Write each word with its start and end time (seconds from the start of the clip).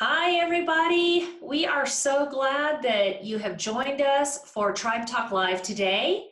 Hi, 0.00 0.36
everybody. 0.36 1.28
We 1.42 1.66
are 1.66 1.84
so 1.84 2.24
glad 2.30 2.84
that 2.84 3.24
you 3.24 3.36
have 3.38 3.56
joined 3.56 4.00
us 4.00 4.48
for 4.48 4.72
Tribe 4.72 5.08
Talk 5.08 5.32
Live 5.32 5.60
today. 5.60 6.28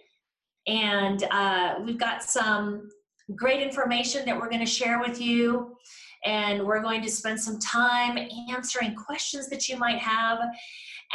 And 0.68 1.24
uh, 1.32 1.80
we've 1.84 1.98
got 1.98 2.22
some 2.22 2.88
great 3.34 3.60
information 3.60 4.24
that 4.24 4.38
we're 4.38 4.48
going 4.48 4.64
to 4.64 4.70
share 4.70 5.00
with 5.00 5.20
you. 5.20 5.74
And 6.24 6.64
we're 6.64 6.80
going 6.80 7.02
to 7.02 7.10
spend 7.10 7.40
some 7.40 7.58
time 7.58 8.16
answering 8.48 8.94
questions 8.94 9.48
that 9.48 9.68
you 9.68 9.76
might 9.76 9.98
have. 9.98 10.38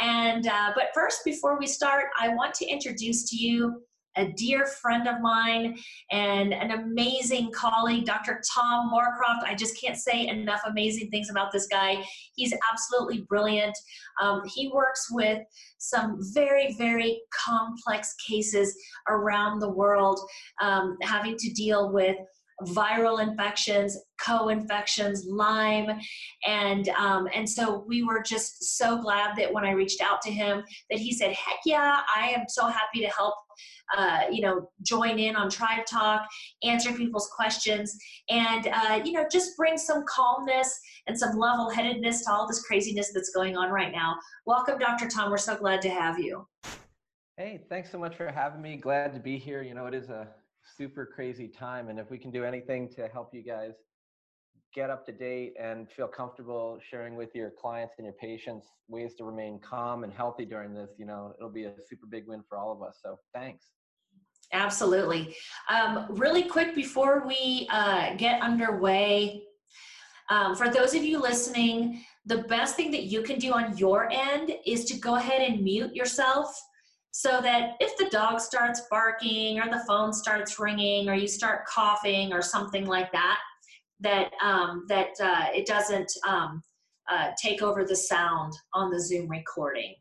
And 0.02 0.46
uh, 0.46 0.72
but 0.74 0.88
first, 0.92 1.24
before 1.24 1.58
we 1.58 1.66
start, 1.66 2.08
I 2.20 2.34
want 2.34 2.52
to 2.56 2.66
introduce 2.66 3.30
to 3.30 3.36
you 3.36 3.80
a 4.16 4.32
dear 4.32 4.66
friend 4.66 5.08
of 5.08 5.20
mine 5.20 5.76
and 6.10 6.52
an 6.52 6.70
amazing 6.72 7.50
colleague, 7.52 8.04
Dr. 8.04 8.42
Tom 8.54 8.90
Moorcroft. 8.90 9.44
I 9.44 9.54
just 9.54 9.80
can't 9.80 9.96
say 9.96 10.26
enough 10.26 10.60
amazing 10.66 11.10
things 11.10 11.30
about 11.30 11.52
this 11.52 11.66
guy. 11.66 12.02
He's 12.34 12.54
absolutely 12.70 13.22
brilliant. 13.28 13.76
Um, 14.20 14.42
he 14.54 14.68
works 14.68 15.08
with 15.10 15.40
some 15.78 16.18
very, 16.34 16.74
very 16.78 17.20
complex 17.32 18.14
cases 18.26 18.76
around 19.08 19.58
the 19.58 19.70
world, 19.70 20.20
um, 20.60 20.96
having 21.02 21.36
to 21.36 21.50
deal 21.52 21.92
with 21.92 22.16
viral 22.66 23.22
infections, 23.22 23.98
co-infections, 24.20 25.24
Lyme, 25.26 25.98
and 26.46 26.88
um, 26.90 27.28
and 27.34 27.48
so 27.48 27.84
we 27.86 28.02
were 28.02 28.22
just 28.22 28.76
so 28.76 29.00
glad 29.00 29.36
that 29.36 29.52
when 29.52 29.64
I 29.64 29.72
reached 29.72 30.00
out 30.00 30.20
to 30.22 30.30
him, 30.30 30.62
that 30.90 30.98
he 30.98 31.12
said, 31.12 31.32
"Heck 31.32 31.58
yeah, 31.64 32.00
I 32.14 32.28
am 32.28 32.44
so 32.48 32.66
happy 32.66 33.00
to 33.00 33.08
help." 33.08 33.34
Uh, 33.96 34.22
you 34.30 34.40
know, 34.40 34.70
join 34.82 35.18
in 35.18 35.36
on 35.36 35.50
Tribe 35.50 35.84
Talk, 35.84 36.26
answer 36.62 36.92
people's 36.92 37.28
questions, 37.36 37.96
and 38.30 38.68
uh, 38.68 39.00
you 39.04 39.12
know, 39.12 39.26
just 39.30 39.56
bring 39.56 39.76
some 39.76 40.04
calmness 40.08 40.78
and 41.06 41.18
some 41.18 41.36
level-headedness 41.36 42.24
to 42.24 42.32
all 42.32 42.46
this 42.46 42.62
craziness 42.62 43.12
that's 43.12 43.30
going 43.30 43.56
on 43.56 43.70
right 43.70 43.92
now. 43.92 44.16
Welcome, 44.46 44.78
Dr. 44.78 45.08
Tom. 45.08 45.30
We're 45.30 45.36
so 45.36 45.56
glad 45.56 45.82
to 45.82 45.90
have 45.90 46.18
you. 46.18 46.46
Hey, 47.36 47.60
thanks 47.68 47.90
so 47.90 47.98
much 47.98 48.16
for 48.16 48.30
having 48.30 48.62
me. 48.62 48.76
Glad 48.76 49.12
to 49.14 49.20
be 49.20 49.38
here. 49.38 49.62
You 49.62 49.74
know, 49.74 49.86
it 49.86 49.94
is 49.94 50.10
a 50.10 50.28
super 50.76 51.06
crazy 51.06 51.48
time. 51.48 51.88
And 51.88 51.98
if 51.98 52.10
we 52.10 52.18
can 52.18 52.30
do 52.30 52.44
anything 52.44 52.88
to 52.96 53.08
help 53.08 53.30
you 53.32 53.42
guys 53.42 53.72
get 54.74 54.90
up 54.90 55.04
to 55.04 55.12
date 55.12 55.54
and 55.60 55.90
feel 55.90 56.08
comfortable 56.08 56.78
sharing 56.90 57.14
with 57.14 57.28
your 57.34 57.50
clients 57.60 57.94
and 57.98 58.06
your 58.06 58.14
patients 58.14 58.66
ways 58.88 59.14
to 59.18 59.24
remain 59.24 59.60
calm 59.60 60.04
and 60.04 60.12
healthy 60.12 60.44
during 60.44 60.72
this, 60.72 60.90
you 60.98 61.04
know, 61.04 61.34
it'll 61.38 61.50
be 61.50 61.64
a 61.64 61.72
super 61.88 62.06
big 62.10 62.26
win 62.26 62.42
for 62.48 62.56
all 62.56 62.72
of 62.72 62.82
us. 62.82 63.00
So 63.02 63.18
thanks. 63.34 63.66
Absolutely. 64.52 65.34
Um, 65.70 66.06
really 66.10 66.44
quick 66.44 66.74
before 66.74 67.26
we 67.26 67.66
uh, 67.70 68.14
get 68.16 68.40
underway, 68.42 69.42
um, 70.28 70.54
for 70.54 70.68
those 70.68 70.94
of 70.94 71.02
you 71.02 71.20
listening, 71.20 72.04
the 72.26 72.38
best 72.38 72.76
thing 72.76 72.90
that 72.92 73.04
you 73.04 73.22
can 73.22 73.38
do 73.38 73.52
on 73.52 73.76
your 73.76 74.10
end 74.10 74.52
is 74.66 74.84
to 74.86 74.98
go 74.98 75.16
ahead 75.16 75.40
and 75.42 75.62
mute 75.62 75.94
yourself 75.94 76.58
so 77.12 77.40
that 77.42 77.76
if 77.78 77.96
the 77.98 78.08
dog 78.08 78.40
starts 78.40 78.82
barking 78.90 79.60
or 79.60 79.70
the 79.70 79.84
phone 79.86 80.12
starts 80.12 80.58
ringing 80.58 81.08
or 81.08 81.14
you 81.14 81.28
start 81.28 81.66
coughing 81.66 82.32
or 82.32 82.40
something 82.40 82.86
like 82.86 83.12
that, 83.12 83.38
that 84.00 84.32
um, 84.42 84.86
that 84.88 85.10
uh, 85.22 85.46
it 85.54 85.66
doesn't 85.66 86.10
um, 86.26 86.62
uh, 87.10 87.28
take 87.40 87.62
over 87.62 87.84
the 87.84 87.94
sound 87.94 88.54
on 88.74 88.90
the 88.90 89.00
Zoom 89.00 89.28
recording. 89.28 89.94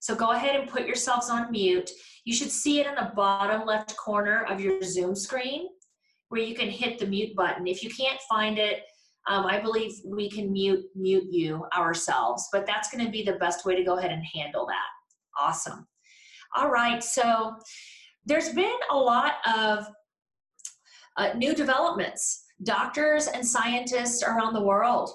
So 0.00 0.14
go 0.14 0.32
ahead 0.32 0.56
and 0.56 0.68
put 0.68 0.86
yourselves 0.86 1.30
on 1.30 1.50
mute. 1.50 1.90
You 2.24 2.34
should 2.34 2.50
see 2.50 2.80
it 2.80 2.86
in 2.86 2.96
the 2.96 3.12
bottom 3.14 3.64
left 3.64 3.96
corner 3.96 4.44
of 4.44 4.60
your 4.60 4.82
Zoom 4.82 5.14
screen 5.14 5.68
where 6.28 6.40
you 6.40 6.56
can 6.56 6.68
hit 6.68 6.98
the 6.98 7.06
mute 7.06 7.36
button. 7.36 7.68
If 7.68 7.84
you 7.84 7.90
can't 7.90 8.20
find 8.28 8.58
it, 8.58 8.82
um, 9.28 9.46
I 9.46 9.60
believe 9.60 9.92
we 10.04 10.28
can 10.28 10.52
mute 10.52 10.84
mute 10.96 11.26
you 11.30 11.66
ourselves, 11.76 12.48
but 12.52 12.66
that's 12.66 12.90
going 12.90 13.04
to 13.04 13.10
be 13.10 13.22
the 13.22 13.34
best 13.34 13.64
way 13.64 13.76
to 13.76 13.84
go 13.84 13.96
ahead 13.96 14.10
and 14.10 14.24
handle 14.34 14.66
that. 14.66 14.88
Awesome. 15.40 15.86
All 16.56 16.70
right, 16.70 17.04
so 17.04 17.54
there's 18.24 18.48
been 18.54 18.78
a 18.90 18.96
lot 18.96 19.34
of 19.46 19.86
uh, 21.18 21.34
new 21.34 21.54
developments. 21.54 22.44
Doctors 22.62 23.26
and 23.26 23.46
scientists 23.46 24.22
around 24.22 24.54
the 24.54 24.62
world 24.62 25.10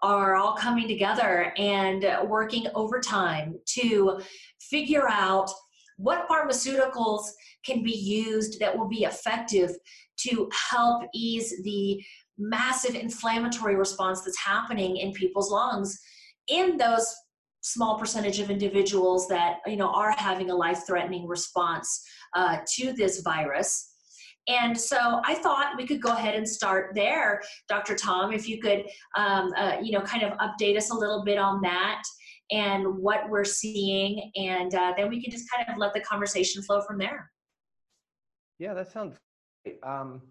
are 0.00 0.36
all 0.36 0.54
coming 0.54 0.88
together 0.88 1.52
and 1.58 2.06
working 2.26 2.66
overtime 2.74 3.58
to 3.74 4.22
figure 4.58 5.06
out 5.06 5.50
what 5.98 6.26
pharmaceuticals 6.28 7.28
can 7.62 7.82
be 7.82 7.94
used 7.94 8.58
that 8.60 8.74
will 8.74 8.88
be 8.88 9.04
effective 9.04 9.72
to 10.20 10.48
help 10.70 11.02
ease 11.14 11.62
the 11.62 12.02
massive 12.38 12.94
inflammatory 12.94 13.76
response 13.76 14.22
that's 14.22 14.38
happening 14.38 14.96
in 14.96 15.12
people's 15.12 15.50
lungs 15.50 15.98
in 16.48 16.78
those 16.78 17.14
small 17.66 17.98
percentage 17.98 18.38
of 18.38 18.48
individuals 18.48 19.26
that 19.26 19.58
you 19.66 19.76
know 19.76 19.90
are 19.90 20.12
having 20.12 20.50
a 20.50 20.54
life-threatening 20.54 21.26
response 21.26 22.04
uh, 22.34 22.58
to 22.74 22.92
this 22.92 23.20
virus. 23.20 23.92
And 24.48 24.78
so 24.78 25.20
I 25.24 25.34
thought 25.34 25.76
we 25.76 25.84
could 25.84 26.00
go 26.00 26.10
ahead 26.12 26.36
and 26.36 26.48
start 26.48 26.92
there, 26.94 27.42
Dr. 27.68 27.96
Tom, 27.96 28.32
if 28.32 28.48
you 28.48 28.60
could, 28.60 28.84
um, 29.16 29.52
uh, 29.56 29.78
you 29.82 29.90
know, 29.90 30.02
kind 30.02 30.22
of 30.22 30.38
update 30.38 30.76
us 30.76 30.90
a 30.90 30.94
little 30.94 31.24
bit 31.24 31.36
on 31.36 31.60
that 31.62 32.02
and 32.52 32.86
what 32.98 33.28
we're 33.28 33.44
seeing, 33.44 34.30
and 34.36 34.72
uh, 34.72 34.92
then 34.96 35.08
we 35.08 35.20
can 35.20 35.32
just 35.32 35.46
kind 35.50 35.68
of 35.68 35.78
let 35.78 35.92
the 35.94 36.00
conversation 36.00 36.62
flow 36.62 36.80
from 36.80 36.96
there. 36.96 37.28
Yeah, 38.60 38.72
that 38.74 38.92
sounds 38.92 39.16
great. 39.64 39.78
Um, 39.82 40.22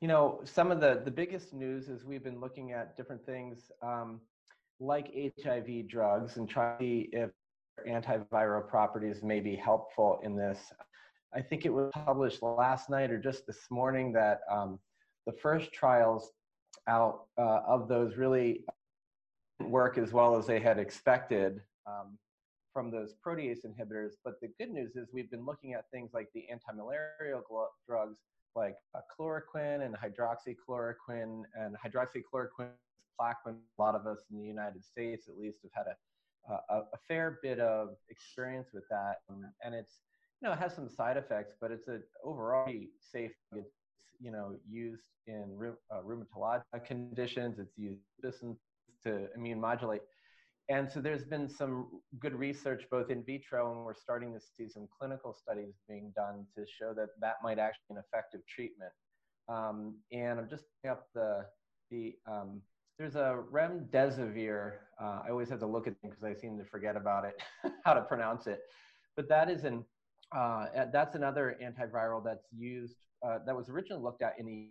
you 0.00 0.08
know, 0.08 0.40
some 0.44 0.72
of 0.72 0.80
the 0.80 1.02
the 1.04 1.10
biggest 1.10 1.52
news 1.52 1.88
is 1.88 2.06
we've 2.06 2.24
been 2.24 2.40
looking 2.40 2.72
at 2.72 2.96
different 2.96 3.24
things. 3.26 3.70
Um, 3.82 4.20
like 4.82 5.14
HIV 5.42 5.88
drugs 5.88 6.36
and 6.36 6.48
try 6.48 6.76
to 6.76 6.78
see 6.78 7.08
if 7.12 7.30
antiviral 7.88 8.68
properties 8.68 9.22
may 9.22 9.40
be 9.40 9.56
helpful 9.56 10.20
in 10.22 10.36
this. 10.36 10.58
I 11.34 11.40
think 11.40 11.64
it 11.64 11.72
was 11.72 11.90
published 11.94 12.42
last 12.42 12.90
night 12.90 13.10
or 13.10 13.18
just 13.18 13.46
this 13.46 13.70
morning 13.70 14.12
that 14.12 14.40
um, 14.50 14.78
the 15.26 15.32
first 15.32 15.72
trials 15.72 16.32
out 16.88 17.26
uh, 17.38 17.60
of 17.66 17.88
those 17.88 18.16
really 18.16 18.64
work 19.60 19.98
as 19.98 20.12
well 20.12 20.36
as 20.36 20.46
they 20.46 20.58
had 20.58 20.78
expected 20.78 21.60
um, 21.86 22.18
from 22.72 22.90
those 22.90 23.14
protease 23.24 23.60
inhibitors. 23.64 24.12
But 24.24 24.34
the 24.42 24.48
good 24.58 24.70
news 24.70 24.96
is 24.96 25.08
we've 25.12 25.30
been 25.30 25.46
looking 25.46 25.74
at 25.74 25.84
things 25.92 26.10
like 26.12 26.28
the 26.34 26.44
antimalarial 26.52 27.42
drugs 27.88 28.18
like 28.54 28.74
uh, 28.94 29.00
chloroquine 29.18 29.86
and 29.86 29.96
hydroxychloroquine 29.96 31.42
and 31.54 31.76
hydroxychloroquine 31.82 32.72
A 33.46 33.54
lot 33.78 33.94
of 33.94 34.06
us 34.06 34.24
in 34.30 34.38
the 34.38 34.46
United 34.46 34.84
States 34.84 35.28
at 35.28 35.36
least 35.38 35.58
have 35.62 35.86
had 35.86 35.86
a, 35.92 36.74
a, 36.74 36.78
a 36.78 36.98
fair 37.08 37.38
bit 37.42 37.60
of 37.60 37.90
experience 38.10 38.68
with 38.72 38.84
that. 38.90 39.16
Um, 39.30 39.44
and 39.64 39.74
it's, 39.74 40.00
you 40.40 40.48
know, 40.48 40.54
it 40.54 40.58
has 40.58 40.74
some 40.74 40.88
side 40.88 41.16
effects, 41.16 41.54
but 41.60 41.70
it's 41.70 41.88
a 41.88 42.00
overall 42.24 42.68
safe. 43.00 43.32
It's, 43.54 43.74
you 44.20 44.30
know, 44.30 44.56
used 44.68 45.10
in 45.26 45.56
uh, 45.90 46.00
rheumatologic 46.02 46.84
conditions. 46.84 47.58
It's 47.58 47.76
used 47.76 48.00
to 49.04 49.28
immune 49.36 49.60
modulate. 49.60 50.02
And 50.68 50.90
so 50.90 51.00
there's 51.00 51.24
been 51.24 51.48
some 51.48 51.88
good 52.20 52.34
research 52.34 52.84
both 52.90 53.10
in 53.10 53.24
vitro 53.24 53.72
and 53.72 53.84
we're 53.84 53.94
starting 53.94 54.32
to 54.32 54.40
see 54.40 54.68
some 54.68 54.88
clinical 54.96 55.34
studies 55.34 55.74
being 55.88 56.12
done 56.14 56.46
to 56.56 56.64
show 56.66 56.94
that 56.94 57.08
that 57.20 57.36
might 57.42 57.58
actually 57.58 57.82
be 57.90 57.94
an 57.96 58.02
effective 58.06 58.40
treatment. 58.46 58.92
Um, 59.48 59.96
and 60.12 60.38
I'm 60.38 60.48
just 60.48 60.64
putting 60.80 60.92
up 60.92 61.08
the, 61.14 61.44
the 61.90 62.14
um, 62.30 62.62
there's 63.02 63.16
a 63.16 63.42
remdesivir. 63.52 64.74
Uh, 65.02 65.22
I 65.26 65.30
always 65.30 65.48
have 65.48 65.58
to 65.58 65.66
look 65.66 65.88
at 65.88 66.00
them 66.00 66.10
because 66.10 66.22
I 66.22 66.34
seem 66.34 66.56
to 66.58 66.64
forget 66.64 66.94
about 66.96 67.24
it, 67.24 67.34
how 67.84 67.94
to 67.94 68.02
pronounce 68.02 68.46
it. 68.46 68.60
But 69.16 69.28
that 69.28 69.50
is 69.50 69.64
an 69.64 69.84
uh, 70.34 70.66
that's 70.92 71.16
another 71.16 71.56
antiviral 71.60 72.24
that's 72.24 72.46
used 72.56 72.94
uh, 73.26 73.38
that 73.44 73.56
was 73.56 73.68
originally 73.68 74.02
looked 74.02 74.22
at 74.22 74.34
in 74.38 74.46
the 74.46 74.68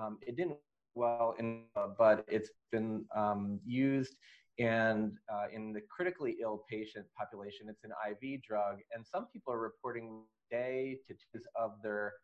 um, 0.00 0.18
it 0.22 0.36
didn't 0.36 0.56
well 0.94 1.34
in 1.40 1.64
uh, 1.74 1.88
but 1.98 2.24
it's 2.28 2.50
been 2.70 3.04
um, 3.14 3.58
used 3.66 4.14
and 4.60 5.12
uh, 5.32 5.46
in 5.52 5.72
the 5.72 5.80
critically 5.94 6.36
ill 6.40 6.64
patient 6.70 7.04
population 7.18 7.66
it's 7.68 7.84
an 7.84 7.90
IV 8.08 8.40
drug 8.42 8.78
and 8.94 9.04
some 9.04 9.26
people 9.32 9.52
are 9.52 9.60
reporting 9.60 10.22
day 10.50 10.96
to 11.06 11.12
two 11.14 11.42
of 11.54 11.72
their 11.82 12.14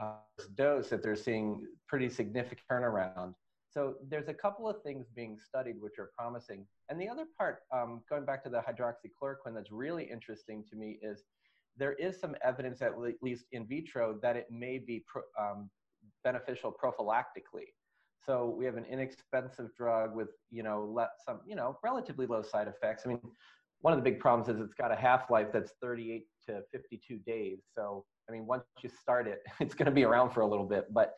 uh, 0.00 0.16
dose 0.54 0.90
that 0.90 1.02
they're 1.02 1.16
seeing 1.16 1.66
pretty 1.88 2.08
significant 2.08 2.60
turnaround. 2.70 3.34
So 3.72 3.94
there's 4.08 4.28
a 4.28 4.34
couple 4.34 4.68
of 4.68 4.82
things 4.82 5.06
being 5.14 5.38
studied 5.38 5.80
which 5.80 5.98
are 5.98 6.10
promising. 6.16 6.66
And 6.90 7.00
the 7.00 7.08
other 7.08 7.24
part, 7.38 7.60
um, 7.72 8.02
going 8.08 8.26
back 8.26 8.42
to 8.44 8.50
the 8.50 8.58
hydroxychloroquine, 8.60 9.54
that's 9.54 9.72
really 9.72 10.04
interesting 10.04 10.62
to 10.70 10.76
me 10.76 10.98
is 11.02 11.24
there 11.78 11.94
is 11.94 12.20
some 12.20 12.36
evidence, 12.44 12.82
at 12.82 12.92
least 13.22 13.46
in 13.52 13.66
vitro, 13.66 14.18
that 14.20 14.36
it 14.36 14.46
may 14.50 14.78
be 14.78 15.04
pro, 15.06 15.22
um, 15.40 15.70
beneficial 16.22 16.70
prophylactically. 16.72 17.68
So 18.26 18.54
we 18.56 18.66
have 18.66 18.76
an 18.76 18.84
inexpensive 18.84 19.74
drug 19.74 20.14
with, 20.14 20.28
you 20.50 20.62
know, 20.62 21.06
some, 21.24 21.40
you 21.46 21.56
know, 21.56 21.78
relatively 21.82 22.26
low 22.26 22.42
side 22.42 22.68
effects. 22.68 23.04
I 23.06 23.08
mean, 23.08 23.20
one 23.80 23.92
of 23.92 23.98
the 23.98 24.08
big 24.08 24.20
problems 24.20 24.54
is 24.54 24.60
it's 24.62 24.74
got 24.74 24.92
a 24.92 24.96
half-life 24.96 25.48
that's 25.52 25.72
38 25.80 26.24
to 26.48 26.62
52 26.72 27.18
days. 27.26 27.60
So, 27.74 28.04
I 28.28 28.32
mean, 28.32 28.46
once 28.46 28.64
you 28.82 28.90
start 28.90 29.26
it, 29.26 29.42
it's 29.60 29.74
going 29.74 29.86
to 29.86 29.92
be 29.92 30.04
around 30.04 30.30
for 30.30 30.42
a 30.42 30.46
little 30.46 30.66
bit, 30.66 30.92
but, 30.92 31.14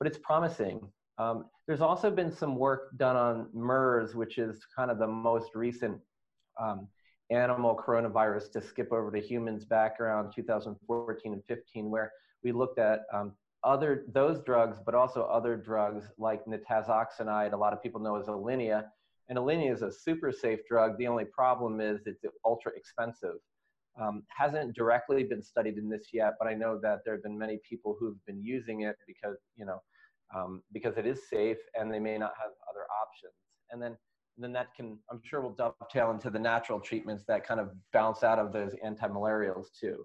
but 0.00 0.08
it's 0.08 0.18
promising. 0.18 0.80
Um, 1.18 1.46
there's 1.66 1.80
also 1.80 2.10
been 2.10 2.30
some 2.30 2.56
work 2.56 2.96
done 2.96 3.16
on 3.16 3.48
MERS, 3.52 4.14
which 4.14 4.38
is 4.38 4.64
kind 4.74 4.90
of 4.90 4.98
the 4.98 5.06
most 5.06 5.54
recent 5.54 5.98
um, 6.60 6.88
animal 7.30 7.76
coronavirus 7.76 8.52
to 8.52 8.62
skip 8.62 8.92
over 8.92 9.10
to 9.10 9.20
humans 9.20 9.64
back 9.64 10.00
around 10.00 10.32
2014 10.32 11.32
and 11.32 11.42
15, 11.46 11.90
where 11.90 12.12
we 12.42 12.52
looked 12.52 12.78
at 12.78 13.00
um, 13.12 13.32
other 13.64 14.04
those 14.12 14.40
drugs, 14.44 14.78
but 14.84 14.94
also 14.94 15.24
other 15.24 15.56
drugs 15.56 16.04
like 16.18 16.44
nitazoxanide. 16.46 17.52
A 17.52 17.56
lot 17.56 17.72
of 17.72 17.82
people 17.82 18.00
know 18.00 18.16
as 18.16 18.26
Alinia, 18.26 18.84
and 19.28 19.36
Alinia 19.36 19.72
is 19.72 19.82
a 19.82 19.92
super 19.92 20.32
safe 20.32 20.60
drug. 20.68 20.96
The 20.98 21.08
only 21.08 21.24
problem 21.24 21.80
is 21.80 22.00
it's 22.06 22.24
ultra 22.44 22.72
expensive. 22.76 23.36
Um, 24.00 24.22
hasn't 24.28 24.76
directly 24.76 25.24
been 25.24 25.42
studied 25.42 25.76
in 25.76 25.88
this 25.88 26.10
yet, 26.12 26.34
but 26.38 26.46
I 26.46 26.54
know 26.54 26.78
that 26.80 27.00
there 27.04 27.14
have 27.14 27.22
been 27.24 27.36
many 27.36 27.58
people 27.68 27.96
who've 27.98 28.24
been 28.26 28.40
using 28.40 28.82
it 28.82 28.96
because 29.08 29.36
you 29.56 29.66
know 29.66 29.82
um, 30.34 30.62
because 30.72 30.96
it 30.96 31.06
is 31.06 31.28
safe 31.28 31.58
and 31.74 31.92
they 31.92 31.98
may 31.98 32.18
not 32.18 32.32
have 32.38 32.50
other 32.70 32.86
options. 33.02 33.34
And 33.70 33.82
then 33.82 33.96
then 34.40 34.52
that 34.52 34.72
can 34.74 34.98
I'm 35.10 35.20
sure 35.24 35.40
will 35.40 35.50
dovetail 35.50 36.12
into 36.12 36.30
the 36.30 36.38
natural 36.38 36.80
treatments 36.80 37.24
that 37.26 37.46
kind 37.46 37.60
of 37.60 37.70
bounce 37.92 38.22
out 38.22 38.38
of 38.38 38.52
those 38.52 38.72
anti-malarials 38.84 39.66
too. 39.78 40.04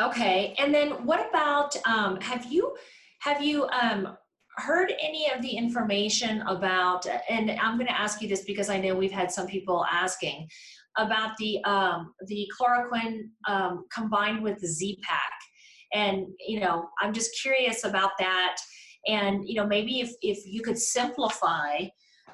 Okay, 0.00 0.54
and 0.58 0.72
then 0.72 1.04
what 1.04 1.28
about 1.28 1.76
um, 1.86 2.20
have 2.20 2.50
you 2.50 2.76
have 3.20 3.42
you 3.42 3.66
um, 3.68 4.16
heard 4.56 4.92
any 5.00 5.30
of 5.30 5.42
the 5.42 5.50
information 5.50 6.42
about? 6.42 7.06
And 7.28 7.50
I'm 7.52 7.76
going 7.76 7.86
to 7.86 8.00
ask 8.00 8.22
you 8.22 8.28
this 8.28 8.44
because 8.44 8.70
I 8.70 8.78
know 8.78 8.94
we've 8.94 9.12
had 9.12 9.30
some 9.30 9.46
people 9.46 9.84
asking 9.90 10.48
about 10.96 11.36
the 11.38 11.62
um, 11.64 12.14
the 12.26 12.48
chloroquine 12.58 13.28
um, 13.46 13.84
combined 13.92 14.42
with 14.42 14.58
the 14.60 14.68
Z-Pak, 14.68 15.32
and 15.92 16.26
you 16.46 16.60
know 16.60 16.88
I'm 17.00 17.12
just 17.12 17.30
curious 17.40 17.84
about 17.84 18.12
that, 18.18 18.56
and 19.06 19.46
you 19.46 19.54
know 19.54 19.66
maybe 19.66 20.00
if 20.00 20.12
if 20.22 20.38
you 20.46 20.62
could 20.62 20.78
simplify 20.78 21.84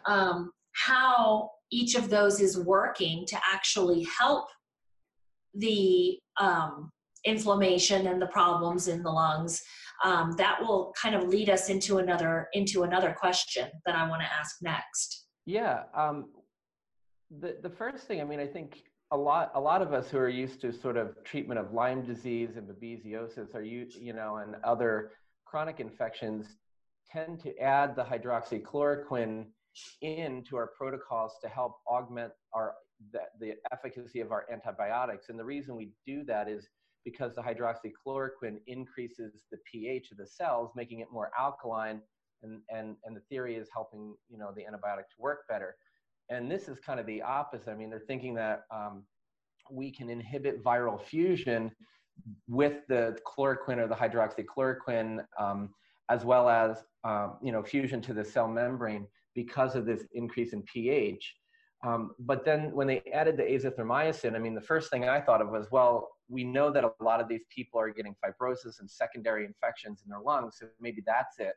um, 0.06 0.50
how 0.72 1.50
each 1.72 1.94
of 1.94 2.10
those 2.10 2.40
is 2.40 2.58
working 2.58 3.24
to 3.26 3.36
actually 3.52 4.06
help 4.18 4.46
the 5.54 6.18
um, 6.38 6.92
inflammation 7.24 8.06
and 8.06 8.20
the 8.20 8.26
problems 8.28 8.88
in 8.88 9.02
the 9.02 9.10
lungs 9.10 9.62
um, 10.04 10.32
that 10.36 10.60
will 10.60 10.92
kind 11.00 11.14
of 11.14 11.28
lead 11.28 11.50
us 11.50 11.68
into 11.68 11.98
another 11.98 12.48
into 12.52 12.82
another 12.84 13.14
question 13.18 13.68
that 13.84 13.96
i 13.96 14.08
want 14.08 14.22
to 14.22 14.28
ask 14.38 14.56
next. 14.62 15.26
Yeah 15.46 15.84
um, 15.96 16.26
the, 17.40 17.56
the 17.62 17.70
first 17.70 18.06
thing 18.06 18.20
i 18.20 18.24
mean 18.24 18.38
i 18.38 18.46
think 18.46 18.82
a 19.12 19.16
lot 19.16 19.52
a 19.54 19.60
lot 19.60 19.82
of 19.82 19.92
us 19.92 20.10
who 20.10 20.18
are 20.18 20.28
used 20.28 20.60
to 20.60 20.72
sort 20.72 20.96
of 20.96 21.22
treatment 21.24 21.60
of 21.60 21.72
lyme 21.72 22.02
disease 22.04 22.56
and 22.56 22.68
babesiosis 22.68 23.54
are 23.54 23.62
you 23.62 23.86
you 24.00 24.12
know 24.12 24.36
and 24.36 24.56
other 24.64 25.12
chronic 25.44 25.78
infections 25.80 26.46
tend 27.10 27.40
to 27.40 27.56
add 27.58 27.94
the 27.94 28.02
hydroxychloroquine 28.02 29.46
into 30.02 30.56
our 30.56 30.70
protocols 30.76 31.32
to 31.40 31.48
help 31.48 31.76
augment 31.88 32.32
our 32.52 32.74
the, 33.12 33.20
the 33.40 33.54
efficacy 33.72 34.20
of 34.20 34.32
our 34.32 34.44
antibiotics 34.52 35.28
and 35.28 35.38
the 35.38 35.44
reason 35.44 35.76
we 35.76 35.90
do 36.06 36.24
that 36.24 36.48
is 36.48 36.66
because 37.06 37.36
the 37.36 37.40
hydroxychloroquine 37.40 38.58
increases 38.66 39.44
the 39.52 39.58
pH 39.70 40.10
of 40.10 40.18
the 40.18 40.26
cells, 40.26 40.72
making 40.74 41.00
it 41.00 41.06
more 41.10 41.30
alkaline, 41.38 42.02
and, 42.42 42.60
and, 42.68 42.96
and 43.04 43.16
the 43.16 43.22
theory 43.30 43.54
is 43.54 43.68
helping 43.72 44.14
you 44.28 44.36
know 44.36 44.52
the 44.54 44.62
antibiotic 44.62 45.06
to 45.08 45.16
work 45.18 45.48
better. 45.48 45.76
And 46.28 46.50
this 46.50 46.68
is 46.68 46.78
kind 46.80 46.98
of 46.98 47.06
the 47.06 47.22
opposite. 47.22 47.70
I 47.70 47.74
mean, 47.74 47.90
they're 47.90 48.00
thinking 48.00 48.34
that 48.34 48.64
um, 48.74 49.04
we 49.70 49.90
can 49.90 50.10
inhibit 50.10 50.62
viral 50.62 51.00
fusion 51.00 51.70
with 52.48 52.86
the 52.88 53.16
chloroquine 53.26 53.78
or 53.78 53.86
the 53.86 53.94
hydroxychloroquine, 53.94 55.24
um, 55.38 55.70
as 56.08 56.24
well 56.24 56.48
as 56.48 56.84
um, 57.04 57.36
you 57.42 57.52
know 57.52 57.62
fusion 57.62 58.00
to 58.02 58.14
the 58.14 58.24
cell 58.24 58.48
membrane 58.48 59.06
because 59.34 59.76
of 59.76 59.84
this 59.86 60.04
increase 60.14 60.52
in 60.52 60.62
pH. 60.62 61.34
Um, 61.86 62.12
but 62.18 62.44
then 62.44 62.72
when 62.72 62.86
they 62.86 63.02
added 63.12 63.36
the 63.36 63.42
azithromycin, 63.42 64.34
I 64.34 64.38
mean, 64.38 64.54
the 64.54 64.60
first 64.60 64.90
thing 64.90 65.08
I 65.08 65.20
thought 65.20 65.42
of 65.42 65.50
was, 65.50 65.68
well, 65.70 66.08
we 66.28 66.42
know 66.42 66.70
that 66.72 66.84
a 66.84 66.90
lot 67.04 67.20
of 67.20 67.28
these 67.28 67.44
people 67.54 67.78
are 67.78 67.90
getting 67.90 68.16
fibrosis 68.24 68.80
and 68.80 68.90
secondary 68.90 69.44
infections 69.44 70.02
in 70.04 70.10
their 70.10 70.20
lungs, 70.20 70.56
so 70.58 70.66
maybe 70.80 71.02
that's 71.06 71.38
it. 71.38 71.54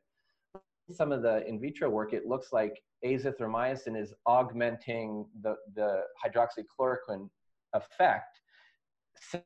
Some 0.92 1.12
of 1.12 1.22
the 1.22 1.48
in 1.48 1.60
vitro 1.60 1.90
work, 1.90 2.14
it 2.14 2.26
looks 2.26 2.52
like 2.52 2.82
azithromycin 3.06 4.00
is 4.00 4.14
augmenting 4.26 5.26
the, 5.42 5.56
the 5.76 6.02
hydroxychloroquine 6.26 7.30
effect 7.74 8.42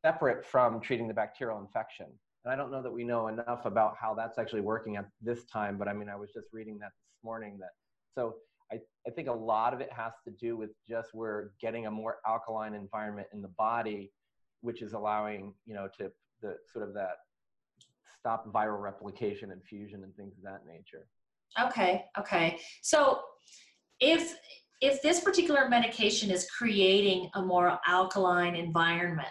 separate 0.04 0.46
from 0.46 0.80
treating 0.80 1.08
the 1.08 1.14
bacterial 1.14 1.60
infection. 1.60 2.08
And 2.46 2.54
I 2.54 2.56
don't 2.56 2.72
know 2.72 2.82
that 2.82 2.92
we 2.92 3.04
know 3.04 3.28
enough 3.28 3.66
about 3.66 3.96
how 4.00 4.14
that's 4.14 4.38
actually 4.38 4.62
working 4.62 4.98
at 4.98 5.06
this 5.22 5.46
time, 5.46 5.78
but 5.78 5.88
I 5.88 5.94
mean, 5.94 6.10
I 6.10 6.16
was 6.16 6.32
just 6.34 6.48
reading 6.54 6.78
that 6.80 6.92
this 6.92 7.24
morning 7.24 7.58
that, 7.60 7.72
so 8.16 8.36
I, 8.72 8.80
I 9.08 9.12
think 9.12 9.28
a 9.28 9.34
lot 9.34 9.74
of 9.74 9.82
it 9.82 9.92
has 9.92 10.14
to 10.26 10.32
do 10.32 10.58
with 10.58 10.72
just 10.88 11.14
we're 11.14 11.50
getting 11.62 11.86
a 11.86 11.92
more 11.92 12.18
alkaline 12.28 12.74
environment 12.74 13.28
in 13.34 13.42
the 13.42 13.50
body 13.50 14.12
which 14.62 14.82
is 14.82 14.94
allowing 14.94 15.54
you 15.66 15.76
know 15.76 15.88
to 16.00 16.12
the 16.42 16.56
sort 16.72 16.88
of 16.88 16.94
that 16.94 17.18
stop 18.20 18.52
viral 18.52 18.82
replication 18.82 19.52
and 19.52 19.64
fusion 19.64 20.04
and 20.04 20.16
things 20.16 20.38
of 20.38 20.44
that 20.44 20.62
nature 20.66 21.08
okay 21.62 22.06
okay. 22.18 22.60
So 22.82 23.20
if 24.00 24.36
if 24.82 25.02
this 25.02 25.22
particular 25.22 25.70
medication 25.70 26.30
is 26.30 26.50
creating 26.50 27.30
a 27.36 27.42
more 27.42 27.80
alkaline 27.88 28.56
environment 28.56 29.28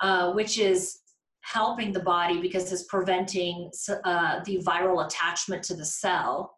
uh, 0.00 0.32
which 0.32 0.58
is 0.58 1.00
helping 1.40 1.92
the 1.92 2.00
body 2.00 2.40
because 2.40 2.70
it's 2.72 2.84
preventing 2.84 3.70
uh, 4.04 4.40
the 4.44 4.58
viral 4.58 5.04
attachment 5.04 5.62
to 5.64 5.74
the 5.74 5.84
cell 5.84 6.56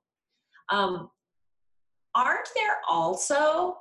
um, 0.70 1.08
aren't 2.14 2.48
there 2.54 2.76
also 2.88 3.76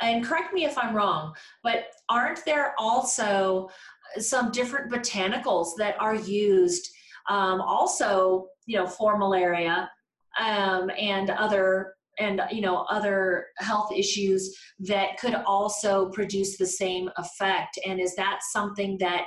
and 0.00 0.24
correct 0.24 0.54
me 0.54 0.64
if 0.64 0.78
I'm 0.78 0.94
wrong, 0.94 1.34
but 1.62 1.86
aren't 2.08 2.44
there 2.44 2.74
also 2.78 3.68
some 4.18 4.50
different 4.50 4.90
botanicals 4.90 5.76
that 5.78 6.00
are 6.00 6.14
used 6.14 6.90
um, 7.28 7.60
also, 7.60 8.48
you 8.66 8.76
know, 8.76 8.86
for 8.86 9.18
malaria 9.18 9.90
um, 10.38 10.90
and 10.98 11.30
other 11.30 11.94
and 12.18 12.42
you 12.50 12.60
know 12.60 12.84
other 12.90 13.46
health 13.58 13.92
issues 13.92 14.56
that 14.80 15.18
could 15.18 15.34
also 15.46 16.10
produce 16.10 16.58
the 16.58 16.66
same 16.66 17.08
effect 17.16 17.78
and 17.86 18.00
is 18.00 18.14
that 18.16 18.40
something 18.52 18.98
that 18.98 19.24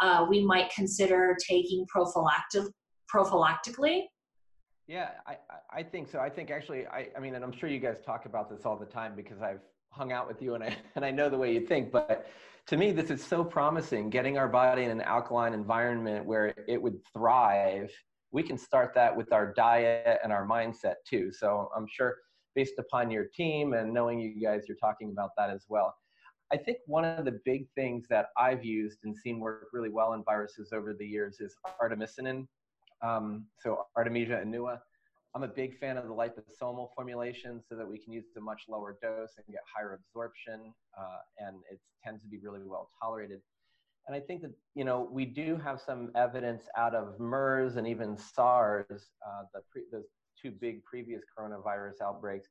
uh, 0.00 0.24
we 0.28 0.44
might 0.44 0.70
consider 0.70 1.36
taking 1.46 1.84
prophylactic 1.86 2.64
prophylactically 3.12 4.02
yeah 4.86 5.10
I, 5.26 5.36
I 5.72 5.82
think 5.82 6.08
so 6.08 6.20
i 6.20 6.30
think 6.30 6.50
actually 6.50 6.86
I, 6.86 7.08
I 7.16 7.20
mean 7.20 7.34
and 7.34 7.44
i'm 7.44 7.52
sure 7.52 7.68
you 7.68 7.80
guys 7.80 7.98
talk 8.06 8.26
about 8.26 8.48
this 8.48 8.64
all 8.64 8.76
the 8.76 8.86
time 8.86 9.14
because 9.16 9.42
i've 9.42 9.60
hung 9.90 10.12
out 10.12 10.26
with 10.26 10.40
you 10.40 10.54
and 10.54 10.64
I, 10.64 10.76
and 10.96 11.04
I 11.04 11.10
know 11.10 11.28
the 11.28 11.38
way 11.38 11.52
you 11.52 11.66
think, 11.66 11.92
but 11.92 12.26
to 12.66 12.76
me, 12.76 12.92
this 12.92 13.10
is 13.10 13.24
so 13.24 13.44
promising 13.44 14.10
getting 14.10 14.38
our 14.38 14.48
body 14.48 14.84
in 14.84 14.90
an 14.90 15.00
alkaline 15.02 15.52
environment 15.52 16.24
where 16.24 16.54
it 16.68 16.80
would 16.80 16.98
thrive. 17.12 17.90
We 18.32 18.42
can 18.42 18.58
start 18.58 18.94
that 18.94 19.16
with 19.16 19.32
our 19.32 19.52
diet 19.52 20.20
and 20.22 20.32
our 20.32 20.46
mindset 20.46 20.96
too. 21.08 21.32
So 21.32 21.68
I'm 21.76 21.86
sure 21.88 22.16
based 22.54 22.78
upon 22.78 23.10
your 23.10 23.26
team 23.34 23.74
and 23.74 23.92
knowing 23.92 24.20
you 24.20 24.40
guys, 24.40 24.64
you're 24.68 24.76
talking 24.76 25.10
about 25.10 25.30
that 25.36 25.50
as 25.50 25.64
well. 25.68 25.94
I 26.52 26.56
think 26.56 26.78
one 26.86 27.04
of 27.04 27.24
the 27.24 27.38
big 27.44 27.66
things 27.76 28.06
that 28.10 28.26
I've 28.36 28.64
used 28.64 28.98
and 29.04 29.16
seen 29.16 29.38
work 29.38 29.68
really 29.72 29.88
well 29.88 30.14
in 30.14 30.24
viruses 30.24 30.72
over 30.72 30.92
the 30.92 31.06
years 31.06 31.36
is 31.40 31.54
artemisinin. 31.80 32.46
Um, 33.02 33.46
so 33.60 33.86
Artemisia 33.96 34.42
annua. 34.44 34.78
I'm 35.34 35.44
a 35.44 35.48
big 35.48 35.78
fan 35.78 35.96
of 35.96 36.08
the 36.08 36.14
liposomal 36.14 36.88
formulation 36.92 37.62
so 37.68 37.76
that 37.76 37.88
we 37.88 37.98
can 37.98 38.12
use 38.12 38.24
a 38.36 38.40
much 38.40 38.62
lower 38.68 38.98
dose 39.00 39.30
and 39.36 39.46
get 39.46 39.62
higher 39.72 39.94
absorption, 39.94 40.74
uh, 40.98 41.18
and 41.38 41.58
it 41.70 41.78
tends 42.04 42.22
to 42.24 42.28
be 42.28 42.38
really 42.38 42.62
well 42.64 42.90
tolerated. 43.00 43.40
And 44.06 44.16
I 44.16 44.20
think 44.20 44.42
that 44.42 44.52
you 44.74 44.84
know 44.84 45.08
we 45.10 45.24
do 45.24 45.56
have 45.56 45.80
some 45.80 46.10
evidence 46.16 46.64
out 46.76 46.94
of 46.94 47.18
MERS 47.20 47.76
and 47.76 47.86
even 47.86 48.16
SARS, 48.16 49.10
uh, 49.26 49.42
the 49.54 49.60
pre- 49.70 49.84
those 49.92 50.06
two 50.40 50.50
big 50.50 50.84
previous 50.84 51.22
coronavirus 51.36 52.00
outbreaks, 52.02 52.48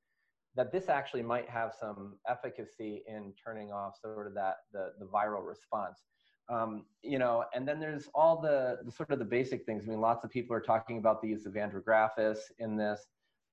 that 0.56 0.72
this 0.72 0.90
actually 0.90 1.24
might 1.24 1.50
have 1.50 1.74
some 1.80 2.18
efficacy 2.28 3.04
in 3.08 3.34
turning 3.44 3.72
off 3.72 3.94
sort 4.02 4.28
of 4.28 4.34
that 4.36 4.58
the, 4.74 4.94
the 5.00 5.06
viral 5.06 5.46
response. 5.46 6.04
Um, 6.50 6.86
you 7.04 7.20
know, 7.20 7.46
and 7.54 7.68
then 7.68 7.80
there's 7.80 8.10
all 8.16 8.42
the, 8.42 8.80
the, 8.84 8.92
sort 8.92 9.12
of 9.12 9.20
the 9.20 9.26
basic 9.26 9.66
things. 9.66 9.84
I 9.86 9.92
mean, 9.92 10.02
lots 10.02 10.24
of 10.24 10.32
people 10.32 10.56
are 10.56 10.62
talking 10.62 10.98
about 10.98 11.22
the 11.22 11.28
use 11.28 11.46
of 11.46 11.54
andrographis 11.54 12.40
in 12.58 12.76
this. 12.76 13.06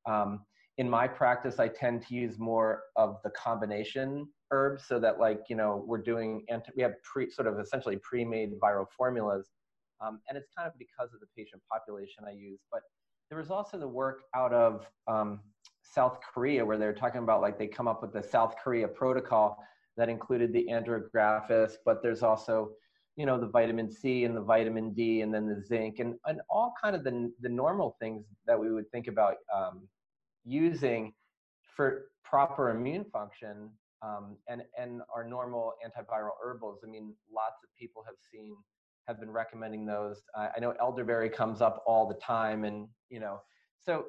Um, 0.07 0.41
in 0.79 0.89
my 0.89 1.07
practice, 1.07 1.59
I 1.59 1.69
tend 1.69 2.07
to 2.07 2.15
use 2.15 2.39
more 2.39 2.85
of 2.97 3.19
the 3.23 3.31
combination 3.31 4.29
herbs 4.51 4.85
so 4.87 4.99
that 5.01 5.19
like, 5.19 5.45
you 5.49 5.57
know, 5.57 5.85
we're 5.87 6.03
doing, 6.03 6.45
anti- 6.49 6.73
we 6.77 6.83
have 6.83 6.95
pre 7.03 7.31
sort 7.31 7.49
of 7.49 7.59
essentially 7.59 7.97
pre-made 8.03 8.53
viral 8.61 8.87
formulas. 8.97 9.49
Um, 10.01 10.21
and 10.29 10.37
it's 10.37 10.49
kind 10.57 10.69
of 10.69 10.79
because 10.79 11.15
of 11.15 11.21
the 11.21 11.27
patient 11.37 11.63
population 11.71 12.25
I 12.27 12.33
use. 12.33 12.61
But 12.71 12.83
there 13.31 13.39
was 13.39 13.51
also 13.51 13.79
the 13.79 13.89
work 13.89 14.23
out 14.35 14.53
of 14.53 14.87
um, 15.09 15.41
South 15.83 16.19
Korea 16.33 16.65
where 16.65 16.77
they're 16.79 16.93
talking 16.93 17.23
about 17.23 17.41
like 17.41 17.59
they 17.59 17.67
come 17.67 17.89
up 17.89 18.03
with 18.03 18.13
the 18.13 18.23
South 18.23 18.55
Korea 18.63 18.87
protocol 18.87 19.59
that 19.97 20.09
included 20.09 20.53
the 20.53 20.67
andrographis, 20.71 21.73
but 21.85 22.03
there's 22.03 22.23
also 22.23 22.73
you 23.17 23.25
know, 23.25 23.41
the 23.41 23.47
vitamin 23.47 23.91
C 23.91 24.25
and 24.25 24.37
the 24.37 24.43
vitamin 24.43 24.93
D 24.93 25.23
and 25.23 25.33
then 25.33 25.47
the 25.47 25.61
zinc 25.61 25.99
and, 25.99 26.15
and 26.27 26.41
all 26.51 26.75
kind 26.81 26.95
of 26.95 27.03
the, 27.03 27.33
the 27.41 27.49
normal 27.49 27.97
things 27.99 28.27
that 28.47 28.59
we 28.59 28.71
would 28.71 28.91
think 28.93 29.09
about 29.09 29.37
um, 29.55 29.89
using 30.45 31.15
for 31.75 32.09
proper 32.23 32.71
immune 32.71 33.05
function 33.11 33.71
um, 34.03 34.37
and, 34.49 34.63
and 34.79 35.03
our 35.15 35.25
normal 35.25 35.73
antiviral 35.85 36.33
herbals. 36.43 36.81
I 36.87 36.91
mean, 36.91 37.15
lots 37.33 37.57
of 37.63 37.71
people 37.79 38.03
have 38.07 38.17
seen, 38.33 38.55
have 39.09 39.21
been 39.21 39.31
recommending 39.31 39.87
those. 39.87 40.23
I, 40.35 40.49
I 40.57 40.61
know 40.61 40.75
elderberry 40.81 41.31
comes 41.31 41.61
up 41.61 41.83
all 41.87 42.09
the 42.09 42.15
time 42.17 42.65
and, 42.65 42.89
you 43.09 43.21
know, 43.21 43.41
so 43.85 44.07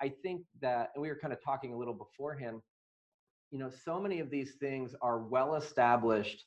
I, 0.00 0.06
I 0.06 0.12
think 0.22 0.42
that, 0.60 0.90
and 0.94 1.02
we 1.02 1.08
were 1.08 1.18
kind 1.20 1.32
of 1.32 1.42
talking 1.44 1.72
a 1.72 1.76
little 1.76 1.94
beforehand, 1.94 2.60
you 3.50 3.58
know, 3.58 3.70
so 3.84 4.00
many 4.00 4.20
of 4.20 4.30
these 4.30 4.54
things 4.60 4.94
are 5.02 5.20
well 5.20 5.56
established 5.56 6.44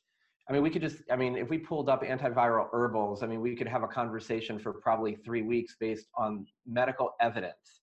I 0.50 0.53
mean, 0.53 0.62
we 0.62 0.69
could 0.69 0.81
just, 0.81 0.97
I 1.09 1.15
mean, 1.15 1.38
if 1.38 1.50
we 1.50 1.57
pulled 1.57 1.88
up 1.88 2.03
antiviral 2.03 2.67
herbals, 2.73 3.23
I 3.23 3.27
mean, 3.27 3.39
we 3.39 3.55
could 3.55 3.67
have 3.67 3.83
a 3.83 3.88
conversation 3.88 4.59
for 4.59 4.73
probably 4.73 5.15
three 5.15 5.41
weeks 5.41 5.75
based 5.79 6.07
on 6.17 6.45
medical 6.67 7.12
evidence. 7.21 7.81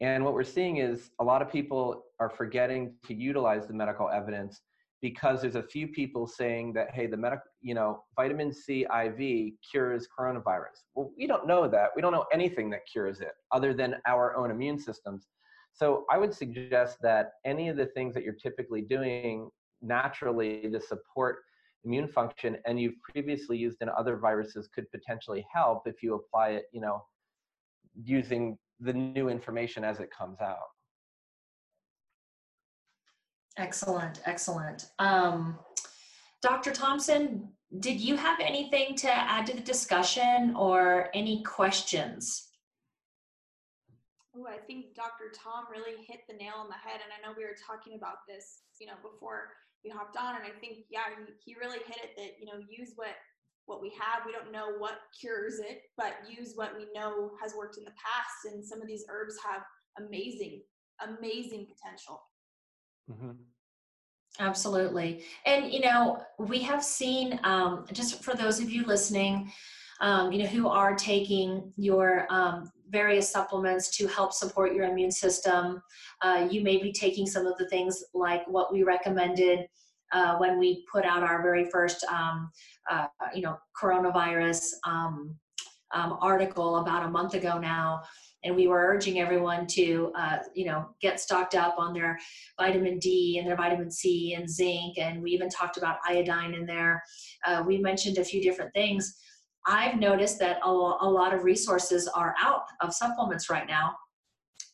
And 0.00 0.24
what 0.24 0.34
we're 0.34 0.44
seeing 0.44 0.78
is 0.78 1.10
a 1.20 1.24
lot 1.24 1.42
of 1.42 1.50
people 1.50 2.04
are 2.20 2.30
forgetting 2.30 2.94
to 3.06 3.14
utilize 3.14 3.66
the 3.66 3.74
medical 3.74 4.08
evidence 4.08 4.60
because 5.00 5.42
there's 5.42 5.54
a 5.54 5.62
few 5.62 5.86
people 5.88 6.26
saying 6.26 6.72
that, 6.72 6.90
hey, 6.94 7.06
the 7.06 7.16
medical, 7.16 7.44
you 7.60 7.74
know, 7.74 8.02
vitamin 8.16 8.52
C 8.52 8.86
IV 8.90 9.52
cures 9.70 10.08
coronavirus. 10.18 10.82
Well, 10.94 11.10
we 11.16 11.26
don't 11.26 11.46
know 11.46 11.68
that. 11.68 11.90
We 11.94 12.02
don't 12.02 12.12
know 12.12 12.24
anything 12.32 12.70
that 12.70 12.80
cures 12.90 13.20
it 13.20 13.32
other 13.52 13.74
than 13.74 13.96
our 14.06 14.34
own 14.36 14.50
immune 14.50 14.78
systems. 14.78 15.28
So 15.74 16.06
I 16.10 16.18
would 16.18 16.32
suggest 16.32 16.98
that 17.02 17.32
any 17.44 17.68
of 17.68 17.76
the 17.76 17.86
things 17.86 18.14
that 18.14 18.24
you're 18.24 18.32
typically 18.32 18.80
doing 18.80 19.50
naturally 19.82 20.62
to 20.72 20.80
support 20.80 21.38
immune 21.84 22.08
function 22.08 22.56
and 22.64 22.80
you've 22.80 23.00
previously 23.02 23.58
used 23.58 23.78
in 23.82 23.90
other 23.90 24.16
viruses 24.16 24.68
could 24.74 24.90
potentially 24.90 25.46
help 25.52 25.82
if 25.86 26.02
you 26.02 26.14
apply 26.14 26.50
it, 26.50 26.64
you 26.72 26.80
know, 26.80 27.04
using 28.02 28.56
the 28.80 28.92
new 28.92 29.28
information 29.28 29.84
as 29.84 30.00
it 30.00 30.10
comes 30.10 30.40
out. 30.40 30.58
Excellent, 33.56 34.20
excellent. 34.26 34.90
Um, 34.98 35.58
Dr. 36.42 36.72
Thompson, 36.72 37.48
did 37.78 38.00
you 38.00 38.16
have 38.16 38.40
anything 38.40 38.96
to 38.96 39.10
add 39.10 39.46
to 39.46 39.54
the 39.54 39.62
discussion 39.62 40.54
or 40.56 41.08
any 41.14 41.42
questions? 41.44 42.48
Oh, 44.36 44.46
I 44.48 44.58
think 44.66 44.94
Dr. 44.96 45.30
Tom 45.32 45.66
really 45.70 45.96
hit 46.08 46.20
the 46.28 46.34
nail 46.34 46.54
on 46.58 46.66
the 46.66 46.74
head. 46.74 47.00
And 47.02 47.12
I 47.14 47.22
know 47.22 47.34
we 47.38 47.44
were 47.44 47.54
talking 47.54 47.96
about 47.96 48.26
this, 48.26 48.62
you 48.80 48.88
know, 48.88 48.98
before 49.00 49.50
we 49.84 49.90
hopped 49.90 50.16
on 50.16 50.34
and 50.36 50.44
i 50.44 50.54
think 50.60 50.88
yeah 50.88 51.12
he, 51.12 51.52
he 51.52 51.60
really 51.60 51.78
hit 51.86 52.00
it 52.02 52.16
that 52.16 52.40
you 52.40 52.46
know 52.46 52.58
use 52.68 52.92
what 52.96 53.12
what 53.66 53.80
we 53.80 53.90
have 53.90 54.24
we 54.26 54.32
don't 54.32 54.52
know 54.52 54.78
what 54.78 54.98
cures 55.18 55.58
it 55.58 55.82
but 55.96 56.14
use 56.28 56.52
what 56.54 56.76
we 56.76 56.86
know 56.94 57.32
has 57.42 57.54
worked 57.54 57.78
in 57.78 57.84
the 57.84 57.90
past 57.90 58.52
and 58.52 58.64
some 58.64 58.80
of 58.80 58.86
these 58.86 59.04
herbs 59.10 59.36
have 59.44 59.62
amazing 60.04 60.62
amazing 61.02 61.66
potential 61.66 62.20
mm-hmm. 63.10 63.32
absolutely 64.40 65.24
and 65.46 65.72
you 65.72 65.80
know 65.80 66.22
we 66.38 66.60
have 66.60 66.82
seen 66.82 67.38
um, 67.44 67.84
just 67.92 68.22
for 68.22 68.34
those 68.34 68.60
of 68.60 68.70
you 68.70 68.84
listening 68.84 69.50
um, 70.00 70.32
you 70.32 70.42
know 70.42 70.48
who 70.48 70.68
are 70.68 70.94
taking 70.94 71.72
your 71.76 72.26
um, 72.30 72.70
various 72.90 73.30
supplements 73.30 73.96
to 73.96 74.06
help 74.06 74.32
support 74.32 74.74
your 74.74 74.84
immune 74.84 75.10
system. 75.10 75.82
Uh, 76.22 76.46
you 76.50 76.62
may 76.62 76.76
be 76.76 76.92
taking 76.92 77.26
some 77.26 77.46
of 77.46 77.56
the 77.58 77.68
things 77.68 78.04
like 78.14 78.46
what 78.46 78.72
we 78.72 78.82
recommended 78.82 79.66
uh, 80.12 80.36
when 80.36 80.58
we 80.58 80.84
put 80.90 81.04
out 81.04 81.22
our 81.22 81.42
very 81.42 81.68
first, 81.70 82.04
um, 82.04 82.50
uh, 82.90 83.06
you 83.34 83.42
know, 83.42 83.56
coronavirus 83.80 84.70
um, 84.86 85.34
um, 85.92 86.18
article 86.20 86.78
about 86.78 87.04
a 87.04 87.10
month 87.10 87.34
ago 87.34 87.58
now. 87.58 88.02
And 88.42 88.54
we 88.54 88.66
were 88.66 88.86
urging 88.86 89.20
everyone 89.20 89.66
to, 89.68 90.12
uh, 90.16 90.38
you 90.54 90.66
know, 90.66 90.90
get 91.00 91.18
stocked 91.18 91.54
up 91.54 91.76
on 91.78 91.94
their 91.94 92.18
vitamin 92.60 92.98
D 92.98 93.38
and 93.38 93.48
their 93.48 93.56
vitamin 93.56 93.90
C 93.90 94.34
and 94.34 94.48
zinc. 94.48 94.98
And 94.98 95.22
we 95.22 95.30
even 95.30 95.48
talked 95.48 95.78
about 95.78 95.96
iodine 96.06 96.52
in 96.54 96.66
there. 96.66 97.02
Uh, 97.46 97.64
we 97.66 97.78
mentioned 97.78 98.18
a 98.18 98.24
few 98.24 98.42
different 98.42 98.72
things 98.74 99.16
I've 99.66 99.98
noticed 99.98 100.38
that 100.40 100.58
a, 100.64 100.68
a 100.68 101.08
lot 101.08 101.32
of 101.32 101.42
resources 101.42 102.06
are 102.08 102.34
out 102.40 102.64
of 102.80 102.92
supplements 102.92 103.48
right 103.48 103.66
now. 103.66 103.94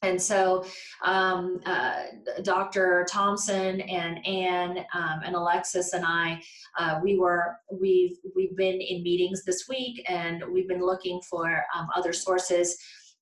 And 0.02 0.21
so, 0.21 0.64
um, 1.04 1.61
uh, 1.66 2.04
Dr. 2.42 3.07
Thompson 3.11 3.83
and 3.83 4.26
Anne 4.26 4.78
um, 4.95 5.21
and 5.25 5.35
Alexis 5.37 5.92
and 5.92 6.07
I, 6.07 6.42
uh, 6.78 7.00
we 7.02 7.19
were 7.19 7.57
we've 7.71 8.16
we've 8.35 8.57
been 8.57 8.80
in 8.80 9.02
meetings 9.02 9.45
this 9.45 9.69
week, 9.69 10.02
and 10.09 10.42
we've 10.50 10.69
been 10.69 10.80
looking 10.80 11.21
for 11.28 11.62
um, 11.76 11.88
other 11.95 12.14
sources. 12.14 12.78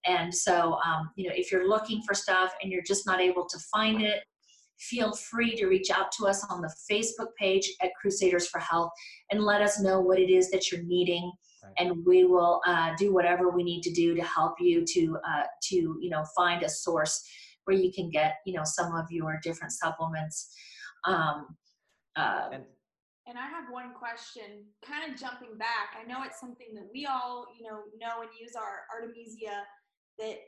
And 0.07 0.33
so, 0.33 0.79
um, 0.87 1.11
you 1.17 1.29
know, 1.29 1.35
if 1.37 1.51
you're 1.51 1.69
looking 1.69 2.01
for 2.07 2.15
stuff 2.15 2.55
and 2.63 2.71
you're 2.71 2.83
just 2.83 3.07
not 3.07 3.21
able 3.21 3.47
to 3.47 3.59
find 3.73 4.01
it, 4.01 4.23
feel 4.79 5.13
free 5.17 5.57
to 5.57 5.67
reach 5.67 5.91
out 5.91 6.13
to 6.13 6.27
us 6.27 6.45
on 6.49 6.61
the 6.61 6.73
Facebook 6.91 7.35
page 7.37 7.69
at 7.83 7.91
Crusaders 8.01 8.47
for 8.47 8.61
Health 8.61 8.93
and 9.33 9.43
let 9.43 9.61
us 9.61 9.81
know 9.81 10.01
what 10.01 10.21
it 10.21 10.31
is 10.31 10.51
that 10.53 10.71
you're 10.71 10.85
needing 10.85 11.33
and 11.79 12.05
we 12.05 12.25
will 12.25 12.61
uh, 12.67 12.95
do 12.97 13.12
whatever 13.12 13.50
we 13.50 13.62
need 13.62 13.83
to 13.83 13.93
do 13.93 14.15
to 14.15 14.23
help 14.23 14.55
you 14.61 14.85
to 14.85 15.19
uh, 15.27 15.45
to 15.62 15.77
you 16.00 16.11
know 16.11 16.25
find 16.37 16.62
a 16.62 16.69
source 16.69 17.27
where 17.65 17.77
you 17.77 17.93
can 17.93 18.11
get 18.11 18.37
you 18.47 18.55
know 18.55 18.65
some 18.65 18.95
of 18.95 19.11
your 19.11 19.38
different 19.43 19.73
supplements. 19.73 20.55
Um, 21.05 21.57
uh, 22.17 22.49
and, 22.53 22.65
and 23.29 23.38
i 23.38 23.47
have 23.47 23.65
one 23.71 23.93
question 23.95 24.65
kind 24.85 25.11
of 25.11 25.19
jumping 25.19 25.57
back. 25.59 25.95
I 26.00 26.07
know 26.07 26.25
it's 26.25 26.41
something 26.41 26.75
that 26.75 26.88
we 26.93 27.07
all 27.07 27.47
you 27.59 27.69
know 27.69 27.81
know 28.00 28.23
and 28.23 28.31
use 28.41 28.55
our 28.57 28.83
artemisia 28.93 29.62
that 30.19 30.38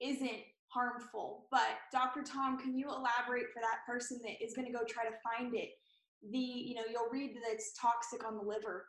isn't 0.00 0.40
harmful 0.68 1.46
but 1.50 1.80
dr 1.90 2.22
tom 2.30 2.58
can 2.58 2.76
you 2.76 2.86
elaborate 2.88 3.46
for 3.54 3.60
that 3.60 3.80
person 3.86 4.20
that 4.22 4.36
is 4.44 4.54
going 4.54 4.66
to 4.66 4.72
go 4.72 4.84
try 4.84 5.04
to 5.04 5.16
find 5.24 5.54
it? 5.54 5.70
The 6.30 6.38
you 6.38 6.74
know 6.74 6.82
you'll 6.90 7.10
read 7.10 7.34
that 7.34 7.52
it's 7.52 7.72
toxic 7.80 8.26
on 8.26 8.36
the 8.36 8.42
liver 8.42 8.86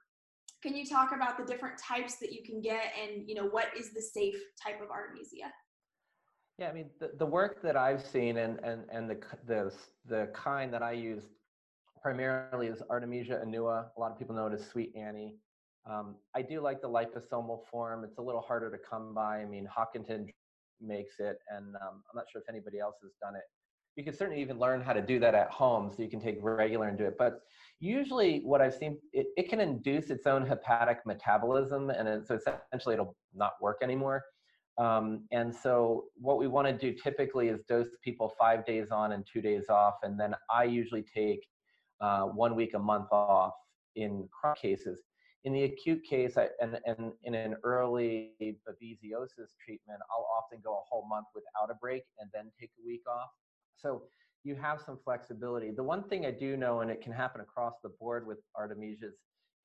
can 0.61 0.75
you 0.75 0.85
talk 0.85 1.11
about 1.15 1.37
the 1.37 1.45
different 1.45 1.79
types 1.79 2.17
that 2.17 2.31
you 2.31 2.43
can 2.43 2.61
get 2.61 2.91
and 3.01 3.27
you 3.27 3.35
know 3.35 3.45
what 3.45 3.67
is 3.77 3.93
the 3.93 4.01
safe 4.01 4.35
type 4.61 4.81
of 4.81 4.89
artemisia? 4.89 5.51
Yeah 6.57 6.69
i 6.69 6.73
mean 6.73 6.89
the, 6.99 7.11
the 7.17 7.25
work 7.25 7.61
that 7.63 7.77
i've 7.77 8.05
seen 8.05 8.37
and 8.37 8.59
and 8.63 8.83
and 8.91 9.09
the 9.09 9.17
the 9.47 9.73
the 10.05 10.29
kind 10.33 10.73
that 10.73 10.83
i 10.83 10.91
use 10.91 11.23
primarily 12.01 12.67
is 12.67 12.81
artemisia 12.89 13.41
annua. 13.45 13.87
A 13.95 13.99
lot 13.99 14.11
of 14.11 14.17
people 14.17 14.35
know 14.35 14.47
it 14.47 14.53
as 14.53 14.65
sweet 14.67 14.93
annie. 14.95 15.35
Um, 15.89 16.15
i 16.35 16.41
do 16.41 16.61
like 16.61 16.81
the 16.81 16.89
liposomal 16.89 17.61
form. 17.71 18.03
It's 18.03 18.17
a 18.17 18.21
little 18.21 18.41
harder 18.41 18.69
to 18.69 18.77
come 18.77 19.13
by. 19.13 19.39
I 19.41 19.45
mean 19.45 19.65
hawkinson 19.65 20.27
makes 20.81 21.19
it 21.19 21.37
and 21.49 21.75
um, 21.75 22.03
i'm 22.09 22.15
not 22.15 22.25
sure 22.31 22.41
if 22.41 22.47
anybody 22.49 22.79
else 22.79 22.95
has 23.03 23.11
done 23.21 23.35
it 23.35 23.43
you 23.95 24.03
can 24.03 24.13
certainly 24.13 24.41
even 24.41 24.57
learn 24.59 24.81
how 24.81 24.93
to 24.93 25.01
do 25.01 25.19
that 25.19 25.35
at 25.35 25.49
home 25.49 25.91
so 25.91 26.01
you 26.01 26.09
can 26.09 26.21
take 26.21 26.37
regular 26.41 26.87
and 26.87 26.97
do 26.97 27.05
it 27.05 27.15
but 27.17 27.41
usually 27.79 28.41
what 28.43 28.61
i've 28.61 28.73
seen 28.73 28.97
it, 29.13 29.27
it 29.37 29.49
can 29.49 29.59
induce 29.59 30.09
its 30.09 30.27
own 30.27 30.45
hepatic 30.45 30.99
metabolism 31.05 31.89
and 31.89 32.07
it, 32.07 32.27
so 32.27 32.35
essentially 32.35 32.93
it'll 32.93 33.15
not 33.33 33.53
work 33.61 33.77
anymore. 33.81 34.23
Um, 34.77 35.25
and 35.31 35.53
so 35.53 36.05
what 36.15 36.39
we 36.39 36.47
want 36.47 36.67
to 36.67 36.73
do 36.73 36.97
typically 36.97 37.49
is 37.49 37.63
dose 37.63 37.89
people 38.01 38.33
five 38.39 38.65
days 38.65 38.91
on 38.91 39.11
and 39.11 39.27
two 39.31 39.41
days 39.41 39.65
off 39.69 39.95
and 40.03 40.17
then 40.17 40.33
i 40.49 40.63
usually 40.63 41.03
take 41.03 41.45
uh, 42.01 42.23
one 42.23 42.55
week 42.55 42.73
a 42.75 42.79
month 42.79 43.11
off 43.11 43.53
in 43.97 44.27
chronic 44.31 44.61
cases. 44.61 45.01
In 45.43 45.51
the 45.53 45.63
acute 45.63 46.03
case 46.03 46.37
I, 46.37 46.47
and, 46.61 46.79
and 46.85 47.11
in 47.23 47.33
an 47.33 47.55
early 47.63 48.31
babesiosis 48.41 49.51
treatment 49.63 49.99
i'll 50.11 50.27
often 50.37 50.59
go 50.63 50.73
a 50.73 50.83
whole 50.89 51.07
month 51.07 51.27
without 51.35 51.69
a 51.71 51.75
break 51.75 52.03
and 52.19 52.29
then 52.33 52.51
take 52.59 52.71
a 52.81 52.85
week 52.85 53.03
off 53.07 53.29
so 53.81 54.03
you 54.43 54.55
have 54.55 54.81
some 54.85 54.97
flexibility. 55.03 55.71
The 55.71 55.83
one 55.83 56.03
thing 56.03 56.25
I 56.25 56.31
do 56.31 56.55
know, 56.55 56.81
and 56.81 56.89
it 56.89 57.01
can 57.01 57.11
happen 57.11 57.41
across 57.41 57.73
the 57.83 57.89
board 57.89 58.25
with 58.25 58.39
artemisias, 58.57 59.13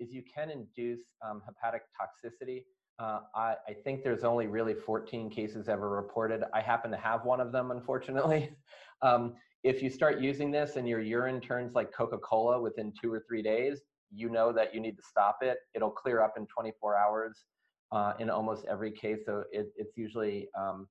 is 0.00 0.12
you 0.12 0.22
can 0.22 0.50
induce 0.50 1.00
um, 1.24 1.42
hepatic 1.46 1.82
toxicity. 1.98 2.64
Uh, 2.98 3.20
I, 3.34 3.54
I, 3.68 3.72
think 3.84 4.04
there's 4.04 4.22
only 4.22 4.46
really 4.46 4.74
14 4.74 5.28
cases 5.30 5.68
ever 5.68 5.88
reported. 5.88 6.44
I 6.52 6.60
happen 6.60 6.90
to 6.92 6.96
have 6.96 7.24
one 7.24 7.40
of 7.40 7.50
them, 7.50 7.70
unfortunately. 7.72 8.50
um, 9.02 9.34
if 9.64 9.82
you 9.82 9.90
start 9.90 10.20
using 10.20 10.50
this 10.50 10.76
and 10.76 10.88
your 10.88 11.00
urine 11.00 11.40
turns 11.40 11.74
like 11.74 11.92
Coca-Cola 11.92 12.60
within 12.60 12.92
two 13.00 13.12
or 13.12 13.24
three 13.26 13.42
days, 13.42 13.80
you 14.12 14.28
know 14.28 14.52
that 14.52 14.72
you 14.74 14.80
need 14.80 14.96
to 14.96 15.02
stop 15.02 15.38
it. 15.42 15.58
It'll 15.74 15.90
clear 15.90 16.20
up 16.20 16.34
in 16.36 16.46
24 16.46 16.96
hours 16.96 17.44
uh, 17.90 18.12
in 18.20 18.30
almost 18.30 18.64
every 18.66 18.92
case. 18.92 19.20
So 19.26 19.44
it, 19.50 19.72
it's 19.76 19.96
usually, 19.96 20.48
um, 20.56 20.86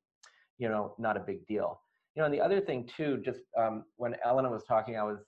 you 0.58 0.68
know, 0.68 0.96
not 0.98 1.16
a 1.16 1.22
big 1.22 1.46
deal 1.46 1.80
you 2.16 2.22
know, 2.22 2.26
and 2.26 2.34
the 2.34 2.42
other 2.42 2.62
thing 2.62 2.88
too, 2.96 3.22
just 3.24 3.42
um, 3.58 3.86
when 3.98 4.16
Elena 4.26 4.50
was 4.50 4.64
talking, 4.64 4.98
I 4.98 5.04
was, 5.04 5.20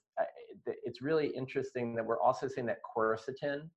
it's 0.84 1.02
really 1.02 1.28
interesting 1.28 1.94
that 1.94 2.04
we're 2.04 2.20
also 2.20 2.46
seeing 2.48 2.66
that 2.66 2.78
quercetin, 2.96 3.68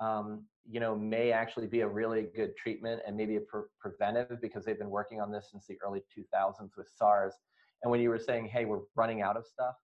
um, 0.00 0.44
you 0.68 0.80
know, 0.80 0.96
may 0.96 1.30
actually 1.30 1.66
be 1.66 1.80
a 1.80 1.88
really 1.88 2.26
good 2.34 2.56
treatment 2.56 3.02
and 3.06 3.16
maybe 3.16 3.36
a 3.36 3.40
pre- 3.40 3.62
preventive 3.78 4.40
because 4.40 4.64
they've 4.64 4.78
been 4.78 4.90
working 4.90 5.20
on 5.20 5.30
this 5.30 5.48
since 5.50 5.66
the 5.66 5.76
early 5.84 6.02
2000s 6.16 6.70
with 6.76 6.88
SARS. 6.96 7.34
And 7.82 7.90
when 7.90 8.00
you 8.00 8.08
were 8.08 8.18
saying, 8.18 8.46
hey, 8.46 8.64
we're 8.64 8.80
running 8.96 9.22
out 9.22 9.36
of 9.36 9.46
stuff, 9.46 9.74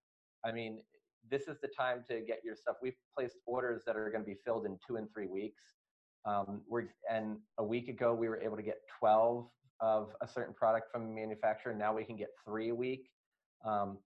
I 0.44 0.52
mean, 0.52 0.82
this 1.30 1.48
is 1.48 1.58
the 1.60 1.68
time 1.68 2.04
to 2.08 2.20
get 2.20 2.40
your 2.44 2.54
stuff. 2.56 2.76
We've 2.82 2.96
placed 3.16 3.36
orders 3.46 3.82
that 3.86 3.96
are 3.96 4.10
going 4.10 4.24
to 4.24 4.28
be 4.28 4.38
filled 4.44 4.66
in 4.66 4.78
two 4.86 4.96
and 4.96 5.08
three 5.12 5.26
weeks. 5.26 5.62
Um, 6.24 6.62
we're, 6.68 6.88
and 7.10 7.38
a 7.58 7.64
week 7.64 7.88
ago, 7.88 8.14
we 8.14 8.28
were 8.28 8.40
able 8.40 8.56
to 8.56 8.62
get 8.62 8.78
12 8.98 9.46
of 9.80 10.10
a 10.20 10.28
certain 10.28 10.54
product 10.54 10.90
from 10.90 11.02
a 11.02 11.08
manufacturer. 11.08 11.74
Now 11.74 11.94
we 11.94 12.04
can 12.04 12.16
get 12.16 12.28
three 12.44 12.70
a 12.70 12.74
week. 12.74 13.08
Um, 13.64 13.98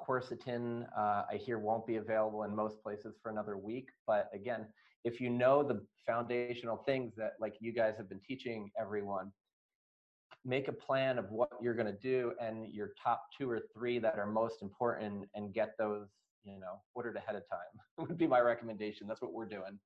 quercetin, 0.00 0.86
uh, 0.96 1.22
I 1.30 1.36
hear 1.36 1.58
won't 1.58 1.86
be 1.86 1.96
available 1.96 2.44
in 2.44 2.54
most 2.54 2.82
places 2.82 3.14
for 3.22 3.30
another 3.30 3.56
week. 3.56 3.88
But 4.06 4.28
again, 4.34 4.66
if 5.04 5.20
you 5.20 5.30
know 5.30 5.62
the 5.62 5.84
foundational 6.06 6.78
things 6.78 7.12
that 7.16 7.34
like 7.40 7.54
you 7.60 7.72
guys 7.72 7.94
have 7.96 8.08
been 8.08 8.20
teaching 8.26 8.70
everyone, 8.80 9.30
make 10.44 10.68
a 10.68 10.72
plan 10.72 11.18
of 11.18 11.30
what 11.30 11.48
you're 11.60 11.74
going 11.74 11.86
to 11.86 12.00
do 12.00 12.32
and 12.40 12.68
your 12.72 12.92
top 13.02 13.22
two 13.36 13.50
or 13.50 13.60
three 13.74 13.98
that 13.98 14.18
are 14.18 14.26
most 14.26 14.62
important 14.62 15.26
and 15.34 15.54
get 15.54 15.70
those 15.78 16.08
you 16.44 16.60
know 16.60 16.80
ordered 16.94 17.16
ahead 17.16 17.34
of 17.34 17.42
time 17.48 17.58
would 18.08 18.18
be 18.18 18.26
my 18.26 18.40
recommendation 18.40 19.06
that's 19.06 19.22
what 19.22 19.32
we're 19.32 19.46
doing 19.46 19.78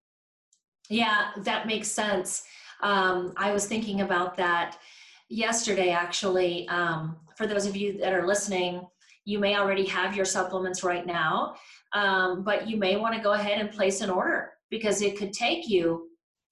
yeah 0.88 1.30
that 1.38 1.66
makes 1.66 1.88
sense 1.88 2.42
um, 2.82 3.32
i 3.36 3.52
was 3.52 3.66
thinking 3.66 4.00
about 4.00 4.36
that 4.36 4.78
yesterday 5.28 5.90
actually 5.90 6.66
um, 6.68 7.16
for 7.36 7.46
those 7.46 7.66
of 7.66 7.76
you 7.76 7.98
that 7.98 8.12
are 8.12 8.26
listening 8.26 8.86
you 9.24 9.38
may 9.38 9.56
already 9.56 9.84
have 9.84 10.16
your 10.16 10.24
supplements 10.24 10.82
right 10.82 11.06
now 11.06 11.54
um, 11.92 12.42
but 12.42 12.68
you 12.68 12.76
may 12.76 12.96
want 12.96 13.14
to 13.14 13.20
go 13.20 13.32
ahead 13.32 13.60
and 13.60 13.70
place 13.70 14.00
an 14.00 14.10
order 14.10 14.52
because 14.70 15.02
it 15.02 15.16
could 15.16 15.32
take 15.32 15.68
you 15.68 16.08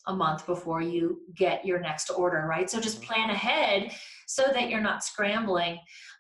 a 0.07 0.15
month 0.15 0.47
before 0.47 0.81
you 0.81 1.21
get 1.37 1.65
your 1.65 1.81
next 1.81 2.11
order, 2.11 2.47
right? 2.49 2.71
So 2.71 2.81
just 2.81 3.01
mm-hmm. 3.01 3.13
plan 3.13 3.31
ahead 3.31 3.93
so 4.27 4.45
that 4.53 4.71
you're 4.71 4.81
not 4.81 5.05
scrambling. 5.05 5.79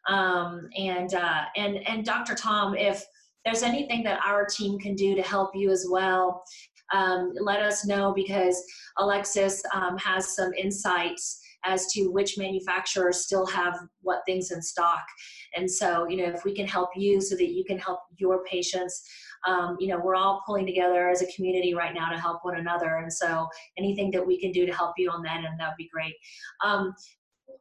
Um, 0.08 0.68
and 0.76 1.14
uh, 1.14 1.44
and 1.56 1.76
and 1.88 2.04
Dr. 2.04 2.34
Tom, 2.34 2.76
if 2.76 3.04
there's 3.44 3.62
anything 3.62 4.02
that 4.04 4.20
our 4.26 4.44
team 4.44 4.78
can 4.78 4.94
do 4.94 5.14
to 5.14 5.22
help 5.22 5.50
you 5.54 5.70
as 5.70 5.86
well, 5.88 6.42
um, 6.92 7.32
let 7.40 7.60
us 7.60 7.86
know 7.86 8.12
because 8.12 8.62
Alexis 8.98 9.62
um, 9.72 9.96
has 9.98 10.34
some 10.34 10.52
insights 10.54 11.40
as 11.66 11.86
to 11.92 12.06
which 12.08 12.38
manufacturers 12.38 13.24
still 13.24 13.46
have 13.46 13.76
what 14.02 14.22
things 14.26 14.50
in 14.50 14.62
stock. 14.62 15.04
And 15.56 15.70
so, 15.70 16.08
you 16.08 16.16
know, 16.18 16.32
if 16.32 16.44
we 16.44 16.54
can 16.54 16.66
help 16.66 16.90
you 16.96 17.20
so 17.20 17.34
that 17.36 17.50
you 17.50 17.64
can 17.64 17.78
help 17.78 18.00
your 18.18 18.44
patients 18.44 19.02
um, 19.46 19.76
you 19.78 19.88
know, 19.88 19.98
we're 19.98 20.16
all 20.16 20.42
pulling 20.44 20.66
together 20.66 21.08
as 21.08 21.22
a 21.22 21.32
community 21.32 21.74
right 21.74 21.94
now 21.94 22.10
to 22.10 22.18
help 22.18 22.44
one 22.44 22.56
another. 22.56 22.96
And 22.96 23.12
so 23.12 23.48
anything 23.78 24.10
that 24.10 24.26
we 24.26 24.40
can 24.40 24.50
do 24.50 24.66
to 24.66 24.72
help 24.72 24.94
you 24.96 25.10
on 25.10 25.22
that, 25.22 25.44
and 25.44 25.58
that 25.58 25.68
would 25.68 25.76
be 25.78 25.88
great. 25.92 26.14
Um, 26.64 26.94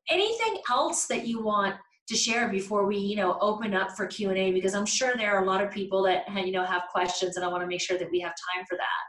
anything 0.10 0.62
else 0.70 1.06
that 1.08 1.28
you 1.28 1.44
want 1.44 1.76
to 2.08 2.16
share 2.16 2.50
before 2.50 2.86
we, 2.86 2.98
you 2.98 3.16
know, 3.16 3.38
open 3.40 3.74
up 3.74 3.92
for 3.92 4.06
Q&A? 4.06 4.52
Because 4.52 4.76
I'm 4.76 4.86
sure 4.86 5.16
there 5.16 5.36
are 5.36 5.44
a 5.44 5.48
lot 5.48 5.64
of 5.64 5.72
people 5.72 6.04
that, 6.04 6.26
you 6.46 6.52
know, 6.52 6.64
have 6.64 6.84
questions 6.92 7.36
and 7.36 7.46
I 7.46 7.48
want 7.48 7.62
to 7.62 7.68
make 7.68 7.82
sure 7.82 7.98
that 7.98 8.10
we 8.12 8.20
have 8.20 8.34
time 8.54 8.66
for 8.68 8.78
that. 8.78 9.04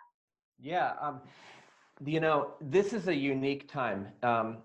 Yeah. 0.58 0.92
Um, 1.00 1.20
you 2.04 2.20
know, 2.20 2.52
this 2.60 2.92
is 2.92 3.08
a 3.08 3.14
unique 3.14 3.70
time. 3.70 4.08
Um, 4.22 4.58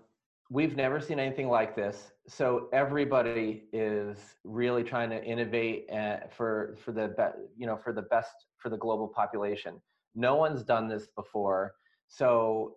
we've 0.52 0.76
never 0.76 1.00
seen 1.00 1.18
anything 1.18 1.48
like 1.48 1.74
this. 1.74 2.12
So 2.28 2.68
everybody 2.72 3.64
is 3.72 4.18
really 4.44 4.84
trying 4.84 5.08
to 5.10 5.24
innovate 5.24 5.86
uh, 5.90 6.18
for 6.36 6.76
for 6.84 6.92
the 6.92 7.08
be- 7.16 7.42
you 7.56 7.66
know 7.66 7.76
for 7.76 7.92
the 7.92 8.02
best 8.02 8.34
for 8.58 8.68
the 8.68 8.76
global 8.76 9.08
population. 9.08 9.80
No 10.14 10.36
one's 10.36 10.62
done 10.62 10.88
this 10.88 11.08
before. 11.16 11.74
So 12.08 12.76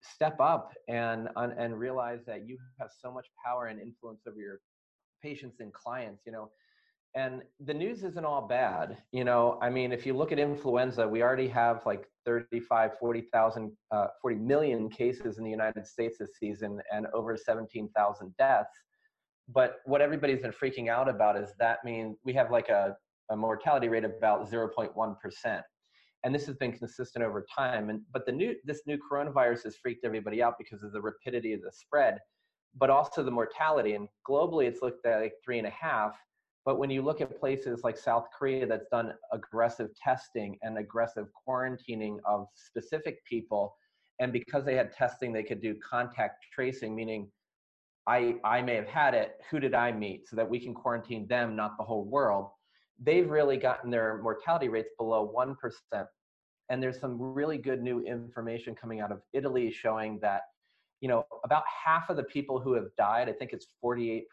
step 0.00 0.40
up 0.40 0.72
and 0.86 1.28
and 1.36 1.78
realize 1.78 2.20
that 2.26 2.46
you 2.46 2.56
have 2.78 2.90
so 3.02 3.10
much 3.12 3.26
power 3.44 3.66
and 3.66 3.80
influence 3.80 4.22
over 4.28 4.38
your 4.38 4.60
patients 5.22 5.58
and 5.60 5.72
clients 5.72 6.22
you 6.24 6.32
know? 6.32 6.50
And 7.16 7.42
the 7.64 7.74
news 7.74 8.04
isn't 8.04 8.24
all 8.24 8.46
bad 8.46 8.98
you 9.10 9.24
know? 9.24 9.58
I 9.60 9.70
mean 9.70 9.90
if 9.90 10.06
you 10.06 10.14
look 10.14 10.30
at 10.30 10.38
influenza 10.38 11.08
we 11.08 11.20
already 11.20 11.48
have 11.48 11.84
like 11.84 12.08
35 12.28 12.90
40,000 13.00 13.72
uh, 13.90 14.06
40 14.20 14.36
million 14.36 14.90
cases 14.90 15.38
in 15.38 15.44
the 15.44 15.50
united 15.50 15.86
states 15.86 16.18
this 16.18 16.32
season 16.38 16.78
and 16.92 17.06
over 17.14 17.36
17,000 17.36 18.36
deaths. 18.36 18.68
But 19.48 19.76
what 19.86 20.02
everybody's 20.02 20.42
been 20.42 20.52
freaking 20.52 20.88
out 20.90 21.08
about 21.08 21.38
is 21.38 21.54
that 21.58 21.78
means 21.84 22.18
we 22.22 22.34
have 22.34 22.50
like 22.50 22.68
a, 22.68 22.94
a 23.30 23.36
mortality 23.36 23.88
rate 23.88 24.04
of 24.04 24.12
about 24.18 24.50
0.1% 24.50 25.62
and 26.24 26.34
this 26.34 26.44
has 26.44 26.56
been 26.56 26.72
consistent 26.72 27.24
over 27.24 27.46
time. 27.56 27.88
And 27.88 28.02
but 28.12 28.26
the 28.26 28.32
new 28.32 28.54
this 28.64 28.82
new 28.86 28.98
coronavirus 29.10 29.64
has 29.64 29.76
freaked 29.76 30.04
everybody 30.04 30.42
out 30.42 30.54
because 30.58 30.82
of 30.82 30.92
the 30.92 31.00
rapidity 31.00 31.54
of 31.54 31.62
the 31.62 31.72
spread 31.72 32.18
but 32.78 32.90
also 32.90 33.22
the 33.22 33.30
mortality. 33.30 33.94
And 33.94 34.06
globally 34.28 34.66
it's 34.66 34.82
looked 34.82 35.06
at 35.06 35.20
like 35.20 35.32
three 35.42 35.58
and 35.58 35.66
a 35.66 35.70
half 35.70 36.12
but 36.64 36.78
when 36.78 36.90
you 36.90 37.02
look 37.02 37.20
at 37.20 37.38
places 37.38 37.80
like 37.84 37.96
South 37.96 38.26
Korea 38.36 38.66
that's 38.66 38.88
done 38.90 39.14
aggressive 39.32 39.88
testing 39.94 40.58
and 40.62 40.78
aggressive 40.78 41.26
quarantining 41.46 42.18
of 42.26 42.46
specific 42.54 43.24
people, 43.24 43.74
and 44.20 44.32
because 44.32 44.64
they 44.64 44.74
had 44.74 44.92
testing, 44.92 45.32
they 45.32 45.42
could 45.42 45.62
do 45.62 45.74
contact 45.76 46.44
tracing, 46.52 46.94
meaning 46.94 47.30
I, 48.06 48.36
I 48.42 48.62
may 48.62 48.74
have 48.74 48.88
had 48.88 49.14
it, 49.14 49.36
who 49.50 49.60
did 49.60 49.74
I 49.74 49.92
meet, 49.92 50.28
so 50.28 50.36
that 50.36 50.48
we 50.48 50.58
can 50.58 50.74
quarantine 50.74 51.26
them, 51.28 51.54
not 51.54 51.76
the 51.78 51.84
whole 51.84 52.04
world. 52.04 52.48
They've 52.98 53.28
really 53.28 53.58
gotten 53.58 53.90
their 53.90 54.18
mortality 54.22 54.68
rates 54.68 54.90
below 54.98 55.32
1%. 55.36 55.56
And 56.70 56.82
there's 56.82 56.98
some 56.98 57.20
really 57.20 57.58
good 57.58 57.82
new 57.82 58.00
information 58.00 58.74
coming 58.74 59.00
out 59.00 59.12
of 59.12 59.20
Italy 59.32 59.70
showing 59.70 60.18
that, 60.20 60.42
you 61.00 61.08
know, 61.08 61.24
about 61.44 61.62
half 61.84 62.10
of 62.10 62.16
the 62.16 62.24
people 62.24 62.58
who 62.58 62.72
have 62.74 62.88
died, 62.96 63.28
I 63.28 63.32
think 63.32 63.52
it's 63.52 63.68
48%, 63.84 64.24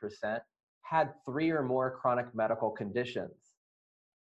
had 0.86 1.14
three 1.26 1.50
or 1.50 1.64
more 1.64 1.90
chronic 1.90 2.28
medical 2.36 2.70
conditions. 2.70 3.34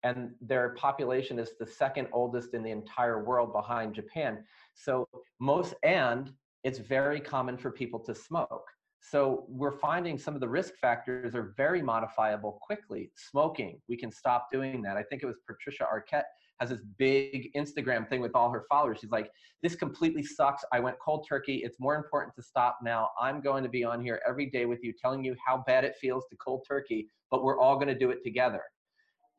And 0.02 0.30
their 0.40 0.70
population 0.70 1.38
is 1.38 1.52
the 1.60 1.66
second 1.66 2.08
oldest 2.12 2.54
in 2.54 2.62
the 2.62 2.70
entire 2.70 3.22
world 3.22 3.52
behind 3.52 3.94
Japan. 3.94 4.44
So, 4.74 5.06
most, 5.40 5.74
and 5.82 6.32
it's 6.62 6.78
very 6.78 7.20
common 7.20 7.58
for 7.58 7.70
people 7.70 8.00
to 8.00 8.14
smoke. 8.14 8.66
So, 9.00 9.44
we're 9.48 9.78
finding 9.78 10.18
some 10.18 10.34
of 10.34 10.40
the 10.40 10.48
risk 10.48 10.74
factors 10.80 11.34
are 11.34 11.54
very 11.56 11.82
modifiable 11.82 12.58
quickly. 12.62 13.10
Smoking, 13.14 13.80
we 13.88 13.96
can 13.96 14.10
stop 14.10 14.48
doing 14.50 14.80
that. 14.82 14.96
I 14.96 15.02
think 15.02 15.22
it 15.22 15.26
was 15.26 15.36
Patricia 15.46 15.84
Arquette 15.84 16.24
has 16.60 16.70
this 16.70 16.82
big 16.98 17.50
Instagram 17.56 18.08
thing 18.08 18.20
with 18.20 18.34
all 18.34 18.50
her 18.50 18.64
followers. 18.68 18.98
She's 19.00 19.10
like, 19.10 19.30
this 19.62 19.74
completely 19.74 20.22
sucks. 20.22 20.64
I 20.72 20.80
went 20.80 20.96
cold 21.04 21.26
turkey. 21.28 21.62
It's 21.64 21.80
more 21.80 21.96
important 21.96 22.34
to 22.36 22.42
stop 22.42 22.78
now. 22.82 23.10
I'm 23.20 23.40
going 23.40 23.62
to 23.64 23.68
be 23.68 23.84
on 23.84 24.02
here 24.02 24.20
every 24.26 24.50
day 24.50 24.66
with 24.66 24.82
you 24.82 24.92
telling 25.00 25.24
you 25.24 25.34
how 25.44 25.64
bad 25.66 25.84
it 25.84 25.94
feels 26.00 26.24
to 26.30 26.36
cold 26.36 26.64
turkey, 26.66 27.08
but 27.30 27.42
we're 27.42 27.58
all 27.58 27.74
going 27.76 27.88
to 27.88 27.98
do 27.98 28.10
it 28.10 28.22
together. 28.22 28.62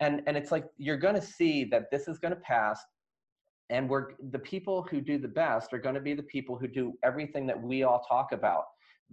And, 0.01 0.21
and 0.27 0.35
it's 0.35 0.51
like, 0.51 0.65
you're 0.77 0.97
going 0.97 1.15
to 1.15 1.21
see 1.21 1.63
that 1.65 1.89
this 1.91 2.07
is 2.07 2.19
going 2.19 2.33
to 2.33 2.41
pass. 2.41 2.81
And 3.69 3.89
we're 3.89 4.11
the 4.31 4.39
people 4.39 4.85
who 4.91 5.01
do 5.01 5.17
the 5.17 5.27
best 5.27 5.73
are 5.73 5.79
going 5.79 5.95
to 5.95 6.01
be 6.01 6.13
the 6.13 6.23
people 6.23 6.57
who 6.57 6.67
do 6.67 6.93
everything 7.03 7.47
that 7.47 7.59
we 7.59 7.83
all 7.83 8.03
talk 8.07 8.31
about, 8.31 8.65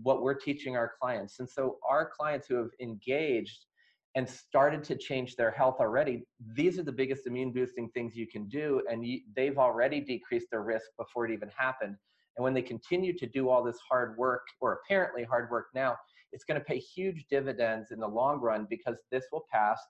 what 0.03 0.23
we're 0.23 0.35
teaching 0.35 0.77
our 0.77 0.93
clients. 1.01 1.39
And 1.39 1.49
so 1.49 1.79
our 1.89 2.11
clients 2.11 2.49
who 2.49 2.57
have 2.57 2.71
engaged 2.81 3.65
and 4.15 4.29
started 4.29 4.85
to 4.85 4.97
change 4.97 5.37
their 5.37 5.51
health 5.51 5.77
already, 5.81 6.25
these 6.55 6.79
are 6.79 6.83
the 6.83 6.93
biggest 6.93 7.27
immune 7.27 7.53
boosting 7.53 7.89
things 7.91 8.15
you 8.15 8.27
can 8.27 8.47
do. 8.47 8.83
And 8.91 9.07
you, 9.07 9.21
they've 9.35 9.59
already 9.59 10.01
decreased 10.01 10.49
their 10.51 10.63
risk 10.63 10.87
before 10.99 11.27
it 11.27 11.33
even 11.33 11.51
happened. 11.57 11.97
And 12.37 12.45
when 12.45 12.55
they 12.55 12.63
continue 12.63 13.17
to 13.19 13.27
do 13.27 13.49
all 13.49 13.63
this 13.63 13.79
hard 13.89 14.17
work, 14.17 14.43
or 14.61 14.81
apparently 14.85 15.25
hard 15.25 15.51
work 15.51 15.67
now, 15.75 15.97
it's 16.33 16.45
going 16.45 16.59
to 16.59 16.65
pay 16.65 16.79
huge 16.79 17.27
dividends 17.31 17.91
in 17.91 18.01
the 18.01 18.09
long 18.09 18.41
run 18.41 18.67
because 18.69 18.97
this 19.11 19.25
will 19.33 19.45
pass. 19.51 19.81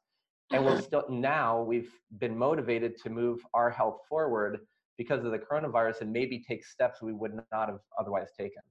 And 0.50 0.64
we're 0.64 0.80
still 0.82 1.04
now 1.08 1.62
we've 1.62 1.92
been 2.18 2.36
motivated 2.36 2.96
to 3.02 3.10
move 3.10 3.40
our 3.54 3.70
health 3.70 4.00
forward 4.08 4.60
because 4.98 5.24
of 5.24 5.30
the 5.30 5.38
coronavirus 5.38 6.02
and 6.02 6.12
maybe 6.12 6.38
take 6.46 6.64
steps 6.64 7.00
we 7.00 7.12
would 7.12 7.34
not 7.50 7.68
have 7.68 7.80
otherwise 7.98 8.28
taken. 8.38 8.62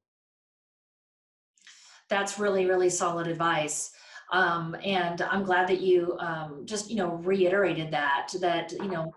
That's 2.09 2.37
really, 2.37 2.65
really 2.65 2.89
solid 2.89 3.27
advice. 3.27 3.91
Um, 4.31 4.75
and 4.83 5.21
I'm 5.21 5.43
glad 5.43 5.67
that 5.67 5.81
you 5.81 6.17
um, 6.19 6.63
just 6.65 6.89
you 6.89 6.95
know 6.95 7.15
reiterated 7.15 7.91
that 7.91 8.33
that 8.39 8.71
you 8.71 8.87
know 8.87 9.13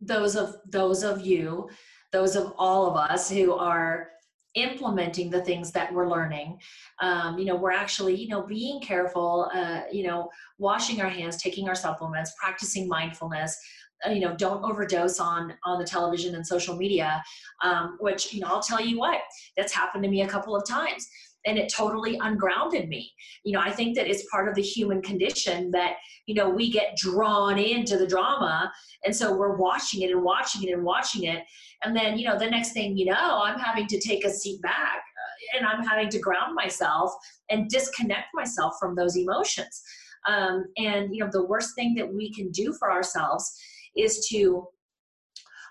those 0.00 0.36
of 0.36 0.56
those 0.68 1.02
of 1.02 1.24
you, 1.24 1.68
those 2.12 2.36
of 2.36 2.52
all 2.58 2.86
of 2.86 2.96
us 2.96 3.30
who 3.30 3.52
are 3.54 4.10
implementing 4.54 5.30
the 5.30 5.42
things 5.42 5.70
that 5.70 5.92
we're 5.92 6.08
learning 6.08 6.58
um, 7.00 7.38
you 7.38 7.44
know 7.44 7.54
we're 7.54 7.70
actually 7.70 8.16
you 8.16 8.26
know 8.26 8.42
being 8.42 8.80
careful 8.80 9.48
uh, 9.54 9.82
you 9.92 10.02
know 10.02 10.28
washing 10.58 11.00
our 11.00 11.08
hands 11.08 11.40
taking 11.40 11.68
our 11.68 11.74
supplements 11.74 12.32
practicing 12.36 12.88
mindfulness 12.88 13.56
uh, 14.04 14.10
you 14.10 14.20
know 14.20 14.34
don't 14.34 14.64
overdose 14.64 15.20
on 15.20 15.54
on 15.64 15.78
the 15.78 15.84
television 15.84 16.34
and 16.34 16.44
social 16.44 16.76
media 16.76 17.22
um, 17.62 17.96
which 18.00 18.34
you 18.34 18.40
know 18.40 18.48
i'll 18.48 18.62
tell 18.62 18.80
you 18.80 18.98
what 18.98 19.20
that's 19.56 19.72
happened 19.72 20.02
to 20.02 20.10
me 20.10 20.22
a 20.22 20.28
couple 20.28 20.56
of 20.56 20.66
times 20.66 21.08
and 21.46 21.58
it 21.58 21.72
totally 21.72 22.18
ungrounded 22.20 22.88
me. 22.88 23.12
You 23.44 23.52
know 23.52 23.60
i 23.60 23.70
think 23.70 23.96
that 23.96 24.06
it's 24.06 24.28
part 24.30 24.48
of 24.48 24.54
the 24.54 24.62
human 24.62 25.02
condition 25.02 25.70
that 25.72 25.94
you 26.26 26.34
know 26.34 26.48
we 26.48 26.70
get 26.70 26.96
drawn 26.96 27.58
into 27.58 27.96
the 27.96 28.06
drama 28.06 28.72
and 29.04 29.14
so 29.14 29.34
we're 29.34 29.56
watching 29.56 30.02
it 30.02 30.10
and 30.10 30.22
watching 30.22 30.68
it 30.68 30.72
and 30.72 30.84
watching 30.84 31.24
it. 31.24 31.44
And 31.82 31.96
then 31.96 32.18
you 32.18 32.26
know 32.26 32.38
the 32.38 32.50
next 32.50 32.72
thing 32.72 32.96
you 32.96 33.06
know 33.06 33.40
i'm 33.42 33.58
having 33.58 33.86
to 33.86 33.98
take 34.00 34.24
a 34.24 34.30
seat 34.30 34.60
back 34.62 34.98
uh, 35.20 35.56
and 35.56 35.66
i'm 35.66 35.82
having 35.82 36.08
to 36.10 36.18
ground 36.18 36.54
myself 36.54 37.12
and 37.50 37.68
disconnect 37.68 38.28
myself 38.34 38.74
from 38.80 38.94
those 38.94 39.16
emotions. 39.16 39.82
Um, 40.26 40.64
and 40.76 41.14
you 41.14 41.24
know, 41.24 41.30
the 41.30 41.44
worst 41.44 41.74
thing 41.74 41.94
that 41.94 42.12
we 42.12 42.32
can 42.32 42.50
do 42.50 42.72
for 42.78 42.90
ourselves 42.90 43.52
is 43.96 44.26
to 44.28 44.66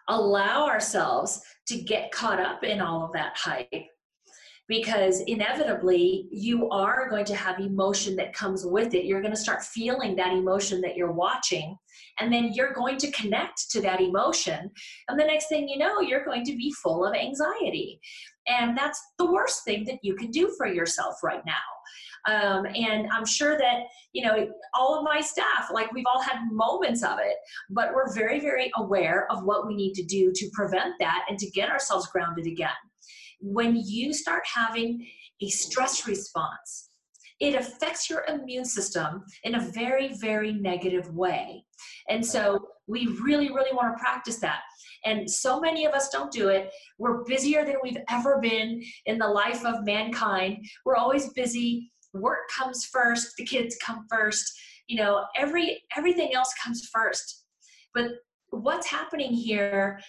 allow 0.07 0.67
ourselves 0.67 1.41
to 1.67 1.77
get 1.81 2.11
caught 2.11 2.39
up 2.39 2.63
in 2.63 2.81
all 2.81 3.05
of 3.05 3.13
that 3.13 3.37
hype 3.37 3.69
because 4.69 5.21
inevitably 5.21 6.27
you 6.31 6.69
are 6.69 7.09
going 7.09 7.25
to 7.25 7.35
have 7.35 7.59
emotion 7.59 8.15
that 8.15 8.33
comes 8.33 8.63
with 8.65 8.93
it. 8.93 9.05
You're 9.05 9.21
going 9.21 9.33
to 9.33 9.39
start 9.39 9.63
feeling 9.63 10.15
that 10.15 10.31
emotion 10.31 10.79
that 10.81 10.95
you're 10.95 11.11
watching, 11.11 11.75
and 12.19 12.31
then 12.31 12.53
you're 12.53 12.73
going 12.73 12.97
to 12.99 13.11
connect 13.11 13.71
to 13.71 13.81
that 13.81 13.99
emotion. 13.99 14.69
And 15.09 15.19
the 15.19 15.25
next 15.25 15.49
thing 15.49 15.67
you 15.67 15.79
know, 15.79 15.99
you're 16.01 16.23
going 16.23 16.45
to 16.45 16.55
be 16.55 16.71
full 16.83 17.03
of 17.03 17.15
anxiety. 17.15 17.99
And 18.47 18.77
that's 18.77 19.01
the 19.17 19.31
worst 19.31 19.65
thing 19.65 19.85
that 19.85 19.99
you 20.03 20.15
can 20.15 20.29
do 20.29 20.53
for 20.55 20.67
yourself 20.67 21.15
right 21.23 21.41
now. 21.45 21.53
Um, 22.27 22.67
and 22.75 23.07
I'm 23.11 23.25
sure 23.25 23.57
that, 23.57 23.83
you 24.13 24.23
know, 24.23 24.49
all 24.75 24.97
of 24.97 25.03
my 25.03 25.21
staff, 25.21 25.69
like 25.73 25.91
we've 25.93 26.05
all 26.13 26.21
had 26.21 26.39
moments 26.51 27.03
of 27.03 27.17
it, 27.19 27.35
but 27.69 27.93
we're 27.93 28.13
very, 28.13 28.39
very 28.39 28.69
aware 28.75 29.31
of 29.31 29.43
what 29.43 29.65
we 29.67 29.75
need 29.75 29.93
to 29.93 30.03
do 30.03 30.31
to 30.35 30.49
prevent 30.53 30.93
that 30.99 31.25
and 31.29 31.39
to 31.39 31.49
get 31.51 31.69
ourselves 31.69 32.07
grounded 32.07 32.45
again. 32.45 32.69
When 33.39 33.75
you 33.75 34.13
start 34.13 34.43
having 34.45 35.05
a 35.41 35.49
stress 35.49 36.07
response, 36.07 36.89
it 37.39 37.55
affects 37.55 38.09
your 38.09 38.25
immune 38.25 38.65
system 38.65 39.23
in 39.43 39.55
a 39.55 39.71
very, 39.71 40.13
very 40.15 40.51
negative 40.51 41.13
way. 41.15 41.63
And 42.09 42.25
so 42.25 42.67
we 42.87 43.07
really, 43.23 43.49
really 43.49 43.73
want 43.73 43.95
to 43.95 44.01
practice 44.01 44.37
that. 44.39 44.59
And 45.05 45.29
so 45.29 45.59
many 45.59 45.85
of 45.85 45.93
us 45.93 46.09
don't 46.09 46.31
do 46.31 46.49
it. 46.49 46.71
We're 46.97 47.23
busier 47.23 47.63
than 47.63 47.75
we've 47.81 47.97
ever 48.09 48.39
been 48.41 48.83
in 49.05 49.17
the 49.17 49.27
life 49.27 49.65
of 49.65 49.85
mankind. 49.85 50.57
We're 50.85 50.97
always 50.97 51.31
busy. 51.33 51.91
Work 52.13 52.49
comes 52.49 52.85
first, 52.85 53.33
the 53.37 53.45
kids 53.45 53.77
come 53.81 54.05
first. 54.09 54.51
You 54.87 54.97
know, 54.97 55.23
every 55.37 55.81
everything 55.95 56.33
else 56.33 56.51
comes 56.61 56.89
first. 56.91 57.45
But 57.93 58.07
what's 58.49 58.87
happening 58.87 59.31
here 59.31 59.99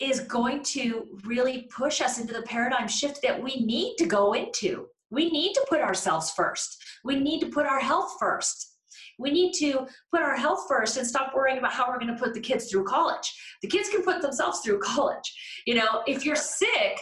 is 0.00 0.20
going 0.20 0.62
to 0.62 1.06
really 1.24 1.68
push 1.74 2.00
us 2.00 2.18
into 2.18 2.32
the 2.32 2.42
paradigm 2.42 2.88
shift 2.88 3.20
that 3.22 3.40
we 3.40 3.56
need 3.56 3.96
to 3.98 4.06
go 4.06 4.32
into. 4.32 4.86
We 5.10 5.30
need 5.30 5.52
to 5.54 5.66
put 5.68 5.80
ourselves 5.80 6.30
first. 6.30 6.82
We 7.04 7.16
need 7.16 7.40
to 7.40 7.46
put 7.46 7.66
our 7.66 7.80
health 7.80 8.16
first. 8.18 8.78
We 9.18 9.30
need 9.30 9.52
to 9.54 9.86
put 10.10 10.22
our 10.22 10.36
health 10.36 10.64
first 10.66 10.96
and 10.96 11.06
stop 11.06 11.34
worrying 11.34 11.58
about 11.58 11.72
how 11.72 11.88
we're 11.88 11.98
going 11.98 12.14
to 12.14 12.22
put 12.22 12.32
the 12.32 12.40
kids 12.40 12.70
through 12.70 12.84
college. 12.84 13.30
The 13.60 13.68
kids 13.68 13.90
can 13.90 14.02
put 14.02 14.22
themselves 14.22 14.60
through 14.60 14.78
college. 14.82 15.34
You 15.66 15.74
know, 15.74 16.02
if 16.06 16.24
you're 16.24 16.36
sick, 16.36 16.98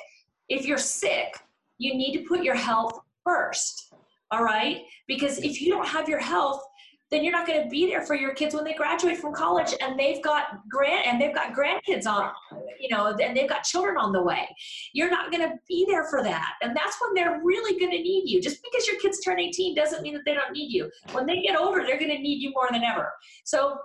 if 0.48 0.66
you're 0.66 0.78
sick, 0.78 1.38
you 1.78 1.94
need 1.94 2.18
to 2.18 2.24
put 2.28 2.42
your 2.42 2.56
health 2.56 2.98
first. 3.24 3.92
All 4.30 4.42
right? 4.42 4.82
Because 5.06 5.38
if 5.38 5.60
you 5.60 5.70
don't 5.70 5.86
have 5.86 6.08
your 6.08 6.18
health, 6.18 6.62
then 7.10 7.24
you're 7.24 7.32
not 7.32 7.46
going 7.46 7.62
to 7.62 7.68
be 7.68 7.86
there 7.86 8.04
for 8.04 8.14
your 8.14 8.34
kids 8.34 8.54
when 8.54 8.64
they 8.64 8.74
graduate 8.74 9.18
from 9.18 9.32
college 9.32 9.74
and 9.80 9.98
they've 9.98 10.22
got 10.22 10.68
grand 10.68 11.06
and 11.06 11.20
they've 11.20 11.34
got 11.34 11.54
grandkids 11.54 12.06
on 12.06 12.30
you 12.78 12.88
know 12.90 13.06
and 13.06 13.36
they've 13.36 13.48
got 13.48 13.64
children 13.64 13.96
on 13.96 14.12
the 14.12 14.22
way. 14.22 14.46
You're 14.92 15.10
not 15.10 15.32
going 15.32 15.48
to 15.48 15.56
be 15.68 15.86
there 15.88 16.04
for 16.04 16.22
that. 16.22 16.54
And 16.62 16.76
that's 16.76 16.96
when 17.00 17.14
they're 17.14 17.40
really 17.42 17.78
going 17.78 17.92
to 17.92 18.02
need 18.02 18.28
you. 18.28 18.40
Just 18.40 18.62
because 18.62 18.86
your 18.86 18.98
kids 19.00 19.20
turn 19.20 19.40
18 19.40 19.74
doesn't 19.74 20.02
mean 20.02 20.14
that 20.14 20.22
they 20.24 20.34
don't 20.34 20.52
need 20.52 20.72
you. 20.72 20.90
When 21.12 21.26
they 21.26 21.40
get 21.40 21.58
older 21.58 21.84
they're 21.84 21.98
going 21.98 22.14
to 22.14 22.22
need 22.22 22.42
you 22.42 22.50
more 22.50 22.68
than 22.70 22.84
ever. 22.84 23.12
So 23.44 23.78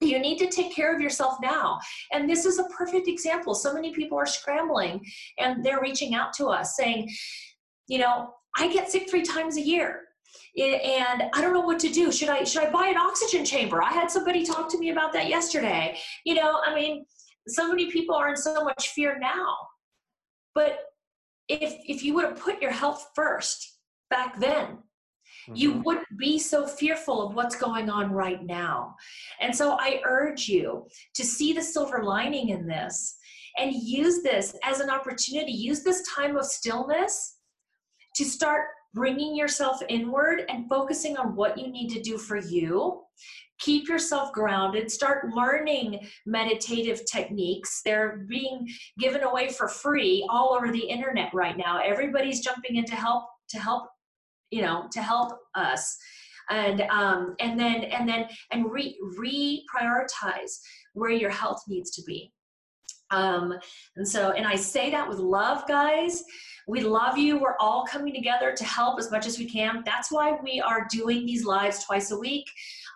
you 0.00 0.18
need 0.18 0.38
to 0.38 0.48
take 0.48 0.74
care 0.74 0.94
of 0.94 1.00
yourself 1.00 1.36
now. 1.40 1.78
And 2.12 2.28
this 2.28 2.44
is 2.44 2.58
a 2.58 2.64
perfect 2.64 3.08
example. 3.08 3.54
So 3.54 3.72
many 3.72 3.92
people 3.92 4.18
are 4.18 4.26
scrambling 4.26 5.00
and 5.38 5.64
they're 5.64 5.80
reaching 5.80 6.14
out 6.14 6.32
to 6.34 6.46
us 6.46 6.76
saying, 6.76 7.08
you 7.86 7.98
know, 7.98 8.34
I 8.56 8.72
get 8.72 8.90
sick 8.90 9.08
three 9.08 9.22
times 9.22 9.56
a 9.56 9.60
year 9.60 10.03
and 10.56 11.24
I 11.32 11.40
don't 11.40 11.52
know 11.52 11.60
what 11.60 11.78
to 11.80 11.88
do. 11.88 12.12
Should 12.12 12.28
I 12.28 12.44
should 12.44 12.62
I 12.62 12.70
buy 12.70 12.88
an 12.88 12.96
oxygen 12.96 13.44
chamber? 13.44 13.82
I 13.82 13.90
had 13.90 14.10
somebody 14.10 14.44
talk 14.44 14.68
to 14.70 14.78
me 14.78 14.90
about 14.90 15.12
that 15.12 15.28
yesterday. 15.28 15.98
You 16.24 16.34
know, 16.34 16.60
I 16.64 16.74
mean, 16.74 17.04
so 17.48 17.68
many 17.68 17.90
people 17.90 18.14
are 18.14 18.28
in 18.28 18.36
so 18.36 18.64
much 18.64 18.88
fear 18.88 19.18
now. 19.18 19.56
But 20.54 20.78
if 21.48 21.74
if 21.86 22.02
you 22.04 22.14
would 22.14 22.24
have 22.24 22.38
put 22.38 22.62
your 22.62 22.70
health 22.70 23.10
first 23.14 23.78
back 24.10 24.38
then, 24.38 24.66
mm-hmm. 24.66 25.56
you 25.56 25.82
wouldn't 25.84 26.18
be 26.18 26.38
so 26.38 26.66
fearful 26.66 27.26
of 27.26 27.34
what's 27.34 27.56
going 27.56 27.90
on 27.90 28.12
right 28.12 28.44
now. 28.44 28.94
And 29.40 29.54
so 29.54 29.76
I 29.78 30.00
urge 30.04 30.48
you 30.48 30.86
to 31.14 31.24
see 31.24 31.52
the 31.52 31.62
silver 31.62 32.04
lining 32.04 32.50
in 32.50 32.66
this 32.66 33.16
and 33.58 33.72
use 33.72 34.22
this 34.22 34.56
as 34.62 34.80
an 34.80 34.90
opportunity. 34.90 35.52
Use 35.52 35.82
this 35.82 36.02
time 36.14 36.36
of 36.36 36.44
stillness 36.44 37.38
to 38.16 38.24
start 38.24 38.66
bringing 38.94 39.36
yourself 39.36 39.80
inward 39.88 40.44
and 40.48 40.68
focusing 40.68 41.16
on 41.16 41.34
what 41.34 41.58
you 41.58 41.68
need 41.68 41.90
to 41.90 42.00
do 42.00 42.16
for 42.16 42.36
you. 42.38 43.02
Keep 43.60 43.88
yourself 43.88 44.32
grounded. 44.32 44.90
Start 44.90 45.32
learning 45.34 46.06
meditative 46.26 47.02
techniques. 47.10 47.82
They're 47.84 48.24
being 48.28 48.68
given 48.98 49.22
away 49.22 49.48
for 49.48 49.68
free 49.68 50.26
all 50.28 50.54
over 50.54 50.72
the 50.72 50.86
internet 50.86 51.32
right 51.32 51.56
now. 51.56 51.80
Everybody's 51.80 52.40
jumping 52.40 52.76
in 52.76 52.84
to 52.86 52.94
help 52.94 53.24
to 53.50 53.58
help, 53.58 53.88
you 54.50 54.62
know, 54.62 54.88
to 54.92 55.02
help 55.02 55.32
us. 55.54 55.96
And 56.50 56.82
um, 56.90 57.36
and 57.40 57.58
then 57.58 57.84
and 57.84 58.08
then 58.08 58.26
and 58.50 58.70
re 58.70 58.98
reprioritize 59.18 60.58
where 60.92 61.10
your 61.10 61.30
health 61.30 61.62
needs 61.68 61.90
to 61.92 62.02
be. 62.02 62.33
Um, 63.14 63.54
and 63.96 64.06
so, 64.06 64.32
and 64.32 64.46
I 64.46 64.56
say 64.56 64.90
that 64.90 65.08
with 65.08 65.18
love, 65.18 65.66
guys. 65.68 66.24
We 66.66 66.80
love 66.80 67.18
you. 67.18 67.38
We're 67.38 67.56
all 67.60 67.84
coming 67.86 68.14
together 68.14 68.52
to 68.52 68.64
help 68.64 68.98
as 68.98 69.10
much 69.10 69.26
as 69.26 69.38
we 69.38 69.48
can. 69.48 69.82
That's 69.84 70.10
why 70.10 70.38
we 70.42 70.60
are 70.60 70.86
doing 70.90 71.26
these 71.26 71.44
lives 71.44 71.84
twice 71.84 72.10
a 72.10 72.18
week. 72.18 72.46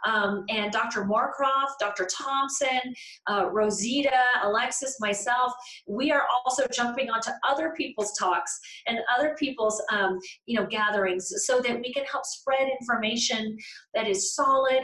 Um, 0.07 0.45
and 0.49 0.73
Dr. 0.73 1.05
Moorcroft, 1.05 1.79
Dr. 1.81 2.09
Thompson, 2.11 2.95
uh, 3.29 3.51
Rosita, 3.51 4.23
Alexis, 4.43 4.97
myself, 5.01 5.53
we 5.87 6.11
are 6.11 6.23
also 6.45 6.65
jumping 6.73 7.11
onto 7.11 7.31
other 7.47 7.75
people's 7.77 8.17
talks 8.17 8.59
and 8.87 8.99
other 9.17 9.35
people's 9.39 9.83
um, 9.93 10.19
you 10.47 10.59
know 10.59 10.67
gatherings 10.67 11.33
so 11.45 11.61
that 11.61 11.81
we 11.81 11.93
can 11.93 12.05
help 12.05 12.25
spread 12.25 12.69
information 12.81 13.57
that 13.95 14.07
is 14.07 14.35
solid 14.35 14.83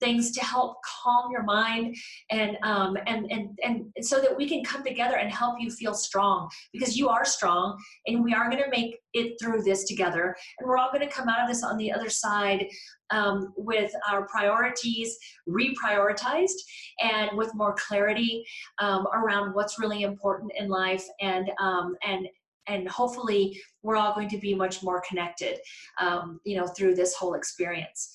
things 0.00 0.30
to 0.32 0.44
help 0.44 0.78
calm 1.02 1.30
your 1.30 1.42
mind 1.42 1.96
and 2.30 2.56
um, 2.62 2.96
and 3.06 3.30
and 3.30 3.58
and 3.62 3.84
so 4.00 4.20
that 4.20 4.36
we 4.36 4.48
can 4.48 4.64
come 4.64 4.82
together 4.82 5.16
and 5.16 5.30
help 5.32 5.56
you 5.60 5.70
feel 5.70 5.94
strong 5.94 6.48
because 6.72 6.96
you 6.96 7.08
are 7.08 7.24
strong 7.24 7.78
and 8.06 8.24
we 8.24 8.34
are 8.34 8.50
going 8.50 8.62
to 8.62 8.70
make 8.70 8.96
it 9.14 9.34
through 9.40 9.62
this 9.62 9.84
together. 9.84 10.34
And 10.58 10.68
we're 10.68 10.78
all 10.78 10.90
going 10.92 11.06
to 11.06 11.14
come 11.14 11.28
out 11.28 11.40
of 11.40 11.48
this 11.48 11.62
on 11.62 11.76
the 11.76 11.92
other 11.92 12.08
side 12.08 12.66
um, 13.10 13.52
with 13.56 13.92
our 14.08 14.26
priorities 14.28 15.16
reprioritized 15.48 16.58
and 17.02 17.36
with 17.36 17.54
more 17.54 17.74
clarity 17.78 18.44
um, 18.78 19.06
around 19.12 19.52
what's 19.54 19.78
really 19.78 20.02
important 20.02 20.52
in 20.56 20.68
life 20.68 21.04
and 21.20 21.50
um, 21.60 21.96
and 22.06 22.26
and 22.68 22.88
hopefully 22.88 23.58
we're 23.82 23.96
all 23.96 24.14
going 24.14 24.28
to 24.28 24.38
be 24.38 24.54
much 24.54 24.82
more 24.82 25.02
connected 25.08 25.58
um, 26.00 26.40
you 26.44 26.56
know 26.56 26.66
through 26.66 26.94
this 26.94 27.14
whole 27.14 27.34
experience. 27.34 28.14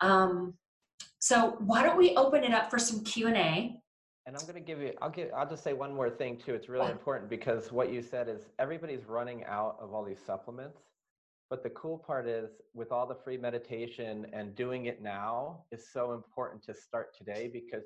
Um, 0.00 0.54
so 1.28 1.56
why 1.58 1.82
don't 1.82 1.98
we 1.98 2.16
open 2.16 2.42
it 2.42 2.54
up 2.54 2.70
for 2.70 2.78
some 2.78 3.04
Q&A? 3.04 3.78
And 4.24 4.34
I'm 4.34 4.42
going 4.46 4.54
to 4.54 4.60
give 4.60 4.80
you, 4.80 4.94
I'll 5.02 5.10
give, 5.10 5.28
I'll 5.36 5.48
just 5.48 5.62
say 5.62 5.74
one 5.74 5.94
more 5.94 6.08
thing 6.08 6.38
too. 6.38 6.54
It's 6.54 6.70
really 6.70 6.90
important 6.90 7.28
because 7.28 7.70
what 7.70 7.92
you 7.92 8.00
said 8.00 8.30
is 8.30 8.46
everybody's 8.58 9.04
running 9.04 9.44
out 9.44 9.76
of 9.78 9.92
all 9.92 10.02
these 10.02 10.20
supplements. 10.24 10.80
But 11.50 11.62
the 11.62 11.68
cool 11.70 11.98
part 11.98 12.26
is 12.26 12.62
with 12.72 12.92
all 12.92 13.06
the 13.06 13.14
free 13.14 13.36
meditation 13.36 14.26
and 14.32 14.54
doing 14.54 14.86
it 14.86 15.02
now 15.02 15.64
is 15.70 15.92
so 15.92 16.14
important 16.14 16.62
to 16.64 16.74
start 16.74 17.14
today 17.14 17.50
because 17.52 17.84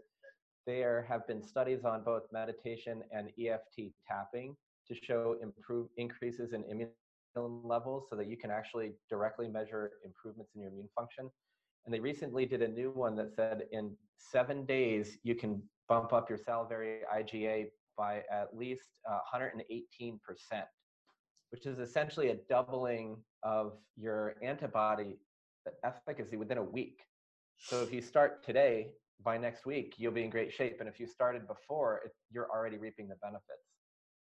there 0.64 1.05
have 1.09 1.26
been 1.26 1.42
studies 1.42 1.85
on 1.85 2.05
both 2.05 2.22
meditation 2.33 3.02
and 3.11 3.31
EFT 3.40 3.90
tapping 4.07 4.55
to 4.87 4.94
show 4.94 5.37
improve 5.42 5.88
increases 5.96 6.52
in 6.52 6.62
immune 6.70 6.90
levels 7.37 8.07
so 8.09 8.14
that 8.14 8.28
you 8.28 8.37
can 8.37 8.52
actually 8.52 8.92
directly 9.11 9.48
measure 9.48 9.90
improvements 10.05 10.52
in 10.55 10.61
your 10.61 10.70
immune 10.70 10.88
function. 10.94 11.28
And 11.85 11.92
they 11.92 12.01
recently 12.01 12.47
did 12.47 12.62
a 12.62 12.68
new 12.68 12.90
one 12.90 13.16
that 13.16 13.35
said 13.35 13.64
in 13.73 13.97
seven 14.16 14.64
days, 14.64 15.18
you 15.23 15.35
can 15.35 15.62
bump 15.88 16.12
up 16.12 16.29
your 16.29 16.38
salivary 16.38 17.01
IgA 17.12 17.66
by 17.97 18.23
at 18.31 18.57
least 18.57 18.88
uh, 19.11 19.18
118%, 19.35 20.18
which 21.51 21.66
is 21.66 21.79
essentially 21.79 22.31
a 22.31 22.37
doubling 22.49 23.16
of 23.42 23.73
your 23.97 24.37
antibody 24.42 25.18
efficacy 25.85 26.37
within 26.37 26.59
a 26.59 26.62
week. 26.62 27.01
So 27.59 27.83
if 27.83 27.92
you 27.92 28.01
start 28.01 28.45
today, 28.45 28.92
by 29.25 29.38
next 29.38 29.66
week, 29.66 29.95
you'll 29.99 30.12
be 30.12 30.25
in 30.25 30.31
great 30.31 30.53
shape. 30.53 30.79
And 30.81 30.88
if 30.88 30.99
you 30.99 31.07
started 31.07 31.47
before, 31.47 32.01
it, 32.05 32.12
you're 32.31 32.51
already 32.51 32.77
reaping 32.77 33.09
the 33.09 33.14
benefits 33.23 33.68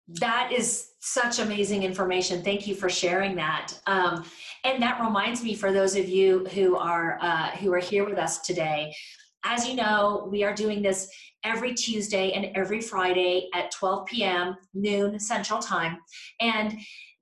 that 0.07 0.51
is 0.51 0.89
such 0.99 1.39
amazing 1.39 1.83
information. 1.83 2.43
Thank 2.43 2.67
you 2.67 2.75
for 2.75 2.89
sharing 2.89 3.35
that. 3.35 3.73
Um, 3.87 4.25
and 4.63 4.81
that 4.81 5.01
reminds 5.01 5.43
me, 5.43 5.55
for 5.55 5.71
those 5.71 5.95
of 5.95 6.07
you 6.07 6.45
who 6.47 6.77
are 6.77 7.17
uh, 7.21 7.51
who 7.51 7.73
are 7.73 7.79
here 7.79 8.05
with 8.05 8.17
us 8.17 8.41
today, 8.41 8.93
as 9.43 9.67
you 9.67 9.75
know, 9.75 10.27
we 10.31 10.43
are 10.43 10.53
doing 10.53 10.81
this 10.81 11.09
every 11.43 11.73
Tuesday 11.73 12.31
and 12.31 12.55
every 12.55 12.81
Friday 12.81 13.49
at 13.53 13.71
12 13.71 14.05
p.m. 14.05 14.55
noon 14.73 15.19
Central 15.19 15.59
Time, 15.59 15.97
and 16.39 16.77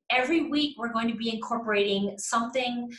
every 0.09 0.49
week 0.49 0.75
we're 0.77 0.93
going 0.93 1.07
to 1.07 1.15
be 1.15 1.33
incorporating 1.33 2.15
something 2.17 2.91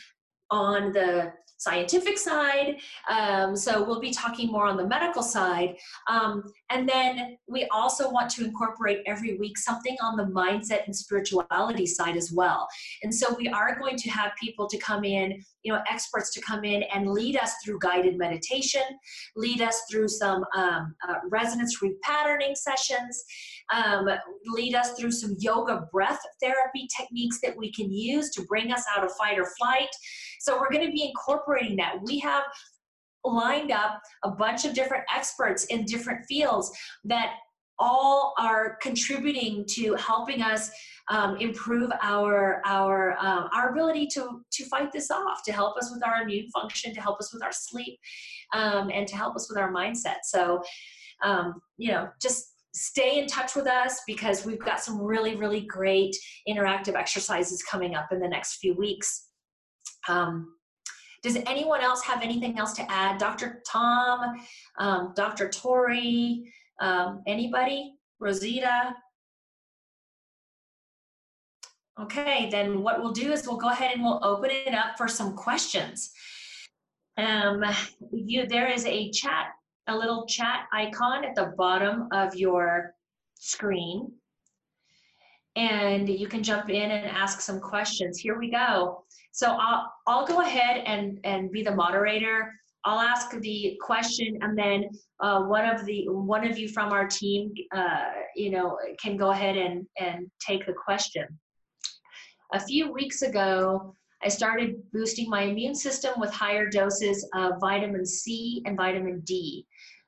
on 0.49 0.91
the 0.91 1.31
scientific 1.63 2.17
side. 2.17 2.75
Um, 3.09 3.55
so 3.55 3.83
we'll 3.83 3.99
be 3.99 4.11
talking 4.11 4.51
more 4.51 4.65
on 4.65 4.77
the 4.77 4.87
medical 4.87 5.23
side. 5.23 5.77
Um, 6.07 6.43
and 6.69 6.87
then 6.87 7.37
we 7.47 7.67
also 7.71 8.11
want 8.11 8.29
to 8.31 8.45
incorporate 8.45 8.99
every 9.05 9.37
week 9.37 9.57
something 9.57 9.95
on 10.01 10.17
the 10.17 10.25
mindset 10.25 10.85
and 10.85 10.95
spirituality 10.95 11.85
side 11.85 12.17
as 12.17 12.31
well. 12.31 12.67
And 13.03 13.13
so 13.13 13.33
we 13.35 13.47
are 13.47 13.77
going 13.79 13.97
to 13.97 14.09
have 14.09 14.31
people 14.41 14.67
to 14.67 14.77
come 14.77 15.03
in, 15.03 15.43
you 15.63 15.71
know, 15.71 15.81
experts 15.89 16.31
to 16.33 16.41
come 16.41 16.63
in 16.63 16.83
and 16.83 17.09
lead 17.09 17.37
us 17.37 17.53
through 17.63 17.79
guided 17.79 18.17
meditation, 18.17 18.83
lead 19.35 19.61
us 19.61 19.81
through 19.89 20.07
some 20.07 20.43
um, 20.55 20.95
uh, 21.07 21.15
resonance 21.29 21.79
repatterning 21.81 22.55
sessions, 22.55 23.23
um, 23.73 24.07
lead 24.45 24.75
us 24.75 24.93
through 24.93 25.11
some 25.11 25.35
yoga 25.39 25.87
breath 25.91 26.19
therapy 26.41 26.87
techniques 26.95 27.39
that 27.41 27.55
we 27.57 27.71
can 27.71 27.91
use 27.91 28.29
to 28.31 28.43
bring 28.43 28.71
us 28.71 28.83
out 28.95 29.03
of 29.03 29.11
fight 29.15 29.39
or 29.39 29.47
flight. 29.57 29.89
So 30.41 30.59
we're 30.59 30.71
going 30.71 30.85
to 30.85 30.91
be 30.91 31.05
incorporating 31.05 31.77
that. 31.77 31.95
We 32.03 32.19
have 32.19 32.43
lined 33.23 33.71
up 33.71 34.01
a 34.23 34.31
bunch 34.31 34.65
of 34.65 34.73
different 34.73 35.03
experts 35.15 35.65
in 35.65 35.85
different 35.85 36.25
fields 36.27 36.71
that 37.05 37.35
all 37.79 38.33
are 38.37 38.77
contributing 38.81 39.65
to 39.69 39.95
helping 39.95 40.41
us 40.41 40.69
um, 41.09 41.37
improve 41.37 41.91
our 42.01 42.61
our 42.65 43.17
um, 43.19 43.49
our 43.53 43.71
ability 43.71 44.07
to 44.07 44.41
to 44.51 44.65
fight 44.65 44.91
this 44.91 45.11
off, 45.11 45.43
to 45.45 45.51
help 45.51 45.77
us 45.77 45.91
with 45.91 46.05
our 46.05 46.23
immune 46.23 46.49
function, 46.49 46.93
to 46.93 47.01
help 47.01 47.19
us 47.19 47.33
with 47.33 47.43
our 47.43 47.51
sleep, 47.51 47.99
um, 48.53 48.89
and 48.93 49.07
to 49.07 49.15
help 49.15 49.35
us 49.35 49.49
with 49.49 49.57
our 49.57 49.71
mindset. 49.71 50.17
So, 50.23 50.61
um, 51.23 51.61
you 51.77 51.91
know, 51.91 52.09
just 52.21 52.53
stay 52.73 53.19
in 53.19 53.27
touch 53.27 53.55
with 53.55 53.67
us 53.67 54.01
because 54.07 54.45
we've 54.45 54.63
got 54.63 54.81
some 54.81 54.99
really 54.99 55.35
really 55.35 55.61
great 55.61 56.15
interactive 56.47 56.95
exercises 56.95 57.61
coming 57.63 57.95
up 57.95 58.11
in 58.11 58.19
the 58.19 58.27
next 58.27 58.55
few 58.57 58.73
weeks. 58.73 59.29
Um, 60.07 60.53
does 61.21 61.37
anyone 61.47 61.79
else 61.79 62.03
have 62.03 62.21
anything 62.21 62.59
else 62.59 62.73
to 62.73 62.91
add? 62.91 63.17
Dr. 63.17 63.61
Tom, 63.65 64.35
um, 64.77 65.13
Dr. 65.15 65.47
Tori, 65.49 66.51
um, 66.79 67.21
anybody? 67.27 67.95
Rosita? 68.19 68.95
Okay, 71.99 72.49
then 72.49 72.81
what 72.81 73.01
we'll 73.01 73.11
do 73.11 73.31
is 73.31 73.45
we'll 73.45 73.57
go 73.57 73.69
ahead 73.69 73.93
and 73.93 74.03
we'll 74.03 74.19
open 74.23 74.49
it 74.49 74.73
up 74.73 74.97
for 74.97 75.07
some 75.07 75.35
questions. 75.35 76.11
Um, 77.17 77.63
you, 78.11 78.47
there 78.47 78.67
is 78.67 78.85
a 78.85 79.11
chat, 79.11 79.47
a 79.87 79.95
little 79.95 80.25
chat 80.25 80.65
icon 80.73 81.23
at 81.23 81.35
the 81.35 81.53
bottom 81.55 82.07
of 82.11 82.35
your 82.35 82.95
screen. 83.35 84.11
And 85.55 86.09
you 86.09 86.27
can 86.27 86.41
jump 86.41 86.71
in 86.71 86.89
and 86.89 87.05
ask 87.05 87.39
some 87.39 87.59
questions. 87.59 88.17
Here 88.17 88.39
we 88.39 88.49
go. 88.49 89.03
So 89.31 89.55
I'll, 89.59 89.91
I'll 90.07 90.25
go 90.25 90.41
ahead 90.41 90.83
and, 90.87 91.19
and 91.23 91.51
be 91.51 91.61
the 91.61 91.75
moderator. 91.75 92.51
I'll 92.85 92.99
ask 92.99 93.31
the 93.39 93.77
question 93.81 94.37
and 94.41 94.57
then 94.57 94.89
uh, 95.21 95.43
one 95.43 95.65
of 95.65 95.85
the 95.85 96.05
one 96.09 96.45
of 96.45 96.57
you 96.57 96.67
from 96.67 96.91
our 96.91 97.07
team, 97.07 97.53
uh, 97.73 98.09
you 98.35 98.49
know, 98.49 98.77
can 99.01 99.15
go 99.15 99.31
ahead 99.31 99.55
and, 99.55 99.85
and 99.97 100.29
take 100.45 100.65
the 100.65 100.73
question. 100.73 101.25
A 102.53 102.59
few 102.59 102.91
weeks 102.91 103.21
ago, 103.21 103.95
I 104.21 104.27
started 104.27 104.75
boosting 104.91 105.29
my 105.29 105.43
immune 105.43 105.75
system 105.75 106.13
with 106.17 106.31
higher 106.31 106.69
doses 106.69 107.27
of 107.33 107.53
vitamin 107.59 108.05
C 108.05 108.61
and 108.65 108.77
vitamin 108.77 109.21
D. 109.21 109.65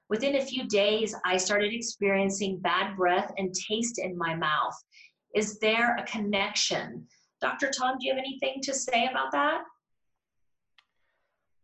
Within 0.10 0.36
a 0.36 0.46
few 0.46 0.68
days, 0.68 1.16
I 1.26 1.38
started 1.38 1.74
experiencing 1.74 2.60
bad 2.60 2.96
breath 2.96 3.34
and 3.38 3.54
taste 3.54 4.00
in 4.00 4.18
my 4.18 4.36
mouth. 4.36 4.76
Is 5.34 5.58
there 5.60 5.96
a 5.96 6.04
connection? 6.04 7.08
Dr. 7.42 7.70
Tom, 7.70 7.98
do 8.00 8.08
you 8.08 8.14
have 8.14 8.20
anything 8.20 8.62
to 8.64 8.74
say 8.74 9.08
about 9.10 9.32
that? 9.32 9.62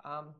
Um, 0.03 0.33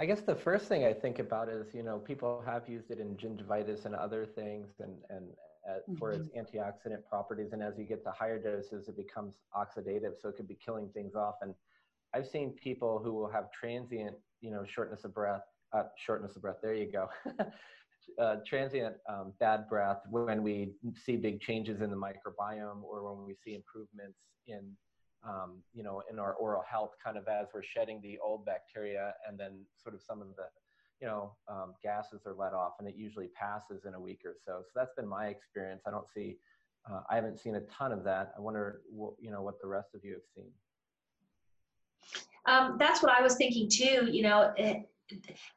I 0.00 0.06
guess 0.06 0.22
the 0.22 0.34
first 0.34 0.64
thing 0.64 0.86
I 0.86 0.94
think 0.94 1.18
about 1.18 1.50
is, 1.50 1.74
you 1.74 1.82
know, 1.82 1.98
people 1.98 2.42
have 2.46 2.66
used 2.66 2.90
it 2.90 3.00
in 3.00 3.16
gingivitis 3.16 3.84
and 3.84 3.94
other 3.94 4.24
things 4.24 4.68
and, 4.80 4.94
and 5.10 5.26
uh, 5.68 5.74
for 5.98 6.10
its 6.10 6.28
mm-hmm. 6.28 6.40
antioxidant 6.40 7.04
properties. 7.06 7.52
And 7.52 7.62
as 7.62 7.74
you 7.76 7.84
get 7.84 8.02
to 8.04 8.10
higher 8.10 8.38
doses, 8.38 8.88
it 8.88 8.96
becomes 8.96 9.34
oxidative. 9.54 10.12
So 10.18 10.30
it 10.30 10.36
could 10.38 10.48
be 10.48 10.56
killing 10.64 10.88
things 10.94 11.14
off. 11.14 11.34
And 11.42 11.54
I've 12.14 12.26
seen 12.26 12.52
people 12.52 12.98
who 13.04 13.12
will 13.12 13.30
have 13.30 13.52
transient, 13.52 14.16
you 14.40 14.50
know, 14.50 14.64
shortness 14.66 15.04
of 15.04 15.12
breath, 15.12 15.42
uh, 15.74 15.82
shortness 15.98 16.34
of 16.34 16.40
breath, 16.40 16.56
there 16.62 16.74
you 16.74 16.90
go. 16.90 17.10
uh, 18.18 18.36
transient 18.46 18.94
um, 19.06 19.34
bad 19.38 19.68
breath 19.68 19.98
when 20.08 20.42
we 20.42 20.72
see 21.04 21.16
big 21.16 21.42
changes 21.42 21.82
in 21.82 21.90
the 21.90 21.96
microbiome 21.96 22.82
or 22.82 23.14
when 23.14 23.26
we 23.26 23.34
see 23.44 23.54
improvements 23.54 24.16
in 24.46 24.74
um, 25.26 25.62
you 25.72 25.82
know 25.82 26.02
in 26.10 26.18
our 26.18 26.34
oral 26.34 26.62
health 26.68 26.92
kind 27.02 27.16
of 27.16 27.28
as 27.28 27.48
we're 27.54 27.62
shedding 27.62 28.00
the 28.02 28.18
old 28.24 28.44
bacteria 28.44 29.12
and 29.28 29.38
then 29.38 29.64
sort 29.82 29.94
of 29.94 30.02
some 30.02 30.20
of 30.20 30.28
the 30.36 30.44
you 31.00 31.06
know 31.06 31.32
um, 31.48 31.74
gases 31.82 32.22
are 32.26 32.34
let 32.34 32.52
off 32.52 32.74
and 32.78 32.88
it 32.88 32.94
usually 32.96 33.28
passes 33.28 33.84
in 33.84 33.94
a 33.94 34.00
week 34.00 34.20
or 34.24 34.34
so. 34.44 34.62
So 34.62 34.70
that's 34.74 34.94
been 34.96 35.08
my 35.08 35.26
experience. 35.26 35.82
I 35.86 35.90
don't 35.90 36.08
see 36.14 36.36
uh, 36.90 37.00
i 37.10 37.14
haven't 37.14 37.38
seen 37.38 37.56
a 37.56 37.60
ton 37.62 37.92
of 37.92 38.04
that. 38.04 38.32
I 38.36 38.40
wonder 38.40 38.80
what, 38.90 39.12
you 39.20 39.30
know 39.30 39.42
what 39.42 39.60
the 39.60 39.68
rest 39.68 39.88
of 39.94 40.04
you 40.04 40.12
have 40.12 40.22
seen. 40.34 40.50
Um, 42.46 42.76
that's 42.78 43.02
what 43.02 43.12
i 43.12 43.20
was 43.20 43.36
thinking 43.36 43.68
too 43.68 44.08
you 44.10 44.22
know 44.22 44.52
it, 44.56 44.88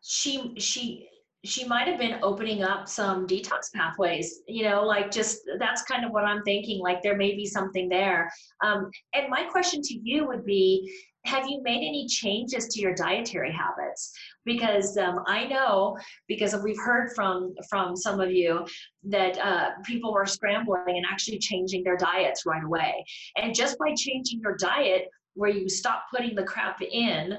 she 0.02 0.54
she 0.60 1.08
she 1.45 1.65
might 1.65 1.88
have 1.88 1.99
been 1.99 2.19
opening 2.23 2.63
up 2.63 2.88
some 2.88 3.27
detox 3.27 3.71
pathways 3.73 4.41
you 4.47 4.63
know 4.63 4.84
like 4.84 5.12
just 5.12 5.41
that's 5.60 5.84
kind 5.84 6.06
of 6.06 6.12
what 6.12 6.23
i'm 6.23 6.41
thinking 6.43 6.79
like 6.79 7.01
there 7.01 7.17
may 7.17 7.36
be 7.36 7.45
something 7.45 7.89
there. 7.89 8.32
Um, 8.62 8.89
and 9.13 9.29
my 9.29 9.43
question 9.43 9.82
to 9.82 9.93
you 9.93 10.27
would 10.27 10.45
be 10.45 10.91
have 11.25 11.47
you 11.47 11.62
made 11.63 11.77
any 11.77 12.06
changes 12.06 12.67
to 12.67 12.82
your 12.82 12.93
dietary 12.93 13.51
habits? 13.51 14.12
Because 14.45 14.97
um, 14.97 15.23
i 15.25 15.45
know 15.45 15.97
because 16.27 16.56
we've 16.63 16.79
heard 16.79 17.12
from 17.15 17.53
from 17.69 17.95
some 17.95 18.19
of 18.19 18.32
you 18.32 18.65
that 19.03 19.38
uh, 19.38 19.69
people 19.86 20.13
were 20.13 20.25
scrambling 20.25 20.97
and 20.97 21.06
actually 21.10 21.39
changing 21.39 21.84
their 21.84 21.97
diets 21.97 22.45
right 22.45 22.63
away. 22.63 23.06
And 23.38 23.56
just 23.56 23.77
by 23.77 23.93
changing 23.95 24.41
your 24.41 24.56
diet 24.56 25.08
where 25.36 25.49
you 25.49 25.67
stop 25.69 26.03
putting 26.13 26.36
the 26.36 26.43
crap 26.43 26.82
in 26.82 27.38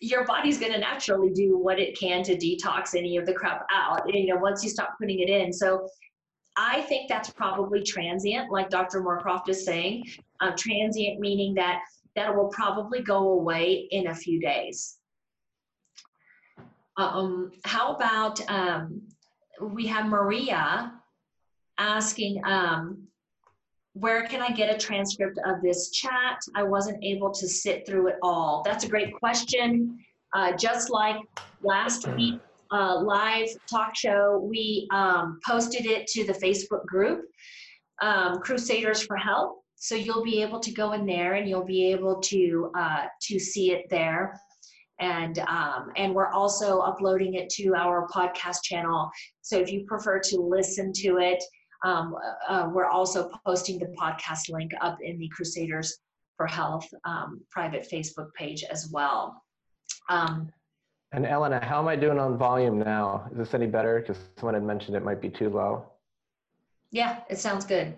your 0.00 0.24
body's 0.24 0.58
going 0.58 0.72
to 0.72 0.78
naturally 0.78 1.30
do 1.30 1.56
what 1.58 1.78
it 1.78 1.98
can 1.98 2.22
to 2.24 2.36
detox 2.36 2.96
any 2.96 3.16
of 3.16 3.24
the 3.24 3.32
crap 3.32 3.66
out 3.70 4.02
you 4.12 4.26
know 4.26 4.40
once 4.40 4.62
you 4.62 4.70
stop 4.70 4.90
putting 5.00 5.20
it 5.20 5.28
in. 5.28 5.52
So 5.52 5.88
i 6.56 6.82
think 6.82 7.08
that's 7.08 7.30
probably 7.30 7.82
transient 7.82 8.52
like 8.52 8.68
dr 8.68 9.00
moorcroft 9.00 9.48
is 9.48 9.64
saying. 9.64 10.04
Uh, 10.40 10.52
transient 10.56 11.20
meaning 11.20 11.54
that 11.54 11.80
that 12.14 12.34
will 12.34 12.48
probably 12.48 13.00
go 13.00 13.30
away 13.30 13.88
in 13.90 14.08
a 14.08 14.14
few 14.14 14.38
days. 14.38 14.98
Um, 16.98 17.52
how 17.64 17.94
about 17.94 18.38
um, 18.50 19.02
we 19.60 19.86
have 19.86 20.06
maria 20.06 20.92
asking 21.78 22.42
um, 22.44 23.01
where 23.94 24.26
can 24.26 24.40
I 24.40 24.50
get 24.50 24.74
a 24.74 24.78
transcript 24.78 25.38
of 25.44 25.60
this 25.62 25.90
chat? 25.90 26.38
I 26.54 26.62
wasn't 26.62 27.02
able 27.04 27.30
to 27.32 27.46
sit 27.46 27.86
through 27.86 28.08
it 28.08 28.16
all. 28.22 28.62
That's 28.64 28.84
a 28.84 28.88
great 28.88 29.14
question. 29.14 29.98
Uh, 30.34 30.52
just 30.56 30.90
like 30.90 31.16
last 31.62 32.08
week, 32.08 32.40
uh, 32.72 33.00
live 33.00 33.48
talk 33.70 33.94
show, 33.94 34.38
we 34.48 34.88
um, 34.92 35.38
posted 35.46 35.84
it 35.84 36.06
to 36.08 36.24
the 36.24 36.32
Facebook 36.32 36.86
group, 36.86 37.26
um, 38.00 38.38
Crusaders 38.38 39.02
for 39.02 39.16
Health. 39.16 39.58
So 39.76 39.94
you'll 39.94 40.24
be 40.24 40.40
able 40.40 40.60
to 40.60 40.72
go 40.72 40.92
in 40.92 41.04
there 41.04 41.34
and 41.34 41.46
you'll 41.48 41.64
be 41.64 41.90
able 41.92 42.20
to 42.20 42.70
uh, 42.78 43.04
to 43.22 43.38
see 43.38 43.72
it 43.72 43.90
there. 43.90 44.40
And 45.00 45.38
um, 45.40 45.90
and 45.96 46.14
we're 46.14 46.30
also 46.30 46.78
uploading 46.78 47.34
it 47.34 47.50
to 47.50 47.74
our 47.74 48.06
podcast 48.08 48.62
channel. 48.62 49.10
So 49.42 49.58
if 49.58 49.70
you 49.70 49.84
prefer 49.86 50.20
to 50.20 50.36
listen 50.36 50.92
to 50.96 51.18
it, 51.18 51.42
um, 51.82 52.16
uh, 52.48 52.70
we're 52.72 52.86
also 52.86 53.30
posting 53.44 53.78
the 53.78 53.94
podcast 54.00 54.48
link 54.50 54.72
up 54.80 54.98
in 55.02 55.18
the 55.18 55.28
Crusaders 55.28 55.98
for 56.36 56.46
Health 56.46 56.88
um, 57.04 57.40
private 57.50 57.86
Facebook 57.90 58.32
page 58.34 58.64
as 58.64 58.90
well. 58.92 59.42
Um, 60.08 60.52
and 61.12 61.26
Elena, 61.26 61.62
how 61.64 61.78
am 61.78 61.88
I 61.88 61.96
doing 61.96 62.18
on 62.18 62.38
volume 62.38 62.78
now? 62.78 63.28
Is 63.32 63.38
this 63.38 63.54
any 63.54 63.66
better? 63.66 64.00
Because 64.00 64.18
someone 64.38 64.54
had 64.54 64.62
mentioned 64.62 64.96
it 64.96 65.04
might 65.04 65.20
be 65.20 65.28
too 65.28 65.50
low. 65.50 65.84
Yeah, 66.90 67.20
it 67.28 67.38
sounds 67.38 67.64
good. 67.66 67.94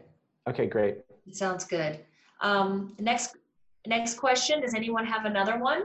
Okay, 0.49 0.67
great. 0.67 0.99
It 1.27 1.37
sounds 1.37 1.65
good. 1.65 2.01
Um, 2.41 2.95
next, 2.99 3.37
next 3.87 4.15
question. 4.19 4.61
Does 4.61 4.75
anyone 4.75 5.07
have 5.07 5.27
another 5.27 5.59
one? 5.59 5.83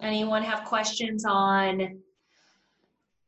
Anyone 0.00 0.42
have 0.42 0.64
questions 0.64 1.24
on 1.26 2.02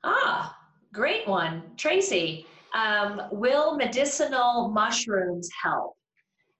Ah, 0.04 0.56
great 0.92 1.26
one. 1.26 1.62
Tracy, 1.76 2.46
um, 2.74 3.22
will 3.32 3.76
medicinal 3.76 4.68
mushrooms 4.68 5.48
help? 5.62 5.94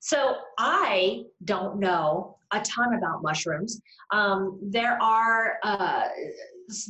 So 0.01 0.37
I 0.59 1.25
don't 1.45 1.79
know 1.79 2.37
a 2.53 2.61
ton 2.61 2.95
about 2.95 3.23
mushrooms. 3.23 3.81
Um, 4.13 4.59
there 4.63 5.01
are 5.03 5.55
uh, 5.63 6.05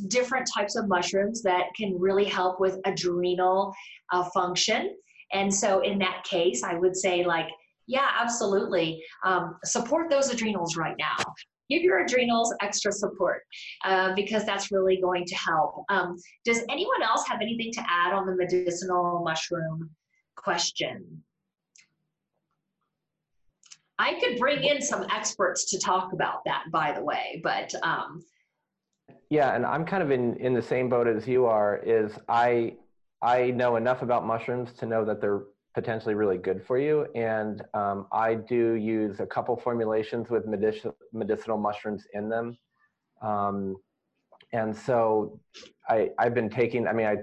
different 0.07 0.47
types 0.55 0.75
of 0.75 0.87
mushrooms 0.87 1.41
that 1.43 1.65
can 1.75 1.99
really 1.99 2.25
help 2.25 2.59
with 2.59 2.79
adrenal 2.85 3.73
uh, 4.11 4.23
function. 4.35 4.95
And 5.33 5.53
so 5.53 5.81
in 5.81 5.97
that 5.99 6.23
case, 6.23 6.63
I 6.63 6.75
would 6.75 6.95
say 6.95 7.25
like 7.25 7.47
Yeah, 7.87 8.09
absolutely. 8.19 9.01
Um, 9.23 9.57
support 9.63 10.09
those 10.09 10.29
adrenals 10.29 10.75
right 10.75 10.95
now. 10.97 11.17
Give 11.69 11.81
your 11.81 11.99
adrenals 11.99 12.53
extra 12.61 12.91
support 12.91 13.43
uh, 13.85 14.13
because 14.15 14.45
that's 14.45 14.71
really 14.71 14.99
going 15.01 15.25
to 15.25 15.35
help. 15.35 15.83
Um, 15.89 16.17
does 16.45 16.63
anyone 16.69 17.03
else 17.03 17.27
have 17.27 17.41
anything 17.41 17.71
to 17.73 17.81
add 17.89 18.13
on 18.13 18.25
the 18.25 18.35
medicinal 18.35 19.21
mushroom 19.23 19.89
question? 20.35 21.23
I 23.99 24.19
could 24.19 24.37
bring 24.37 24.63
in 24.63 24.81
some 24.81 25.05
experts 25.11 25.71
to 25.71 25.79
talk 25.79 26.13
about 26.13 26.45
that, 26.45 26.65
by 26.71 26.93
the 26.93 27.03
way, 27.03 27.41
but 27.43 27.73
um, 27.83 28.23
yeah, 29.29 29.55
and 29.55 29.65
I'm 29.65 29.85
kind 29.85 30.03
of 30.03 30.11
in 30.11 30.35
in 30.37 30.53
the 30.53 30.61
same 30.61 30.87
boat 30.87 31.07
as 31.07 31.27
you 31.27 31.45
are. 31.45 31.77
Is 31.77 32.11
I 32.29 32.75
I 33.21 33.51
know 33.51 33.75
enough 33.75 34.01
about 34.01 34.25
mushrooms 34.25 34.71
to 34.73 34.85
know 34.85 35.03
that 35.05 35.19
they're 35.19 35.41
potentially 35.77 36.15
really 36.15 36.39
good 36.39 36.65
for 36.65 36.79
you. 36.79 37.05
And 37.13 37.61
um, 37.75 38.07
I 38.11 38.33
do 38.33 38.73
use 38.73 39.19
a 39.19 39.27
couple 39.27 39.55
formulations 39.55 40.27
with 40.27 40.47
medicinal, 40.47 40.95
medicinal 41.13 41.55
mushrooms 41.55 42.03
in 42.15 42.29
them. 42.29 42.57
Um, 43.21 43.75
and 44.53 44.75
so 44.75 45.39
I, 45.87 46.09
I've 46.17 46.33
been 46.33 46.49
taking, 46.49 46.87
I 46.87 46.93
mean, 46.93 47.05
I 47.05 47.17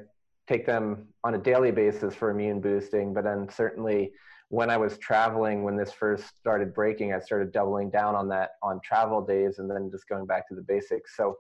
take 0.46 0.66
them 0.66 1.08
on 1.24 1.34
a 1.34 1.38
daily 1.38 1.72
basis 1.72 2.14
for 2.14 2.30
immune 2.30 2.60
boosting, 2.60 3.12
but 3.12 3.24
then 3.24 3.48
certainly 3.50 4.12
when 4.50 4.70
I 4.70 4.76
was 4.76 4.98
traveling, 4.98 5.64
when 5.64 5.76
this 5.76 5.90
first 5.90 6.24
started 6.38 6.72
breaking, 6.72 7.12
I 7.12 7.18
started 7.18 7.50
doubling 7.50 7.90
down 7.90 8.14
on 8.14 8.28
that 8.28 8.50
on 8.62 8.80
travel 8.84 9.20
days 9.20 9.58
and 9.58 9.68
then 9.68 9.90
just 9.90 10.08
going 10.08 10.26
back 10.26 10.46
to 10.50 10.54
the 10.54 10.62
basics. 10.62 11.16
So 11.16 11.36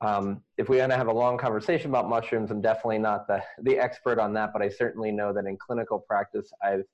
um, 0.00 0.42
if 0.56 0.68
we 0.68 0.78
want 0.78 0.90
to 0.92 0.96
have 0.96 1.08
a 1.08 1.12
long 1.12 1.36
conversation 1.36 1.90
about 1.90 2.08
mushrooms, 2.08 2.50
I'm 2.50 2.60
definitely 2.60 2.98
not 2.98 3.26
the, 3.26 3.42
the 3.62 3.78
expert 3.78 4.18
on 4.18 4.32
that, 4.34 4.52
but 4.52 4.62
I 4.62 4.68
certainly 4.68 5.12
know 5.12 5.32
that 5.32 5.44
in 5.46 5.56
clinical 5.58 5.98
practice, 5.98 6.50
I've 6.62 6.84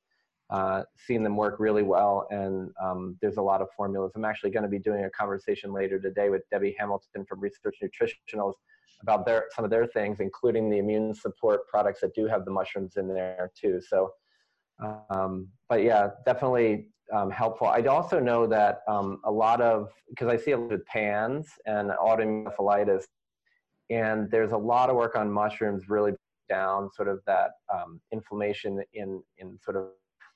uh, 0.50 0.82
seen 0.96 1.22
them 1.22 1.36
work 1.36 1.56
really 1.58 1.82
well, 1.82 2.26
and 2.30 2.70
um, 2.82 3.16
there's 3.20 3.36
a 3.36 3.42
lot 3.42 3.60
of 3.60 3.68
formulas. 3.76 4.12
I'm 4.14 4.24
actually 4.24 4.50
going 4.50 4.62
to 4.64 4.68
be 4.68 4.78
doing 4.78 5.04
a 5.04 5.10
conversation 5.10 5.72
later 5.72 6.00
today 6.00 6.30
with 6.30 6.42
Debbie 6.50 6.74
Hamilton 6.78 7.24
from 7.28 7.40
Research 7.40 7.76
Nutritionals 7.82 8.54
about 9.02 9.26
their 9.26 9.44
some 9.54 9.64
of 9.64 9.70
their 9.70 9.86
things, 9.86 10.20
including 10.20 10.70
the 10.70 10.78
immune 10.78 11.14
support 11.14 11.66
products 11.68 12.00
that 12.00 12.14
do 12.14 12.26
have 12.26 12.44
the 12.44 12.50
mushrooms 12.50 12.96
in 12.96 13.08
there 13.08 13.50
too. 13.60 13.80
So, 13.86 14.12
um, 15.10 15.48
but 15.68 15.82
yeah, 15.82 16.10
definitely 16.24 16.88
um, 17.12 17.30
helpful. 17.30 17.68
I 17.68 17.80
also 17.82 18.18
know 18.18 18.46
that 18.46 18.80
um, 18.88 19.20
a 19.24 19.30
lot 19.30 19.60
of, 19.60 19.90
because 20.10 20.28
I 20.28 20.36
see 20.36 20.52
a 20.52 20.58
lot 20.58 20.72
of 20.72 20.84
PANS 20.86 21.48
and 21.66 21.90
autoimmune 21.90 23.04
and 23.90 24.30
there's 24.30 24.52
a 24.52 24.56
lot 24.56 24.90
of 24.90 24.96
work 24.96 25.16
on 25.16 25.30
mushrooms 25.30 25.88
really 25.88 26.12
down 26.48 26.90
sort 26.92 27.08
of 27.08 27.20
that 27.26 27.50
um, 27.72 28.00
inflammation 28.12 28.82
in, 28.94 29.22
in 29.38 29.58
sort 29.62 29.76
of 29.76 29.88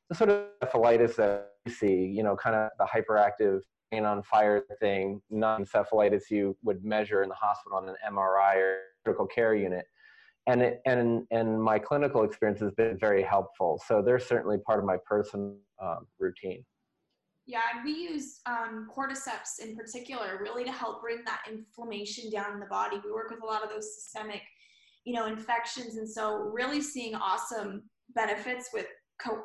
the 0.09 0.15
sort 0.15 0.31
of 0.31 0.45
encephalitis 0.63 1.15
that 1.17 1.51
you 1.67 1.73
see, 1.73 1.95
you 2.05 2.23
know, 2.23 2.37
kind 2.37 2.57
of 2.57 2.71
the 2.79 2.85
hyperactive 2.85 3.61
brain 3.91 4.05
on 4.05 4.23
fire 4.23 4.65
thing, 4.81 5.21
non 5.31 5.65
encephalitis 5.65 6.31
you 6.31 6.57
would 6.63 6.85
measure 6.85 7.23
in 7.23 7.29
the 7.29 7.35
hospital 7.35 7.79
on 7.79 7.89
an 7.89 7.95
MRI 8.13 8.57
or 8.57 8.77
critical 9.05 9.27
care 9.27 9.55
unit. 9.55 9.87
And, 10.51 10.63
it, 10.63 10.81
and, 10.85 11.27
and 11.31 11.63
my 11.63 11.79
clinical 11.79 12.25
experience 12.25 12.61
has 12.61 12.73
been 12.73 12.99
very 12.99 13.23
helpful. 13.23 13.81
So 13.87 14.03
they're 14.05 14.19
certainly 14.19 14.59
part 14.59 14.81
of 14.81 14.85
my 14.85 14.97
personal 15.07 15.57
um, 15.81 16.07
routine. 16.19 16.65
Yeah, 17.47 17.61
and 17.75 17.85
we 17.85 17.93
use 17.93 18.41
um, 18.47 18.89
cordyceps 18.95 19.61
in 19.63 19.77
particular 19.77 20.39
really 20.41 20.65
to 20.65 20.73
help 20.73 21.01
bring 21.01 21.25
that 21.25 21.43
inflammation 21.51 22.31
down 22.31 22.53
in 22.53 22.61
the 22.61 22.67
body. 22.67 23.01
We 23.05 23.13
work 23.13 23.31
with 23.31 23.43
a 23.43 23.47
lot 23.47 23.63
of 23.63 23.71
those 23.71 23.95
systemic, 23.95 24.43
you 25.05 25.15
know, 25.15 25.27
infections, 25.27 25.97
and 25.97 26.09
so 26.09 26.37
really 26.37 26.81
seeing 26.81 27.15
awesome 27.15 27.83
benefits 28.15 28.71
with 28.73 28.87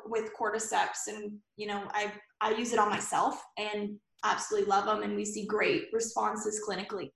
with 0.06 0.30
cordyceps. 0.40 1.08
And 1.08 1.32
you 1.56 1.66
know, 1.66 1.88
I 1.90 2.12
I 2.40 2.50
use 2.50 2.72
it 2.72 2.78
on 2.78 2.90
myself 2.90 3.42
and 3.58 3.98
absolutely 4.24 4.68
love 4.68 4.86
them, 4.86 5.02
and 5.02 5.16
we 5.16 5.24
see 5.24 5.46
great 5.46 5.86
responses 5.92 6.62
clinically. 6.68 7.10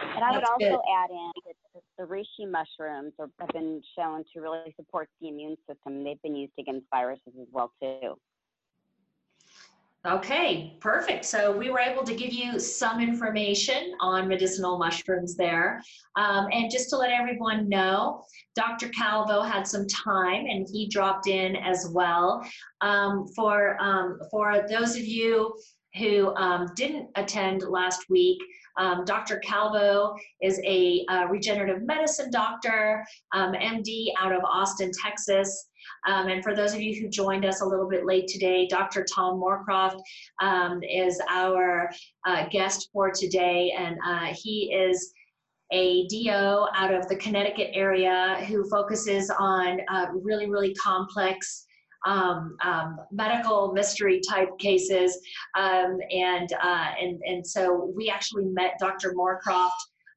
And 0.00 0.24
I 0.24 0.32
would 0.32 0.44
also 0.44 0.58
good. 0.58 0.80
add 0.96 1.10
in 1.10 1.32
that 1.74 1.82
the 1.98 2.04
reishi 2.04 2.50
mushrooms 2.50 3.12
are, 3.18 3.30
have 3.40 3.48
been 3.50 3.82
shown 3.96 4.24
to 4.32 4.40
really 4.40 4.74
support 4.76 5.08
the 5.20 5.28
immune 5.28 5.56
system. 5.68 6.04
They've 6.04 6.20
been 6.22 6.36
used 6.36 6.52
against 6.58 6.86
viruses 6.90 7.32
as 7.40 7.48
well 7.52 7.72
too. 7.80 8.16
Okay, 10.04 10.76
perfect. 10.80 11.24
So 11.24 11.56
we 11.56 11.70
were 11.70 11.78
able 11.78 12.02
to 12.02 12.14
give 12.14 12.32
you 12.32 12.58
some 12.58 13.00
information 13.00 13.94
on 14.00 14.26
medicinal 14.26 14.76
mushrooms 14.76 15.36
there. 15.36 15.80
Um, 16.16 16.48
and 16.50 16.68
just 16.72 16.90
to 16.90 16.96
let 16.96 17.10
everyone 17.12 17.68
know, 17.68 18.24
Dr. 18.56 18.88
Calvo 18.88 19.42
had 19.42 19.64
some 19.64 19.86
time 19.86 20.46
and 20.46 20.66
he 20.68 20.88
dropped 20.88 21.28
in 21.28 21.54
as 21.54 21.88
well. 21.92 22.44
Um, 22.80 23.28
for, 23.36 23.80
um, 23.80 24.18
for 24.28 24.66
those 24.68 24.96
of 24.96 25.04
you 25.04 25.54
who 25.96 26.34
um, 26.34 26.66
didn't 26.74 27.10
attend 27.14 27.62
last 27.62 28.10
week, 28.10 28.40
um, 28.78 29.04
Dr. 29.04 29.38
Calvo 29.38 30.14
is 30.40 30.60
a, 30.64 31.04
a, 31.08 31.26
regenerative 31.28 31.82
medicine 31.82 32.30
doctor, 32.30 33.04
um, 33.32 33.52
MD 33.52 34.08
out 34.18 34.32
of 34.32 34.42
Austin, 34.44 34.90
Texas. 35.02 35.68
Um, 36.06 36.28
and 36.28 36.42
for 36.42 36.54
those 36.54 36.74
of 36.74 36.80
you 36.80 37.00
who 37.00 37.08
joined 37.08 37.44
us 37.44 37.60
a 37.60 37.64
little 37.64 37.88
bit 37.88 38.06
late 38.06 38.28
today, 38.28 38.66
Dr. 38.66 39.04
Tom 39.04 39.40
Moorcroft 39.40 40.00
um, 40.40 40.82
is 40.82 41.20
our 41.28 41.90
uh, 42.26 42.46
guest 42.50 42.88
for 42.92 43.10
today, 43.10 43.74
and 43.76 43.98
uh, 44.06 44.32
he 44.32 44.72
is 44.72 45.12
a 45.72 46.06
DO 46.08 46.66
out 46.74 46.92
of 46.92 47.08
the 47.08 47.16
Connecticut 47.16 47.70
area 47.72 48.44
who 48.46 48.68
focuses 48.68 49.30
on 49.38 49.80
uh, 49.88 50.06
really, 50.12 50.48
really 50.48 50.74
complex 50.74 51.66
um, 52.04 52.56
um, 52.64 52.98
medical 53.10 53.72
mystery 53.72 54.20
type 54.28 54.48
cases. 54.58 55.18
Um, 55.56 55.98
and, 56.10 56.52
uh, 56.62 56.90
and, 57.00 57.20
and 57.24 57.46
so 57.46 57.92
we 57.96 58.10
actually 58.10 58.46
met 58.46 58.74
Dr. 58.78 59.14
Moorcroft 59.14 59.70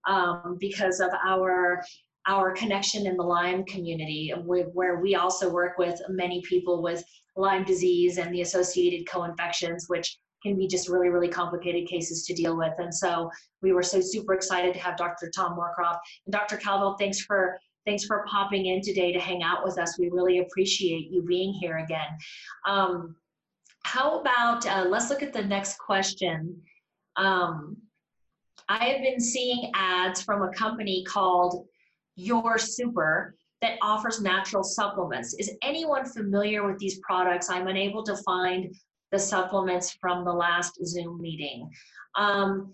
um, 0.07 0.57
because 0.59 0.99
of 0.99 1.09
our 1.25 1.83
our 2.27 2.51
connection 2.51 3.05
in 3.05 3.17
the 3.17 3.23
Lyme 3.23 3.63
community, 3.65 4.33
where 4.45 4.99
we 4.99 5.13
also 5.13 5.47
work 5.47 5.77
with 5.77 6.01
many 6.09 6.41
people 6.41 6.81
with 6.81 7.03
Lyme 7.35 7.63
disease 7.63 8.17
and 8.17 8.33
the 8.33 8.41
associated 8.41 9.07
co-infections, 9.07 9.85
which 9.89 10.17
can 10.41 10.55
be 10.55 10.67
just 10.67 10.89
really, 10.89 11.09
really 11.09 11.27
complicated 11.27 11.87
cases 11.87 12.25
to 12.25 12.33
deal 12.33 12.57
with. 12.57 12.73
And 12.77 12.93
so 12.93 13.29
we 13.61 13.73
were 13.73 13.83
so 13.83 13.99
super 14.01 14.33
excited 14.33 14.73
to 14.73 14.79
have 14.79 14.97
Dr. 14.97 15.29
Tom 15.35 15.57
Moorcroft. 15.57 15.99
And 16.25 16.33
Dr. 16.33 16.57
Calvo, 16.57 16.95
thanks 16.97 17.21
for 17.21 17.59
thanks 17.85 18.05
for 18.05 18.25
popping 18.27 18.67
in 18.67 18.81
today 18.81 19.11
to 19.11 19.19
hang 19.19 19.43
out 19.43 19.63
with 19.63 19.77
us. 19.77 19.97
We 19.99 20.09
really 20.09 20.39
appreciate 20.39 21.11
you 21.11 21.21
being 21.21 21.53
here 21.53 21.77
again. 21.77 22.07
Um, 22.67 23.15
how 23.83 24.19
about, 24.19 24.65
uh, 24.65 24.85
let's 24.89 25.09
look 25.09 25.21
at 25.21 25.33
the 25.33 25.43
next 25.43 25.77
question. 25.77 26.61
Um, 27.15 27.77
I 28.67 28.85
have 28.85 29.01
been 29.01 29.19
seeing 29.19 29.71
ads 29.75 30.23
from 30.23 30.41
a 30.41 30.51
company 30.53 31.03
called 31.03 31.67
your 32.15 32.57
Super 32.57 33.35
that 33.61 33.77
offers 33.81 34.21
natural 34.21 34.63
supplements. 34.63 35.35
Is 35.35 35.51
anyone 35.61 36.05
familiar 36.05 36.65
with 36.65 36.79
these 36.79 36.99
products? 36.99 37.49
I'm 37.49 37.67
unable 37.67 38.03
to 38.03 38.17
find 38.17 38.73
the 39.11 39.19
supplements 39.19 39.91
from 40.01 40.25
the 40.25 40.33
last 40.33 40.83
Zoom 40.83 41.21
meeting. 41.21 41.69
Um, 42.15 42.73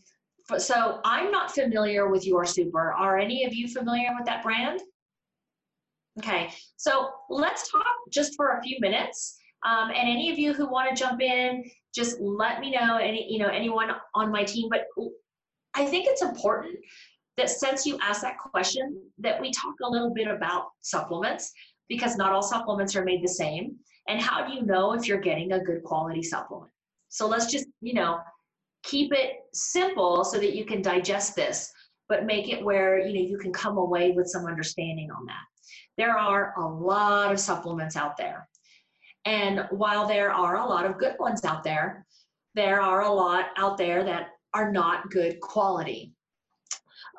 so 0.57 1.01
I'm 1.03 1.31
not 1.31 1.51
familiar 1.51 2.09
with 2.09 2.25
Your 2.25 2.45
Super. 2.45 2.93
Are 2.93 3.17
any 3.17 3.45
of 3.45 3.53
you 3.53 3.67
familiar 3.67 4.09
with 4.17 4.25
that 4.25 4.43
brand? 4.43 4.81
Okay, 6.19 6.49
so 6.75 7.09
let's 7.29 7.71
talk 7.71 7.85
just 8.11 8.35
for 8.35 8.57
a 8.57 8.61
few 8.61 8.77
minutes. 8.79 9.37
Um, 9.63 9.89
and 9.89 10.09
any 10.09 10.31
of 10.31 10.37
you 10.37 10.53
who 10.53 10.69
want 10.69 10.89
to 10.89 10.95
jump 11.01 11.21
in, 11.21 11.63
just 11.93 12.19
let 12.19 12.59
me 12.59 12.71
know. 12.71 12.97
Any, 12.97 13.31
you 13.31 13.39
know, 13.39 13.47
anyone 13.47 13.91
on 14.15 14.31
my 14.31 14.43
team. 14.43 14.69
But 14.69 14.85
I 15.73 15.85
think 15.85 16.07
it's 16.07 16.21
important 16.21 16.75
that 17.37 17.49
since 17.49 17.85
you 17.85 17.97
asked 18.01 18.21
that 18.23 18.37
question, 18.37 19.01
that 19.19 19.39
we 19.39 19.51
talk 19.51 19.75
a 19.83 19.89
little 19.89 20.13
bit 20.13 20.27
about 20.27 20.65
supplements 20.81 21.51
because 21.87 22.17
not 22.17 22.31
all 22.31 22.41
supplements 22.41 22.95
are 22.95 23.03
made 23.03 23.23
the 23.23 23.27
same. 23.27 23.75
And 24.07 24.21
how 24.21 24.45
do 24.45 24.53
you 24.53 24.63
know 24.63 24.93
if 24.93 25.07
you're 25.07 25.19
getting 25.19 25.53
a 25.53 25.63
good 25.63 25.83
quality 25.83 26.23
supplement? 26.23 26.71
So 27.09 27.27
let's 27.27 27.45
just, 27.45 27.67
you 27.81 27.93
know, 27.93 28.19
keep 28.83 29.13
it 29.13 29.41
simple 29.53 30.23
so 30.23 30.37
that 30.39 30.55
you 30.55 30.65
can 30.65 30.81
digest 30.81 31.35
this, 31.35 31.71
but 32.09 32.25
make 32.25 32.49
it 32.49 32.63
where, 32.63 32.99
you 32.99 33.13
know, 33.13 33.29
you 33.29 33.37
can 33.37 33.53
come 33.53 33.77
away 33.77 34.11
with 34.11 34.27
some 34.27 34.45
understanding 34.45 35.09
on 35.11 35.25
that. 35.27 35.50
There 35.97 36.17
are 36.17 36.53
a 36.57 36.67
lot 36.67 37.31
of 37.31 37.39
supplements 37.39 37.95
out 37.95 38.17
there. 38.17 38.47
And 39.25 39.67
while 39.69 40.07
there 40.07 40.31
are 40.31 40.57
a 40.57 40.65
lot 40.65 40.85
of 40.85 40.97
good 40.97 41.15
ones 41.19 41.45
out 41.45 41.63
there, 41.63 42.05
there 42.55 42.81
are 42.81 43.01
a 43.01 43.11
lot 43.11 43.47
out 43.57 43.77
there 43.77 44.03
that 44.03 44.29
are 44.53 44.71
not 44.71 45.09
good 45.11 45.39
quality. 45.41 46.13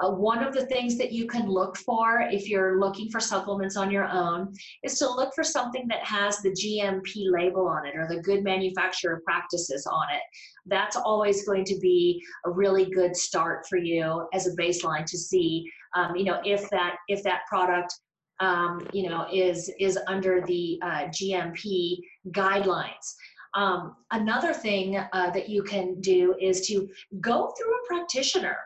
Uh, 0.00 0.10
one 0.10 0.42
of 0.42 0.54
the 0.54 0.66
things 0.66 0.96
that 0.96 1.12
you 1.12 1.26
can 1.26 1.46
look 1.46 1.76
for 1.76 2.22
if 2.30 2.48
you're 2.48 2.80
looking 2.80 3.10
for 3.10 3.20
supplements 3.20 3.76
on 3.76 3.90
your 3.90 4.08
own 4.08 4.52
is 4.82 4.98
to 4.98 5.08
look 5.08 5.34
for 5.34 5.44
something 5.44 5.86
that 5.86 6.04
has 6.04 6.38
the 6.38 6.50
GMP 6.50 7.30
label 7.30 7.66
on 7.68 7.86
it 7.86 7.94
or 7.94 8.06
the 8.08 8.20
good 8.22 8.42
manufacturer 8.42 9.20
practices 9.24 9.86
on 9.86 10.06
it. 10.12 10.22
That's 10.66 10.96
always 10.96 11.44
going 11.46 11.64
to 11.66 11.78
be 11.78 12.22
a 12.46 12.50
really 12.50 12.86
good 12.86 13.14
start 13.14 13.66
for 13.68 13.76
you 13.76 14.26
as 14.32 14.46
a 14.46 14.56
baseline 14.56 15.04
to 15.06 15.18
see, 15.18 15.70
um, 15.94 16.16
you 16.16 16.24
know, 16.24 16.40
if 16.44 16.68
that 16.70 16.96
if 17.08 17.22
that 17.24 17.42
product 17.48 17.94
um, 18.42 18.86
you 18.92 19.08
know, 19.08 19.26
is 19.32 19.70
is 19.78 19.98
under 20.08 20.42
the 20.46 20.78
uh, 20.82 21.04
GMP 21.16 21.98
guidelines. 22.30 23.14
Um, 23.54 23.96
another 24.10 24.52
thing 24.52 24.96
uh, 24.96 25.30
that 25.30 25.48
you 25.48 25.62
can 25.62 26.00
do 26.00 26.34
is 26.40 26.66
to 26.66 26.88
go 27.20 27.54
through 27.56 27.72
a 27.72 27.86
practitioner. 27.86 28.56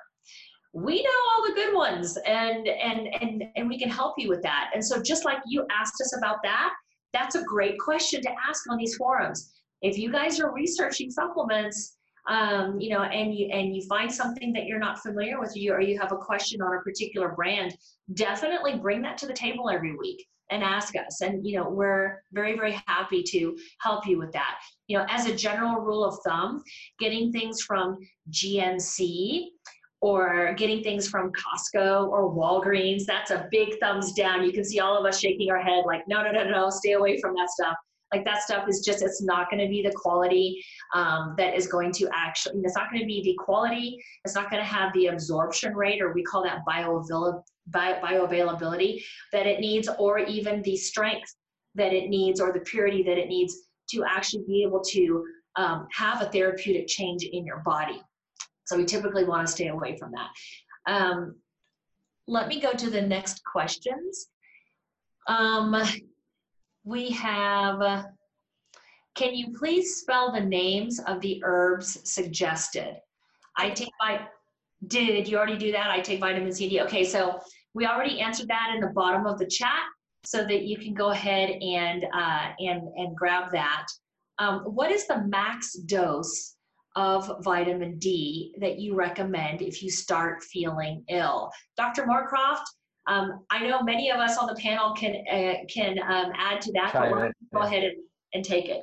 We 0.72 1.02
know 1.02 1.10
all 1.30 1.46
the 1.46 1.54
good 1.54 1.74
ones, 1.74 2.16
and 2.26 2.66
and 2.66 3.08
and 3.20 3.44
and 3.56 3.68
we 3.68 3.78
can 3.78 3.90
help 3.90 4.14
you 4.16 4.28
with 4.28 4.42
that. 4.42 4.70
And 4.74 4.84
so, 4.84 5.02
just 5.02 5.24
like 5.26 5.38
you 5.46 5.66
asked 5.70 6.00
us 6.00 6.16
about 6.16 6.38
that, 6.42 6.72
that's 7.12 7.34
a 7.34 7.44
great 7.44 7.78
question 7.78 8.22
to 8.22 8.30
ask 8.48 8.62
on 8.70 8.78
these 8.78 8.96
forums. 8.96 9.52
If 9.82 9.98
you 9.98 10.10
guys 10.10 10.40
are 10.40 10.52
researching 10.52 11.10
supplements, 11.10 11.95
um, 12.28 12.80
you 12.80 12.90
know, 12.90 13.02
and 13.02 13.34
you 13.34 13.48
and 13.52 13.74
you 13.74 13.82
find 13.82 14.12
something 14.12 14.52
that 14.52 14.66
you're 14.66 14.78
not 14.78 14.98
familiar 14.98 15.38
with, 15.40 15.56
you 15.56 15.72
or 15.72 15.80
you 15.80 15.98
have 15.98 16.12
a 16.12 16.16
question 16.16 16.60
on 16.60 16.74
a 16.74 16.80
particular 16.80 17.30
brand, 17.30 17.76
definitely 18.14 18.78
bring 18.78 19.02
that 19.02 19.18
to 19.18 19.26
the 19.26 19.32
table 19.32 19.70
every 19.70 19.96
week 19.96 20.26
and 20.50 20.62
ask 20.62 20.94
us. 20.96 21.20
And 21.20 21.46
you 21.46 21.56
know, 21.56 21.68
we're 21.68 22.22
very 22.32 22.56
very 22.56 22.80
happy 22.86 23.22
to 23.22 23.56
help 23.80 24.06
you 24.06 24.18
with 24.18 24.32
that. 24.32 24.58
You 24.88 24.98
know, 24.98 25.06
as 25.08 25.26
a 25.26 25.36
general 25.36 25.80
rule 25.80 26.04
of 26.04 26.18
thumb, 26.26 26.62
getting 26.98 27.30
things 27.30 27.62
from 27.62 27.98
GNC 28.30 29.46
or 30.00 30.52
getting 30.54 30.82
things 30.82 31.08
from 31.08 31.32
Costco 31.32 32.08
or 32.08 32.34
Walgreens, 32.34 33.04
that's 33.06 33.30
a 33.30 33.48
big 33.50 33.78
thumbs 33.80 34.12
down. 34.12 34.44
You 34.44 34.52
can 34.52 34.64
see 34.64 34.80
all 34.80 34.98
of 34.98 35.06
us 35.06 35.18
shaking 35.18 35.50
our 35.50 35.60
head 35.60 35.84
like, 35.86 36.02
no, 36.06 36.22
no, 36.22 36.32
no, 36.32 36.44
no, 36.44 36.70
stay 36.70 36.92
away 36.92 37.20
from 37.20 37.34
that 37.34 37.50
stuff 37.50 37.75
like 38.12 38.24
that 38.24 38.42
stuff 38.42 38.68
is 38.68 38.80
just 38.84 39.02
it's 39.02 39.22
not 39.22 39.50
going 39.50 39.62
to 39.62 39.68
be 39.68 39.82
the 39.82 39.92
quality 39.94 40.64
um, 40.94 41.34
that 41.36 41.54
is 41.54 41.66
going 41.66 41.92
to 41.92 42.08
actually 42.14 42.60
it's 42.62 42.76
not 42.76 42.90
going 42.90 43.00
to 43.00 43.06
be 43.06 43.22
the 43.22 43.34
quality 43.38 43.98
it's 44.24 44.34
not 44.34 44.50
going 44.50 44.62
to 44.62 44.68
have 44.68 44.92
the 44.92 45.06
absorption 45.06 45.74
rate 45.74 46.00
or 46.00 46.12
we 46.12 46.22
call 46.22 46.42
that 46.42 46.60
bioavailability 47.72 49.02
that 49.32 49.46
it 49.46 49.60
needs 49.60 49.88
or 49.98 50.18
even 50.18 50.62
the 50.62 50.76
strength 50.76 51.34
that 51.74 51.92
it 51.92 52.08
needs 52.08 52.40
or 52.40 52.52
the 52.52 52.60
purity 52.60 53.02
that 53.02 53.18
it 53.18 53.28
needs 53.28 53.54
to 53.88 54.04
actually 54.08 54.44
be 54.46 54.62
able 54.62 54.80
to 54.80 55.24
um, 55.56 55.86
have 55.92 56.22
a 56.22 56.26
therapeutic 56.26 56.86
change 56.86 57.24
in 57.24 57.44
your 57.44 57.58
body. 57.58 58.00
So 58.64 58.76
we 58.76 58.84
typically 58.84 59.24
want 59.24 59.46
to 59.46 59.52
stay 59.52 59.68
away 59.68 59.96
from 59.96 60.12
that. 60.12 60.92
Um, 60.92 61.36
let 62.26 62.48
me 62.48 62.60
go 62.60 62.72
to 62.72 62.90
the 62.90 63.02
next 63.02 63.42
questions. 63.44 64.28
Um, 65.28 65.76
we 66.86 67.10
have, 67.10 67.82
uh, 67.82 68.04
can 69.16 69.34
you 69.34 69.52
please 69.58 69.96
spell 69.96 70.32
the 70.32 70.40
names 70.40 71.00
of 71.00 71.20
the 71.20 71.42
herbs 71.44 71.98
suggested? 72.10 72.94
I 73.56 73.70
take 73.70 73.90
my, 74.00 74.26
did 74.86 75.26
you 75.26 75.36
already 75.36 75.58
do 75.58 75.72
that? 75.72 75.90
I 75.90 76.00
take 76.00 76.20
vitamin 76.20 76.52
C, 76.52 76.68
D. 76.68 76.80
Okay, 76.82 77.04
so 77.04 77.40
we 77.74 77.86
already 77.86 78.20
answered 78.20 78.48
that 78.48 78.72
in 78.72 78.80
the 78.80 78.92
bottom 78.94 79.26
of 79.26 79.38
the 79.38 79.46
chat 79.46 79.82
so 80.24 80.44
that 80.44 80.62
you 80.62 80.78
can 80.78 80.94
go 80.94 81.10
ahead 81.10 81.50
and, 81.50 82.04
uh, 82.14 82.52
and, 82.60 82.82
and 82.96 83.16
grab 83.16 83.50
that. 83.50 83.86
Um, 84.38 84.60
what 84.60 84.92
is 84.92 85.08
the 85.08 85.24
max 85.24 85.72
dose 85.72 86.54
of 86.94 87.42
vitamin 87.42 87.98
D 87.98 88.54
that 88.60 88.78
you 88.78 88.94
recommend 88.94 89.60
if 89.60 89.82
you 89.82 89.90
start 89.90 90.44
feeling 90.44 91.04
ill? 91.08 91.50
Dr. 91.76 92.04
Moorcroft, 92.04 92.64
um, 93.06 93.44
I 93.50 93.66
know 93.66 93.82
many 93.82 94.10
of 94.10 94.18
us 94.18 94.36
on 94.36 94.46
the 94.46 94.54
panel 94.54 94.92
can 94.94 95.24
uh, 95.30 95.64
can 95.72 95.98
um, 96.00 96.32
add 96.36 96.60
to 96.62 96.72
that, 96.72 96.92
but 96.92 97.10
we'll 97.10 97.30
go 97.52 97.60
ahead 97.60 97.84
and, 97.84 97.96
and 98.34 98.44
take 98.44 98.68
it. 98.68 98.82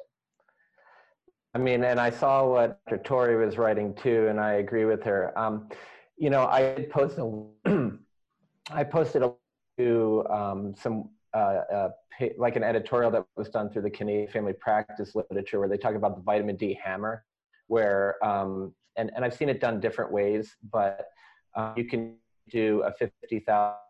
I 1.53 1.59
mean, 1.59 1.83
and 1.83 1.99
I 1.99 2.09
saw 2.09 2.47
what 2.47 2.79
Dr. 2.87 3.03
Tori 3.03 3.45
was 3.45 3.57
writing 3.57 3.93
too, 3.93 4.27
and 4.29 4.39
I 4.39 4.53
agree 4.53 4.85
with 4.85 5.03
her. 5.03 5.37
Um, 5.37 5.69
you 6.17 6.29
know, 6.29 6.45
I 6.45 6.87
posted 6.89 7.19
a, 7.19 7.91
I 8.71 8.83
posted 8.83 9.23
a, 9.23 9.33
to 9.77 10.25
um, 10.29 10.73
some 10.75 11.09
uh, 11.33 11.61
uh, 11.73 11.89
like 12.37 12.55
an 12.55 12.63
editorial 12.63 13.11
that 13.11 13.25
was 13.35 13.49
done 13.49 13.69
through 13.69 13.81
the 13.81 13.89
Canadian 13.89 14.29
Family 14.29 14.53
Practice 14.53 15.15
literature, 15.15 15.59
where 15.59 15.69
they 15.69 15.77
talk 15.77 15.95
about 15.95 16.15
the 16.15 16.21
vitamin 16.21 16.55
D 16.55 16.79
hammer, 16.81 17.25
where 17.67 18.23
um, 18.25 18.73
and 18.95 19.11
and 19.15 19.25
I've 19.25 19.33
seen 19.33 19.49
it 19.49 19.59
done 19.59 19.79
different 19.79 20.11
ways, 20.11 20.55
but 20.71 21.07
uh, 21.55 21.73
you 21.75 21.85
can 21.85 22.15
do 22.49 22.83
a 22.85 22.91
fifty 22.93 23.39
thousand 23.39 23.82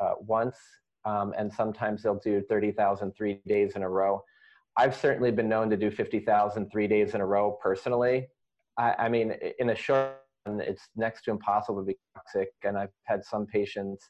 uh, 0.00 0.14
once, 0.20 0.56
um, 1.04 1.34
and 1.38 1.52
sometimes 1.52 2.02
they'll 2.02 2.20
do 2.20 2.42
30,000 2.48 3.12
three 3.16 3.40
days 3.46 3.72
in 3.76 3.82
a 3.82 3.88
row. 3.88 4.22
I've 4.76 4.94
certainly 4.94 5.30
been 5.30 5.48
known 5.48 5.70
to 5.70 5.76
do 5.76 5.90
50,000 5.90 6.70
three 6.70 6.86
days 6.86 7.14
in 7.14 7.20
a 7.20 7.26
row 7.26 7.58
personally. 7.62 8.28
I, 8.78 8.94
I 8.98 9.08
mean, 9.08 9.34
in 9.58 9.70
a 9.70 9.74
short 9.74 10.12
run, 10.46 10.60
it's 10.60 10.88
next 10.96 11.22
to 11.24 11.30
impossible 11.30 11.80
to 11.80 11.86
be 11.86 11.96
toxic. 12.14 12.48
And 12.62 12.78
I've 12.78 12.92
had 13.04 13.24
some 13.24 13.46
patients 13.46 14.08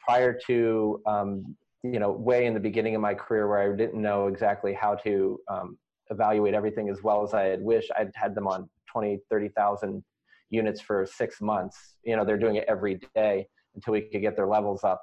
prior 0.00 0.38
to, 0.46 1.02
um, 1.06 1.56
you 1.82 1.98
know, 1.98 2.10
way 2.10 2.46
in 2.46 2.54
the 2.54 2.60
beginning 2.60 2.94
of 2.94 3.02
my 3.02 3.14
career 3.14 3.46
where 3.48 3.72
I 3.72 3.76
didn't 3.76 4.00
know 4.00 4.28
exactly 4.28 4.72
how 4.72 4.94
to 4.96 5.38
um, 5.50 5.78
evaluate 6.10 6.54
everything 6.54 6.88
as 6.88 7.02
well 7.02 7.22
as 7.22 7.34
I 7.34 7.42
had 7.42 7.60
wished. 7.60 7.90
I'd 7.98 8.10
had 8.14 8.34
them 8.34 8.46
on 8.46 8.70
20, 8.90 9.18
30,000 9.30 10.02
units 10.48 10.80
for 10.80 11.04
six 11.04 11.40
months. 11.40 11.96
You 12.04 12.16
know, 12.16 12.24
they're 12.24 12.38
doing 12.38 12.56
it 12.56 12.64
every 12.68 13.00
day 13.14 13.46
until 13.74 13.92
we 13.92 14.02
could 14.02 14.22
get 14.22 14.36
their 14.36 14.46
levels 14.46 14.82
up 14.84 15.02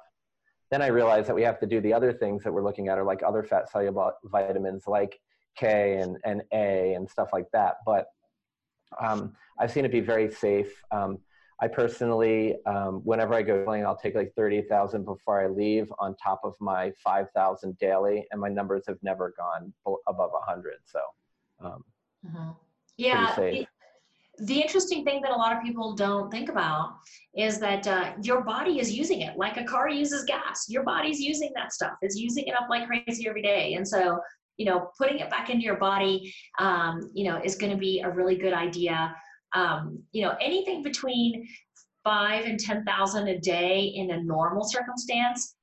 then 0.74 0.82
I 0.82 0.88
realized 0.88 1.28
that 1.28 1.36
we 1.36 1.42
have 1.42 1.60
to 1.60 1.66
do 1.66 1.80
the 1.80 1.92
other 1.92 2.12
things 2.12 2.42
that 2.42 2.52
we're 2.52 2.64
looking 2.64 2.88
at 2.88 2.98
are 2.98 3.04
like 3.04 3.22
other 3.22 3.44
fat 3.44 3.70
soluble 3.70 4.10
vitamins 4.24 4.88
like 4.88 5.20
K 5.56 5.98
and, 6.00 6.16
and 6.24 6.42
A 6.52 6.94
and 6.94 7.08
stuff 7.08 7.28
like 7.32 7.46
that. 7.52 7.76
But 7.86 8.06
um, 9.00 9.36
I've 9.56 9.70
seen 9.70 9.84
it 9.84 9.92
be 9.92 10.00
very 10.00 10.32
safe. 10.32 10.82
Um, 10.90 11.18
I 11.60 11.68
personally, 11.68 12.56
um, 12.66 13.02
whenever 13.04 13.34
I 13.34 13.42
go 13.42 13.64
playing, 13.64 13.86
I'll 13.86 13.96
take 13.96 14.16
like 14.16 14.32
30,000 14.34 15.04
before 15.04 15.40
I 15.40 15.46
leave 15.46 15.92
on 16.00 16.16
top 16.16 16.40
of 16.42 16.56
my 16.58 16.90
5,000 17.04 17.78
daily, 17.78 18.26
and 18.32 18.40
my 18.40 18.48
numbers 18.48 18.82
have 18.88 18.98
never 19.00 19.32
gone 19.38 19.72
above 20.08 20.32
100. 20.32 20.72
So, 20.86 21.00
um, 21.60 21.84
mm-hmm. 22.26 22.50
yeah, 22.96 23.66
the 24.38 24.60
interesting 24.60 25.04
thing 25.04 25.20
that 25.22 25.30
a 25.30 25.36
lot 25.36 25.56
of 25.56 25.62
people 25.62 25.94
don't 25.94 26.30
think 26.30 26.48
about 26.48 26.96
is 27.36 27.58
that 27.60 27.86
uh, 27.86 28.12
your 28.22 28.42
body 28.42 28.80
is 28.80 28.92
using 28.92 29.20
it 29.20 29.36
like 29.36 29.56
a 29.56 29.64
car 29.64 29.88
uses 29.88 30.24
gas. 30.24 30.66
Your 30.68 30.82
body's 30.82 31.20
using 31.20 31.50
that 31.54 31.72
stuff. 31.72 31.92
It's 32.02 32.16
using 32.16 32.44
it 32.46 32.54
up 32.54 32.68
like 32.68 32.86
crazy 32.86 33.28
every 33.28 33.42
day. 33.42 33.74
And 33.74 33.86
so, 33.86 34.18
you 34.56 34.66
know, 34.66 34.90
putting 34.98 35.18
it 35.18 35.30
back 35.30 35.50
into 35.50 35.62
your 35.62 35.76
body, 35.76 36.34
um, 36.58 37.10
you 37.12 37.24
know, 37.24 37.40
is 37.42 37.56
going 37.56 37.72
to 37.72 37.78
be 37.78 38.00
a 38.00 38.10
really 38.10 38.36
good 38.36 38.52
idea. 38.52 39.14
Um, 39.54 40.02
you 40.12 40.22
know, 40.22 40.34
anything 40.40 40.82
between 40.82 41.46
five 42.02 42.44
and 42.44 42.58
10,000 42.58 43.28
a 43.28 43.38
day 43.38 43.92
in 43.94 44.10
a 44.10 44.22
normal 44.22 44.64
circumstance, 44.64 45.54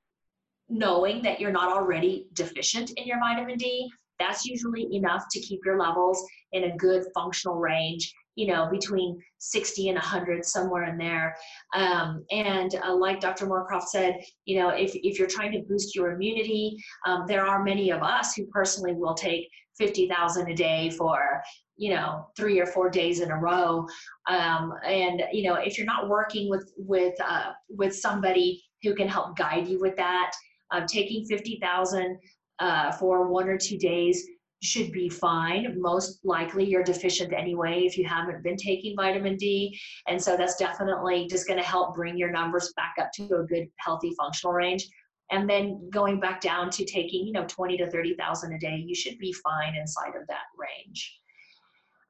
knowing 0.69 1.21
that 1.23 1.39
you're 1.39 1.51
not 1.51 1.71
already 1.71 2.27
deficient 2.33 2.91
in 2.91 3.05
your 3.05 3.19
vitamin 3.19 3.57
D, 3.57 3.91
that's 4.17 4.45
usually 4.45 4.87
enough 4.95 5.25
to 5.31 5.39
keep 5.41 5.59
your 5.65 5.79
levels 5.79 6.23
in 6.53 6.65
a 6.65 6.77
good 6.77 7.03
functional 7.13 7.57
range 7.57 8.13
you 8.35 8.47
know, 8.47 8.69
between 8.71 9.19
60 9.39 9.89
and 9.89 9.95
100, 9.95 10.45
somewhere 10.45 10.85
in 10.85 10.97
there. 10.97 11.35
Um, 11.75 12.23
and 12.31 12.73
uh, 12.75 12.95
like 12.95 13.19
Dr. 13.19 13.45
Moorcroft 13.45 13.87
said, 13.87 14.21
you 14.45 14.59
know, 14.59 14.69
if, 14.69 14.91
if 14.95 15.19
you're 15.19 15.27
trying 15.27 15.51
to 15.53 15.63
boost 15.67 15.95
your 15.95 16.11
immunity, 16.11 16.77
um, 17.05 17.25
there 17.27 17.45
are 17.45 17.63
many 17.63 17.91
of 17.91 18.01
us 18.01 18.33
who 18.35 18.45
personally 18.47 18.93
will 18.93 19.13
take 19.13 19.47
50,000 19.77 20.49
a 20.49 20.55
day 20.55 20.89
for, 20.91 21.41
you 21.77 21.93
know, 21.93 22.27
three 22.37 22.59
or 22.59 22.65
four 22.65 22.89
days 22.89 23.19
in 23.19 23.31
a 23.31 23.37
row. 23.37 23.85
Um, 24.27 24.73
and, 24.85 25.23
you 25.31 25.49
know, 25.49 25.55
if 25.55 25.77
you're 25.77 25.87
not 25.87 26.09
working 26.09 26.49
with, 26.49 26.71
with, 26.77 27.15
uh, 27.21 27.51
with 27.69 27.95
somebody 27.95 28.63
who 28.83 28.95
can 28.95 29.07
help 29.07 29.37
guide 29.37 29.67
you 29.67 29.79
with 29.79 29.95
that, 29.97 30.31
uh, 30.71 30.85
taking 30.87 31.25
50,000 31.25 32.17
uh, 32.59 32.91
for 32.93 33.27
one 33.27 33.49
or 33.49 33.57
two 33.57 33.77
days 33.77 34.25
should 34.61 34.91
be 34.91 35.09
fine. 35.09 35.75
Most 35.79 36.23
likely 36.23 36.63
you're 36.63 36.83
deficient 36.83 37.33
anyway 37.33 37.83
if 37.85 37.97
you 37.97 38.05
haven't 38.05 38.43
been 38.43 38.57
taking 38.57 38.95
vitamin 38.95 39.35
D. 39.35 39.77
And 40.07 40.21
so 40.21 40.37
that's 40.37 40.55
definitely 40.55 41.27
just 41.27 41.47
going 41.47 41.59
to 41.59 41.65
help 41.65 41.95
bring 41.95 42.17
your 42.17 42.31
numbers 42.31 42.71
back 42.75 42.95
up 42.99 43.11
to 43.13 43.23
a 43.37 43.43
good, 43.43 43.67
healthy, 43.77 44.13
functional 44.17 44.53
range. 44.53 44.87
And 45.31 45.49
then 45.49 45.89
going 45.89 46.19
back 46.19 46.41
down 46.41 46.69
to 46.71 46.85
taking, 46.85 47.25
you 47.25 47.31
know, 47.31 47.45
20 47.47 47.77
to 47.77 47.89
30,000 47.89 48.53
a 48.53 48.59
day, 48.59 48.83
you 48.85 48.93
should 48.93 49.17
be 49.17 49.33
fine 49.33 49.75
inside 49.75 50.15
of 50.15 50.27
that 50.27 50.43
range. 50.57 51.19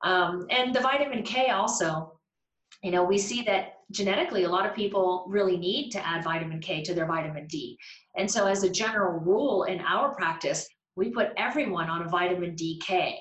Um, 0.03 0.47
and 0.49 0.73
the 0.73 0.81
vitamin 0.81 1.23
K 1.23 1.49
also, 1.51 2.19
you 2.83 2.91
know, 2.91 3.03
we 3.03 3.17
see 3.17 3.43
that 3.43 3.75
genetically 3.91 4.43
a 4.43 4.49
lot 4.49 4.65
of 4.65 4.75
people 4.75 5.25
really 5.27 5.57
need 5.57 5.91
to 5.91 6.05
add 6.05 6.23
vitamin 6.23 6.59
K 6.59 6.81
to 6.81 6.93
their 6.93 7.05
vitamin 7.05 7.45
D. 7.47 7.77
And 8.17 8.29
so 8.29 8.47
as 8.47 8.63
a 8.63 8.69
general 8.69 9.19
rule 9.19 9.63
in 9.63 9.79
our 9.81 10.15
practice, 10.15 10.67
we 11.01 11.09
put 11.09 11.29
everyone 11.35 11.89
on 11.89 12.03
a 12.03 12.07
vitamin 12.07 12.55
DK 12.55 13.15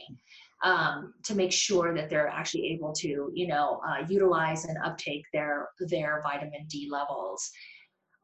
um, 0.63 1.15
to 1.25 1.35
make 1.35 1.51
sure 1.51 1.95
that 1.95 2.11
they're 2.11 2.29
actually 2.29 2.67
able 2.75 2.93
to, 2.93 3.33
you 3.33 3.47
know, 3.47 3.81
uh, 3.89 4.05
utilize 4.07 4.67
and 4.67 4.77
uptake 4.85 5.25
their 5.33 5.71
their 5.89 6.21
vitamin 6.23 6.67
D 6.69 6.91
levels. 6.91 7.51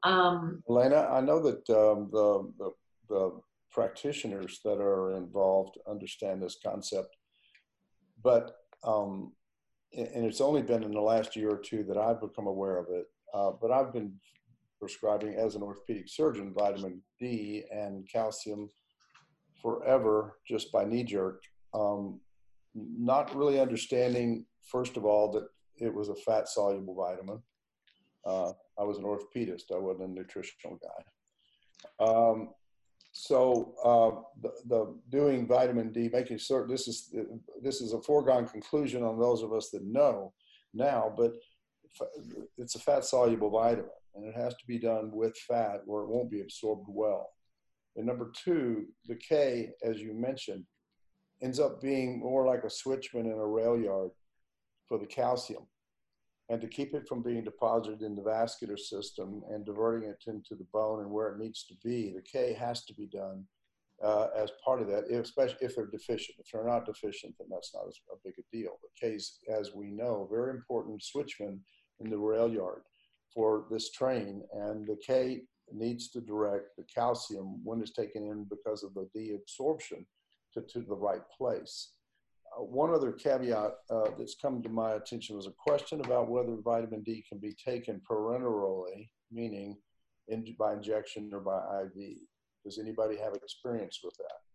Um, 0.03 0.63
Alinia, 0.69 1.11
I 1.11 1.23
know 1.23 1.41
that 1.41 1.71
um, 1.71 2.11
the, 2.13 2.53
the, 2.59 2.71
the 3.09 3.41
practitioners 3.73 4.61
that 4.63 4.79
are 4.79 5.17
involved 5.17 5.79
understand 5.89 6.43
this 6.43 6.59
concept, 6.63 7.17
but 8.23 8.57
um, 8.85 9.33
and 9.97 10.27
it's 10.27 10.43
only 10.43 10.61
been 10.61 10.83
in 10.83 10.93
the 10.93 11.01
last 11.01 11.35
year 11.35 11.51
or 11.51 11.59
two 11.59 11.83
that 11.85 11.97
I've 11.97 12.21
become 12.21 12.47
aware 12.47 12.77
of 12.77 12.89
it. 12.91 13.07
Uh, 13.33 13.53
but 13.59 13.71
I've 13.71 13.95
been 13.95 14.13
prescribing 14.79 15.35
as 15.37 15.55
an 15.55 15.63
orthopedic 15.63 16.11
surgeon 16.11 16.53
vitamin 16.55 17.01
D 17.19 17.65
and 17.73 18.07
calcium 18.13 18.69
forever 19.61 20.39
just 20.47 20.73
by 20.73 20.85
knee 20.85 21.05
jerk, 21.05 21.43
um, 21.75 22.21
not 22.75 23.35
really 23.35 23.61
understanding, 23.61 24.45
first 24.63 24.97
of 24.97 25.05
all, 25.05 25.33
that 25.33 25.49
it 25.79 25.93
was 25.93 26.09
a 26.09 26.15
fat 26.15 26.49
soluble 26.49 26.95
vitamin. 26.95 27.43
Uh, 28.25 28.53
I 28.79 28.85
was 28.85 28.99
an 28.99 29.05
orthopedist, 29.05 29.73
I 29.75 29.79
wasn't 29.79 30.11
a 30.11 30.13
nutritional 30.13 30.79
guy. 30.79 32.05
Um, 32.05 32.51
so 33.13 33.75
uh, 33.83 34.21
the, 34.43 34.53
the, 34.67 34.95
doing 35.09 35.47
vitamin 35.47 35.91
D, 35.91 36.11
making 36.13 36.39
certain 36.39 36.71
this 36.71 36.87
is 36.87 37.15
this 37.63 37.81
is 37.81 37.95
a 37.95 38.03
foregone 38.03 38.47
conclusion 38.47 39.03
on 39.03 39.19
those 39.19 39.43
of 39.43 39.55
us 39.55 39.71
that 39.71 39.85
know 39.85 40.35
now, 40.75 41.15
but 41.17 41.33
it's 42.59 42.75
a 42.75 42.79
fat 42.79 43.05
soluble 43.05 43.51
vitamin 43.51 43.89
and 44.17 44.27
it 44.27 44.35
has 44.35 44.55
to 44.55 44.67
be 44.67 44.79
done 44.79 45.11
with 45.13 45.37
fat 45.37 45.81
or 45.87 46.03
it 46.03 46.09
won't 46.09 46.31
be 46.31 46.41
absorbed 46.41 46.87
well. 46.89 47.31
And 47.97 48.07
number 48.07 48.31
two, 48.45 48.87
the 49.07 49.17
K, 49.17 49.71
as 49.83 50.01
you 50.01 50.13
mentioned, 50.15 50.65
ends 51.43 51.61
up 51.61 51.81
being 51.81 52.21
more 52.21 52.47
like 52.47 52.65
a 52.65 52.69
switchman 52.69 53.25
in 53.25 53.39
a 53.39 53.47
rail 53.47 53.79
yard 53.79 54.11
for 54.89 54.99
the 54.99 55.07
calcium. 55.07 55.67
And 56.49 56.61
to 56.61 56.69
keep 56.69 56.95
it 56.95 57.09
from 57.09 57.23
being 57.23 57.43
deposited 57.43 58.03
in 58.03 58.15
the 58.15 58.23
vascular 58.23 58.77
system 58.77 59.43
and 59.51 59.67
diverting 59.67 60.09
it 60.09 60.23
into 60.27 60.55
the 60.55 60.67
bone 60.73 61.01
and 61.01 61.11
where 61.11 61.33
it 61.33 61.39
needs 61.39 61.65
to 61.65 61.75
be, 61.83 62.13
the 62.15 62.23
K 62.23 62.53
has 62.53 62.85
to 62.85 62.95
be 62.95 63.07
done 63.07 63.45
uh, 64.03 64.29
as 64.37 64.51
part 64.65 64.81
of 64.81 64.89
that, 64.89 65.11
especially 65.11 65.57
if 65.61 65.75
they're 65.75 65.87
deficient. 65.87 66.39
If 66.39 66.53
they're 66.53 66.65
not 66.65 66.87
deficient, 66.87 67.35
then 67.39 67.49
that's 67.51 67.75
not 67.75 67.89
as 67.89 67.99
a 68.13 68.17
big 68.25 68.35
a 68.39 68.57
deal. 68.57 68.79
But 68.81 68.91
K's, 69.01 69.39
as 69.51 69.73
we 69.75 69.91
know, 69.91 70.29
very 70.31 70.51
important 70.51 71.03
switchman 71.03 71.59
in 72.01 72.11
the 72.11 72.19
rail 72.19 72.49
yard 72.49 72.83
for 73.35 73.65
this 73.71 73.91
train. 73.91 74.43
And 74.53 74.87
the 74.87 74.99
K 75.05 75.43
needs 75.73 76.09
to 76.11 76.21
direct 76.21 76.77
the 76.77 76.85
calcium 76.85 77.61
when 77.65 77.81
it's 77.81 77.93
taken 77.93 78.25
in 78.25 78.45
because 78.45 78.83
of 78.83 78.95
the 78.95 79.09
deabsorption 79.17 80.05
to, 80.55 80.61
to 80.63 80.81
the 80.81 80.95
right 80.95 81.23
place. 81.37 81.93
Uh, 82.57 82.63
one 82.63 82.95
other 82.95 83.13
caveat 83.13 83.73
uh, 83.91 84.11
that's 84.19 84.37
come 84.41 84.63
to 84.63 84.69
my 84.69 84.93
attention 84.93 85.37
was 85.37 85.47
a 85.47 85.53
question 85.59 86.01
about 86.01 86.31
whether 86.31 86.57
vitamin 86.65 87.03
D 87.03 87.25
can 87.29 87.39
be 87.39 87.55
taken 87.55 88.01
parenterally, 88.09 89.09
meaning 89.31 89.77
in, 90.29 90.45
by 90.59 90.75
injection 90.75 91.31
or 91.33 91.41
by 91.41 91.61
IV. 91.83 92.17
Does 92.65 92.79
anybody 92.79 93.17
have 93.17 93.35
experience 93.35 94.01
with 94.03 94.15
that? 94.19 94.46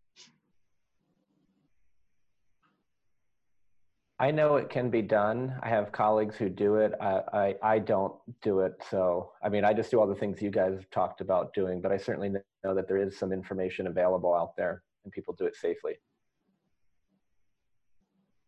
I 4.22 4.30
know 4.30 4.58
it 4.58 4.70
can 4.70 4.92
be 4.92 5.02
done. 5.02 5.58
I 5.64 5.70
have 5.70 5.92
colleagues 5.92 6.36
who 6.36 6.48
do 6.48 6.76
it. 6.76 6.94
I, 7.02 7.22
I, 7.34 7.56
I, 7.64 7.80
don't 7.80 8.14
do 8.44 8.60
it. 8.60 8.74
So, 8.88 9.32
I 9.44 9.50
mean, 9.50 9.66
I 9.66 9.74
just 9.74 9.90
do 9.90 10.00
all 10.00 10.06
the 10.06 10.14
things 10.14 10.40
you 10.44 10.52
guys 10.52 10.76
have 10.76 10.88
talked 10.92 11.22
about 11.22 11.56
doing, 11.56 11.82
but 11.82 11.92
I 11.92 11.98
certainly 11.98 12.30
know 12.30 12.76
that 12.76 12.88
there 12.88 12.98
is 12.98 13.18
some 13.18 13.34
information 13.34 13.88
available 13.88 14.36
out 14.36 14.56
there 14.56 14.84
and 15.04 15.12
people 15.12 15.34
do 15.40 15.46
it 15.46 15.56
safely. 15.56 15.94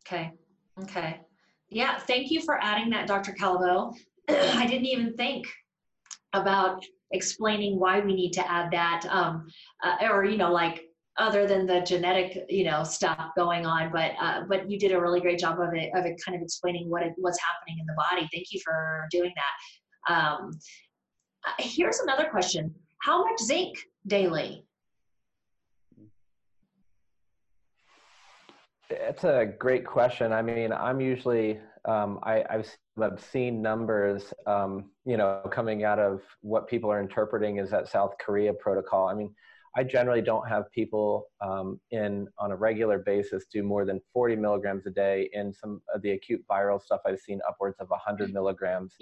Okay. 0.06 0.34
Okay. 0.84 1.22
Yeah. 1.70 1.98
Thank 1.98 2.30
you 2.30 2.42
for 2.42 2.64
adding 2.64 2.92
that, 2.92 3.08
Dr. 3.08 3.32
Calvo. 3.32 3.96
I 4.30 4.68
didn't 4.68 4.86
even 4.86 5.16
think 5.16 5.48
about 6.34 6.86
explaining 7.14 7.80
why 7.80 8.00
we 8.00 8.14
need 8.14 8.34
to 8.34 8.52
add 8.52 8.70
that, 8.74 9.08
um, 9.10 9.48
uh, 9.84 9.96
or, 10.08 10.24
you 10.24 10.38
know, 10.38 10.52
like 10.52 10.83
other 11.18 11.46
than 11.46 11.66
the 11.66 11.82
genetic 11.82 12.46
you 12.50 12.64
know 12.64 12.84
stuff 12.84 13.30
going 13.38 13.66
on 13.66 13.92
but 13.92 14.12
uh, 14.20 14.42
but 14.50 14.70
you 14.70 14.80
did 14.80 14.92
a 14.92 15.00
really 15.00 15.22
great 15.22 15.38
job 15.38 15.60
of 15.60 15.74
it 15.74 15.92
of 15.96 16.06
it 16.06 16.20
kind 16.26 16.36
of 16.36 16.42
explaining 16.42 16.90
what 16.90 17.04
it, 17.04 17.14
what's 17.18 17.40
happening 17.40 17.80
in 17.80 17.86
the 17.86 17.94
body. 17.94 18.28
Thank 18.34 18.48
you 18.52 18.60
for 18.64 19.08
doing 19.12 19.34
that. 19.36 20.14
Um, 20.14 20.52
uh, 21.46 21.52
here's 21.60 22.00
another 22.00 22.26
question. 22.30 22.74
How 23.02 23.24
much 23.24 23.40
zinc 23.42 23.78
daily? 24.08 24.66
It's 28.90 29.24
a 29.24 29.46
great 29.58 29.86
question. 29.86 30.34
I 30.34 30.42
mean 30.42 30.72
i'm 30.72 31.00
usually 31.00 31.60
um, 31.86 32.20
I, 32.24 32.46
have 32.50 32.68
I've 33.02 33.22
seen 33.22 33.62
numbers, 33.62 34.34
um, 34.48 34.92
you 35.06 35.18
know, 35.18 35.42
coming 35.52 35.84
out 35.84 36.00
of 36.00 36.22
what 36.42 36.68
people 36.68 36.90
are 36.90 37.02
interpreting 37.02 37.60
as 37.60 37.70
that 37.72 37.90
South 37.90 38.14
Korea 38.20 38.54
protocol. 38.54 39.10
I 39.10 39.14
mean, 39.14 39.36
I 39.76 39.84
generally 39.84 40.22
don't 40.22 40.48
have 40.48 40.72
people 40.72 41.28
um, 41.42 41.80
in 41.90 42.28
on 42.38 42.52
a 42.52 42.56
regular 42.56 43.00
basis 43.00 43.46
do 43.52 43.64
more 43.64 43.86
than 43.86 44.00
40 44.14 44.36
milligrams 44.36 44.86
a 44.86 44.92
day. 44.92 45.30
In 45.34 45.52
some 45.52 45.82
of 45.94 46.04
the 46.04 46.12
acute 46.12 46.44
viral 46.50 46.80
stuff, 46.80 47.02
I've 47.08 47.20
seen 47.20 47.40
upwards 47.48 47.78
of 47.80 47.90
100 47.90 48.32
milligrams. 48.32 48.94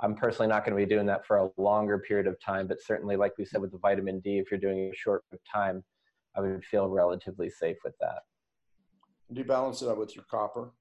I'm 0.00 0.16
personally 0.16 0.48
not 0.48 0.64
going 0.64 0.76
to 0.76 0.84
be 0.84 0.92
doing 0.92 1.06
that 1.06 1.24
for 1.24 1.36
a 1.36 1.50
longer 1.56 2.00
period 2.00 2.26
of 2.26 2.40
time, 2.40 2.66
but 2.66 2.82
certainly, 2.82 3.14
like 3.14 3.32
we 3.38 3.44
said 3.44 3.60
with 3.60 3.70
the 3.70 3.78
vitamin 3.78 4.18
D, 4.18 4.38
if 4.38 4.50
you're 4.50 4.58
doing 4.58 4.90
a 4.92 4.96
short 4.96 5.22
of 5.32 5.38
time, 5.50 5.84
I 6.36 6.40
would 6.40 6.64
feel 6.64 6.88
relatively 6.88 7.48
safe 7.48 7.76
with 7.84 7.94
that. 8.00 8.22
Do 9.32 9.40
you 9.40 9.46
balance 9.46 9.80
it 9.82 9.88
out 9.88 9.98
with 9.98 10.16
your 10.16 10.24
copper? 10.28 10.72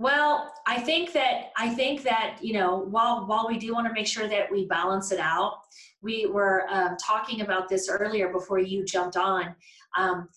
Well, 0.00 0.50
I 0.66 0.80
think 0.80 1.12
that 1.12 1.52
I 1.58 1.68
think 1.74 2.02
that 2.04 2.38
you 2.40 2.54
know 2.54 2.86
while 2.88 3.26
while 3.26 3.46
we 3.46 3.58
do 3.58 3.74
want 3.74 3.86
to 3.86 3.92
make 3.92 4.06
sure 4.06 4.26
that 4.28 4.50
we 4.50 4.64
balance 4.64 5.12
it 5.12 5.18
out, 5.20 5.58
we 6.00 6.24
were 6.24 6.64
um, 6.70 6.96
talking 6.96 7.42
about 7.42 7.68
this 7.68 7.86
earlier 7.90 8.30
before 8.30 8.58
you 8.58 8.82
jumped 8.82 9.18
on. 9.18 9.54
Um, 9.98 10.30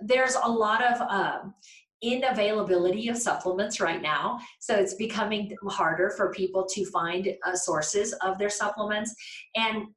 there's 0.00 0.36
a 0.42 0.50
lot 0.50 0.82
of 0.82 1.02
um, 1.02 1.54
inavailability 2.02 3.10
of 3.10 3.18
supplements 3.18 3.78
right 3.78 4.00
now, 4.00 4.40
so 4.58 4.74
it's 4.74 4.94
becoming 4.94 5.54
harder 5.68 6.08
for 6.16 6.32
people 6.32 6.64
to 6.70 6.86
find 6.86 7.28
uh, 7.44 7.54
sources 7.54 8.14
of 8.22 8.38
their 8.38 8.48
supplements. 8.48 9.14
And 9.54 9.88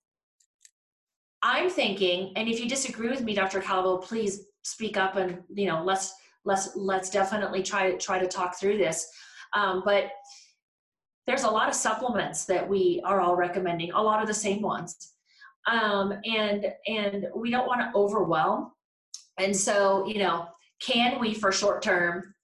I'm 1.42 1.70
thinking, 1.70 2.34
and 2.36 2.50
if 2.50 2.60
you 2.60 2.68
disagree 2.68 3.08
with 3.08 3.22
me, 3.22 3.34
Dr. 3.34 3.62
Calvo, 3.62 4.00
please 4.00 4.48
speak 4.64 4.98
up 4.98 5.16
and 5.16 5.44
you 5.56 5.68
know 5.68 5.82
let's 5.82 6.14
let's 6.46 6.76
let's 6.76 7.10
definitely 7.10 7.64
try 7.64 7.94
try 7.94 8.20
to 8.20 8.28
talk 8.28 8.60
through 8.60 8.78
this. 8.78 9.08
Um, 9.54 9.84
but 9.86 10.12
there's 11.26 11.44
a 11.44 11.50
lot 11.50 11.70
of 11.70 11.76
supplements 11.76 12.46
that 12.46 12.68
we 12.68 13.02
are 13.06 13.22
all 13.22 13.36
recommending, 13.36 13.92
a 13.92 14.02
lot 14.02 14.22
of 14.22 14.28
the 14.28 14.34
same 14.34 14.62
ones, 14.62 15.14
um, 15.68 16.14
and 16.26 16.74
and 16.88 17.28
we 17.36 17.50
don't 17.50 17.68
want 17.68 17.82
to 17.82 17.98
overwhelm. 17.98 18.72
And 19.38 19.56
so, 19.56 20.06
you 20.08 20.20
know, 20.20 20.48
can 20.80 21.20
we 21.20 21.34
for 21.34 21.52
short 21.52 21.82
term, 21.82 22.36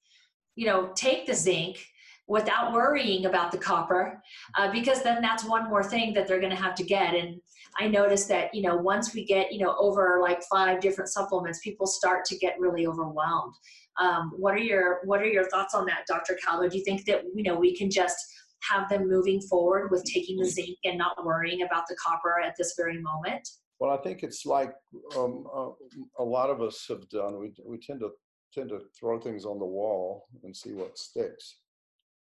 you 0.55 0.65
know, 0.65 0.91
take 0.95 1.27
the 1.27 1.35
zinc 1.35 1.83
without 2.27 2.71
worrying 2.73 3.25
about 3.25 3.51
the 3.51 3.57
copper 3.57 4.21
uh, 4.55 4.71
because 4.71 5.01
then 5.01 5.21
that's 5.21 5.43
one 5.43 5.67
more 5.67 5.83
thing 5.83 6.13
that 6.13 6.27
they're 6.27 6.39
going 6.39 6.55
to 6.55 6.55
have 6.55 6.75
to 6.75 6.83
get 6.83 7.15
and 7.15 7.41
i 7.77 7.87
noticed 7.87 8.27
that 8.27 8.53
you 8.53 8.61
know 8.61 8.75
once 8.75 9.13
we 9.13 9.25
get 9.25 9.51
you 9.51 9.59
know 9.59 9.75
over 9.77 10.19
like 10.21 10.41
five 10.51 10.79
different 10.81 11.09
supplements 11.09 11.59
people 11.63 11.87
start 11.87 12.25
to 12.25 12.37
get 12.37 12.59
really 12.59 12.87
overwhelmed. 12.87 13.53
Um, 13.99 14.31
what 14.37 14.53
are 14.53 14.59
your 14.59 14.99
what 15.03 15.21
are 15.21 15.27
your 15.27 15.49
thoughts 15.49 15.73
on 15.73 15.85
that 15.87 16.05
dr 16.07 16.37
calvo? 16.43 16.69
Do 16.69 16.77
you 16.77 16.83
think 16.83 17.05
that 17.05 17.23
you 17.35 17.43
know 17.43 17.55
we 17.55 17.75
can 17.75 17.89
just 17.89 18.17
have 18.61 18.89
them 18.89 19.07
moving 19.07 19.41
forward 19.41 19.89
with 19.91 20.03
taking 20.03 20.37
the 20.37 20.45
zinc 20.45 20.77
and 20.83 20.97
not 20.97 21.25
worrying 21.25 21.61
about 21.61 21.83
the 21.87 21.95
copper 21.95 22.41
at 22.43 22.55
this 22.57 22.73
very 22.77 23.01
moment? 23.01 23.47
Well 23.79 23.91
i 23.91 23.97
think 23.97 24.23
it's 24.23 24.45
like 24.45 24.73
um, 25.17 25.45
uh, 25.53 25.69
a 26.17 26.23
lot 26.23 26.49
of 26.49 26.61
us 26.61 26.85
have 26.89 27.07
done. 27.09 27.39
We, 27.39 27.53
we 27.65 27.77
tend 27.77 28.01
to 28.01 28.09
tend 28.53 28.69
to 28.69 28.79
throw 28.99 29.19
things 29.19 29.45
on 29.45 29.59
the 29.59 29.65
wall 29.65 30.27
and 30.43 30.55
see 30.55 30.71
what 30.71 30.97
sticks. 30.97 31.57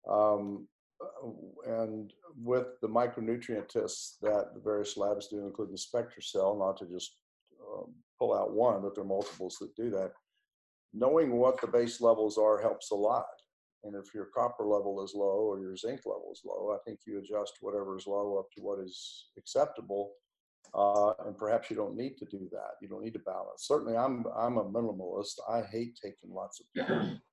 Um, 0.09 0.67
and 1.65 2.13
with 2.37 2.79
the 2.81 2.87
micronutrient 2.87 3.67
tests 3.67 4.17
that 4.21 4.53
the 4.53 4.61
various 4.61 4.97
labs 4.97 5.27
do, 5.27 5.45
including 5.45 5.75
SpectraCell, 5.75 6.57
not 6.57 6.77
to 6.77 6.85
just 6.85 7.17
um, 7.61 7.93
pull 8.19 8.33
out 8.33 8.53
one, 8.53 8.81
but 8.81 8.95
there 8.95 9.03
are 9.03 9.07
multiples 9.07 9.57
that 9.59 9.75
do 9.75 9.89
that, 9.89 10.11
knowing 10.93 11.33
what 11.33 11.59
the 11.61 11.67
base 11.67 12.01
levels 12.01 12.37
are 12.37 12.61
helps 12.61 12.91
a 12.91 12.95
lot. 12.95 13.25
And 13.83 13.95
if 13.95 14.13
your 14.13 14.25
copper 14.25 14.65
level 14.65 15.03
is 15.03 15.13
low 15.15 15.39
or 15.39 15.59
your 15.59 15.75
zinc 15.75 16.01
level 16.05 16.29
is 16.31 16.41
low, 16.45 16.75
I 16.75 16.77
think 16.85 16.99
you 17.07 17.17
adjust 17.17 17.53
whatever 17.61 17.97
is 17.97 18.05
low 18.05 18.37
up 18.37 18.45
to 18.55 18.61
what 18.61 18.79
is 18.79 19.29
acceptable. 19.37 20.13
Uh, 20.73 21.13
and 21.25 21.37
perhaps 21.37 21.69
you 21.69 21.75
don't 21.75 21.97
need 21.97 22.15
to 22.17 22.25
do 22.25 22.47
that. 22.51 22.75
You 22.81 22.87
don't 22.87 23.03
need 23.03 23.13
to 23.13 23.19
balance. 23.19 23.67
Certainly, 23.67 23.97
I'm 23.97 24.23
I'm 24.37 24.57
a 24.57 24.63
minimalist. 24.63 25.33
I 25.49 25.63
hate 25.63 25.99
taking 26.01 26.33
lots 26.33 26.61
of. 26.61 26.87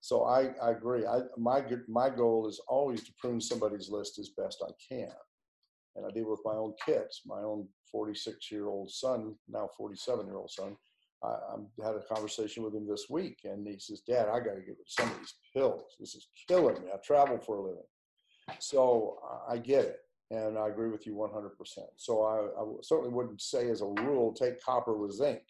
So 0.00 0.24
I, 0.24 0.50
I 0.62 0.70
agree. 0.70 1.06
I, 1.06 1.20
my, 1.36 1.62
my 1.88 2.08
goal 2.08 2.48
is 2.48 2.60
always 2.68 3.02
to 3.04 3.12
prune 3.18 3.40
somebody's 3.40 3.90
list 3.90 4.18
as 4.18 4.30
best 4.30 4.64
I 4.66 4.72
can. 4.88 5.12
And 5.96 6.06
I 6.06 6.10
deal 6.10 6.30
with 6.30 6.40
my 6.44 6.54
own 6.54 6.74
kids, 6.84 7.22
my 7.26 7.40
own 7.40 7.68
46 7.90 8.50
year 8.50 8.68
old 8.68 8.90
son, 8.90 9.34
now 9.48 9.68
47 9.76 10.26
year 10.26 10.36
old 10.36 10.50
son. 10.50 10.76
I, 11.22 11.28
I 11.28 11.86
had 11.86 11.96
a 11.96 12.14
conversation 12.14 12.62
with 12.62 12.74
him 12.74 12.88
this 12.88 13.06
week 13.10 13.40
and 13.44 13.66
he 13.66 13.78
says, 13.78 14.00
Dad, 14.00 14.28
I 14.28 14.38
got 14.38 14.54
to 14.54 14.60
get 14.60 14.68
rid 14.68 14.80
of 14.80 14.86
some 14.86 15.10
of 15.10 15.18
these 15.18 15.34
pills. 15.52 15.96
This 15.98 16.14
is 16.14 16.28
killing 16.48 16.82
me. 16.82 16.90
I 16.92 16.96
travel 17.04 17.38
for 17.38 17.56
a 17.56 17.62
living. 17.62 17.82
So 18.58 19.18
I 19.48 19.58
get 19.58 19.84
it. 19.84 19.96
And 20.30 20.56
I 20.56 20.68
agree 20.68 20.90
with 20.90 21.06
you 21.06 21.14
100%. 21.14 21.50
So 21.96 22.22
I, 22.22 22.62
I 22.62 22.64
certainly 22.82 23.10
wouldn't 23.10 23.42
say 23.42 23.68
as 23.68 23.80
a 23.80 23.86
rule, 23.86 24.32
take 24.32 24.64
copper 24.64 24.96
with 24.96 25.12
zinc. 25.12 25.42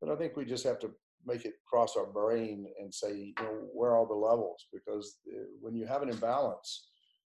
But 0.00 0.10
I 0.10 0.16
think 0.16 0.36
we 0.36 0.44
just 0.44 0.64
have 0.64 0.78
to 0.80 0.90
make 1.26 1.44
it 1.44 1.54
cross 1.68 1.96
our 1.96 2.06
brain 2.06 2.66
and 2.80 2.92
say, 2.92 3.14
you 3.16 3.34
know, 3.40 3.68
where 3.72 3.90
are 3.90 3.98
all 3.98 4.06
the 4.06 4.14
levels? 4.14 4.66
Because 4.72 5.18
uh, 5.28 5.44
when 5.60 5.74
you 5.74 5.86
have 5.86 6.02
an 6.02 6.08
imbalance, 6.08 6.88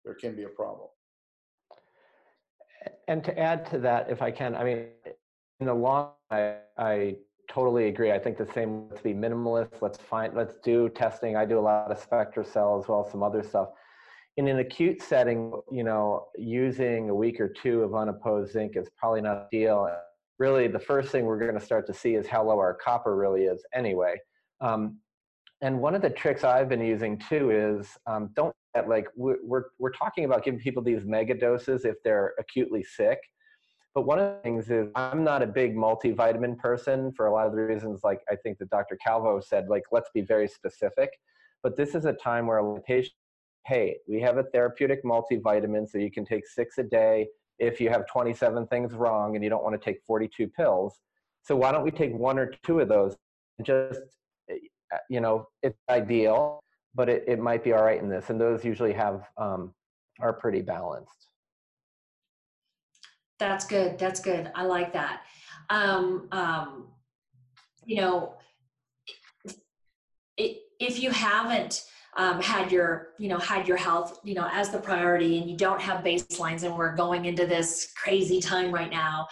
there 0.04 0.14
can 0.14 0.36
be 0.36 0.44
a 0.44 0.50
problem. 0.50 0.90
and 3.08 3.24
to 3.24 3.38
add 3.38 3.70
to 3.72 3.80
that, 3.80 4.10
if 4.10 4.22
I 4.22 4.32
can, 4.32 4.56
I 4.56 4.64
mean, 4.64 4.86
in 5.60 5.68
the 5.68 5.74
long, 5.74 6.12
I, 6.30 6.56
I 6.78 7.16
totally 7.50 7.88
agree. 7.88 8.12
I 8.12 8.20
think 8.20 8.38
the 8.38 8.46
same. 8.54 8.88
Let's 8.90 9.02
be 9.02 9.14
minimalist. 9.14 9.82
Let's 9.82 9.98
find. 9.98 10.34
Let's 10.34 10.58
do 10.64 10.90
testing. 10.90 11.36
I 11.36 11.46
do 11.46 11.60
a 11.60 11.62
lot 11.62 11.92
of 11.92 12.10
SpectraCell 12.10 12.82
as 12.82 12.88
well 12.88 13.04
as 13.06 13.12
some 13.12 13.24
other 13.24 13.44
stuff. 13.44 13.70
In 14.38 14.48
an 14.48 14.60
acute 14.60 15.02
setting, 15.02 15.54
you 15.72 15.84
know, 15.84 16.26
using 16.38 17.10
a 17.10 17.16
week 17.16 17.40
or 17.40 17.48
two 17.48 17.84
of 17.84 17.96
unopposed 17.96 18.52
zinc 18.52 18.76
is 18.76 18.90
probably 18.98 19.22
not 19.22 19.48
ideal. 19.48 19.90
Really, 20.38 20.68
the 20.68 20.80
first 20.80 21.12
thing 21.12 21.26
we're 21.26 21.40
going 21.40 21.58
to 21.58 21.66
start 21.66 21.88
to 21.88 21.94
see 21.94 22.16
is 22.16 22.28
how 22.28 22.44
low 22.44 22.60
our 22.60 22.74
copper 22.74 23.16
really 23.16 23.44
is 23.44 23.64
anyway. 23.74 24.20
Um, 24.62 24.98
and 25.62 25.80
one 25.80 25.96
of 25.96 26.02
the 26.02 26.10
tricks 26.10 26.44
I've 26.44 26.68
been 26.68 26.84
using 26.84 27.18
too 27.18 27.52
is 27.52 27.88
um, 28.06 28.30
don't 28.36 28.54
get, 28.76 28.90
like 28.90 29.08
we're, 29.16 29.38
we're, 29.44 29.64
we're 29.80 29.92
talking 29.92 30.26
about 30.26 30.44
giving 30.44 30.60
people 30.60 30.84
these 30.84 31.06
mega 31.06 31.34
doses 31.34 31.86
if 31.86 31.96
they're 32.04 32.34
acutely 32.38 32.84
sick. 32.84 33.20
But 33.94 34.06
one 34.06 34.20
of 34.20 34.26
the 34.26 34.40
things 34.42 34.70
is 34.70 34.90
I'm 34.96 35.24
not 35.24 35.42
a 35.42 35.48
big 35.48 35.74
multivitamin 35.74 36.58
person 36.58 37.14
for 37.14 37.28
a 37.28 37.34
lot 37.34 37.48
of 37.48 37.54
the 37.54 37.62
reasons, 37.62 38.02
like 38.04 38.20
I 38.30 38.36
think 38.36 38.58
that 38.58 38.70
Dr. 38.70 38.98
Calvo 38.98 39.40
said, 39.40 39.68
like 39.70 39.84
let's 39.94 40.10
be 40.14 40.22
very 40.22 40.50
specific. 40.50 41.10
But 41.64 41.78
this 41.78 41.96
is 41.96 42.04
a 42.04 42.12
time 42.12 42.46
where 42.46 42.58
a 42.58 42.82
patient, 42.82 43.14
hey, 43.66 43.98
we 44.08 44.20
have 44.20 44.38
a 44.38 44.44
therapeutic 44.44 45.04
multivitamin, 45.06 45.90
so 45.90 45.98
you 45.98 46.12
can 46.12 46.26
take 46.26 46.46
six 46.46 46.78
a 46.78 46.84
day 46.84 47.28
if 47.60 47.80
you 47.80 47.90
have 47.90 48.06
27 48.08 48.68
things 48.68 48.94
wrong 48.94 49.36
and 49.36 49.44
you 49.44 49.50
don't 49.50 49.64
want 49.64 49.80
to 49.80 49.84
take 49.84 50.02
42 50.06 50.48
pills. 50.48 51.00
So 51.44 51.56
why 51.56 51.72
don't 51.72 51.84
we 51.84 51.92
take 51.92 52.14
one 52.14 52.40
or 52.40 52.52
two 52.64 52.80
of 52.80 52.90
those? 52.90 53.16
Just 53.62 54.02
uh, 54.52 54.98
you 55.10 55.20
know, 55.20 55.48
it's 55.64 55.78
ideal, 55.90 56.60
but 56.94 57.10
it, 57.10 57.24
it 57.28 57.40
might 57.40 57.64
be 57.64 57.74
all 57.74 57.84
right 57.84 58.02
in 58.02 58.10
this. 58.10 58.30
And 58.30 58.40
those 58.40 58.64
usually 58.64 58.94
have 58.94 59.24
um, 59.38 59.74
are 60.20 60.34
pretty 60.34 60.62
balanced. 60.62 61.28
That's 63.40 63.66
good. 63.66 63.98
That's 63.98 64.20
good. 64.20 64.52
I 64.56 64.64
like 64.64 64.94
that. 64.94 65.22
Um, 65.70 66.28
um, 66.32 66.88
you 67.86 67.98
know, 67.98 68.36
if 70.38 71.00
you 71.00 71.10
haven't 71.12 71.84
um, 72.18 72.42
had 72.42 72.72
your, 72.72 73.10
you 73.20 73.28
know, 73.28 73.38
had 73.38 73.68
your 73.68 73.78
health, 73.78 74.20
you 74.24 74.36
know, 74.36 74.48
as 74.52 74.70
the 74.70 74.78
priority, 74.78 75.38
and 75.38 75.50
you 75.50 75.58
don't 75.58 75.82
have 75.82 76.04
baselines, 76.04 76.64
and 76.64 76.76
we're 76.78 76.96
going 76.96 77.26
into 77.26 77.46
this 77.46 77.92
crazy 78.02 78.40
time 78.40 78.74
right 78.74 78.92
now, 78.92 79.28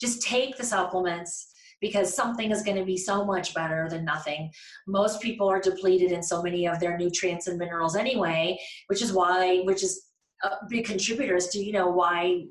just 0.00 0.22
take 0.22 0.56
the 0.56 0.64
supplements 0.64 1.48
because 1.80 2.14
something 2.14 2.50
is 2.50 2.62
going 2.62 2.76
to 2.76 2.84
be 2.84 2.96
so 2.96 3.24
much 3.24 3.54
better 3.54 3.88
than 3.90 4.04
nothing. 4.04 4.50
Most 4.86 5.20
people 5.20 5.48
are 5.48 5.60
depleted 5.60 6.12
in 6.12 6.22
so 6.22 6.42
many 6.42 6.66
of 6.66 6.78
their 6.80 6.96
nutrients 6.96 7.48
and 7.48 7.58
minerals 7.58 7.96
anyway, 7.96 8.58
which 8.86 9.02
is 9.02 9.12
why, 9.12 9.60
which 9.64 9.82
is 9.82 10.06
a 10.42 10.50
big 10.68 10.86
contributors 10.86 11.48
to, 11.48 11.58
you 11.58 11.72
know, 11.72 11.88
why 11.88 12.44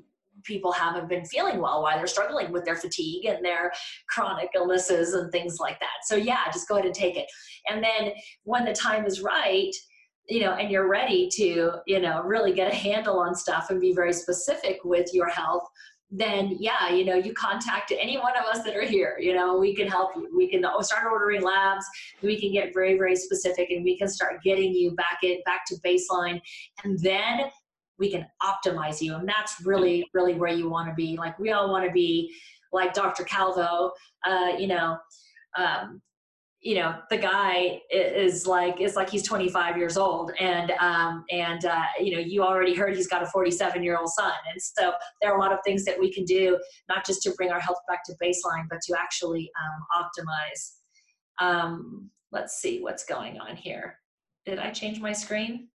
people 0.44 0.72
haven't 0.72 1.08
been 1.08 1.24
feeling 1.24 1.60
well, 1.60 1.82
why 1.82 1.96
they're 1.96 2.06
struggling 2.06 2.52
with 2.52 2.64
their 2.64 2.76
fatigue 2.76 3.26
and 3.26 3.44
their 3.44 3.72
chronic 4.08 4.48
illnesses 4.54 5.14
and 5.14 5.30
things 5.32 5.58
like 5.60 5.78
that. 5.80 6.04
So 6.04 6.16
yeah, 6.16 6.50
just 6.52 6.68
go 6.68 6.74
ahead 6.74 6.86
and 6.86 6.94
take 6.94 7.16
it. 7.16 7.26
And 7.68 7.82
then 7.82 8.12
when 8.44 8.64
the 8.64 8.72
time 8.72 9.06
is 9.06 9.20
right, 9.20 9.72
you 10.28 10.40
know, 10.40 10.52
and 10.52 10.70
you're 10.70 10.88
ready 10.88 11.28
to, 11.34 11.72
you 11.86 12.00
know, 12.00 12.22
really 12.22 12.52
get 12.52 12.72
a 12.72 12.74
handle 12.74 13.18
on 13.18 13.34
stuff 13.34 13.70
and 13.70 13.80
be 13.80 13.92
very 13.92 14.12
specific 14.12 14.78
with 14.84 15.12
your 15.12 15.28
health, 15.28 15.64
then 16.14 16.56
yeah, 16.60 16.90
you 16.90 17.06
know, 17.06 17.14
you 17.14 17.32
contact 17.32 17.90
any 17.90 18.18
one 18.18 18.36
of 18.36 18.44
us 18.44 18.62
that 18.64 18.76
are 18.76 18.84
here. 18.84 19.16
You 19.18 19.34
know, 19.34 19.56
we 19.56 19.74
can 19.74 19.88
help 19.88 20.10
you. 20.14 20.28
We 20.36 20.48
can 20.48 20.62
start 20.82 21.06
ordering 21.10 21.42
labs. 21.42 21.86
We 22.20 22.38
can 22.38 22.52
get 22.52 22.74
very, 22.74 22.98
very 22.98 23.16
specific, 23.16 23.70
and 23.70 23.82
we 23.82 23.96
can 23.96 24.08
start 24.08 24.42
getting 24.44 24.74
you 24.74 24.92
back 24.92 25.20
in 25.22 25.38
back 25.46 25.64
to 25.68 25.76
baseline, 25.84 26.40
and 26.84 26.98
then 27.00 27.50
we 28.02 28.10
can 28.10 28.26
optimize 28.42 29.00
you. 29.00 29.14
And 29.14 29.28
that's 29.28 29.64
really, 29.64 30.04
really 30.12 30.34
where 30.34 30.52
you 30.52 30.68
want 30.68 30.88
to 30.88 30.94
be. 30.94 31.16
Like 31.16 31.38
we 31.38 31.52
all 31.52 31.70
want 31.70 31.86
to 31.86 31.92
be 31.92 32.34
like 32.72 32.92
Dr. 32.92 33.22
Calvo. 33.22 33.92
Uh, 34.26 34.56
you 34.58 34.66
know, 34.66 34.98
um, 35.56 36.02
you 36.60 36.76
know 36.76 36.94
the 37.10 37.16
guy 37.16 37.80
is 37.90 38.46
like 38.46 38.80
it's 38.80 38.94
like 38.94 39.10
he's 39.10 39.24
25 39.24 39.76
years 39.76 39.96
old 39.96 40.30
and 40.38 40.70
um, 40.80 41.24
and 41.30 41.64
uh, 41.64 41.86
you 42.00 42.12
know 42.12 42.20
you 42.20 42.42
already 42.42 42.72
heard 42.72 42.94
he's 42.94 43.08
got 43.08 43.20
a 43.20 43.26
47 43.26 43.82
year 43.82 43.98
old 43.98 44.08
son 44.10 44.32
and 44.48 44.62
so 44.62 44.92
there 45.20 45.32
are 45.32 45.36
a 45.36 45.40
lot 45.40 45.52
of 45.52 45.58
things 45.64 45.84
that 45.84 45.98
we 45.98 46.12
can 46.12 46.24
do 46.24 46.56
not 46.88 47.04
just 47.04 47.20
to 47.22 47.32
bring 47.32 47.50
our 47.50 47.58
health 47.58 47.80
back 47.88 48.04
to 48.04 48.14
baseline 48.22 48.66
but 48.70 48.80
to 48.80 48.94
actually 48.96 49.50
um, 49.60 50.04
optimize 50.04 50.76
um, 51.40 52.08
let's 52.30 52.60
see 52.60 52.80
what's 52.80 53.04
going 53.04 53.40
on 53.40 53.56
here 53.56 53.98
did 54.46 54.60
i 54.60 54.70
change 54.70 55.00
my 55.00 55.12
screen 55.12 55.66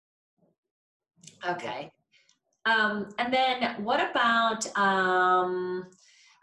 okay 1.44 1.90
um, 2.66 3.08
and 3.18 3.32
then 3.32 3.82
what 3.82 4.10
about 4.10 4.66
um, 4.76 5.86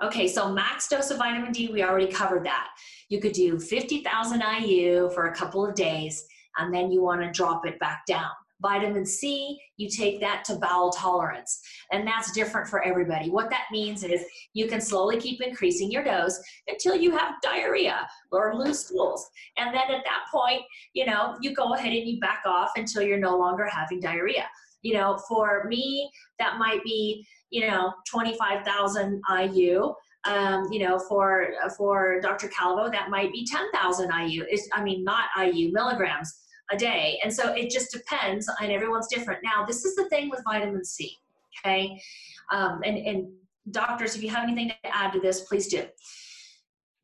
okay 0.01 0.28
so 0.28 0.51
max 0.51 0.88
dose 0.88 1.11
of 1.11 1.17
vitamin 1.17 1.51
d 1.51 1.69
we 1.71 1.84
already 1.84 2.07
covered 2.07 2.43
that 2.45 2.69
you 3.13 3.19
could 3.19 3.34
do 3.34 3.59
50,000 3.59 4.43
IU 4.61 5.07
for 5.11 5.28
a 5.28 5.36
couple 5.36 5.63
of 5.63 5.76
days, 5.76 6.26
and 6.57 6.74
then 6.74 6.91
you 6.91 7.03
want 7.03 7.21
to 7.21 7.30
drop 7.30 7.63
it 7.63 7.80
back 7.80 8.07
down. 8.07 8.32
Vitamin 8.59 9.05
C, 9.05 9.59
you 9.78 9.88
take 9.88 10.19
that 10.21 10.43
to 10.45 10.55
bowel 10.55 10.89
tolerance, 10.89 11.61
and 11.91 12.07
that's 12.07 12.32
different 12.32 12.67
for 12.67 12.82
everybody. 12.82 13.30
What 13.30 13.51
that 13.51 13.65
means 13.71 14.03
is 14.03 14.26
you 14.53 14.65
can 14.65 14.82
slowly 14.82 15.19
keep 15.19 15.43
increasing 15.43 15.91
your 15.91 16.03
dose 16.03 16.39
until 16.67 16.95
you 16.95 17.11
have 17.15 17.36
diarrhea 17.43 18.07
or 18.32 18.55
loose 18.55 18.88
stools. 18.88 19.30
And 19.57 19.76
then 19.76 19.91
at 19.91 20.03
that 20.05 20.26
point, 20.34 20.63
you 20.93 21.05
know, 21.05 21.36
you 21.39 21.53
go 21.53 21.76
ahead 21.76 21.93
and 21.93 22.07
you 22.07 22.19
back 22.19 22.41
off 22.47 22.71
until 22.78 23.03
you're 23.03 23.19
no 23.19 23.38
longer 23.38 23.67
having 23.67 23.99
diarrhea. 23.99 24.47
You 24.84 24.94
know, 24.94 25.18
for 25.28 25.66
me, 25.68 26.10
that 26.40 26.58
might 26.60 26.84
be, 26.84 27.26
you 27.50 27.68
know, 27.68 27.94
25,000 28.08 29.22
IU 29.30 29.94
um, 30.26 30.72
you 30.72 30.80
know, 30.80 31.00
for 31.00 31.50
for 31.78 32.22
Dr. 32.22 32.48
Calvo, 32.48 32.90
that 32.90 33.10
might 33.10 33.32
be 33.32 33.46
10,000 33.46 34.10
IU. 34.10 34.46
It's, 34.48 34.70
I 34.74 34.82
mean, 34.82 35.04
not 35.04 35.26
IU 35.38 35.72
milligrams 35.72 36.34
a 36.72 36.78
day. 36.78 37.20
And 37.24 37.34
so 37.34 37.54
it 37.54 37.70
just 37.70 37.92
depends, 37.92 38.50
and 38.62 38.72
everyone's 38.72 39.08
different. 39.08 39.42
Now, 39.44 39.66
this 39.66 39.84
is 39.84 39.96
the 39.96 40.08
thing 40.10 40.30
with 40.30 40.42
vitamin 40.46 40.86
C, 40.86 41.18
okay? 41.60 42.00
Um, 42.52 42.82
and, 42.86 42.98
and 42.98 43.28
doctors, 43.72 44.16
if 44.16 44.24
you 44.24 44.30
have 44.30 44.44
anything 44.44 44.70
to 44.70 44.96
add 44.96 45.12
to 45.14 45.20
this, 45.20 45.42
please 45.42 45.68
do. 45.68 45.84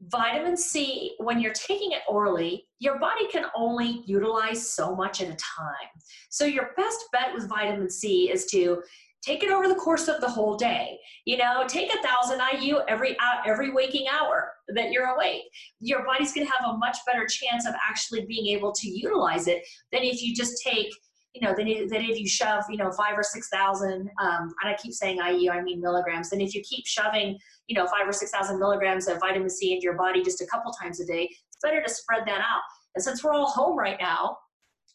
Vitamin 0.08 0.56
C, 0.56 1.16
when 1.18 1.40
you're 1.40 1.54
taking 1.54 1.92
it 1.92 2.02
orally, 2.08 2.66
your 2.80 3.00
body 3.00 3.28
can 3.28 3.46
only 3.56 4.04
utilize 4.06 4.74
so 4.74 4.96
much 4.96 5.22
at 5.22 5.28
a 5.28 5.36
time. 5.36 5.90
So 6.30 6.46
your 6.46 6.72
best 6.78 7.06
bet 7.12 7.34
with 7.34 7.50
vitamin 7.50 7.90
C 7.90 8.32
is 8.32 8.46
to 8.48 8.82
take 9.22 9.44
it 9.44 9.52
over 9.52 9.68
the 9.68 9.76
course 9.76 10.08
of 10.08 10.22
the 10.22 10.30
whole 10.30 10.56
day 10.56 10.98
you 11.26 11.38
know 11.38 11.66
take 11.68 11.94
a 11.94 12.02
thousand 12.02 12.42
iu 12.62 12.82
every 12.88 13.18
uh, 13.20 13.42
every 13.46 13.72
waking 13.72 14.08
hour 14.08 14.52
that 14.70 14.92
you're 14.92 15.08
awake 15.08 15.42
your 15.80 16.06
body's 16.06 16.34
going 16.34 16.46
to 16.46 16.54
have 16.54 16.74
a 16.74 16.78
much 16.78 16.98
better 17.06 17.26
chance 17.28 17.68
of 17.68 17.74
actually 17.88 18.26
being 18.26 18.48
able 18.48 18.72
to 18.72 18.90
utilize 18.90 19.48
it 19.48 19.62
than 19.92 20.04
if 20.04 20.22
you 20.22 20.34
just 20.34 20.64
take 20.64 20.90
you 21.34 21.48
know, 21.48 21.54
than 21.56 21.68
if 21.68 22.20
you 22.20 22.28
shove, 22.28 22.64
you 22.70 22.78
know, 22.78 22.92
five 22.92 23.18
or 23.18 23.24
6,000, 23.24 23.92
um, 23.92 24.10
and 24.20 24.54
I 24.64 24.76
keep 24.82 24.94
saying 24.94 25.18
IU, 25.18 25.52
I 25.52 25.62
mean 25.62 25.80
milligrams, 25.80 26.32
then 26.32 26.42
if 26.42 26.56
you 26.56 26.62
keep 26.62 26.86
shoving, 26.88 27.38
you 27.68 27.76
know, 27.76 27.86
five 27.86 28.08
or 28.08 28.14
6,000 28.14 28.60
milligrams 28.60 29.08
of 29.08 29.20
vitamin 29.20 29.50
C 29.50 29.74
into 29.74 29.84
your 29.84 29.98
body 29.98 30.24
just 30.24 30.42
a 30.42 30.48
couple 30.48 30.72
times 30.72 31.00
a 31.00 31.06
day, 31.06 31.30
it's 31.30 31.58
better 31.62 31.84
to 31.84 31.90
spread 31.90 32.24
that 32.26 32.40
out. 32.40 32.62
And 32.96 33.04
since 33.04 33.24
we're 33.24 33.34
all 33.34 33.50
home 33.50 33.78
right 33.78 33.98
now, 34.00 34.38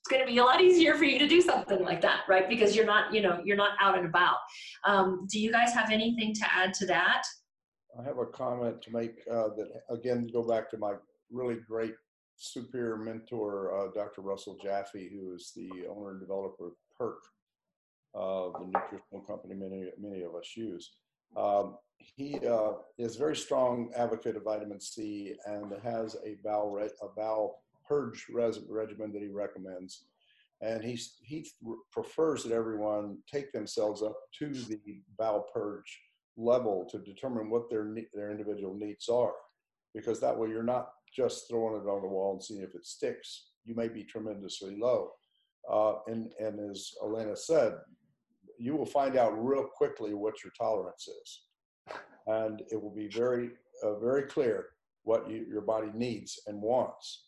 it's 0.00 0.08
going 0.10 0.26
to 0.26 0.30
be 0.30 0.38
a 0.38 0.44
lot 0.44 0.60
easier 0.60 0.96
for 0.96 1.04
you 1.04 1.18
to 1.18 1.28
do 1.28 1.40
something 1.40 1.82
like 1.82 2.00
that, 2.02 2.22
right? 2.28 2.48
Because 2.48 2.74
you're 2.74 2.84
not, 2.84 3.14
you 3.14 3.22
know, 3.22 3.40
you're 3.44 3.56
not 3.56 3.72
out 3.80 3.96
and 3.96 4.06
about. 4.06 4.36
Um, 4.84 5.26
do 5.30 5.38
you 5.38 5.52
guys 5.52 5.72
have 5.72 5.90
anything 5.90 6.34
to 6.34 6.52
add 6.52 6.74
to 6.74 6.86
that? 6.86 7.22
I 7.98 8.02
have 8.02 8.18
a 8.18 8.26
comment 8.26 8.82
to 8.82 8.90
make 8.90 9.20
uh, 9.30 9.48
that, 9.56 9.68
again, 9.88 10.28
go 10.32 10.46
back 10.46 10.68
to 10.70 10.78
my 10.78 10.94
really 11.30 11.56
great 11.66 11.94
superior 12.36 12.96
mentor, 12.96 13.74
uh, 13.74 13.90
Dr. 13.94 14.22
Russell 14.22 14.58
Jaffe, 14.62 15.10
who 15.12 15.34
is 15.34 15.52
the 15.56 15.86
owner 15.88 16.12
and 16.12 16.20
developer 16.20 16.68
of 16.68 16.72
PERQUE, 16.98 17.30
uh, 18.14 18.58
the 18.58 18.66
nutritional 18.66 19.20
company 19.26 19.54
many, 19.54 19.90
many 20.00 20.22
of 20.22 20.34
us 20.34 20.52
use. 20.56 20.92
Um, 21.36 21.76
he 21.98 22.38
uh, 22.46 22.72
is 22.98 23.16
a 23.16 23.18
very 23.18 23.36
strong 23.36 23.90
advocate 23.96 24.36
of 24.36 24.44
vitamin 24.44 24.80
C 24.80 25.34
and 25.46 25.72
has 25.82 26.16
a 26.24 26.36
bowel, 26.44 26.78
a 26.78 27.08
bowel 27.16 27.62
purge 27.86 28.26
res- 28.32 28.60
regimen 28.68 29.12
that 29.12 29.22
he 29.22 29.28
recommends. 29.28 30.06
And 30.60 30.82
he, 30.82 30.98
he 31.22 31.46
prefers 31.90 32.44
that 32.44 32.52
everyone 32.52 33.18
take 33.30 33.52
themselves 33.52 34.02
up 34.02 34.16
to 34.38 34.52
the 34.52 34.78
bowel 35.18 35.46
purge 35.52 36.00
level 36.36 36.86
to 36.90 36.98
determine 36.98 37.50
what 37.50 37.68
their, 37.68 37.94
their 38.14 38.30
individual 38.30 38.74
needs 38.74 39.08
are. 39.08 39.34
Because 39.94 40.20
that 40.20 40.36
way 40.36 40.48
you're 40.48 40.62
not 40.62 40.88
just 41.14 41.48
throwing 41.48 41.80
it 41.80 41.88
on 41.88 42.02
the 42.02 42.08
wall 42.08 42.32
and 42.32 42.42
seeing 42.42 42.62
if 42.62 42.74
it 42.74 42.86
sticks. 42.86 43.50
You 43.64 43.74
may 43.74 43.88
be 43.88 44.04
tremendously 44.04 44.76
low. 44.78 45.10
Uh, 45.70 45.94
and, 46.06 46.32
and 46.38 46.70
as 46.70 46.90
Alinia 47.02 47.36
said, 47.38 47.74
you 48.58 48.76
will 48.76 48.86
find 48.86 49.16
out 49.16 49.32
real 49.42 49.64
quickly 49.64 50.14
what 50.14 50.42
your 50.42 50.52
tolerance 50.58 51.08
is. 51.08 51.40
And 52.26 52.62
it 52.70 52.82
will 52.82 52.94
be 52.94 53.08
very, 53.08 53.50
uh, 53.82 53.98
very 53.98 54.22
clear 54.22 54.68
what 55.02 55.30
you, 55.30 55.44
your 55.46 55.60
body 55.60 55.90
needs 55.94 56.40
and 56.46 56.58
wants. 56.58 57.26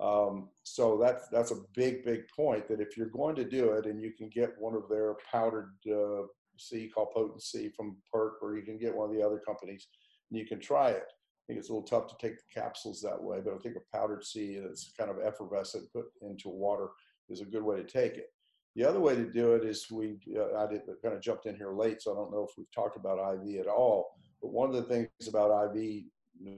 Um, 0.00 0.50
so 0.62 0.98
that's 1.02 1.28
that's 1.28 1.50
a 1.50 1.64
big 1.74 2.04
big 2.04 2.28
point 2.28 2.68
that 2.68 2.80
if 2.80 2.96
you're 2.96 3.08
going 3.08 3.34
to 3.36 3.44
do 3.44 3.72
it 3.72 3.86
and 3.86 4.00
you 4.00 4.12
can 4.12 4.28
get 4.28 4.50
one 4.58 4.74
of 4.74 4.88
their 4.88 5.16
powdered 5.30 5.72
uh, 5.90 6.26
C 6.58 6.88
called 6.94 7.12
Potent 7.14 7.42
C 7.42 7.70
from 7.76 7.96
Perque, 8.12 8.42
or 8.42 8.56
you 8.56 8.62
can 8.62 8.78
get 8.78 8.94
one 8.94 9.10
of 9.10 9.16
the 9.16 9.24
other 9.24 9.40
companies 9.44 9.88
and 10.30 10.38
you 10.38 10.46
can 10.46 10.60
try 10.60 10.90
it. 10.90 11.12
I 11.46 11.52
think 11.52 11.60
it's 11.60 11.68
a 11.68 11.72
little 11.72 11.86
tough 11.86 12.08
to 12.08 12.16
take 12.20 12.38
the 12.38 12.60
capsules 12.60 13.00
that 13.02 13.22
way, 13.22 13.40
but 13.40 13.54
I 13.54 13.58
think 13.58 13.76
a 13.76 13.96
powdered 13.96 14.24
C 14.24 14.58
that's 14.58 14.92
kind 14.98 15.10
of 15.10 15.18
effervescent 15.24 15.92
put 15.92 16.06
into 16.22 16.48
water 16.48 16.88
is 17.28 17.40
a 17.40 17.44
good 17.44 17.62
way 17.62 17.76
to 17.76 17.84
take 17.84 18.14
it. 18.14 18.32
The 18.74 18.84
other 18.84 18.98
way 18.98 19.14
to 19.14 19.30
do 19.30 19.54
it 19.54 19.64
is 19.64 19.88
we, 19.90 20.18
uh, 20.36 20.56
I 20.56 20.66
did, 20.66 20.82
kind 21.02 21.14
of 21.14 21.22
jumped 21.22 21.46
in 21.46 21.56
here 21.56 21.72
late, 21.72 22.02
so 22.02 22.12
I 22.12 22.16
don't 22.16 22.32
know 22.32 22.46
if 22.48 22.56
we've 22.58 22.70
talked 22.72 22.96
about 22.96 23.34
IV 23.34 23.60
at 23.60 23.68
all. 23.68 24.10
But 24.42 24.52
one 24.52 24.68
of 24.68 24.74
the 24.74 24.82
things 24.82 25.08
about 25.28 25.76
IV 25.76 26.02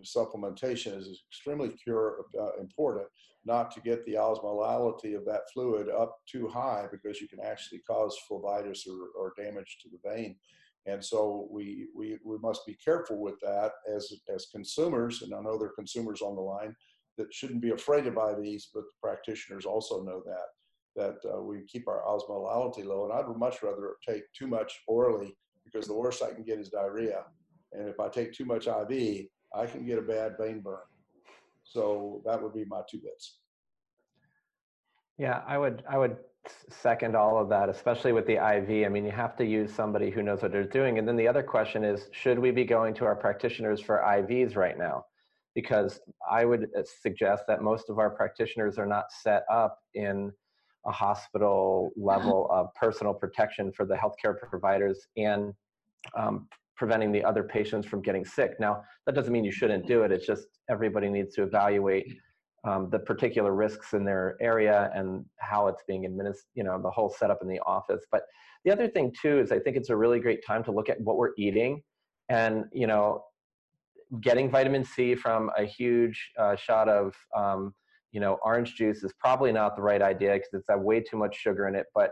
supplementation 0.03 0.97
is 0.99 1.23
extremely 1.31 1.69
cure, 1.69 2.25
uh, 2.41 2.59
important 2.59 3.09
not 3.45 3.71
to 3.71 3.81
get 3.81 4.05
the 4.05 4.15
osmolality 4.15 5.17
of 5.17 5.25
that 5.25 5.51
fluid 5.53 5.89
up 5.89 6.19
too 6.27 6.49
high 6.49 6.87
because 6.91 7.21
you 7.21 7.29
can 7.29 7.41
actually 7.41 7.79
cause 7.79 8.17
phlebitis 8.31 8.87
or, 8.87 9.09
or 9.19 9.33
damage 9.37 9.79
to 9.83 9.89
the 9.89 10.09
vein. 10.09 10.37
And 10.89 11.05
so 11.05 11.47
we, 11.51 11.87
we, 11.95 12.19
we 12.25 12.39
must 12.39 12.65
be 12.67 12.75
careful 12.83 13.21
with 13.21 13.39
that 13.41 13.73
as, 13.95 14.11
as 14.35 14.47
consumers, 14.47 15.23
and 15.23 15.35
I 15.35 15.41
know 15.41 15.59
there 15.59 15.69
are 15.69 15.75
consumers 15.75 16.23
on 16.23 16.35
the 16.35 16.41
line 16.41 16.75
that 17.19 17.33
shouldn't 17.33 17.61
be 17.61 17.71
afraid 17.71 18.05
to 18.05 18.11
buy 18.11 18.35
these, 18.35 18.71
but 18.73 18.83
the 18.83 19.07
practitioners 19.07 19.67
also 19.67 20.03
know 20.03 20.23
that, 20.25 20.47
that 20.97 21.31
uh, 21.31 21.43
we 21.43 21.63
keep 21.67 21.89
our 21.89 22.03
osmolality 22.05 22.87
low. 22.87 23.05
And 23.05 23.13
I'd 23.13 23.37
much 23.37 23.63
rather 23.63 23.97
take 24.09 24.23
too 24.33 24.47
much 24.47 24.73
orally 24.87 25.37
because 25.65 25.87
the 25.87 25.95
worst 25.95 26.23
I 26.23 26.33
can 26.33 26.45
get 26.45 26.59
is 26.59 26.71
diarrhea. 26.71 27.25
And 27.73 27.89
if 27.89 28.01
I 28.01 28.09
take 28.09 28.33
too 28.33 28.47
much 28.47 28.67
IV, 28.67 29.27
I 29.55 29.67
can 29.67 29.85
get 29.85 29.99
a 29.99 30.03
bad 30.03 30.37
vein 30.41 30.61
burn. 30.61 30.79
So 31.65 32.23
that 32.25 32.43
would 32.43 32.55
be 32.55 32.65
my 32.65 32.81
two 32.91 32.99
bits. 32.99 33.41
Yeah, 35.19 35.43
I 35.47 35.59
would 35.59 35.83
I 35.91 35.99
would 35.99 36.17
second 36.71 37.17
all 37.17 37.39
of 37.39 37.49
that, 37.49 37.69
especially 37.69 38.13
with 38.13 38.27
the 38.27 38.35
IV. 38.35 38.87
I 38.87 38.89
mean, 38.89 39.05
you 39.05 39.11
have 39.11 39.37
to 39.37 39.45
use 39.45 39.73
somebody 39.73 40.11
who 40.11 40.23
knows 40.23 40.43
what 40.43 40.53
they're 40.53 40.65
doing. 40.65 40.99
And 40.99 41.07
then 41.07 41.17
the 41.17 41.29
other 41.29 41.43
question 41.43 41.85
is, 41.85 42.09
should 42.13 42.39
we 42.39 42.51
be 42.51 42.65
going 42.65 42.95
to 42.95 43.05
our 43.05 43.17
practitioners 43.17 43.81
for 43.81 44.03
IVs 44.07 44.57
right 44.57 44.79
now? 44.79 45.05
Because 45.55 46.01
I 46.31 46.45
would 46.45 46.69
uh, 46.77 46.83
suggest 47.03 47.45
that 47.49 47.63
most 47.63 47.91
of 47.91 47.99
our 47.99 48.11
practitioners 48.11 48.79
are 48.79 48.87
not 48.87 49.07
set 49.11 49.45
up 49.51 49.79
in 49.95 50.33
a 50.87 50.93
hospital 50.93 51.91
level 51.97 52.49
of 52.51 52.73
personal 52.75 53.13
protection 53.13 53.73
for 53.73 53.85
the 53.85 53.95
healthcare 53.95 54.39
providers 54.39 55.07
and 55.17 55.53
um, 56.17 56.49
preventing 56.77 57.11
the 57.13 57.25
other 57.25 57.43
patients 57.43 57.87
from 57.87 58.01
getting 58.01 58.25
sick. 58.25 58.53
Now, 58.61 58.83
that 59.05 59.15
doesn't 59.15 59.33
mean 59.33 59.45
you 59.45 59.53
shouldn't 59.53 59.87
do 59.87 60.03
it. 60.03 60.13
It's 60.13 60.27
just 60.27 60.47
everybody 60.71 61.09
needs 61.09 61.35
to 61.35 61.43
evaluate 61.43 62.17
um, 62.65 62.91
the 62.91 62.99
particular 62.99 63.55
risks 63.55 63.93
in 63.93 64.05
their 64.05 64.37
area 64.41 64.91
and 64.95 65.25
how 65.39 65.69
it's 65.69 65.83
being 65.87 66.05
administered, 66.05 66.45
you 66.55 66.65
know, 66.65 66.81
the 66.81 66.91
whole 66.91 67.09
setup 67.09 67.39
in 67.43 67.49
the 67.49 67.61
office. 67.61 68.05
But 68.11 68.23
the 68.65 68.73
other 68.73 68.89
thing 68.89 69.15
too 69.21 69.39
is 69.39 69.53
I 69.53 69.59
think 69.59 69.77
it's 69.77 69.91
a 69.91 69.97
really 69.97 70.21
great 70.21 70.45
time 70.45 70.65
to 70.65 70.73
look 70.73 70.89
at 70.89 71.01
what 71.01 71.17
we're 71.17 71.33
eating 71.39 71.83
and, 72.29 72.65
you 72.73 72.87
know, 72.87 73.25
getting 74.21 74.51
vitamin 74.51 74.85
C 74.85 75.15
from 75.15 75.51
a 75.57 75.65
huge 75.65 76.33
uh, 76.39 76.57
shot 76.57 76.89
of, 76.89 77.15
um, 77.37 77.75
you 78.13 78.21
know, 78.21 78.39
orange 78.43 78.75
juice 78.75 79.05
is 79.05 79.13
probably 79.21 79.53
not 79.53 79.77
the 79.77 79.83
right 79.83 80.03
idea 80.03 80.33
because 80.33 80.49
it's 80.53 80.67
got 80.67 80.83
way 80.83 81.01
too 81.01 81.17
much 81.17 81.37
sugar 81.37 81.69
in 81.69 81.75
it. 81.75 81.87
But 81.95 82.11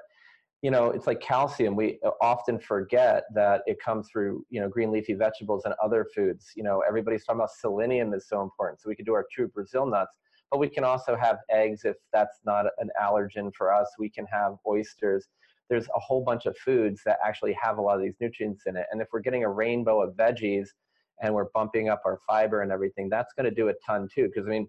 you 0.63 0.71
know, 0.71 0.91
it's 0.91 1.07
like 1.07 1.21
calcium. 1.21 1.77
We 1.77 1.99
uh, 2.05 2.11
often 2.21 2.59
forget 2.59 3.25
that 3.35 3.61
it 3.67 3.79
comes 3.79 4.09
through, 4.11 4.45
you 4.49 4.61
know, 4.61 4.69
green 4.69 4.91
leafy 4.91 5.15
vegetables 5.15 5.63
and 5.65 5.75
other 5.83 6.07
foods. 6.15 6.53
You 6.57 6.65
know, 6.65 6.83
everybody's 6.89 7.25
talking 7.25 7.41
about 7.41 7.51
selenium 7.53 8.15
is 8.15 8.27
so 8.27 8.43
important. 8.43 8.81
So 8.81 8.89
we 8.89 8.97
could 8.97 9.07
do 9.07 9.15
our 9.15 9.27
true 9.31 9.49
Brazil 9.49 9.87
nuts, 9.87 10.17
but 10.51 10.59
we 10.59 10.69
can 10.69 10.85
also 10.85 11.17
have 11.17 11.39
eggs 11.51 11.85
if 11.85 11.97
that's 12.13 12.39
not 12.45 12.67
an 12.79 12.91
allergen 13.01 13.53
for 13.57 13.73
us. 13.73 13.89
We 13.99 14.11
can 14.11 14.27
have 14.27 14.57
oysters. 14.67 15.27
There's 15.69 15.87
a 15.95 16.01
whole 16.01 16.23
bunch 16.23 16.47
of 16.47 16.57
foods 16.59 17.01
that 17.05 17.19
actually 17.25 17.57
have 17.61 17.79
a 17.79 17.83
lot 17.83 17.97
of 17.97 18.03
these 18.03 18.15
nutrients 18.21 18.63
in 18.67 18.77
it. 18.77 18.87
And 18.91 19.01
if 19.01 19.09
we're 19.13 19.21
getting 19.21 19.45
a 19.45 19.51
rainbow 19.51 20.03
of 20.03 20.15
veggies 20.15 20.69
and 21.23 21.35
we're 21.35 21.51
bumping 21.55 21.89
up 21.89 22.03
our 22.05 22.19
fiber 22.27 22.63
and 22.63 22.71
everything, 22.71 23.09
that's 23.09 23.33
going 23.35 23.49
to 23.49 23.55
do 23.55 23.69
a 23.69 23.75
ton 23.85 24.09
too. 24.15 24.29
Because 24.33 24.47
I 24.47 24.51
mean, 24.51 24.69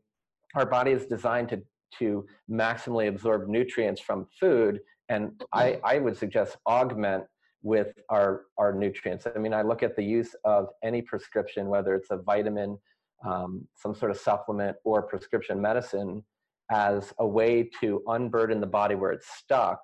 our 0.56 0.66
body 0.66 0.92
is 0.92 1.06
designed 1.06 1.50
to 1.50 1.62
to 2.00 2.26
maximally 2.52 3.08
absorb 3.08 3.48
nutrients 3.48 4.02
from 4.02 4.28
food 4.38 4.82
and 5.10 5.42
I. 5.54 5.80
I 5.84 6.00
would 6.00 6.18
suggest 6.18 6.58
augment 6.68 7.24
with 7.64 7.94
our, 8.10 8.44
our 8.58 8.74
nutrients. 8.74 9.26
I 9.34 9.40
mean, 9.40 9.54
I 9.54 9.62
look 9.62 9.84
at 9.84 9.96
the 9.96 10.04
use 10.04 10.36
of 10.44 10.68
any 10.84 11.02
prescription, 11.02 11.68
whether 11.68 11.96
it's 11.96 12.12
a 12.12 12.18
vitamin, 12.18 12.78
um, 13.26 13.68
some 13.76 13.96
sort 13.96 14.12
of 14.12 14.18
supplement, 14.18 14.78
or 14.84 15.02
prescription 15.02 15.62
medicine, 15.62 16.24
as 16.72 17.14
a 17.20 17.28
way 17.28 17.70
to 17.80 18.04
unburden 18.08 18.60
the 18.60 18.68
body 18.68 18.96
where 18.96 19.12
it's 19.12 19.28
stuck 19.38 19.80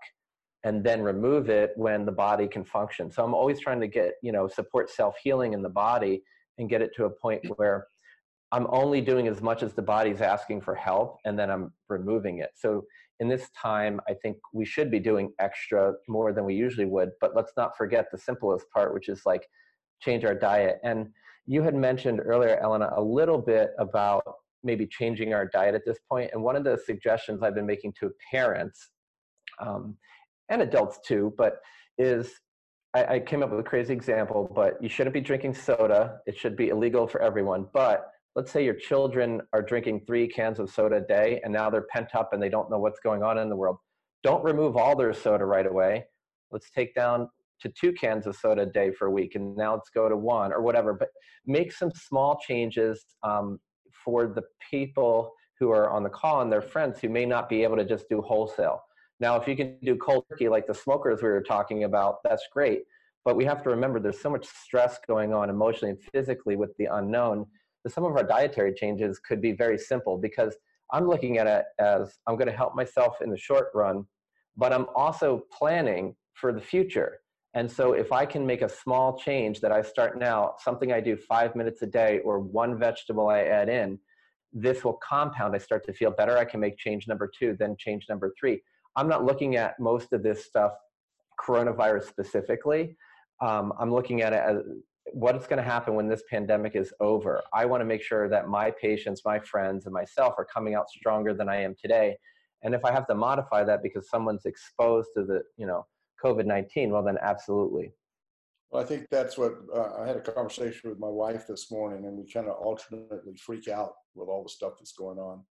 and 0.63 0.83
then 0.83 1.01
remove 1.01 1.49
it 1.49 1.71
when 1.75 2.05
the 2.05 2.11
body 2.11 2.47
can 2.47 2.63
function. 2.63 3.11
So 3.11 3.23
I'm 3.23 3.33
always 3.33 3.59
trying 3.59 3.81
to 3.81 3.87
get, 3.87 4.13
you 4.21 4.31
know, 4.31 4.47
support 4.47 4.89
self 4.89 5.15
healing 5.21 5.53
in 5.53 5.61
the 5.61 5.69
body 5.69 6.23
and 6.57 6.69
get 6.69 6.81
it 6.81 6.91
to 6.95 7.05
a 7.05 7.09
point 7.09 7.41
where 7.57 7.87
I'm 8.51 8.67
only 8.69 9.01
doing 9.01 9.27
as 9.27 9.41
much 9.41 9.63
as 9.63 9.73
the 9.73 9.81
body's 9.81 10.21
asking 10.21 10.61
for 10.61 10.75
help 10.75 11.17
and 11.25 11.37
then 11.37 11.49
I'm 11.49 11.73
removing 11.89 12.39
it. 12.39 12.51
So 12.55 12.85
in 13.19 13.27
this 13.27 13.49
time, 13.59 13.99
I 14.07 14.13
think 14.13 14.37
we 14.53 14.65
should 14.65 14.91
be 14.91 14.99
doing 14.99 15.33
extra 15.39 15.93
more 16.07 16.33
than 16.33 16.45
we 16.45 16.53
usually 16.53 16.85
would. 16.85 17.09
But 17.19 17.35
let's 17.35 17.53
not 17.57 17.75
forget 17.75 18.11
the 18.11 18.17
simplest 18.17 18.69
part, 18.71 18.93
which 18.93 19.09
is 19.09 19.21
like 19.25 19.47
change 20.01 20.23
our 20.23 20.35
diet. 20.35 20.79
And 20.83 21.07
you 21.45 21.61
had 21.61 21.75
mentioned 21.75 22.21
earlier, 22.23 22.59
Alinia, 22.63 22.97
a 22.97 23.01
little 23.01 23.37
bit 23.37 23.71
about 23.79 24.23
maybe 24.63 24.87
changing 24.87 25.33
our 25.33 25.45
diet 25.47 25.75
at 25.75 25.85
this 25.85 25.97
point. 26.09 26.31
And 26.33 26.41
one 26.41 26.55
of 26.55 26.63
the 26.63 26.79
suggestions 26.85 27.43
I've 27.43 27.55
been 27.55 27.65
making 27.65 27.93
to 27.99 28.11
parents 28.31 28.89
um, 29.59 29.97
and 30.49 30.61
adults 30.61 30.99
too, 31.05 31.33
but 31.37 31.57
is 31.97 32.31
I, 32.93 33.15
I 33.15 33.19
came 33.19 33.43
up 33.43 33.51
with 33.51 33.59
a 33.59 33.63
crazy 33.63 33.93
example, 33.93 34.51
but 34.55 34.81
you 34.81 34.87
shouldn't 34.87 35.13
be 35.13 35.21
drinking 35.21 35.55
soda. 35.55 36.19
It 36.25 36.37
should 36.37 36.55
be 36.55 36.69
illegal 36.69 37.07
for 37.07 37.21
everyone. 37.21 37.67
But 37.73 38.09
let's 38.35 38.51
say 38.51 38.63
your 38.63 38.73
children 38.73 39.41
are 39.51 39.61
drinking 39.61 40.03
three 40.07 40.27
cans 40.27 40.59
of 40.59 40.69
soda 40.69 40.97
a 40.97 41.01
day 41.01 41.41
and 41.43 41.53
now 41.53 41.69
they're 41.69 41.87
pent 41.91 42.15
up 42.15 42.33
and 42.33 42.41
they 42.41 42.49
don't 42.49 42.69
know 42.69 42.79
what's 42.79 42.99
going 42.99 43.21
on 43.21 43.37
in 43.37 43.49
the 43.49 43.55
world. 43.55 43.77
Don't 44.23 44.43
remove 44.43 44.77
all 44.77 44.95
their 44.95 45.13
soda 45.13 45.45
right 45.45 45.67
away. 45.67 46.05
Let's 46.51 46.69
take 46.71 46.95
down 46.95 47.29
to 47.63 47.69
two 47.69 47.91
cans 47.93 48.27
of 48.27 48.35
soda 48.35 48.61
a 48.61 48.65
day 48.65 48.91
for 48.91 49.07
a 49.07 49.11
week 49.11 49.35
and 49.35 49.55
now 49.55 49.73
let's 49.73 49.89
go 49.89 50.07
to 50.07 50.15
one 50.15 50.53
or 50.53 50.61
whatever. 50.61 50.93
But 50.93 51.09
make 51.45 51.71
some 51.71 51.91
small 51.91 52.39
changes 52.45 53.03
um, 53.23 53.59
for 53.91 54.27
the 54.27 54.43
people 54.69 55.31
who 55.59 55.71
are 55.71 55.89
on 55.89 56.03
the 56.03 56.09
call 56.09 56.41
and 56.41 56.51
their 56.51 56.61
friends 56.61 56.99
who 56.99 57.09
may 57.09 57.25
not 57.25 57.49
be 57.49 57.63
able 57.63 57.77
to 57.77 57.85
just 57.85 58.07
do 58.09 58.21
wholesale. 58.21 58.81
Now, 59.19 59.37
if 59.37 59.47
you 59.47 59.55
can 59.55 59.77
do 59.83 59.95
cold 59.95 60.25
turkey 60.29 60.49
like 60.49 60.67
the 60.67 60.73
smokers 60.73 61.21
we 61.21 61.29
were 61.29 61.41
talking 61.41 61.85
about, 61.85 62.17
that's 62.23 62.45
great. 62.51 62.81
But 63.23 63.37
we 63.37 63.45
have 63.45 63.63
to 63.63 63.69
remember 63.69 63.99
there's 63.99 64.19
so 64.19 64.29
much 64.29 64.45
stress 64.45 64.99
going 65.07 65.33
on 65.33 65.49
emotionally 65.49 65.91
and 65.91 66.03
physically 66.11 66.57
with 66.57 66.75
the 66.77 66.85
unknown 66.91 67.45
that 67.83 67.93
some 67.93 68.03
of 68.03 68.15
our 68.15 68.23
dietary 68.23 68.73
changes 68.73 69.19
could 69.19 69.41
be 69.41 69.53
very 69.53 69.77
simple 69.77 70.17
because 70.17 70.55
I'm 70.91 71.07
looking 71.07 71.37
at 71.37 71.47
it 71.47 71.65
as 71.79 72.17
I'm 72.27 72.35
going 72.35 72.49
to 72.49 72.55
help 72.55 72.75
myself 72.75 73.21
in 73.21 73.29
the 73.29 73.37
short 73.37 73.67
run, 73.73 74.05
but 74.57 74.73
I'm 74.73 74.87
also 74.95 75.43
planning 75.57 76.15
for 76.33 76.51
the 76.51 76.61
future. 76.61 77.19
And 77.55 77.71
so 77.71 77.93
if 77.93 78.11
I 78.11 78.25
can 78.25 78.45
make 78.45 78.61
a 78.61 78.69
small 78.69 79.17
change 79.17 79.61
that 79.61 79.71
I 79.71 79.83
start 79.83 80.17
now, 80.17 80.55
something 80.59 80.91
I 80.91 80.99
do 80.99 81.15
five 81.15 81.55
minutes 81.55 81.81
a 81.83 81.87
day 81.87 82.19
or 82.25 82.39
one 82.39 82.77
vegetable 82.79 83.29
I 83.29 83.41
add 83.41 83.69
in, 83.69 83.99
this 84.51 84.83
will 84.83 84.99
compound. 85.07 85.55
I 85.55 85.59
start 85.59 85.85
to 85.85 85.93
feel 85.93 86.11
better. 86.11 86.37
I 86.37 86.45
can 86.45 86.59
make 86.59 86.77
change 86.77 87.07
number 87.07 87.29
two, 87.39 87.55
then 87.59 87.75
change 87.77 88.05
number 88.09 88.33
three. 88.39 88.61
I'm 88.95 89.07
not 89.07 89.23
looking 89.23 89.55
at 89.55 89.79
most 89.79 90.13
of 90.13 90.23
this 90.23 90.45
stuff 90.45 90.73
coronavirus 91.39 92.07
specifically. 92.07 92.95
Um, 93.41 93.73
I'm 93.79 93.91
looking 93.91 94.21
at 94.21 94.33
it 94.33 94.39
as 94.39 94.57
what's 95.11 95.47
going 95.47 95.57
to 95.57 95.63
happen 95.63 95.95
when 95.95 96.07
this 96.07 96.23
pandemic 96.29 96.75
is 96.75 96.93
over. 96.99 97.41
I 97.53 97.65
want 97.65 97.81
to 97.81 97.85
make 97.85 98.01
sure 98.01 98.29
that 98.29 98.47
my 98.47 98.71
patients, 98.71 99.21
my 99.25 99.39
friends, 99.39 99.85
and 99.85 99.93
myself 99.93 100.35
are 100.37 100.45
coming 100.45 100.75
out 100.75 100.89
stronger 100.89 101.33
than 101.33 101.49
I 101.49 101.57
am 101.61 101.75
today. 101.79 102.17
And 102.63 102.73
if 102.73 102.85
I 102.85 102.91
have 102.91 103.07
to 103.07 103.15
modify 103.15 103.63
that 103.65 103.83
because 103.83 104.09
someone's 104.09 104.45
exposed 104.45 105.09
to 105.17 105.23
the, 105.23 105.41
you 105.57 105.65
know, 105.65 105.85
COVID 106.23 106.45
19, 106.45 106.91
well, 106.91 107.03
then 107.03 107.17
absolutely. 107.21 107.93
Well, 108.71 108.81
I 108.81 108.85
think 108.85 109.07
that's 109.11 109.37
what 109.37 109.53
uh, 109.75 110.01
I 110.01 110.07
had 110.07 110.17
a 110.17 110.21
conversation 110.21 110.89
with 110.89 110.99
my 110.99 111.07
wife 111.07 111.45
this 111.47 111.69
morning, 111.71 112.05
and 112.05 112.17
we 112.17 112.31
kind 112.31 112.47
of 112.47 112.55
alternately 112.55 113.35
freak 113.37 113.67
out 113.67 113.93
with 114.15 114.29
all 114.29 114.43
the 114.43 114.49
stuff 114.49 114.73
that's 114.79 114.93
going 114.93 115.19
on. 115.19 115.43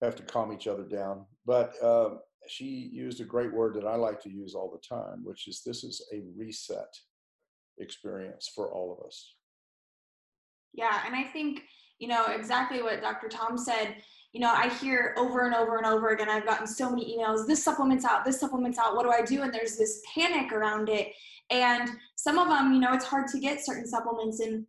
Have 0.00 0.16
to 0.16 0.22
calm 0.22 0.52
each 0.52 0.68
other 0.68 0.84
down. 0.84 1.26
But 1.44 1.74
uh, 1.82 2.10
she 2.48 2.64
used 2.92 3.20
a 3.20 3.24
great 3.24 3.52
word 3.52 3.74
that 3.74 3.86
I 3.86 3.96
like 3.96 4.20
to 4.22 4.30
use 4.30 4.54
all 4.54 4.70
the 4.70 4.96
time, 4.96 5.24
which 5.24 5.48
is 5.48 5.62
this 5.64 5.84
is 5.84 6.06
a 6.12 6.22
reset 6.36 6.94
experience 7.78 8.50
for 8.54 8.72
all 8.72 8.96
of 8.96 9.06
us. 9.06 9.34
Yeah, 10.72 11.02
and 11.04 11.14
I 11.14 11.24
think, 11.24 11.62
you 11.98 12.08
know, 12.08 12.26
exactly 12.26 12.82
what 12.82 13.00
Dr. 13.00 13.28
Tom 13.28 13.58
said. 13.58 13.96
You 14.32 14.40
know, 14.40 14.50
I 14.50 14.68
hear 14.68 15.14
over 15.18 15.44
and 15.44 15.54
over 15.54 15.76
and 15.76 15.86
over 15.86 16.10
again, 16.10 16.30
I've 16.30 16.46
gotten 16.46 16.66
so 16.66 16.88
many 16.88 17.16
emails, 17.16 17.46
this 17.46 17.62
supplement's 17.62 18.04
out, 18.04 18.24
this 18.24 18.40
supplement's 18.40 18.78
out, 18.78 18.96
what 18.96 19.02
do 19.04 19.10
I 19.10 19.22
do? 19.22 19.42
And 19.42 19.52
there's 19.52 19.76
this 19.76 20.02
panic 20.14 20.52
around 20.52 20.88
it. 20.88 21.12
And 21.50 21.90
some 22.16 22.38
of 22.38 22.48
them, 22.48 22.72
you 22.72 22.80
know, 22.80 22.94
it's 22.94 23.04
hard 23.04 23.28
to 23.28 23.38
get 23.38 23.64
certain 23.64 23.86
supplements 23.86 24.40
and 24.40 24.66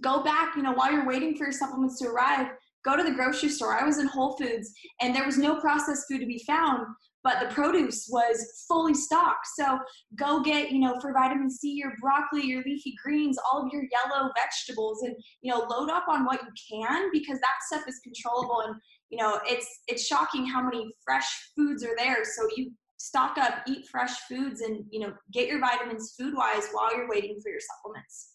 go 0.00 0.22
back, 0.22 0.54
you 0.56 0.62
know, 0.62 0.72
while 0.72 0.92
you're 0.92 1.06
waiting 1.06 1.36
for 1.36 1.44
your 1.44 1.52
supplements 1.52 1.98
to 1.98 2.08
arrive, 2.08 2.48
go 2.84 2.96
to 2.96 3.02
the 3.02 3.10
grocery 3.10 3.48
store. 3.48 3.74
I 3.74 3.84
was 3.84 3.98
in 3.98 4.06
Whole 4.06 4.36
Foods 4.36 4.72
and 5.00 5.14
there 5.14 5.26
was 5.26 5.36
no 5.36 5.60
processed 5.60 6.06
food 6.08 6.20
to 6.20 6.26
be 6.26 6.42
found, 6.46 6.86
but 7.24 7.40
the 7.40 7.54
produce 7.54 8.08
was 8.10 8.64
fully 8.68 8.94
stocked. 8.94 9.46
So 9.56 9.78
go 10.16 10.42
get, 10.42 10.70
you 10.70 10.80
know, 10.80 10.98
for 11.00 11.12
vitamin 11.12 11.50
C, 11.50 11.72
your 11.72 11.92
broccoli, 12.00 12.46
your 12.46 12.62
leafy 12.64 12.94
greens, 13.02 13.38
all 13.38 13.64
of 13.64 13.72
your 13.72 13.84
yellow 13.92 14.30
vegetables, 14.36 15.02
and 15.02 15.14
you 15.40 15.52
know, 15.52 15.66
load 15.70 15.90
up 15.90 16.04
on 16.08 16.24
what 16.24 16.40
you 16.42 16.48
can 16.70 17.10
because 17.12 17.38
that 17.38 17.62
stuff 17.66 17.82
is 17.88 18.00
controllable. 18.02 18.62
And 18.66 18.76
you 19.10 19.18
know, 19.18 19.40
it's 19.46 19.66
it's 19.86 20.06
shocking 20.06 20.46
how 20.46 20.62
many 20.62 20.92
fresh 21.04 21.50
foods 21.56 21.84
are 21.84 21.96
there. 21.96 22.24
So 22.24 22.48
you 22.56 22.72
stock 22.96 23.36
up, 23.38 23.62
eat 23.66 23.86
fresh 23.90 24.16
foods, 24.28 24.60
and 24.60 24.84
you 24.90 25.00
know, 25.00 25.12
get 25.32 25.48
your 25.48 25.60
vitamins 25.60 26.14
food 26.18 26.34
wise 26.34 26.68
while 26.72 26.94
you're 26.96 27.08
waiting 27.08 27.38
for 27.42 27.50
your 27.50 27.60
supplements. 27.60 28.30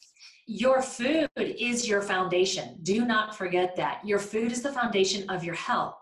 Your 0.49 0.81
food 0.81 1.29
is 1.35 1.87
your 1.87 2.01
foundation. 2.01 2.79
Do 2.83 3.05
not 3.05 3.35
forget 3.35 3.75
that. 3.75 3.99
Your 4.05 4.19
food 4.19 4.51
is 4.53 4.61
the 4.61 4.71
foundation 4.71 5.29
of 5.29 5.43
your 5.43 5.55
health 5.55 5.95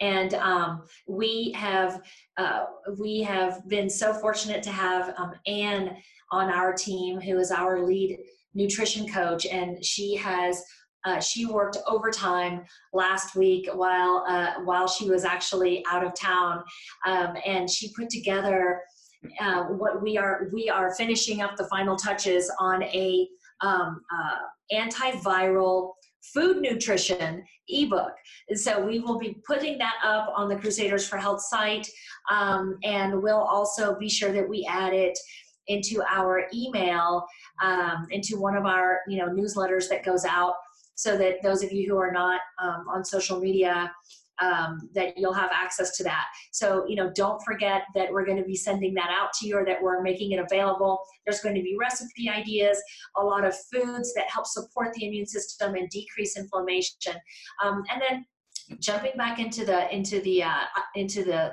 and 0.00 0.34
um, 0.34 0.82
we 1.06 1.52
have 1.52 2.02
uh, 2.36 2.64
we 2.98 3.22
have 3.22 3.66
been 3.68 3.88
so 3.88 4.12
fortunate 4.12 4.62
to 4.62 4.70
have 4.70 5.14
um, 5.18 5.32
Anne 5.46 5.96
on 6.30 6.50
our 6.50 6.72
team, 6.72 7.20
who 7.20 7.38
is 7.38 7.50
our 7.50 7.84
lead 7.84 8.18
nutrition 8.54 9.08
coach, 9.08 9.46
and 9.46 9.84
she 9.84 10.16
has 10.16 10.62
uh, 11.04 11.20
she 11.20 11.46
worked 11.46 11.78
overtime 11.86 12.64
last 12.92 13.36
week 13.36 13.68
while 13.72 14.24
uh, 14.28 14.54
while 14.64 14.88
she 14.88 15.08
was 15.08 15.24
actually 15.24 15.84
out 15.88 16.04
of 16.04 16.14
town, 16.14 16.62
um, 17.06 17.36
and 17.46 17.70
she 17.70 17.92
put 17.94 18.10
together 18.10 18.80
uh, 19.40 19.64
what 19.64 20.02
we 20.02 20.18
are 20.18 20.48
we 20.52 20.68
are 20.68 20.94
finishing 20.94 21.40
up 21.40 21.56
the 21.56 21.66
final 21.68 21.96
touches 21.96 22.50
on 22.58 22.82
a 22.82 23.26
um, 23.60 24.00
uh, 24.12 24.76
antiviral 24.76 25.92
food 26.32 26.60
nutrition 26.60 27.44
ebook. 27.68 28.12
And 28.48 28.58
so 28.58 28.84
we 28.84 29.00
will 29.00 29.18
be 29.18 29.36
putting 29.46 29.78
that 29.78 29.94
up 30.04 30.32
on 30.34 30.48
the 30.48 30.56
Crusaders 30.56 31.08
for 31.08 31.16
Health 31.16 31.42
site, 31.42 31.88
um, 32.30 32.78
and 32.84 33.22
we'll 33.22 33.36
also 33.36 33.96
be 33.98 34.08
sure 34.08 34.32
that 34.32 34.48
we 34.48 34.66
add 34.70 34.92
it 34.92 35.18
into 35.68 36.02
our 36.08 36.46
email, 36.54 37.26
um, 37.62 38.06
into 38.10 38.38
one 38.38 38.56
of 38.56 38.66
our 38.66 39.00
you 39.08 39.18
know 39.18 39.28
newsletters 39.28 39.88
that 39.88 40.04
goes 40.04 40.24
out, 40.24 40.54
so 40.94 41.16
that 41.18 41.42
those 41.42 41.62
of 41.62 41.72
you 41.72 41.88
who 41.88 41.98
are 41.98 42.12
not 42.12 42.40
um, 42.62 42.86
on 42.88 43.04
social 43.04 43.40
media 43.40 43.90
um, 44.40 44.88
that 44.94 45.16
you'll 45.16 45.32
have 45.32 45.50
access 45.52 45.96
to 45.96 46.04
that. 46.04 46.26
So, 46.52 46.84
you 46.86 46.96
know, 46.96 47.10
don't 47.14 47.42
forget 47.42 47.82
that 47.94 48.12
we're 48.12 48.24
going 48.24 48.38
to 48.38 48.44
be 48.44 48.56
sending 48.56 48.94
that 48.94 49.10
out 49.10 49.32
to 49.34 49.46
you 49.46 49.56
or 49.56 49.64
that 49.64 49.80
we're 49.80 50.02
making 50.02 50.32
it 50.32 50.38
available. 50.38 51.00
There's 51.24 51.40
going 51.40 51.54
to 51.54 51.62
be 51.62 51.76
recipe 51.78 52.28
ideas, 52.28 52.80
a 53.16 53.22
lot 53.22 53.44
of 53.44 53.54
foods 53.72 54.12
that 54.14 54.28
help 54.28 54.46
support 54.46 54.92
the 54.94 55.06
immune 55.06 55.26
system 55.26 55.74
and 55.74 55.88
decrease 55.90 56.36
inflammation. 56.36 57.14
Um, 57.62 57.82
and 57.90 58.02
then 58.02 58.26
jumping 58.80 59.12
back 59.16 59.38
into 59.38 59.64
the 59.64 59.94
into 59.94 60.20
the 60.20 60.42
uh, 60.42 60.64
into 60.94 61.22
the 61.22 61.52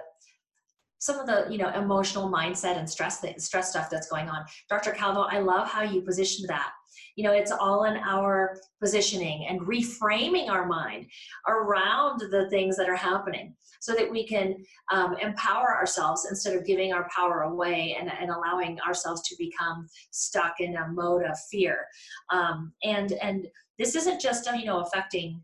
some 1.00 1.20
of 1.20 1.28
the 1.28 1.46
you 1.52 1.58
know 1.58 1.70
emotional 1.70 2.32
mindset 2.32 2.78
and 2.78 2.90
stress 2.90 3.24
stress 3.38 3.70
stuff 3.70 3.90
that's 3.90 4.08
going 4.08 4.30
on. 4.30 4.46
Dr. 4.70 4.92
Calvo, 4.92 5.22
I 5.22 5.40
love 5.40 5.68
how 5.68 5.84
you 5.84 6.02
positioned 6.02 6.50
that 6.50 6.72
you 7.16 7.24
know, 7.24 7.34
it's 7.34 7.52
all 7.52 7.86
in 7.86 7.98
our 7.98 8.58
positioning 8.82 9.48
and 9.50 9.62
reframing 9.62 10.50
our 10.50 10.66
mind 10.66 11.06
around 11.48 12.20
the 12.32 12.50
things 12.50 12.78
that 12.78 12.90
are 12.90 12.96
happening 12.96 13.56
so 13.80 13.94
that 13.94 14.10
we 14.10 14.26
can 14.26 14.56
um, 14.92 15.16
empower 15.22 15.76
ourselves 15.76 16.28
instead 16.30 16.56
of 16.56 16.66
giving 16.66 16.94
our 16.94 17.08
power 17.14 17.42
away 17.42 17.98
and, 18.00 18.12
and 18.12 18.30
allowing 18.30 18.80
ourselves 18.82 19.22
to 19.28 19.36
become 19.38 19.88
stuck 20.12 20.54
in 20.60 20.76
a 20.78 20.88
mode 20.88 21.26
of 21.26 21.38
fear. 21.52 21.86
Um, 22.32 22.72
and, 22.84 23.12
and 23.14 23.48
this 23.78 23.96
isn't 23.96 24.22
just, 24.22 24.50
you 24.56 24.66
know, 24.66 24.80
affecting 24.80 25.42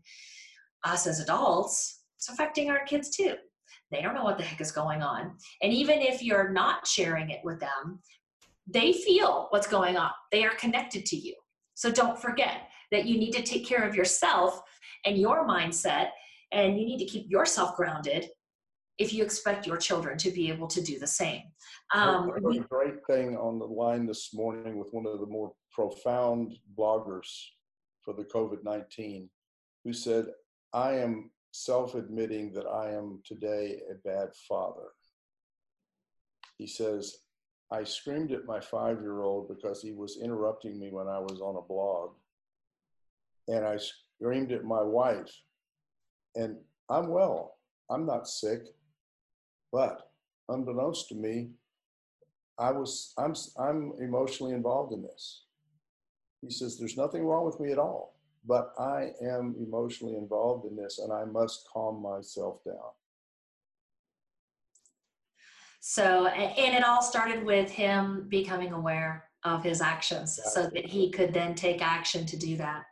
us 0.84 1.06
as 1.06 1.20
adults, 1.20 2.00
it's 2.16 2.28
affecting 2.28 2.70
our 2.70 2.84
kids 2.84 3.14
too. 3.14 3.34
They 3.90 4.02
don't 4.02 4.14
know 4.14 4.24
what 4.24 4.38
the 4.38 4.44
heck 4.44 4.60
is 4.60 4.72
going 4.72 5.02
on. 5.02 5.32
And 5.62 5.72
even 5.72 6.00
if 6.00 6.22
you're 6.22 6.50
not 6.50 6.86
sharing 6.86 7.30
it 7.30 7.40
with 7.44 7.60
them, 7.60 8.00
they 8.72 8.92
feel 8.92 9.46
what's 9.50 9.66
going 9.66 9.96
on. 9.96 10.10
They 10.32 10.44
are 10.44 10.54
connected 10.54 11.06
to 11.06 11.16
you. 11.16 11.34
So 11.74 11.90
don't 11.90 12.20
forget 12.20 12.68
that 12.92 13.06
you 13.06 13.18
need 13.18 13.32
to 13.32 13.42
take 13.42 13.66
care 13.66 13.86
of 13.86 13.94
yourself 13.94 14.60
and 15.04 15.16
your 15.16 15.46
mindset, 15.46 16.08
and 16.52 16.78
you 16.78 16.84
need 16.84 16.98
to 16.98 17.04
keep 17.04 17.30
yourself 17.30 17.76
grounded 17.76 18.28
if 18.98 19.14
you 19.14 19.24
expect 19.24 19.66
your 19.66 19.78
children 19.78 20.18
to 20.18 20.30
be 20.30 20.50
able 20.50 20.66
to 20.66 20.82
do 20.82 20.98
the 20.98 21.06
same. 21.06 21.42
Um, 21.94 22.30
I 22.30 22.40
heard 22.40 22.56
a 22.56 22.60
great 22.60 23.06
thing 23.06 23.36
on 23.36 23.58
the 23.58 23.64
line 23.64 24.06
this 24.06 24.34
morning 24.34 24.78
with 24.78 24.88
one 24.90 25.06
of 25.06 25.20
the 25.20 25.26
more 25.26 25.52
profound 25.72 26.52
bloggers 26.78 27.28
for 28.04 28.12
the 28.12 28.24
COVID 28.24 28.62
19 28.62 29.30
who 29.84 29.92
said, 29.94 30.26
I 30.74 30.96
am 30.96 31.30
self 31.52 31.94
admitting 31.94 32.52
that 32.52 32.66
I 32.66 32.92
am 32.92 33.22
today 33.24 33.80
a 33.90 33.94
bad 34.06 34.28
father. 34.46 34.88
He 36.58 36.66
says, 36.66 37.16
I 37.72 37.84
screamed 37.84 38.32
at 38.32 38.46
my 38.46 38.60
five 38.60 39.00
year 39.00 39.22
old 39.22 39.48
because 39.48 39.80
he 39.80 39.92
was 39.92 40.18
interrupting 40.22 40.78
me 40.78 40.90
when 40.90 41.06
I 41.06 41.18
was 41.18 41.40
on 41.40 41.56
a 41.56 41.62
blog. 41.66 42.10
And 43.48 43.64
I 43.64 43.78
screamed 43.78 44.52
at 44.52 44.64
my 44.64 44.82
wife. 44.82 45.30
And 46.34 46.56
I'm 46.88 47.08
well, 47.08 47.58
I'm 47.88 48.06
not 48.06 48.28
sick. 48.28 48.62
But 49.72 50.10
unbeknownst 50.48 51.08
to 51.08 51.14
me, 51.14 51.50
I 52.58 52.72
was 52.72 53.14
I'm 53.16 53.34
I'm 53.58 53.92
emotionally 54.00 54.52
involved 54.52 54.92
in 54.92 55.02
this. 55.02 55.44
He 56.42 56.50
says 56.50 56.76
there's 56.78 56.96
nothing 56.96 57.24
wrong 57.24 57.46
with 57.46 57.60
me 57.60 57.70
at 57.72 57.78
all, 57.78 58.16
but 58.46 58.72
I 58.78 59.12
am 59.22 59.54
emotionally 59.58 60.16
involved 60.16 60.66
in 60.66 60.76
this 60.76 60.98
and 60.98 61.12
I 61.12 61.24
must 61.24 61.68
calm 61.72 62.02
myself 62.02 62.62
down. 62.64 62.92
So, 65.80 66.26
and 66.26 66.74
it 66.74 66.84
all 66.84 67.02
started 67.02 67.44
with 67.44 67.70
him 67.70 68.26
becoming 68.28 68.72
aware 68.72 69.24
of 69.44 69.64
his 69.64 69.80
actions 69.80 70.38
so 70.52 70.68
that 70.74 70.86
he 70.86 71.10
could 71.10 71.32
then 71.32 71.54
take 71.54 71.82
action 71.82 72.26
to 72.26 72.36
do 72.36 72.56
that. 72.58 72.82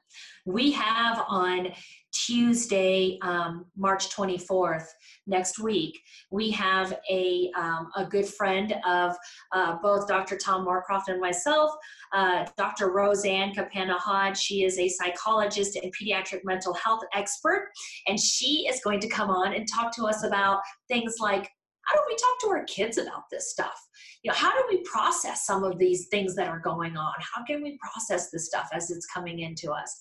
We 0.46 0.72
have 0.72 1.22
on 1.28 1.68
Tuesday, 2.10 3.18
um, 3.20 3.66
March 3.76 4.08
24th, 4.08 4.86
next 5.26 5.58
week, 5.58 6.00
we 6.30 6.50
have 6.52 6.98
a, 7.10 7.50
um, 7.54 7.90
a 7.96 8.06
good 8.06 8.26
friend 8.26 8.74
of 8.86 9.14
uh, 9.52 9.76
both 9.82 10.08
Dr. 10.08 10.38
Tom 10.38 10.66
Moorcroft 10.66 11.08
and 11.08 11.20
myself, 11.20 11.72
uh, 12.14 12.46
Dr. 12.56 12.88
Roseann 12.88 13.54
Capanna-Hodge. 13.54 14.38
She 14.38 14.64
is 14.64 14.78
a 14.78 14.88
psychologist 14.88 15.76
and 15.76 15.92
pediatric 15.94 16.40
mental 16.44 16.72
health 16.72 17.02
expert, 17.12 17.68
and 18.06 18.18
she 18.18 18.66
is 18.68 18.80
going 18.80 19.00
to 19.00 19.08
come 19.08 19.28
on 19.28 19.52
and 19.52 19.68
talk 19.68 19.94
to 19.96 20.04
us 20.04 20.24
about 20.24 20.60
things 20.88 21.16
like 21.20 21.50
how 21.88 21.96
do 21.96 22.02
we 22.06 22.16
talk 22.16 22.40
to 22.40 22.48
our 22.48 22.64
kids 22.64 22.98
about 22.98 23.24
this 23.30 23.50
stuff 23.50 23.80
you 24.22 24.30
know 24.30 24.36
how 24.36 24.50
do 24.52 24.64
we 24.68 24.82
process 24.82 25.46
some 25.46 25.64
of 25.64 25.78
these 25.78 26.08
things 26.08 26.34
that 26.34 26.48
are 26.48 26.60
going 26.60 26.96
on 26.96 27.12
how 27.34 27.42
can 27.44 27.62
we 27.62 27.78
process 27.80 28.30
this 28.30 28.46
stuff 28.46 28.68
as 28.72 28.90
it's 28.90 29.06
coming 29.06 29.40
into 29.40 29.72
us 29.72 30.00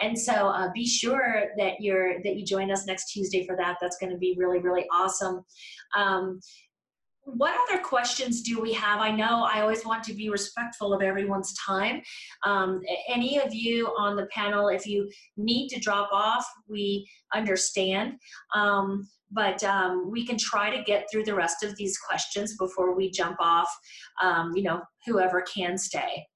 and 0.00 0.18
so 0.18 0.48
uh, 0.48 0.70
be 0.72 0.86
sure 0.86 1.46
that 1.56 1.80
you're 1.80 2.22
that 2.22 2.36
you 2.36 2.44
join 2.44 2.70
us 2.70 2.86
next 2.86 3.12
tuesday 3.12 3.46
for 3.46 3.56
that 3.56 3.76
that's 3.80 3.98
going 3.98 4.12
to 4.12 4.18
be 4.18 4.34
really 4.38 4.60
really 4.60 4.86
awesome 4.92 5.44
um, 5.96 6.40
what 7.26 7.54
other 7.68 7.82
questions 7.82 8.42
do 8.42 8.60
we 8.60 8.72
have? 8.74 9.00
I 9.00 9.10
know 9.10 9.44
I 9.50 9.60
always 9.60 9.84
want 9.84 10.04
to 10.04 10.14
be 10.14 10.28
respectful 10.28 10.92
of 10.92 11.02
everyone's 11.02 11.54
time. 11.54 12.02
Um, 12.44 12.82
any 13.08 13.38
of 13.38 13.54
you 13.54 13.86
on 13.96 14.16
the 14.16 14.26
panel, 14.26 14.68
if 14.68 14.86
you 14.86 15.10
need 15.36 15.68
to 15.68 15.80
drop 15.80 16.10
off, 16.12 16.46
we 16.68 17.08
understand. 17.34 18.14
Um, 18.54 19.08
but 19.34 19.62
um, 19.64 20.10
we 20.10 20.24
can 20.24 20.38
try 20.38 20.74
to 20.74 20.82
get 20.82 21.06
through 21.10 21.24
the 21.24 21.34
rest 21.34 21.62
of 21.62 21.76
these 21.76 21.98
questions 21.98 22.56
before 22.56 22.94
we 22.94 23.10
jump 23.10 23.36
off, 23.40 23.68
um, 24.22 24.52
you 24.54 24.62
know, 24.62 24.80
whoever 25.06 25.42
can 25.42 25.76
stay. 25.76 26.26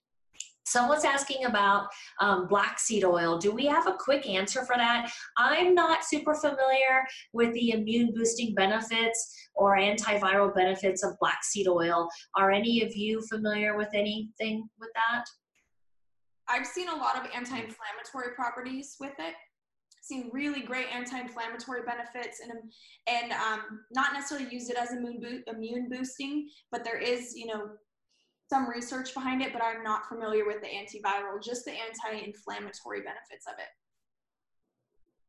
Someone's 0.67 1.05
asking 1.05 1.47
about 1.47 1.87
um, 2.21 2.47
black 2.47 2.79
seed 2.79 3.03
oil. 3.03 3.39
Do 3.39 3.53
we 3.53 3.65
have 3.65 3.87
a 3.87 3.97
quick 3.99 4.29
answer 4.29 4.67
for 4.67 4.77
that? 4.77 5.11
I'm 5.39 5.75
not 5.75 6.05
super 6.05 6.35
familiar 6.35 7.07
with 7.33 7.55
the 7.55 7.71
immune 7.71 8.13
boosting 8.15 8.55
benefits 8.55 9.35
or 9.55 9.79
antiviral 9.79 10.55
benefits 10.55 11.03
of 11.03 11.19
black 11.21 11.43
seed 11.43 11.69
oil. 11.69 12.07
Are 12.37 12.51
any 12.51 12.83
of 12.83 12.95
you 12.95 13.23
familiar 13.31 13.79
with 13.79 13.89
anything 13.95 14.69
with 14.79 14.91
that? 14.95 15.25
I've 16.51 16.67
seen 16.67 16.89
a 16.89 16.97
lot 16.97 17.17
of 17.17 17.31
anti 17.35 17.57
inflammatory 17.57 18.35
properties 18.35 18.97
with 19.01 19.13
it 19.19 19.35
seen 20.09 20.31
really 20.33 20.63
great 20.63 20.87
anti-inflammatory 20.93 21.83
benefits 21.87 22.41
and 22.41 22.53
and 23.07 23.33
um, 23.33 23.81
not 23.93 24.13
necessarily 24.13 24.49
use 24.53 24.71
it 24.71 24.77
as 24.77 24.93
immune 24.93 25.21
bo- 25.21 25.53
immune 25.53 25.89
boosting, 25.91 26.49
but 26.73 26.85
there 26.85 26.99
is 26.99 27.35
you 27.37 27.47
know 27.47 27.69
some 28.51 28.69
research 28.69 29.13
behind 29.15 29.43
it. 29.43 29.53
But 29.53 29.63
I'm 29.63 29.83
not 29.83 30.09
familiar 30.09 30.47
with 30.47 30.63
the 30.63 30.69
antiviral, 30.69 31.43
just 31.43 31.65
the 31.65 31.73
anti-inflammatory 31.73 33.01
benefits 33.03 33.47
of 33.47 33.55
it. 33.59 33.69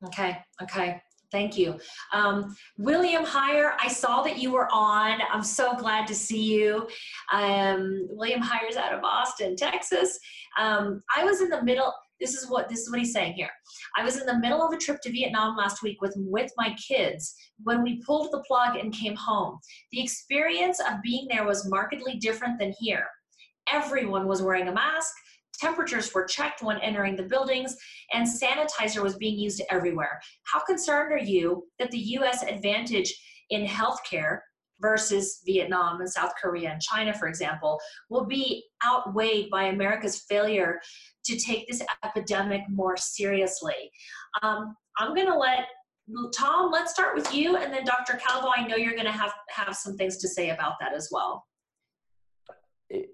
Okay. 0.08 0.38
Okay. 0.64 1.02
Thank 1.32 1.58
you. 1.58 1.80
Um, 2.12 2.56
William 2.78 3.24
Heyer, 3.24 3.74
I 3.80 3.88
saw 3.88 4.24
that 4.24 4.40
you 4.40 4.52
were 4.52 4.68
on. 4.72 5.20
I'm 5.32 5.44
so 5.44 5.76
glad 5.76 6.08
to 6.08 6.16
see 6.16 6.42
you. 6.42 6.88
Um, 7.32 8.08
William 8.10 8.42
Heyer's 8.42 8.78
out 8.78 8.94
of 8.94 9.04
Austin, 9.04 9.56
Texas. 9.56 10.20
Um, 10.58 11.04
I 11.16 11.24
was 11.24 11.42
in 11.42 11.50
the 11.50 11.64
middle, 11.64 11.94
This 12.20 12.34
is 12.34 12.50
what 12.50 12.70
this 12.70 12.80
is 12.80 12.90
what 12.90 13.00
he's 13.00 13.14
saying 13.14 13.34
here. 13.34 13.50
I 13.98 14.04
was 14.04 14.18
in 14.18 14.26
the 14.26 14.40
middle 14.40 14.62
of 14.62 14.74
a 14.74 14.78
trip 14.78 15.02
to 15.02 15.12
Vietnam 15.12 15.56
last 15.56 15.82
week 15.82 16.02
with 16.02 16.14
with 16.18 16.52
my 16.58 16.76
kids 16.76 17.36
when 17.64 17.84
we 17.84 18.02
pulled 18.06 18.32
the 18.32 18.44
plug 18.48 18.76
and 18.76 18.94
came 18.94 19.16
home. 19.16 19.60
The 19.92 20.02
experience 20.02 20.80
of 20.80 21.02
being 21.02 21.28
there 21.30 21.46
was 21.46 21.70
markedly 21.70 22.18
different 22.18 22.60
than 22.60 22.74
here. 22.80 23.06
Everyone 23.72 24.28
was 24.28 24.42
wearing 24.42 24.68
a 24.68 24.74
mask, 24.74 25.14
temperatures 25.60 26.14
were 26.14 26.26
checked 26.26 26.64
when 26.64 26.80
entering 26.80 27.16
the 27.16 27.24
buildings, 27.24 27.76
and 28.14 28.28
sanitizer 28.28 29.04
was 29.04 29.18
being 29.18 29.38
used 29.38 29.62
everywhere. 29.70 30.20
How 30.44 30.60
concerned 30.64 31.14
are 31.14 31.18
you 31.18 31.68
that 31.78 31.92
the 31.92 32.00
US 32.18 32.44
advantage 32.44 33.14
in 33.50 33.66
healthcare 33.66 34.40
versus 34.82 35.42
Vietnam 35.46 36.00
and 36.02 36.10
South 36.10 36.32
Korea 36.42 36.72
and 36.72 36.82
China, 36.82 37.14
for 37.14 37.28
example, 37.28 37.80
will 38.10 38.26
be 38.26 38.66
outweighed 38.86 39.50
by 39.50 39.66
America's 39.66 40.20
failure 40.30 40.80
to 41.26 41.38
take 41.38 41.68
this 41.68 41.82
epidemic 42.04 42.62
more 42.70 42.98
seriously. 42.98 43.92
Um, 44.42 44.76
I'm 44.98 45.14
going 45.14 45.28
to 45.28 45.38
let 45.38 45.66
Tom, 46.36 46.72
let's 46.72 46.92
start 46.92 47.16
with 47.16 47.34
you, 47.34 47.58
and 47.58 47.72
then 47.72 47.84
Dr. 47.84 48.18
Calvo, 48.18 48.50
I 48.56 48.66
know 48.66 48.76
you're 48.76 48.94
going 48.94 49.06
to 49.06 49.12
have, 49.12 49.32
have 49.50 49.76
some 49.76 49.96
things 49.96 50.18
to 50.18 50.28
say 50.28 50.50
about 50.50 50.74
that 50.80 50.94
as 50.94 51.10
well. 51.12 51.46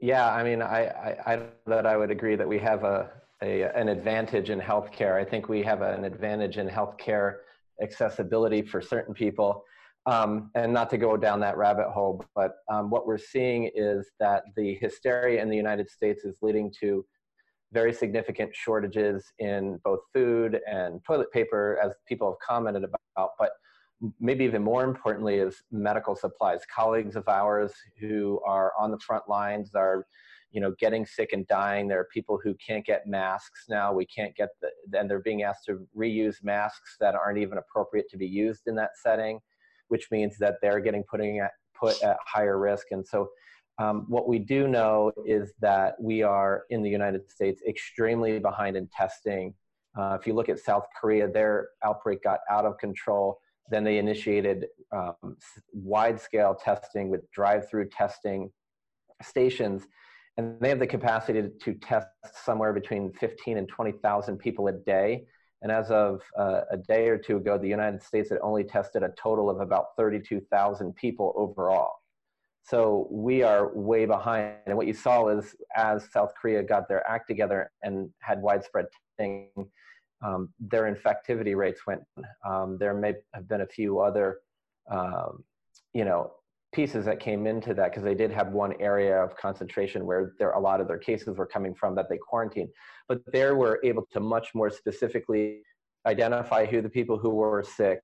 Yeah, 0.01 0.29
I 0.33 0.43
mean, 0.43 0.61
I, 0.61 0.85
I, 0.85 1.33
I 1.33 1.39
that 1.67 1.85
I 1.85 1.97
would 1.97 2.09
agree 2.09 2.37
that 2.37 2.47
we 2.47 2.57
have 2.59 2.85
a, 2.85 3.11
a 3.43 3.63
an 3.77 3.89
advantage 3.89 4.49
in 4.49 4.61
healthcare. 4.61 5.19
I 5.19 5.25
think 5.25 5.49
we 5.49 5.61
have 5.63 5.81
an 5.81 6.05
advantage 6.05 6.57
in 6.57 6.69
healthcare 6.69 7.35
accessibility 7.81 8.61
for 8.61 8.81
certain 8.81 9.13
people. 9.13 9.65
Um, 10.07 10.51
and 10.53 10.71
not 10.71 10.91
to 10.91 10.99
go 10.99 11.17
down 11.17 11.39
that 11.39 11.57
rabbit 11.57 11.89
hole, 11.89 12.23
but 12.35 12.57
um, 12.71 12.91
what 12.91 13.07
we're 13.07 13.17
seeing 13.17 13.71
is 13.73 14.11
that 14.19 14.43
the 14.55 14.75
hysteria 14.75 15.41
in 15.41 15.49
the 15.49 15.57
United 15.57 15.89
States 15.89 16.25
is 16.25 16.37
leading 16.43 16.71
to 16.79 17.03
very 17.73 17.91
significant 17.91 18.55
shortages 18.55 19.33
in 19.39 19.79
both 19.83 19.99
food 20.13 20.59
and 20.67 21.03
toilet 21.05 21.31
paper, 21.31 21.79
as 21.83 21.93
people 22.07 22.29
have 22.29 22.39
commented 22.39 22.83
about. 22.83 23.31
But 23.39 23.51
maybe 24.19 24.45
even 24.45 24.63
more 24.63 24.83
importantly 24.83 25.35
is 25.35 25.63
medical 25.71 26.15
supplies. 26.15 26.61
Colleagues 26.73 27.15
of 27.15 27.27
ours 27.27 27.73
who 27.99 28.39
are 28.45 28.73
on 28.79 28.91
the 28.91 28.99
front 28.99 29.27
lines 29.27 29.73
are, 29.73 30.05
you 30.51 30.61
know, 30.61 30.73
getting 30.79 31.05
sick 31.05 31.31
and 31.33 31.47
dying. 31.47 31.87
There 31.87 31.99
are 31.99 32.07
people 32.13 32.39
who 32.43 32.55
can't 32.65 32.85
get 32.85 33.07
masks 33.07 33.65
now. 33.69 33.91
We 33.91 34.05
can't 34.05 34.35
get 34.35 34.49
the, 34.61 34.99
and 34.99 35.09
they're 35.09 35.19
being 35.19 35.43
asked 35.43 35.65
to 35.65 35.85
reuse 35.97 36.43
masks 36.43 36.95
that 36.99 37.15
aren't 37.15 37.39
even 37.39 37.57
appropriate 37.57 38.07
to 38.11 38.17
be 38.17 38.27
used 38.27 38.67
in 38.67 38.75
that 38.75 38.91
setting, 39.01 39.39
which 39.89 40.07
means 40.11 40.37
that 40.39 40.55
they're 40.61 40.79
getting 40.79 41.03
putting 41.03 41.39
at, 41.39 41.51
put 41.79 42.01
at 42.01 42.17
higher 42.25 42.57
risk. 42.57 42.87
And 42.91 43.05
so 43.05 43.29
um, 43.77 44.05
what 44.07 44.27
we 44.27 44.39
do 44.39 44.67
know 44.67 45.11
is 45.25 45.53
that 45.59 45.95
we 45.99 46.23
are 46.23 46.63
in 46.69 46.81
the 46.81 46.89
United 46.89 47.29
States 47.29 47.61
extremely 47.67 48.39
behind 48.39 48.77
in 48.77 48.87
testing. 48.87 49.53
Uh, 49.97 50.17
if 50.19 50.25
you 50.25 50.33
look 50.33 50.49
at 50.49 50.59
South 50.59 50.85
Korea, 50.99 51.27
their 51.27 51.69
outbreak 51.83 52.23
got 52.23 52.39
out 52.49 52.65
of 52.65 52.77
control. 52.77 53.39
Then 53.69 53.83
they 53.83 53.97
initiated 53.97 54.67
um, 54.91 55.37
wide 55.73 56.19
scale 56.19 56.55
testing 56.55 57.09
with 57.09 57.29
drive 57.31 57.69
through 57.69 57.89
testing 57.89 58.51
stations. 59.21 59.83
And 60.37 60.59
they 60.59 60.69
have 60.69 60.79
the 60.79 60.87
capacity 60.87 61.49
to, 61.61 61.73
test 61.75 62.07
somewhere 62.43 62.73
between 62.73 63.11
15 63.13 63.57
and 63.57 63.67
20,000 63.67 64.37
people 64.37 64.67
a 64.67 64.73
day. 64.73 65.25
And 65.61 65.71
as 65.71 65.89
of 65.89 66.21
uh, 66.37 66.61
a 66.71 66.77
day 66.77 67.07
or 67.07 67.17
two 67.17 67.37
ago, 67.37 67.57
the 67.57 67.67
United 67.67 68.03
States 68.03 68.29
had 68.29 68.39
only 68.41 68.63
tested 68.63 69.03
a 69.03 69.09
total 69.17 69.49
of 69.49 69.59
about 69.59 69.95
32,000 69.97 70.95
people 70.95 71.33
overall. 71.35 71.93
So 72.63 73.07
we 73.11 73.43
are 73.43 73.71
way 73.75 74.05
behind. 74.05 74.55
And 74.65 74.75
what 74.75 74.87
you 74.87 74.93
saw 74.93 75.27
is 75.27 75.55
as 75.75 76.11
South 76.11 76.31
Korea 76.39 76.63
got 76.63 76.87
their 76.87 77.07
act 77.07 77.27
together 77.27 77.71
and 77.83 78.09
had 78.19 78.41
widespread 78.41 78.85
testing, 79.17 79.49
um, 80.25 80.49
their 80.59 80.93
infectivity 80.93 81.55
rates 81.55 81.81
went. 81.85 82.01
Um, 82.47 82.77
there 82.79 82.95
may 82.95 83.13
have 83.33 83.47
been 83.47 83.61
a 83.61 83.67
few 83.67 83.99
other, 83.99 84.39
um, 84.89 85.43
you 85.93 86.05
know, 86.05 86.31
pieces 86.75 87.05
that 87.05 87.19
came 87.19 87.47
into 87.47 87.73
that 87.73 87.91
because 87.91 88.03
they 88.03 88.13
did 88.13 88.31
have 88.31 88.49
one 88.49 88.73
area 88.81 89.17
of 89.23 89.35
concentration 89.37 90.05
where 90.05 90.33
there 90.37 90.51
a 90.51 90.59
lot 90.59 90.81
of 90.81 90.87
their 90.87 90.97
cases 90.97 91.37
were 91.37 91.45
coming 91.45 91.73
from 91.73 91.95
that 91.95 92.07
they 92.09 92.17
quarantined. 92.17 92.69
But 93.07 93.21
there 93.31 93.55
were 93.55 93.79
able 93.83 94.05
to 94.11 94.19
much 94.19 94.53
more 94.53 94.69
specifically 94.69 95.61
identify 96.05 96.65
who 96.65 96.81
the 96.81 96.89
people 96.89 97.17
who 97.17 97.29
were 97.29 97.63
sick 97.63 98.01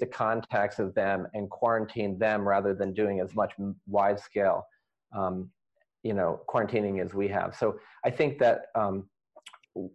the 0.00 0.06
contacts 0.06 0.78
of 0.78 0.94
them 0.94 1.26
and 1.34 1.48
quarantine 1.48 2.18
them 2.18 2.46
rather 2.46 2.74
than 2.74 2.92
doing 2.92 3.20
as 3.20 3.34
much 3.34 3.52
wide 3.86 4.20
scale, 4.20 4.66
um, 5.16 5.50
you 6.02 6.12
know, 6.12 6.40
quarantining 6.48 7.02
as 7.02 7.14
we 7.14 7.26
have. 7.28 7.56
So 7.56 7.78
I 8.04 8.10
think 8.10 8.38
that 8.38 8.66
um, 8.74 9.08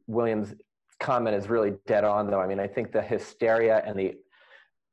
William's 0.07 0.55
comment 0.99 1.35
is 1.35 1.47
really 1.47 1.73
dead 1.85 2.03
on, 2.03 2.29
though. 2.29 2.41
I 2.41 2.47
mean, 2.47 2.59
I 2.59 2.67
think 2.67 2.91
the 2.91 3.01
hysteria 3.01 3.83
and 3.85 3.97
the 3.97 4.15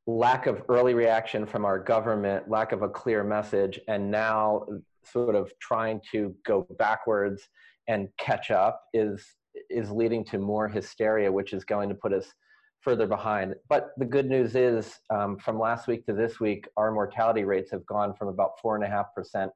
lack 0.07 0.47
of 0.47 0.63
early 0.69 0.95
reaction 0.95 1.47
from 1.47 1.65
our 1.65 1.79
government, 1.79 2.49
lack 2.49 2.73
of 2.73 2.83
a 2.83 2.89
clear 2.89 3.23
message, 3.23 3.79
and 3.89 4.11
now 4.11 4.67
sort 5.05 5.35
of 5.35 5.53
trying 5.61 6.01
to 6.13 6.35
go 6.45 6.67
backwards 6.79 7.49
and 7.89 8.09
catch 8.19 8.51
up 8.51 8.83
is 8.95 9.25
is 9.69 9.91
leading 9.91 10.25
to 10.25 10.39
more 10.39 10.69
hysteria, 10.69 11.31
which 11.31 11.53
is 11.53 11.65
going 11.65 11.89
to 11.89 11.95
put 11.95 12.13
us 12.13 12.33
further 12.81 13.07
behind. 13.07 13.55
But 13.69 13.91
the 13.99 14.05
good 14.05 14.27
news 14.27 14.55
is, 14.55 15.01
um, 15.11 15.37
from 15.39 15.59
last 15.59 15.87
week 15.87 16.07
to 16.07 16.13
this 16.13 16.41
week, 16.41 16.67
our 16.77 16.93
mortality 16.93 17.45
rates 17.45 17.71
have 17.73 17.85
gone 17.87 18.15
from 18.15 18.29
about 18.29 18.53
four 18.63 18.77
and 18.77 18.85
a 18.85 18.89
half 18.89 19.15
percent 19.15 19.51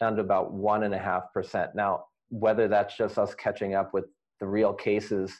down 0.00 0.16
to 0.16 0.22
about 0.22 0.52
one 0.52 0.84
and 0.84 0.94
a 0.94 0.98
half 0.98 1.24
percent. 1.34 1.70
Now, 1.74 2.04
whether 2.30 2.68
that's 2.68 2.96
just 2.96 3.18
us 3.18 3.34
catching 3.34 3.74
up 3.74 3.92
with 3.92 4.06
the 4.40 4.46
real 4.46 4.72
cases, 4.72 5.32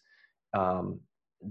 um, 0.54 1.00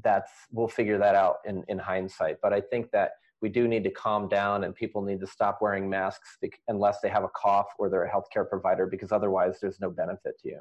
that's 0.04 0.32
we'll 0.52 0.68
figure 0.68 0.98
that 0.98 1.16
out 1.16 1.38
in, 1.46 1.64
in 1.68 1.78
hindsight. 1.78 2.38
But 2.42 2.54
I 2.54 2.62
think 2.62 2.92
that 2.92 3.12
we 3.42 3.50
do 3.50 3.68
need 3.68 3.84
to 3.84 3.92
calm 3.92 4.28
down, 4.28 4.64
and 4.64 4.76
people 4.76 5.02
need 5.02 5.20
to 5.20 5.28
stop 5.28 5.60
wearing 5.62 5.90
masks 5.90 6.38
unless 6.68 7.02
they 7.02 7.10
have 7.10 7.24
a 7.24 7.30
cough 7.30 7.68
or 7.80 7.90
they're 7.90 8.06
a 8.06 8.12
healthcare 8.12 8.48
provider, 8.48 8.86
because 8.86 9.12
otherwise, 9.12 9.60
there's 9.60 9.80
no 9.80 9.90
benefit 9.90 10.40
to 10.42 10.50
you. 10.50 10.60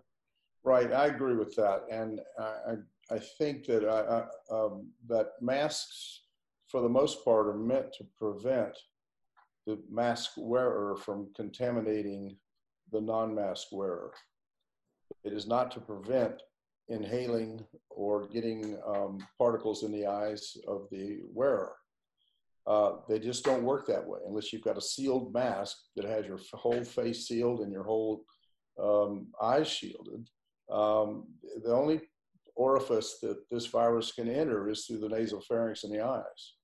Right, 0.64 0.92
I 0.92 1.06
agree 1.06 1.36
with 1.36 1.54
that, 1.56 1.84
and 1.90 2.20
I, 2.38 2.74
I 3.10 3.18
think 3.18 3.66
that 3.66 3.84
I, 3.84 4.54
I, 4.54 4.54
um, 4.54 4.88
that 5.08 5.32
masks, 5.40 6.22
for 6.68 6.80
the 6.80 6.88
most 6.88 7.24
part, 7.24 7.46
are 7.46 7.54
meant 7.54 7.92
to 7.94 8.04
prevent 8.16 8.76
the 9.66 9.78
mask 9.90 10.32
wearer 10.36 10.96
from 10.96 11.28
contaminating 11.36 12.36
the 12.92 13.00
non-mask 13.00 13.68
wearer. 13.72 14.12
It 15.22 15.32
is 15.32 15.46
not 15.46 15.70
to 15.72 15.80
prevent 15.80 16.42
inhaling 16.90 17.64
or 17.88 18.28
getting 18.28 18.76
um, 18.86 19.18
particles 19.38 19.84
in 19.84 19.92
the 19.92 20.06
eyes 20.06 20.56
of 20.68 20.88
the 20.90 21.20
wearer. 21.32 21.72
Uh, 22.66 22.96
they 23.08 23.18
just 23.18 23.44
don't 23.44 23.64
work 23.64 23.86
that 23.86 24.06
way 24.06 24.18
unless 24.26 24.52
you've 24.52 24.62
got 24.62 24.76
a 24.76 24.82
sealed 24.82 25.32
mask 25.32 25.76
that 25.96 26.04
has 26.04 26.26
your 26.26 26.38
whole 26.52 26.84
face 26.84 27.26
sealed 27.26 27.60
and 27.60 27.72
your 27.72 27.84
whole 27.84 28.24
um, 28.82 29.28
eyes 29.40 29.68
shielded. 29.68 30.28
Um, 30.70 31.26
the 31.64 31.72
only 31.72 32.02
orifice 32.54 33.18
that 33.22 33.48
this 33.50 33.66
virus 33.66 34.12
can 34.12 34.28
enter 34.28 34.68
is 34.68 34.84
through 34.84 34.98
the 34.98 35.08
nasal 35.08 35.40
pharynx 35.40 35.84
and 35.84 35.94
the 35.94 36.04
eyes. 36.04 36.54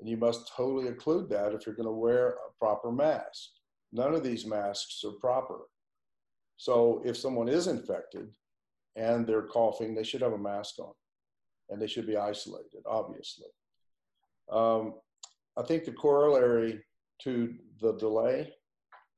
And 0.00 0.08
you 0.08 0.16
must 0.16 0.50
totally 0.54 0.90
occlude 0.90 1.28
that 1.30 1.54
if 1.54 1.64
you're 1.64 1.76
going 1.76 1.86
to 1.86 1.92
wear 1.92 2.30
a 2.30 2.58
proper 2.58 2.90
mask. 2.90 3.50
None 3.92 4.14
of 4.14 4.24
these 4.24 4.44
masks 4.44 5.02
are 5.04 5.12
proper. 5.20 5.60
So 6.56 7.00
if 7.04 7.16
someone 7.16 7.48
is 7.48 7.68
infected 7.68 8.34
and 8.96 9.26
they're 9.26 9.42
coughing, 9.42 9.94
they 9.94 10.04
should 10.04 10.22
have 10.22 10.32
a 10.32 10.38
mask 10.38 10.78
on 10.78 10.92
and 11.70 11.80
they 11.80 11.86
should 11.86 12.06
be 12.06 12.16
isolated, 12.16 12.82
obviously. 12.86 13.48
Um, 14.50 14.94
I 15.56 15.62
think 15.62 15.84
the 15.84 15.92
corollary 15.92 16.82
to 17.22 17.54
the 17.80 17.92
delay 17.94 18.52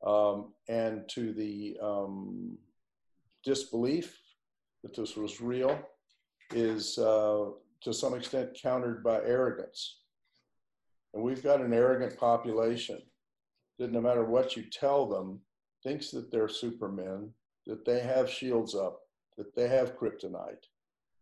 um, 0.06 0.52
and 0.68 1.08
to 1.10 1.32
the 1.32 1.76
um, 1.82 2.56
disbelief 3.44 4.18
that 4.82 4.94
this 4.94 5.16
was 5.16 5.40
real 5.40 5.78
is 6.52 6.98
uh, 6.98 7.46
to 7.82 7.92
some 7.92 8.14
extent 8.14 8.58
countered 8.60 9.02
by 9.02 9.16
arrogance. 9.16 10.00
And 11.14 11.22
we've 11.22 11.42
got 11.42 11.60
an 11.60 11.72
arrogant 11.72 12.16
population 12.18 13.00
that 13.78 13.92
no 13.92 14.00
matter 14.00 14.24
what 14.24 14.56
you 14.56 14.64
tell 14.70 15.06
them, 15.06 15.40
thinks 15.82 16.10
that 16.10 16.30
they're 16.30 16.48
supermen, 16.48 17.30
that 17.66 17.84
they 17.84 18.00
have 18.00 18.30
shields 18.30 18.74
up, 18.74 19.00
that 19.36 19.54
they 19.54 19.68
have 19.68 19.96
kryptonite. 19.96 20.64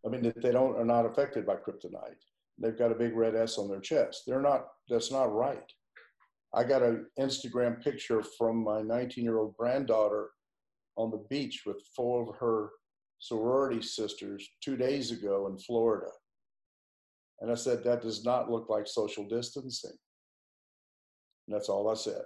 I 0.04 0.08
mean, 0.08 0.22
that 0.22 0.42
they 0.42 0.52
don't 0.52 0.76
are 0.76 0.84
not 0.84 1.06
affected 1.06 1.46
by 1.46 1.56
kryptonite. 1.56 2.22
They've 2.58 2.78
got 2.78 2.92
a 2.92 2.96
big 2.96 3.16
red 3.16 3.34
S 3.34 3.58
on 3.58 3.68
their 3.68 3.80
chest. 3.80 4.22
They're 4.26 4.42
not. 4.42 4.66
That's 4.88 5.10
not 5.10 5.34
right. 5.34 5.72
I 6.54 6.62
got 6.62 6.82
an 6.82 7.06
Instagram 7.18 7.82
picture 7.82 8.22
from 8.38 8.62
my 8.62 8.80
19 8.82 9.24
year 9.24 9.38
old 9.38 9.56
granddaughter 9.56 10.30
on 10.96 11.10
the 11.10 11.24
beach 11.28 11.62
with 11.66 11.82
four 11.96 12.22
of 12.22 12.36
her 12.38 12.70
sorority 13.18 13.82
sisters 13.82 14.48
two 14.62 14.76
days 14.76 15.10
ago 15.10 15.48
in 15.48 15.58
Florida. 15.58 16.10
And 17.40 17.50
I 17.50 17.54
said, 17.56 17.82
that 17.82 18.02
does 18.02 18.24
not 18.24 18.50
look 18.50 18.68
like 18.68 18.86
social 18.86 19.26
distancing. 19.26 19.96
And 21.46 21.54
that's 21.54 21.68
all 21.68 21.90
I 21.90 21.94
said. 21.94 22.22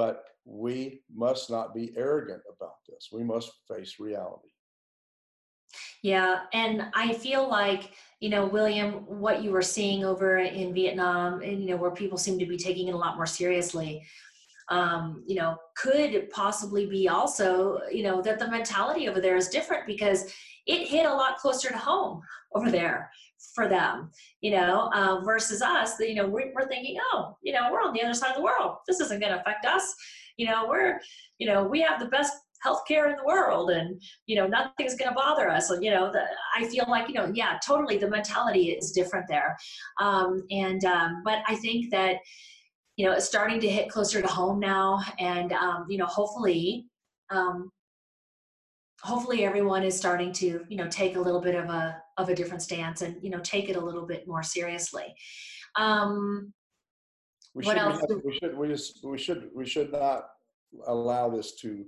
But 0.00 0.24
we 0.46 1.02
must 1.14 1.50
not 1.50 1.74
be 1.74 1.92
arrogant 1.94 2.40
about 2.56 2.76
this. 2.88 3.10
We 3.12 3.22
must 3.22 3.52
face 3.68 3.96
reality. 4.00 4.48
Yeah, 6.02 6.44
and 6.54 6.86
I 6.94 7.12
feel 7.12 7.46
like, 7.46 7.92
you 8.18 8.30
know, 8.30 8.46
William, 8.46 9.04
what 9.06 9.44
you 9.44 9.50
were 9.50 9.60
seeing 9.60 10.02
over 10.02 10.38
in 10.38 10.72
Vietnam, 10.72 11.42
and, 11.42 11.60
you 11.60 11.68
know, 11.68 11.76
where 11.76 11.90
people 11.90 12.16
seem 12.16 12.38
to 12.38 12.46
be 12.46 12.56
taking 12.56 12.88
it 12.88 12.94
a 12.94 12.96
lot 12.96 13.16
more 13.16 13.26
seriously, 13.26 14.02
um, 14.70 15.22
you 15.26 15.34
know, 15.34 15.58
could 15.76 16.30
possibly 16.30 16.86
be 16.86 17.06
also, 17.06 17.80
you 17.92 18.02
know, 18.02 18.22
that 18.22 18.38
the 18.38 18.50
mentality 18.50 19.06
over 19.06 19.20
there 19.20 19.36
is 19.36 19.48
different 19.48 19.86
because 19.86 20.32
it 20.64 20.88
hit 20.88 21.04
a 21.04 21.12
lot 21.12 21.36
closer 21.36 21.68
to 21.68 21.76
home 21.76 22.22
over 22.54 22.70
there 22.70 23.10
for 23.54 23.68
them, 23.68 24.10
you 24.40 24.52
know, 24.52 24.90
uh, 24.94 25.20
versus 25.24 25.62
us, 25.62 25.98
you 26.00 26.14
know, 26.14 26.26
we're, 26.26 26.52
we're 26.54 26.68
thinking, 26.68 26.96
oh, 27.12 27.36
you 27.42 27.52
know, 27.52 27.68
we're 27.70 27.80
on 27.80 27.92
the 27.92 28.02
other 28.02 28.14
side 28.14 28.30
of 28.30 28.36
the 28.36 28.42
world. 28.42 28.76
This 28.86 29.00
isn't 29.00 29.20
going 29.20 29.32
to 29.32 29.40
affect 29.40 29.64
us. 29.64 29.94
You 30.36 30.46
know, 30.46 30.66
we're, 30.68 31.00
you 31.38 31.46
know, 31.46 31.64
we 31.64 31.80
have 31.82 32.00
the 32.00 32.06
best 32.06 32.32
healthcare 32.64 33.10
in 33.10 33.16
the 33.16 33.24
world 33.24 33.70
and 33.70 34.00
you 34.26 34.36
know 34.36 34.46
nothing's 34.46 34.94
going 34.94 35.08
to 35.08 35.14
bother 35.14 35.48
us 35.48 35.70
and 35.70 35.82
you 35.82 35.90
know 35.90 36.12
the, 36.12 36.22
i 36.54 36.62
feel 36.68 36.84
like 36.88 37.08
you 37.08 37.14
know 37.14 37.30
yeah 37.34 37.58
totally 37.66 37.96
the 37.96 38.08
mentality 38.08 38.72
is 38.72 38.92
different 38.92 39.26
there 39.28 39.56
um, 39.98 40.42
and 40.50 40.84
um, 40.84 41.22
but 41.24 41.38
i 41.48 41.54
think 41.56 41.90
that 41.90 42.16
you 42.96 43.06
know 43.06 43.12
it's 43.12 43.24
starting 43.24 43.60
to 43.60 43.68
hit 43.68 43.88
closer 43.88 44.20
to 44.20 44.28
home 44.28 44.60
now 44.60 45.00
and 45.18 45.52
um, 45.54 45.86
you 45.88 45.96
know 45.96 46.04
hopefully 46.04 46.84
um, 47.30 47.70
hopefully 49.02 49.44
everyone 49.44 49.82
is 49.82 49.96
starting 49.96 50.32
to 50.32 50.64
you 50.68 50.76
know 50.76 50.88
take 50.88 51.16
a 51.16 51.20
little 51.20 51.40
bit 51.40 51.54
of 51.54 51.70
a 51.70 52.02
of 52.18 52.28
a 52.28 52.34
different 52.34 52.62
stance 52.62 53.02
and 53.02 53.16
you 53.22 53.30
know 53.30 53.40
take 53.40 53.68
it 53.68 53.76
a 53.76 53.80
little 53.80 54.06
bit 54.06 54.26
more 54.28 54.42
seriously 54.42 55.14
um, 55.76 56.52
we 57.54 57.64
what 57.64 57.76
should, 57.76 57.82
else 57.82 58.02
we, 58.24 58.38
should 58.38 58.56
we 58.56 58.68
just 58.68 59.04
we 59.04 59.18
should 59.18 59.50
we 59.54 59.66
should 59.66 59.92
not 59.92 60.26
allow 60.86 61.28
this 61.28 61.54
to 61.56 61.84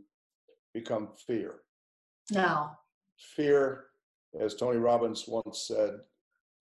become 0.74 1.08
fear. 1.26 1.56
No. 2.30 2.70
Fear, 3.36 3.84
as 4.38 4.54
Tony 4.54 4.78
Robbins 4.78 5.26
once 5.28 5.66
said, 5.68 6.00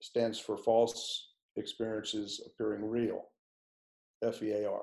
stands 0.02 0.38
for 0.40 0.58
false 0.58 1.30
experiences 1.56 2.42
appearing 2.46 2.88
real. 2.88 3.26
F 4.24 4.42
E 4.44 4.52
A 4.52 4.70
R. 4.70 4.82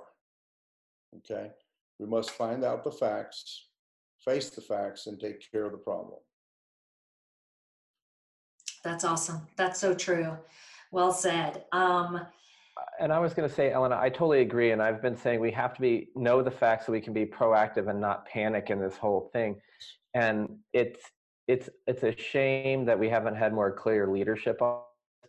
Okay? 1.16 1.50
We 1.98 2.06
must 2.06 2.30
find 2.30 2.64
out 2.64 2.84
the 2.84 2.92
facts, 2.92 3.68
face 4.28 4.50
the 4.50 4.60
facts, 4.60 5.06
and 5.06 5.18
take 5.18 5.50
care 5.50 5.64
of 5.64 5.72
the 5.72 5.78
problem. 5.78 6.18
That's 8.84 9.04
awesome. 9.04 9.46
That's 9.56 9.80
so 9.80 9.94
true. 9.94 10.36
Well 10.92 11.12
said. 11.12 11.64
Um, 11.72 12.26
and 13.00 13.12
I 13.12 13.18
was 13.18 13.34
going 13.34 13.48
to 13.48 13.54
say, 13.54 13.72
Elena, 13.72 13.98
I 14.00 14.08
totally 14.08 14.40
agree. 14.40 14.70
And 14.70 14.80
I've 14.80 15.02
been 15.02 15.16
saying 15.16 15.40
we 15.40 15.50
have 15.52 15.74
to 15.74 15.80
be 15.80 16.08
know 16.14 16.42
the 16.42 16.50
facts 16.50 16.86
so 16.86 16.92
we 16.92 17.00
can 17.00 17.12
be 17.12 17.26
proactive 17.26 17.88
and 17.90 18.00
not 18.00 18.26
panic 18.26 18.70
in 18.70 18.80
this 18.80 18.96
whole 18.96 19.30
thing. 19.32 19.60
And 20.14 20.58
it's 20.72 21.00
it's 21.48 21.68
it's 21.86 22.02
a 22.02 22.16
shame 22.16 22.84
that 22.84 22.98
we 22.98 23.08
haven't 23.08 23.36
had 23.36 23.52
more 23.52 23.72
clear 23.72 24.06
leadership 24.06 24.60
on 24.62 24.82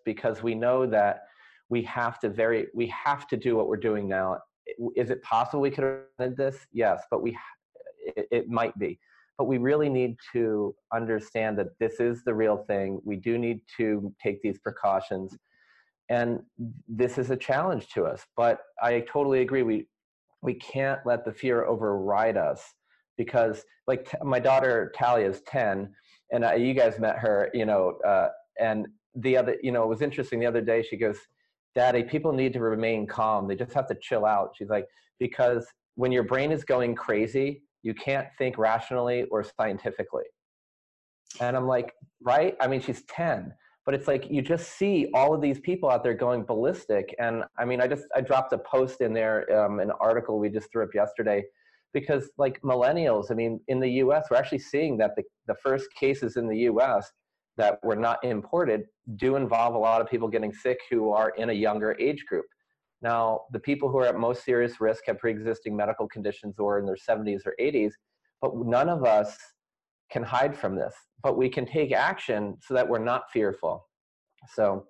because 0.05 0.43
we 0.43 0.53
know 0.53 0.85
that 0.85 1.23
we 1.69 1.81
have 1.83 2.19
to 2.19 2.29
very 2.29 2.67
we 2.75 2.87
have 2.87 3.27
to 3.27 3.37
do 3.37 3.55
what 3.55 3.67
we're 3.67 3.77
doing 3.77 4.07
now. 4.07 4.37
Is 4.95 5.09
it 5.09 5.21
possible 5.23 5.61
we 5.61 5.71
could 5.71 5.83
have 5.83 5.99
done 6.19 6.35
this? 6.37 6.67
Yes, 6.71 7.03
but 7.09 7.23
we 7.23 7.35
it, 8.15 8.27
it 8.31 8.49
might 8.49 8.77
be. 8.77 8.99
But 9.37 9.45
we 9.45 9.57
really 9.57 9.89
need 9.89 10.17
to 10.33 10.75
understand 10.93 11.57
that 11.59 11.67
this 11.79 11.99
is 11.99 12.23
the 12.25 12.33
real 12.33 12.57
thing. 12.67 12.99
We 13.05 13.15
do 13.15 13.37
need 13.37 13.61
to 13.77 14.13
take 14.21 14.41
these 14.41 14.59
precautions. 14.59 15.37
And 16.09 16.39
this 16.87 17.17
is 17.17 17.29
a 17.29 17.37
challenge 17.37 17.87
to 17.93 18.05
us. 18.05 18.25
But 18.35 18.59
i 18.81 18.99
totally 19.01 19.41
agree. 19.41 19.63
We 19.63 19.87
we 20.41 20.53
can't 20.53 20.99
let 21.05 21.25
the 21.25 21.33
fear 21.33 21.65
override 21.65 22.37
us 22.37 22.63
because 23.17 23.63
like 23.87 24.09
t- 24.09 24.17
my 24.23 24.39
daughter 24.39 24.91
talia 24.95 25.29
is 25.29 25.41
10 25.41 25.93
and 26.31 26.63
you 26.65 26.73
guys 26.73 26.97
met 26.97 27.17
her 27.17 27.49
you 27.53 27.65
know 27.65 27.97
uh, 28.07 28.29
and 28.57 28.87
the 29.15 29.35
other 29.35 29.57
you 29.61 29.71
know 29.71 29.83
it 29.83 29.87
was 29.87 30.01
interesting. 30.01 30.39
The 30.39 30.45
other 30.45 30.61
day 30.61 30.83
she 30.83 30.97
goes 30.97 31.17
daddy 31.75 32.03
people 32.03 32.31
need 32.31 32.53
to 32.53 32.61
remain 32.61 33.07
calm. 33.07 33.47
They 33.47 33.55
just 33.55 33.73
have 33.73 33.87
to 33.87 33.95
chill 34.01 34.25
out. 34.25 34.51
She's 34.57 34.69
like 34.69 34.87
because 35.19 35.65
when 35.95 36.11
your 36.11 36.23
brain 36.23 36.51
is 36.51 36.63
going 36.63 36.95
crazy 36.95 37.63
you 37.83 37.93
can't 37.93 38.27
think 38.37 38.57
rationally 38.57 39.25
or 39.31 39.43
scientifically. 39.43 40.25
And 41.39 41.55
i'm 41.55 41.67
like 41.67 41.93
right? 42.21 42.55
I 42.59 42.67
mean 42.67 42.81
she's 42.81 43.03
10 43.03 43.53
but 43.85 43.95
it's 43.95 44.07
like 44.07 44.29
you 44.29 44.41
just 44.41 44.77
see 44.77 45.09
all 45.15 45.33
of 45.33 45.41
these 45.41 45.59
people 45.59 45.89
out 45.89 46.03
there 46.03 46.13
going 46.13 46.43
ballistic. 46.43 47.15
And 47.19 47.43
i 47.57 47.65
mean 47.65 47.81
i 47.81 47.87
just 47.87 48.05
i 48.15 48.21
dropped 48.21 48.53
a 48.53 48.57
post 48.59 49.01
in 49.01 49.13
there 49.13 49.37
um, 49.57 49.79
an 49.79 49.91
article 49.99 50.39
we 50.39 50.49
just 50.49 50.71
threw 50.71 50.83
up 50.83 50.93
yesterday 50.93 51.43
because 51.93 52.29
like 52.37 52.61
millennials 52.61 53.31
i 53.31 53.33
mean 53.33 53.59
in 53.67 53.79
the 53.79 53.89
us 53.89 54.25
we're 54.29 54.37
actually 54.37 54.59
seeing 54.59 54.97
that 54.97 55.11
the, 55.15 55.23
the 55.47 55.55
first 55.63 55.87
cases 55.99 56.37
in 56.37 56.47
the 56.47 56.55
us 56.55 57.11
that 57.57 57.79
were 57.83 57.95
not 57.95 58.23
imported 58.23 58.83
do 59.15 59.35
involve 59.35 59.75
a 59.75 59.77
lot 59.77 60.01
of 60.01 60.09
people 60.09 60.27
getting 60.27 60.53
sick 60.53 60.79
who 60.89 61.11
are 61.11 61.31
in 61.31 61.49
a 61.49 61.53
younger 61.53 61.95
age 61.99 62.25
group 62.27 62.45
now 63.01 63.41
the 63.51 63.59
people 63.59 63.89
who 63.89 63.97
are 63.97 64.05
at 64.05 64.17
most 64.17 64.43
serious 64.43 64.79
risk 64.81 65.03
have 65.07 65.19
pre-existing 65.19 65.75
medical 65.75 66.07
conditions 66.07 66.59
or 66.59 66.79
in 66.79 66.85
their 66.85 66.97
70s 66.97 67.45
or 67.45 67.53
80s 67.59 67.91
but 68.41 68.55
none 68.55 68.89
of 68.89 69.03
us 69.03 69.37
can 70.09 70.23
hide 70.23 70.57
from 70.57 70.75
this, 70.75 70.93
but 71.23 71.37
we 71.37 71.49
can 71.49 71.65
take 71.65 71.91
action 71.91 72.57
so 72.61 72.73
that 72.73 72.87
we're 72.87 72.99
not 72.99 73.31
fearful. 73.31 73.87
So 74.53 74.85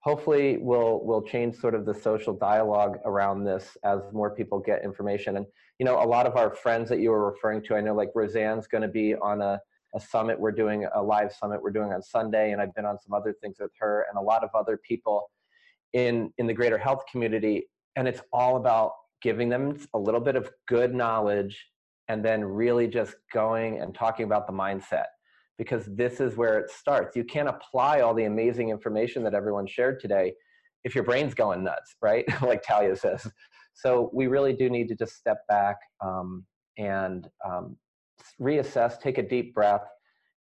hopefully 0.00 0.58
we'll 0.58 1.00
we'll 1.04 1.22
change 1.22 1.56
sort 1.56 1.74
of 1.74 1.84
the 1.84 1.94
social 1.94 2.32
dialogue 2.32 2.98
around 3.04 3.44
this 3.44 3.76
as 3.84 4.00
more 4.12 4.34
people 4.34 4.58
get 4.58 4.84
information. 4.84 5.36
And 5.36 5.46
you 5.78 5.84
know, 5.84 6.02
a 6.02 6.06
lot 6.06 6.26
of 6.26 6.36
our 6.36 6.54
friends 6.54 6.88
that 6.90 7.00
you 7.00 7.10
were 7.10 7.30
referring 7.30 7.62
to, 7.64 7.74
I 7.74 7.80
know 7.80 7.94
like 7.94 8.10
Roseann's 8.14 8.66
going 8.66 8.82
to 8.82 8.88
be 8.88 9.14
on 9.16 9.42
a 9.42 9.60
a 9.94 10.00
summit 10.00 10.38
we're 10.40 10.50
doing 10.50 10.88
a 10.92 11.00
live 11.00 11.32
summit 11.32 11.62
we're 11.62 11.70
doing 11.70 11.92
on 11.92 12.02
Sunday 12.02 12.50
and 12.50 12.60
I've 12.60 12.74
been 12.74 12.84
on 12.84 12.98
some 12.98 13.14
other 13.14 13.32
things 13.40 13.58
with 13.60 13.70
her 13.78 14.06
and 14.10 14.18
a 14.18 14.20
lot 14.20 14.42
of 14.42 14.50
other 14.52 14.76
people 14.76 15.30
in 15.94 16.30
in 16.38 16.46
the 16.46 16.52
greater 16.52 16.76
health 16.76 17.02
community 17.10 17.66
and 17.96 18.06
it's 18.06 18.20
all 18.32 18.56
about 18.56 18.92
giving 19.22 19.48
them 19.48 19.76
a 19.94 19.98
little 19.98 20.20
bit 20.20 20.36
of 20.36 20.50
good 20.68 20.94
knowledge 20.94 21.66
and 22.08 22.22
then 22.24 22.44
really 22.44 22.86
just 22.86 23.14
going 23.32 23.80
and 23.80 23.94
talking 23.94 24.26
about 24.26 24.46
the 24.46 24.52
mindset 24.52 25.06
because 25.56 25.86
this 25.86 26.20
is 26.20 26.36
where 26.36 26.58
it 26.58 26.70
starts. 26.70 27.16
You 27.16 27.24
can't 27.24 27.48
apply 27.48 28.00
all 28.00 28.12
the 28.12 28.24
amazing 28.24 28.68
information 28.68 29.22
that 29.24 29.34
everyone 29.34 29.66
shared 29.66 30.00
today 30.00 30.34
if 30.82 30.94
your 30.94 31.04
brain's 31.04 31.32
going 31.32 31.64
nuts, 31.64 31.96
right? 32.02 32.24
like 32.42 32.62
Talia 32.62 32.96
says. 32.96 33.26
So 33.72 34.10
we 34.12 34.26
really 34.26 34.52
do 34.52 34.68
need 34.68 34.88
to 34.88 34.94
just 34.94 35.16
step 35.16 35.38
back 35.48 35.76
um, 36.04 36.44
and 36.76 37.26
um, 37.44 37.76
reassess, 38.40 39.00
take 39.00 39.18
a 39.18 39.22
deep 39.22 39.54
breath, 39.54 39.84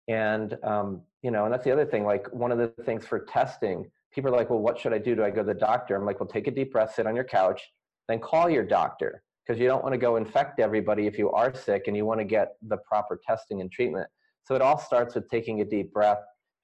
and 0.09 0.57
um, 0.65 1.03
you 1.23 1.31
know, 1.31 1.45
and 1.45 1.53
that's 1.53 1.65
the 1.65 1.71
other 1.71 1.85
thing. 1.85 2.05
Like 2.05 2.27
one 2.33 2.51
of 2.51 2.59
the 2.59 2.69
things 2.85 3.05
for 3.05 3.21
testing, 3.21 3.91
people 4.13 4.33
are 4.33 4.37
like, 4.37 4.51
"Well, 4.51 4.61
what 4.61 4.79
should 4.79 4.93
I 4.93 4.99
do? 4.99 5.15
Do 5.15 5.25
I 5.25 5.31
go 5.31 5.43
to 5.43 5.47
the 5.47 5.55
doctor?" 5.55 5.97
I'm 5.97 6.05
like, 6.05 6.21
"Well, 6.21 6.29
take 6.29 6.47
a 6.47 6.51
deep 6.51 6.73
breath, 6.73 6.95
sit 6.95 7.07
on 7.07 7.15
your 7.15 7.25
couch, 7.25 7.63
then 8.09 8.21
call 8.21 8.51
your 8.51 8.65
doctor." 8.65 9.23
because 9.51 9.61
you 9.61 9.67
don't 9.67 9.83
want 9.83 9.93
to 9.93 9.99
go 9.99 10.15
infect 10.15 10.61
everybody 10.61 11.09
if 11.09 11.19
you 11.19 11.29
are 11.33 11.53
sick 11.53 11.85
and 11.89 11.97
you 11.97 12.07
want 12.07 12.21
to 12.21 12.25
get 12.25 12.53
the 12.69 12.77
proper 12.89 13.21
testing 13.27 13.61
and 13.61 13.73
treatment. 13.73 14.07
So 14.45 14.55
it 14.55 14.63
all 14.63 14.79
starts 14.79 15.17
with 15.17 15.29
taking 15.29 15.61
a 15.61 15.65
deep 15.65 15.93
breath 15.93 16.21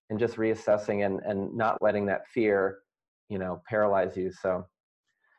and 0.09 0.21
just 0.21 0.37
reassessing 0.37 1.05
and, 1.05 1.19
and 1.25 1.53
not 1.53 1.83
letting 1.83 2.07
that 2.07 2.29
fear, 2.33 2.79
you 3.29 3.39
know, 3.39 3.61
paralyze 3.69 4.17
you. 4.17 4.31
So, 4.31 4.65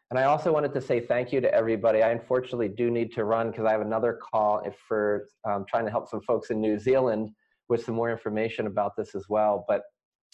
and 0.09 0.19
I 0.19 0.23
also 0.23 0.51
wanted 0.51 0.73
to 0.73 0.81
say 0.81 0.99
thank 0.99 1.31
you 1.31 1.39
to 1.39 1.53
everybody. 1.53 2.03
I 2.03 2.09
unfortunately 2.09 2.67
do 2.67 2.91
need 2.91 3.13
to 3.13 3.23
run 3.23 3.51
because 3.51 3.63
I 3.63 3.71
have 3.71 3.79
another 3.79 4.19
call 4.29 4.61
for 4.85 5.27
um, 5.49 5.63
trying 5.69 5.85
to 5.85 5.91
help 5.91 6.09
some 6.09 6.21
folks 6.23 6.49
in 6.49 6.59
New 6.59 6.77
Zealand 6.77 7.29
with 7.69 7.81
some 7.83 7.95
more 7.95 8.11
information 8.11 8.67
about 8.67 8.91
this 8.97 9.15
as 9.15 9.25
well. 9.29 9.63
But 9.69 9.83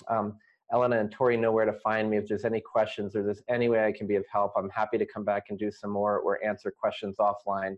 um, 0.08 0.38
Elena 0.74 1.00
and 1.00 1.12
Tori 1.12 1.38
know 1.38 1.52
where 1.52 1.66
to 1.66 1.74
find 1.74 2.10
me. 2.10 2.18
If 2.18 2.28
there's 2.28 2.46
any 2.46 2.60
questions 2.60 3.16
or 3.16 3.24
there's 3.24 3.44
any 3.48 3.70
way 3.70 3.86
I 3.86 3.92
can 3.92 4.08
be 4.08 4.16
of 4.16 4.26
help, 4.32 4.54
I'm 4.58 4.70
happy 4.70 4.98
to 4.98 5.06
come 5.06 5.24
back 5.24 5.46
and 5.50 5.60
do 5.60 5.70
some 5.70 5.92
more 5.92 6.20
or 6.20 6.44
answer 6.44 6.72
questions 6.72 7.18
offline. 7.20 7.78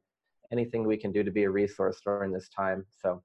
Anything 0.52 0.88
we 0.88 0.96
can 0.96 1.12
do 1.12 1.24
to 1.24 1.32
be 1.32 1.44
a 1.44 1.50
resource 1.50 2.00
during 2.04 2.32
this 2.32 2.48
time. 2.48 2.86
So 3.02 3.22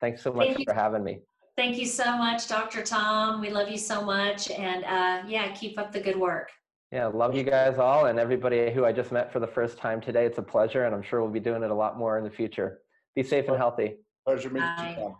thanks 0.00 0.22
so 0.22 0.32
much 0.32 0.48
Thank 0.48 0.68
for 0.68 0.74
having 0.74 1.02
me. 1.02 1.20
Thank 1.56 1.78
you 1.78 1.86
so 1.86 2.16
much, 2.16 2.48
Dr. 2.48 2.82
Tom. 2.82 3.40
We 3.40 3.50
love 3.50 3.70
you 3.70 3.78
so 3.78 4.02
much. 4.02 4.50
And 4.50 4.84
uh, 4.84 5.26
yeah, 5.26 5.52
keep 5.52 5.78
up 5.78 5.92
the 5.92 6.00
good 6.00 6.16
work. 6.16 6.50
Yeah, 6.92 7.06
love 7.06 7.34
you 7.34 7.42
guys 7.42 7.78
all 7.78 8.06
and 8.06 8.18
everybody 8.18 8.70
who 8.70 8.84
I 8.84 8.92
just 8.92 9.12
met 9.12 9.32
for 9.32 9.40
the 9.40 9.46
first 9.46 9.76
time 9.76 10.00
today. 10.00 10.24
It's 10.24 10.38
a 10.38 10.42
pleasure, 10.42 10.84
and 10.84 10.94
I'm 10.94 11.02
sure 11.02 11.20
we'll 11.20 11.30
be 11.30 11.40
doing 11.40 11.62
it 11.62 11.70
a 11.70 11.74
lot 11.74 11.98
more 11.98 12.16
in 12.16 12.24
the 12.24 12.30
future. 12.30 12.78
Be 13.14 13.22
safe 13.22 13.48
and 13.48 13.56
healthy. 13.56 13.96
Pleasure 14.24 14.48
meeting 14.48 14.70
you. 14.98 15.16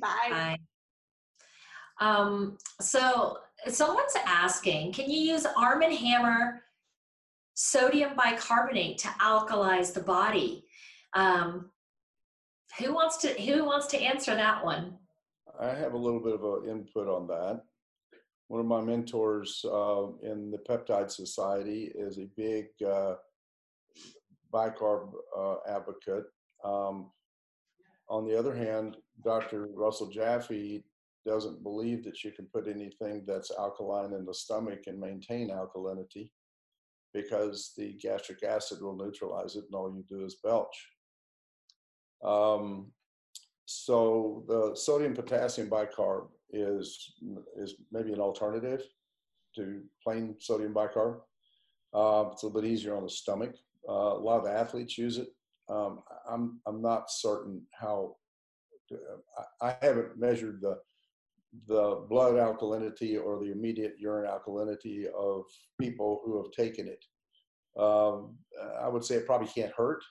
Bye. 0.00 0.28
Bye. 0.30 0.58
Um, 2.00 2.58
so 2.80 3.38
someone's 3.66 4.16
asking, 4.26 4.92
can 4.92 5.10
you 5.10 5.20
use 5.20 5.46
Arm 5.56 5.82
& 5.82 5.82
Hammer 5.82 6.62
sodium 7.54 8.14
bicarbonate 8.16 8.98
to 8.98 9.08
alkalize 9.20 9.92
the 9.92 10.00
body? 10.00 10.64
Um, 11.14 11.70
who 12.78 12.94
wants 12.94 13.16
to 13.18 13.28
who 13.28 13.64
wants 13.64 13.86
to 13.88 13.98
answer 13.98 14.34
that 14.34 14.64
one? 14.64 14.98
I 15.58 15.74
have 15.74 15.94
a 15.94 15.98
little 15.98 16.20
bit 16.20 16.34
of 16.34 16.44
an 16.44 16.70
input 16.70 17.08
on 17.08 17.26
that. 17.28 17.62
One 18.46 18.60
of 18.60 18.66
my 18.66 18.80
mentors 18.80 19.64
uh, 19.64 20.06
in 20.22 20.50
the 20.50 20.58
Peptide 20.68 21.10
Society 21.10 21.90
is 21.94 22.18
a 22.18 22.28
big 22.36 22.66
uh, 22.86 23.14
bicarb 24.52 25.10
uh, 25.36 25.56
advocate. 25.68 26.24
Um, 26.64 27.10
on 28.08 28.26
the 28.26 28.38
other 28.38 28.54
hand, 28.54 28.96
Dr. 29.22 29.68
Russell 29.74 30.08
Jaffe 30.08 30.84
doesn't 31.28 31.62
believe 31.62 32.02
that 32.04 32.24
you 32.24 32.32
can 32.32 32.46
put 32.46 32.66
anything 32.66 33.22
that's 33.26 33.50
alkaline 33.50 34.14
in 34.14 34.24
the 34.24 34.32
stomach 34.32 34.84
and 34.86 34.98
maintain 34.98 35.50
alkalinity 35.50 36.30
because 37.12 37.72
the 37.76 37.92
gastric 38.00 38.42
acid 38.42 38.80
will 38.80 38.96
neutralize 38.96 39.54
it 39.56 39.64
and 39.64 39.74
all 39.74 39.94
you 39.94 40.04
do 40.08 40.24
is 40.24 40.36
belch. 40.42 40.88
Um, 42.24 42.92
so 43.66 44.44
the 44.48 44.74
sodium 44.74 45.14
potassium 45.14 45.68
bicarb 45.68 46.28
is, 46.50 47.12
is 47.56 47.74
maybe 47.92 48.12
an 48.12 48.20
alternative 48.20 48.82
to 49.56 49.82
plain 50.02 50.34
sodium 50.40 50.72
bicarb. 50.72 51.20
Uh, 51.94 52.30
it's 52.32 52.42
a 52.42 52.46
little 52.46 52.60
bit 52.60 52.70
easier 52.70 52.96
on 52.96 53.02
the 53.02 53.10
stomach. 53.10 53.54
Uh, 53.88 54.16
a 54.16 54.22
lot 54.28 54.40
of 54.40 54.46
athletes 54.46 54.96
use 54.96 55.18
it. 55.18 55.28
Um, 55.68 56.00
I'm, 56.30 56.60
I'm 56.66 56.80
not 56.80 57.10
certain 57.10 57.62
how, 57.78 58.16
uh, 58.90 59.44
I, 59.60 59.68
I 59.68 59.76
haven't 59.86 60.18
measured 60.18 60.62
the, 60.62 60.78
the 61.66 62.04
blood 62.08 62.34
alkalinity 62.34 63.22
or 63.22 63.38
the 63.38 63.52
immediate 63.52 63.94
urine 63.98 64.30
alkalinity 64.30 65.06
of 65.06 65.44
people 65.80 66.20
who 66.24 66.36
have 66.42 66.52
taken 66.52 66.86
it. 66.86 67.04
Um, 67.80 68.36
I 68.80 68.88
would 68.88 69.04
say 69.04 69.16
it 69.16 69.26
probably 69.26 69.48
can't 69.48 69.72
hurt, 69.76 70.02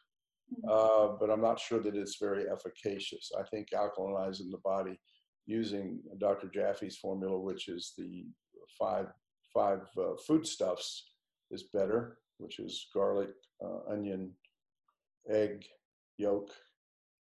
mm-hmm. 0.51 0.69
uh, 0.69 1.17
but 1.19 1.29
I'm 1.29 1.41
not 1.41 1.59
sure 1.59 1.79
that 1.81 1.95
it's 1.95 2.17
very 2.19 2.45
efficacious. 2.49 3.31
I 3.37 3.43
think 3.43 3.69
alkalinizing 3.73 4.51
the 4.51 4.59
body 4.63 4.99
using 5.45 5.99
Dr. 6.19 6.49
Jaffe's 6.53 6.97
formula, 6.97 7.39
which 7.39 7.67
is 7.67 7.93
the 7.97 8.25
five 8.79 9.07
five 9.53 9.81
uh, 9.97 10.15
foodstuffs, 10.27 11.11
is 11.51 11.69
better, 11.73 12.19
which 12.37 12.59
is 12.59 12.87
garlic, 12.93 13.29
uh, 13.63 13.91
onion, 13.91 14.31
egg, 15.29 15.65
yolk. 16.17 16.51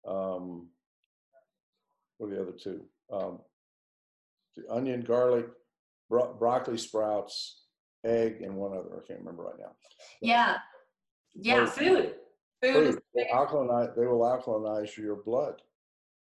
Um, 0.06 0.68
what 2.18 2.30
are 2.30 2.34
the 2.34 2.42
other 2.42 2.52
two? 2.52 2.82
Um, 3.12 3.38
onion, 4.70 5.02
garlic, 5.02 5.46
bro- 6.08 6.34
broccoli 6.34 6.78
sprouts, 6.78 7.64
egg, 8.04 8.42
and 8.42 8.54
one 8.56 8.72
other. 8.72 9.02
I 9.02 9.06
can't 9.06 9.20
remember 9.20 9.44
right 9.44 9.58
now. 9.58 9.72
Yeah. 10.20 10.56
Yeah, 11.34 11.66
food. 11.66 12.14
Food. 12.62 12.74
food. 12.74 13.02
They, 13.14 13.24
they 13.24 14.06
will 14.06 14.20
alkalinize 14.20 14.96
your 14.96 15.16
blood 15.16 15.60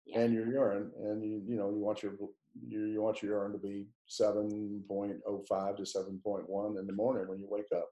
yeah. 0.05 0.21
and 0.21 0.35
your 0.35 0.47
urine. 0.47 0.91
And 0.99 1.23
you, 1.23 1.43
you 1.47 1.57
know, 1.57 1.71
you 1.71 1.79
want 1.79 2.03
your 2.03 2.15
you, 2.67 2.87
you 2.87 3.03
want 3.03 3.23
your 3.23 3.33
urine 3.33 3.53
to 3.53 3.59
be 3.59 3.87
7.05 4.11 5.77
to 5.77 5.83
7.1 5.83 6.79
in 6.79 6.87
the 6.87 6.93
morning 6.93 7.29
when 7.29 7.39
you 7.39 7.47
wake 7.51 7.67
up. 7.75 7.89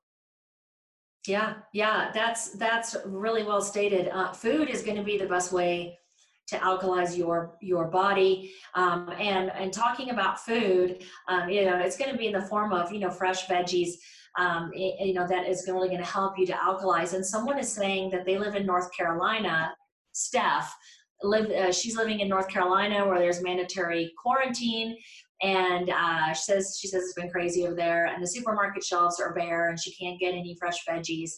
Yeah, 1.26 1.54
yeah, 1.72 2.10
that's 2.12 2.50
that's 2.52 2.96
really 3.06 3.44
well 3.44 3.62
stated. 3.62 4.08
Uh, 4.08 4.32
food 4.32 4.68
is 4.68 4.82
going 4.82 4.98
to 4.98 5.02
be 5.02 5.16
the 5.16 5.26
best 5.26 5.52
way 5.52 5.98
to 6.46 6.56
alkalize 6.56 7.16
your 7.16 7.56
your 7.60 7.86
body. 7.86 8.52
Um, 8.74 9.10
and 9.18 9.50
and 9.52 9.72
talking 9.72 10.10
about 10.10 10.40
food 10.40 11.04
um, 11.28 11.48
you 11.48 11.64
know 11.64 11.78
it's 11.78 11.96
going 11.96 12.10
to 12.10 12.16
be 12.16 12.26
in 12.26 12.32
the 12.32 12.42
form 12.42 12.72
of 12.72 12.92
you 12.92 13.00
know 13.00 13.10
fresh 13.10 13.46
veggies 13.46 13.92
um, 14.38 14.70
it, 14.74 15.06
you 15.06 15.14
know 15.14 15.26
that 15.26 15.46
is 15.48 15.64
really 15.68 15.88
going 15.88 16.00
to 16.00 16.06
help 16.06 16.38
you 16.38 16.46
to 16.46 16.52
alkalize. 16.52 17.14
And 17.14 17.24
someone 17.24 17.58
is 17.58 17.72
saying 17.72 18.10
that 18.10 18.24
they 18.24 18.38
live 18.38 18.54
in 18.54 18.66
north 18.66 18.90
carolina 18.96 19.72
steph 20.12 20.74
live 21.22 21.50
uh, 21.50 21.72
she's 21.72 21.96
living 21.96 22.20
in 22.20 22.28
north 22.28 22.48
carolina 22.48 23.06
where 23.06 23.18
there's 23.18 23.42
mandatory 23.42 24.12
quarantine. 24.20 24.96
And 25.42 25.90
uh, 25.90 26.32
she 26.32 26.42
says 26.42 26.78
she 26.80 26.88
says 26.88 27.02
it's 27.02 27.14
been 27.14 27.30
crazy 27.30 27.66
over 27.66 27.74
there 27.74 28.06
and 28.06 28.22
the 28.22 28.26
supermarket 28.26 28.84
shelves 28.84 29.20
are 29.20 29.34
bare 29.34 29.68
and 29.68 29.78
she 29.78 29.94
can't 29.94 30.18
get 30.18 30.34
any 30.34 30.56
fresh 30.58 30.84
veggies 30.88 31.32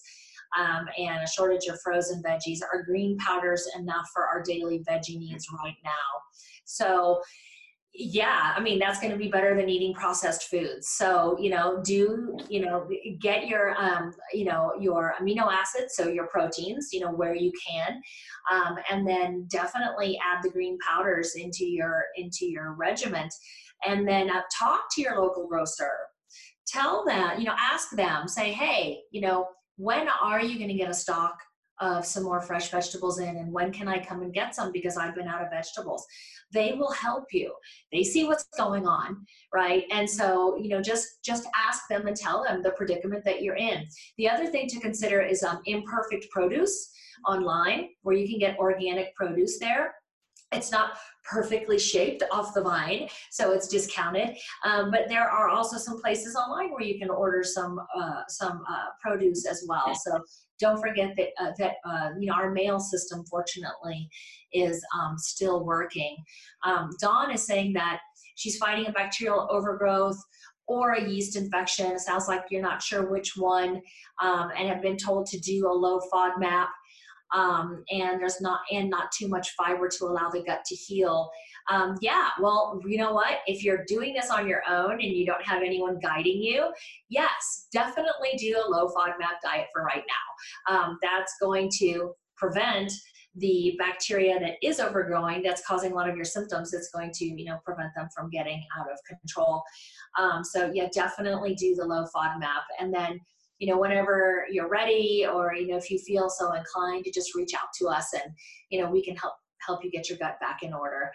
um, 0.59 0.87
and 0.99 1.23
a 1.23 1.29
shortage 1.29 1.67
of 1.67 1.81
frozen 1.81 2.23
veggies. 2.23 2.59
Are 2.63 2.83
green 2.83 3.17
powders 3.19 3.69
enough 3.79 4.07
for 4.13 4.27
our 4.27 4.43
daily 4.43 4.85
veggie 4.89 5.19
needs 5.19 5.47
right 5.63 5.77
now? 5.85 5.91
So, 6.65 7.21
yeah, 7.99 8.53
I 8.55 8.61
mean, 8.61 8.79
that's 8.79 9.01
going 9.01 9.13
to 9.13 9.19
be 9.19 9.29
better 9.29 9.57
than 9.57 9.71
eating 9.71 9.95
processed 9.95 10.51
foods. 10.51 10.89
So, 10.91 11.37
you 11.41 11.49
know, 11.49 11.81
do, 11.83 12.37
you 12.49 12.61
know, 12.61 12.87
get 13.21 13.47
your, 13.47 13.75
um, 13.81 14.13
you 14.35 14.45
know, 14.45 14.73
your 14.79 15.15
amino 15.19 15.51
acids, 15.51 15.95
so 15.97 16.09
your 16.09 16.27
proteins, 16.27 16.91
you 16.93 17.01
know, 17.01 17.11
where 17.11 17.35
you 17.35 17.51
can. 17.67 18.03
Um, 18.53 18.77
and 18.91 19.09
then 19.09 19.47
definitely 19.51 20.19
add 20.23 20.43
the 20.43 20.51
green 20.51 20.77
powders 20.87 21.37
into 21.37 21.65
your, 21.65 22.05
into 22.17 22.45
your 22.45 22.75
regiment. 22.75 23.33
And 23.87 24.07
then 24.07 24.29
uh, 24.29 24.43
talk 24.59 24.83
to 24.95 25.01
your 25.01 25.19
local 25.21 25.47
grocer. 25.47 25.93
Tell 26.67 27.05
them, 27.07 27.39
you 27.39 27.47
know, 27.47 27.57
ask 27.59 27.91
them, 27.93 28.29
say, 28.29 28.53
hey, 28.53 28.99
you 29.11 29.23
know, 29.23 29.47
when 29.77 30.09
are 30.09 30.43
you 30.43 30.59
going 30.59 30.69
to 30.69 30.75
get 30.75 30.91
a 30.91 30.95
stock 30.95 31.39
of 31.81 32.07
some 32.07 32.23
more 32.23 32.41
fresh 32.41 32.71
vegetables 32.71 33.19
in 33.19 33.37
and 33.37 33.53
when 33.53 33.71
can 33.71 33.87
I 33.87 34.03
come 34.03 34.23
and 34.23 34.33
get 34.33 34.55
some 34.55 34.73
because 34.73 34.97
I've 34.97 35.15
been 35.15 35.29
out 35.29 35.43
of 35.43 35.51
vegetables. 35.51 36.07
They 36.53 36.73
will 36.73 36.93
help 36.93 37.25
you. 37.33 37.53
They 37.93 38.03
see 38.03 38.25
what's 38.25 38.47
going 38.57 38.87
on, 38.87 39.27
right? 39.53 39.85
And 39.91 40.09
so, 40.09 40.57
you 40.57 40.69
know, 40.69 40.81
just 40.81 41.23
just 41.23 41.47
ask 41.55 41.83
them 41.89 42.07
and 42.07 42.17
tell 42.17 42.45
them 42.45 42.63
the 42.63 42.71
predicament 42.71 43.25
that 43.25 43.43
you're 43.43 43.57
in. 43.57 43.87
The 44.17 44.29
other 44.29 44.47
thing 44.47 44.69
to 44.69 44.81
consider 44.81 45.21
is 45.21 45.43
um, 45.43 45.61
imperfect 45.67 46.31
produce 46.31 46.91
online 47.27 47.89
where 48.03 48.17
you 48.17 48.29
can 48.29 48.39
get 48.39 48.59
organic 48.59 49.15
produce 49.15 49.59
there. 49.59 49.95
It's 50.53 50.71
not 50.71 50.97
perfectly 51.25 51.79
shaped 51.79 52.23
off 52.31 52.55
the 52.55 52.63
vine, 52.63 53.09
so 53.31 53.53
it's 53.53 53.67
discounted. 53.67 54.37
Um, 54.65 54.91
but 54.93 55.09
there 55.09 55.29
are 55.29 55.49
also 55.49 55.77
some 55.77 56.01
places 56.01 56.37
online 56.37 56.71
where 56.71 56.83
you 56.83 56.99
can 56.99 57.11
order 57.11 57.43
some 57.43 57.81
uh, 57.97 58.23
some 58.29 58.63
uh, 58.69 58.87
produce 59.01 59.45
as 59.45 59.65
well. 59.69 59.95
So 59.95 60.21
don't 60.61 60.81
forget 60.81 61.15
that 61.17 61.29
uh, 61.41 61.53
that 61.59 61.75
uh, 61.85 62.11
you 62.19 62.29
know 62.29 62.35
our 62.35 62.53
mail 62.53 62.79
system, 62.79 63.25
fortunately, 63.29 64.09
is 64.53 64.85
um, 64.99 65.19
still 65.19 65.65
working. 65.65 66.17
Um, 66.65 66.91
Dawn 67.01 67.33
is 67.33 67.45
saying 67.45 67.73
that 67.75 68.01
she's 68.37 68.57
fighting 68.57 68.87
a 68.87 68.93
bacterial 68.93 69.49
overgrowth 69.51 70.19
or 70.69 70.93
a 70.93 71.09
yeast 71.09 71.37
infection. 71.37 71.93
It 71.93 72.01
sounds 72.01 72.29
like 72.29 72.45
you're 72.51 72.63
not 72.63 72.83
sure 72.83 73.11
which 73.11 73.37
one, 73.37 73.81
um, 74.23 74.51
and 74.57 74.69
have 74.69 74.83
been 74.83 74.97
told 74.97 75.27
to 75.27 75.39
do 75.41 75.69
a 75.69 75.73
low 75.73 76.01
FODMAP 76.13 76.67
um, 77.33 77.85
and 77.91 78.21
there's 78.21 78.41
not 78.41 78.61
and 78.71 78.89
not 78.89 79.11
too 79.13 79.29
much 79.29 79.51
fiber 79.57 79.89
to 79.89 80.05
allow 80.05 80.29
the 80.31 80.43
gut 80.43 80.65
to 80.67 80.75
heal. 80.75 81.31
Um, 81.69 81.97
yeah 82.01 82.29
well 82.41 82.81
you 82.87 82.97
know 82.97 83.13
what? 83.13 83.39
If 83.47 83.65
you're 83.65 83.85
doing 83.89 84.15
this 84.15 84.31
on 84.31 84.47
your 84.47 84.63
own 84.69 84.93
and 84.93 85.03
you 85.03 85.27
don't 85.27 85.45
have 85.45 85.63
anyone 85.63 85.99
guiding 86.01 86.41
you 86.41 86.73
yes 87.09 87.67
definitely 87.73 88.31
do 88.39 88.57
a 88.65 88.71
low 88.71 88.89
fodmap 88.89 89.41
diet 89.43 89.67
for 89.73 89.83
right 89.83 90.05
now. 90.07 90.75
Um, 90.75 90.99
that's 91.03 91.35
going 91.41 91.71
to 91.79 92.13
prevent 92.37 92.93
the 93.39 93.77
bacteria 93.79 94.39
that 94.41 94.55
is 94.63 94.81
overgrowing 94.81 95.43
that's 95.43 95.67
causing 95.67 95.93
a 95.93 95.95
lot 95.95 96.09
of 96.09 96.17
your 96.17 96.25
symptoms 96.25 96.73
it's 96.73 96.91
going 96.91 97.11
to 97.13 97.25
you 97.25 97.45
know 97.45 97.59
prevent 97.65 97.91
them 97.95 98.09
from 98.15 98.31
getting 98.31 98.63
out 98.79 98.87
of 98.91 98.99
control. 99.07 99.63
Um, 100.19 100.45
so 100.45 100.71
yeah 100.73 100.89
definitely 100.93 101.55
do 101.55 101.75
the 101.75 101.85
low 101.85 102.07
fodmap. 102.15 102.63
And 102.79 102.95
then 102.95 103.21
you 103.59 103.73
know, 103.73 103.79
whenever 103.79 104.45
you're 104.51 104.69
ready 104.69 105.27
or, 105.31 105.55
you 105.55 105.69
know, 105.69 105.77
if 105.77 105.91
you 105.91 105.99
feel 105.99 106.29
so 106.29 106.53
inclined 106.53 107.05
to 107.05 107.11
just 107.11 107.35
reach 107.35 107.55
out 107.55 107.69
to 107.79 107.89
us 107.89 108.13
and, 108.13 108.33
you 108.71 108.81
know, 108.81 108.91
we 108.91 109.03
can 109.03 109.17
help 109.17 109.35
help 109.67 109.85
you 109.85 109.91
get 109.91 110.09
your 110.09 110.19
gut 110.19 110.39
back 110.41 110.63
in 110.63 110.73
order. 110.73 111.11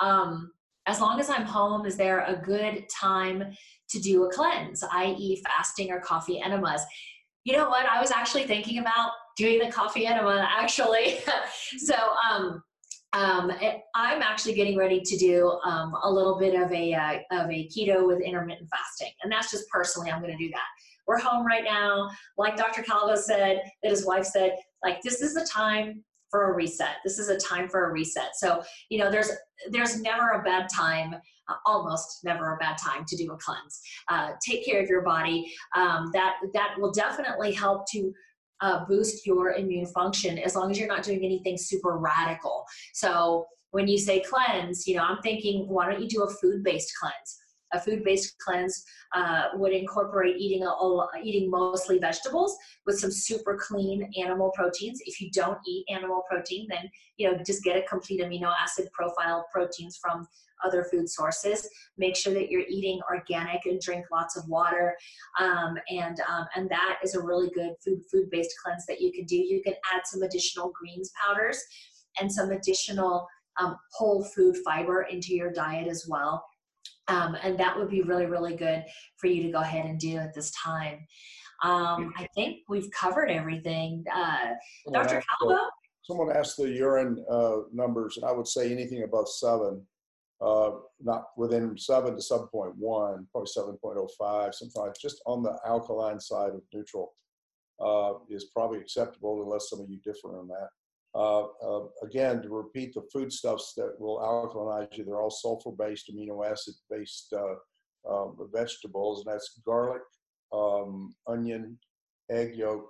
Um, 0.00 0.52
as 0.86 1.00
long 1.00 1.18
as 1.18 1.28
I'm 1.28 1.44
home, 1.44 1.86
is 1.86 1.96
there 1.96 2.20
a 2.20 2.36
good 2.36 2.84
time 2.88 3.52
to 3.88 3.98
do 3.98 4.24
a 4.24 4.30
cleanse, 4.30 4.84
i.e., 4.92 5.42
fasting 5.44 5.90
or 5.90 6.00
coffee 6.00 6.40
enemas? 6.40 6.82
You 7.44 7.56
know 7.56 7.68
what? 7.68 7.86
I 7.86 8.00
was 8.00 8.10
actually 8.10 8.44
thinking 8.44 8.78
about 8.78 9.10
doing 9.36 9.58
the 9.58 9.72
coffee 9.72 10.06
enema 10.06 10.46
actually. 10.48 11.18
so, 11.78 11.94
um, 12.30 12.62
um, 13.12 13.50
I'm 13.94 14.20
actually 14.20 14.54
getting 14.54 14.76
ready 14.76 15.00
to 15.00 15.16
do 15.16 15.58
um, 15.64 15.94
a 16.02 16.10
little 16.10 16.38
bit 16.38 16.54
of 16.54 16.70
a 16.70 16.92
uh, 16.92 17.18
of 17.30 17.50
a 17.50 17.68
keto 17.68 18.06
with 18.06 18.20
intermittent 18.20 18.68
fasting, 18.68 19.12
and 19.22 19.32
that's 19.32 19.50
just 19.50 19.64
personally 19.70 20.10
I'm 20.10 20.20
going 20.20 20.36
to 20.36 20.44
do 20.44 20.50
that 20.50 20.66
we're 21.06 21.18
home 21.18 21.46
right 21.46 21.64
now. 21.64 22.10
Like 22.36 22.56
Dr. 22.56 22.82
Calvo 22.82 23.16
said, 23.16 23.62
that 23.82 23.90
his 23.90 24.06
wife 24.06 24.24
said, 24.24 24.56
like, 24.84 25.02
this 25.02 25.20
is 25.22 25.34
the 25.34 25.48
time 25.50 26.04
for 26.30 26.50
a 26.50 26.54
reset. 26.54 26.96
This 27.04 27.18
is 27.18 27.28
a 27.28 27.38
time 27.38 27.68
for 27.68 27.88
a 27.88 27.92
reset. 27.92 28.30
So, 28.34 28.62
you 28.88 28.98
know, 28.98 29.10
there's 29.10 29.30
there's 29.70 30.00
never 30.00 30.30
a 30.30 30.42
bad 30.42 30.68
time, 30.74 31.14
uh, 31.48 31.54
almost 31.64 32.20
never 32.24 32.54
a 32.54 32.58
bad 32.58 32.76
time 32.78 33.04
to 33.06 33.16
do 33.16 33.32
a 33.32 33.36
cleanse. 33.38 33.80
Uh, 34.10 34.32
take 34.46 34.64
care 34.64 34.82
of 34.82 34.88
your 34.88 35.02
body. 35.02 35.52
Um, 35.74 36.10
that 36.12 36.36
that 36.54 36.74
will 36.78 36.92
definitely 36.92 37.52
help 37.52 37.86
to 37.92 38.12
uh, 38.60 38.84
boost 38.86 39.26
your 39.26 39.52
immune 39.52 39.86
function 39.86 40.38
as 40.38 40.56
long 40.56 40.70
as 40.70 40.78
you're 40.78 40.88
not 40.88 41.02
doing 41.02 41.24
anything 41.24 41.56
super 41.58 41.98
radical. 41.98 42.64
So 42.94 43.46
when 43.70 43.86
you 43.86 43.98
say 43.98 44.20
cleanse, 44.20 44.86
you 44.86 44.96
know, 44.96 45.02
I'm 45.02 45.20
thinking, 45.22 45.66
why 45.68 45.90
don't 45.90 46.00
you 46.00 46.08
do 46.08 46.22
a 46.22 46.30
food-based 46.30 46.92
cleanse? 47.00 47.36
A 47.72 47.80
food-based 47.80 48.36
cleanse 48.38 48.84
uh, 49.14 49.44
would 49.54 49.72
incorporate 49.72 50.36
eating 50.36 50.64
a, 50.66 51.06
eating 51.22 51.50
mostly 51.50 51.98
vegetables 51.98 52.56
with 52.86 52.98
some 52.98 53.10
super 53.10 53.58
clean 53.60 54.08
animal 54.18 54.52
proteins. 54.54 55.00
If 55.04 55.20
you 55.20 55.30
don't 55.32 55.58
eat 55.66 55.84
animal 55.88 56.22
protein, 56.28 56.66
then 56.68 56.90
you 57.16 57.30
know 57.30 57.38
just 57.44 57.64
get 57.64 57.76
a 57.76 57.82
complete 57.82 58.20
amino 58.20 58.52
acid 58.60 58.88
profile 58.92 59.46
proteins 59.52 59.98
from 60.00 60.26
other 60.64 60.84
food 60.90 61.08
sources. 61.08 61.68
Make 61.98 62.16
sure 62.16 62.32
that 62.34 62.50
you're 62.50 62.64
eating 62.68 63.00
organic 63.10 63.66
and 63.66 63.80
drink 63.80 64.06
lots 64.12 64.36
of 64.36 64.48
water, 64.48 64.96
um, 65.40 65.76
and 65.90 66.18
um, 66.28 66.46
and 66.54 66.68
that 66.70 66.98
is 67.02 67.14
a 67.14 67.22
really 67.22 67.50
good 67.50 67.72
food 67.84 68.00
food-based 68.10 68.54
cleanse 68.64 68.86
that 68.86 69.00
you 69.00 69.12
can 69.12 69.24
do. 69.24 69.36
You 69.36 69.62
can 69.62 69.74
add 69.94 70.02
some 70.04 70.22
additional 70.22 70.72
greens 70.78 71.10
powders 71.20 71.62
and 72.20 72.32
some 72.32 72.50
additional 72.50 73.26
um, 73.58 73.76
whole 73.92 74.24
food 74.24 74.56
fiber 74.64 75.02
into 75.02 75.34
your 75.34 75.52
diet 75.52 75.88
as 75.88 76.06
well 76.08 76.44
Um, 77.08 77.36
and 77.42 77.58
that 77.58 77.76
would 77.76 77.88
be 77.88 78.02
really, 78.02 78.26
really 78.26 78.56
good 78.56 78.84
for 79.16 79.28
you 79.28 79.42
to 79.44 79.52
go 79.52 79.60
ahead 79.60 79.86
and 79.86 79.98
do 79.98 80.16
at 80.16 80.34
this 80.34 80.50
time. 80.50 81.06
Um, 81.62 82.12
I 82.16 82.26
think 82.34 82.58
we've 82.68 82.90
covered 82.90 83.30
everything. 83.30 84.04
Uh, 84.12 84.54
Dr. 84.92 85.22
Calvo? 85.40 85.58
Someone 86.02 86.36
asked 86.36 86.56
the 86.56 86.68
urine 86.68 87.24
uh, 87.30 87.58
numbers, 87.72 88.16
and 88.16 88.26
I 88.26 88.32
would 88.32 88.46
say 88.46 88.70
anything 88.70 89.02
above 89.02 89.28
seven, 89.28 89.84
uh, 90.40 90.72
not 91.00 91.28
within 91.36 91.76
seven 91.78 92.14
to 92.14 92.22
7.1, 92.22 92.76
probably 92.78 93.50
7.05, 93.56 94.54
something 94.54 94.82
like 94.82 94.94
just 95.00 95.20
on 95.26 95.42
the 95.42 95.58
alkaline 95.66 96.20
side 96.20 96.50
of 96.50 96.62
neutral 96.72 97.14
uh, 97.80 98.12
is 98.28 98.46
probably 98.46 98.78
acceptable 98.78 99.42
unless 99.42 99.70
some 99.70 99.80
of 99.80 99.90
you 99.90 99.98
differ 100.04 100.38
on 100.38 100.48
that. 100.48 100.68
Uh, 101.14 101.44
uh, 101.44 101.86
again, 102.02 102.42
to 102.42 102.48
repeat 102.50 102.92
the 102.92 103.02
foodstuffs 103.12 103.72
that 103.74 103.94
will 103.98 104.18
alkalinize 104.18 104.94
you, 104.96 105.04
they're 105.04 105.20
all 105.20 105.30
sulfur-based, 105.30 106.10
amino 106.12 106.46
acid-based 106.48 107.32
uh, 107.32 108.12
um, 108.12 108.36
vegetables, 108.52 109.24
and 109.24 109.32
that's 109.32 109.60
garlic, 109.64 110.02
um, 110.52 111.14
onion, 111.26 111.78
egg 112.30 112.54
yolk, 112.54 112.86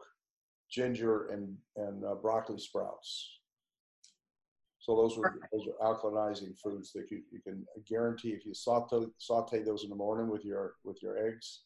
ginger, 0.71 1.29
and 1.29 1.57
and 1.77 2.05
uh, 2.05 2.15
broccoli 2.17 2.59
sprouts. 2.59 3.37
So 4.87 4.95
those 4.95 5.19
are 5.19 5.35
those 5.53 5.67
are 5.67 5.95
alkalinizing 5.95 6.57
foods 6.59 6.93
that 6.93 7.11
you, 7.11 7.23
you 7.33 7.41
can 7.41 7.65
guarantee 7.89 8.31
if 8.31 8.47
you 8.47 8.55
saute 8.55 9.07
saute 9.19 9.63
those 9.63 9.85
in 9.85 9.91
the 9.91 9.97
morning 9.97 10.29
with 10.29 10.45
your 10.45 10.75
with 10.85 11.03
your 11.03 11.19
eggs 11.19 11.63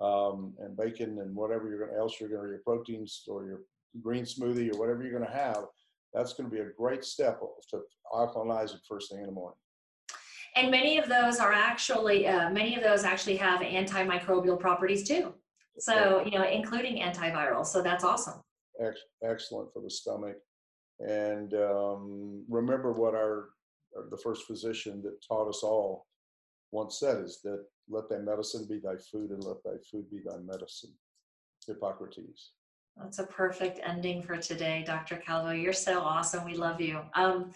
um, 0.00 0.54
and 0.60 0.76
bacon 0.76 1.18
and 1.18 1.34
whatever 1.34 1.68
you're 1.68 1.88
to 1.88 1.96
else 1.96 2.20
you're 2.20 2.28
going 2.28 2.44
to 2.44 2.50
your 2.50 2.62
proteins 2.64 3.24
or 3.26 3.46
your 3.46 3.60
green 4.00 4.24
smoothie 4.24 4.72
or 4.72 4.78
whatever 4.78 5.02
you're 5.02 5.18
going 5.18 5.28
to 5.28 5.36
have. 5.36 5.64
That's 6.14 6.34
going 6.34 6.50
to 6.50 6.54
be 6.54 6.60
a 6.60 6.70
great 6.76 7.04
step 7.04 7.40
to 7.70 7.80
alkalinize 8.12 8.74
it 8.74 8.80
first 8.88 9.10
thing 9.10 9.20
in 9.20 9.26
the 9.26 9.32
morning. 9.32 9.56
And 10.54 10.70
many 10.70 10.98
of 10.98 11.08
those 11.08 11.38
are 11.38 11.52
actually, 11.52 12.26
uh, 12.26 12.50
many 12.50 12.76
of 12.76 12.82
those 12.82 13.04
actually 13.04 13.36
have 13.36 13.60
antimicrobial 13.60 14.60
properties 14.60 15.08
too. 15.08 15.32
So, 15.78 16.22
you 16.26 16.38
know, 16.38 16.46
including 16.46 17.02
antiviral. 17.02 17.64
So 17.64 17.80
that's 17.80 18.04
awesome. 18.04 18.42
Ex- 18.78 19.00
excellent 19.24 19.72
for 19.72 19.80
the 19.80 19.88
stomach. 19.88 20.36
And 21.00 21.54
um, 21.54 22.44
remember 22.48 22.92
what 22.92 23.14
our, 23.14 23.48
our 23.96 24.10
the 24.10 24.18
first 24.18 24.46
physician 24.46 25.02
that 25.02 25.18
taught 25.26 25.48
us 25.48 25.62
all 25.62 26.06
once 26.70 27.00
said 27.00 27.24
is 27.24 27.40
that 27.44 27.64
let 27.88 28.10
thy 28.10 28.18
medicine 28.18 28.66
be 28.68 28.78
thy 28.78 28.96
food 29.10 29.30
and 29.30 29.42
let 29.44 29.62
thy 29.64 29.78
food 29.90 30.10
be 30.10 30.20
thy 30.24 30.36
medicine. 30.38 30.92
Hippocrates. 31.66 32.52
That's 33.00 33.18
a 33.18 33.24
perfect 33.24 33.80
ending 33.84 34.22
for 34.22 34.36
today, 34.36 34.84
Dr. 34.86 35.16
Calvo. 35.16 35.50
You're 35.50 35.72
so 35.72 36.00
awesome. 36.00 36.44
We 36.44 36.54
love 36.54 36.80
you. 36.80 37.00
Um, 37.14 37.50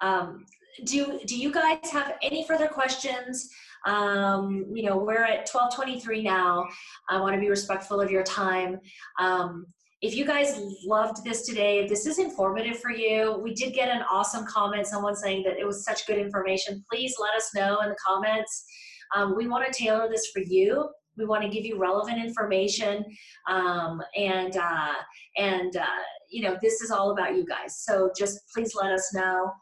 um, 0.00 0.44
do 0.84 1.20
do 1.26 1.38
you 1.38 1.52
guys 1.52 1.78
have 1.92 2.14
any 2.22 2.44
further 2.46 2.66
questions? 2.66 3.48
Um, 3.86 4.66
you 4.72 4.82
know, 4.82 4.96
we're 4.96 5.22
at 5.22 5.48
12:23 5.48 6.22
now. 6.22 6.66
I 7.08 7.20
want 7.20 7.34
to 7.34 7.40
be 7.40 7.48
respectful 7.48 8.00
of 8.00 8.10
your 8.10 8.24
time. 8.24 8.80
Um, 9.18 9.66
if 10.02 10.14
you 10.14 10.26
guys 10.26 10.60
loved 10.84 11.24
this 11.24 11.46
today, 11.46 11.78
if 11.78 11.88
this 11.88 12.06
is 12.06 12.18
informative 12.18 12.78
for 12.80 12.90
you, 12.90 13.38
we 13.42 13.54
did 13.54 13.72
get 13.72 13.88
an 13.88 14.02
awesome 14.10 14.44
comment. 14.46 14.86
Someone 14.86 15.16
saying 15.16 15.44
that 15.44 15.58
it 15.58 15.64
was 15.64 15.84
such 15.84 16.06
good 16.06 16.18
information. 16.18 16.84
Please 16.90 17.14
let 17.18 17.34
us 17.34 17.54
know 17.54 17.80
in 17.80 17.88
the 17.88 17.96
comments. 18.06 18.66
Um, 19.14 19.34
we 19.36 19.46
want 19.46 19.64
to 19.64 19.72
tailor 19.72 20.08
this 20.08 20.26
for 20.26 20.40
you. 20.40 20.90
We 21.16 21.24
want 21.24 21.42
to 21.42 21.48
give 21.48 21.64
you 21.64 21.78
relevant 21.78 22.18
information, 22.18 23.04
um, 23.48 24.02
and 24.16 24.56
uh, 24.56 24.94
and 25.36 25.76
uh, 25.76 26.02
you 26.30 26.42
know 26.42 26.56
this 26.62 26.80
is 26.80 26.90
all 26.90 27.10
about 27.10 27.36
you 27.36 27.44
guys. 27.44 27.78
So 27.78 28.10
just 28.16 28.40
please 28.52 28.74
let 28.74 28.92
us 28.92 29.14
know. 29.14 29.52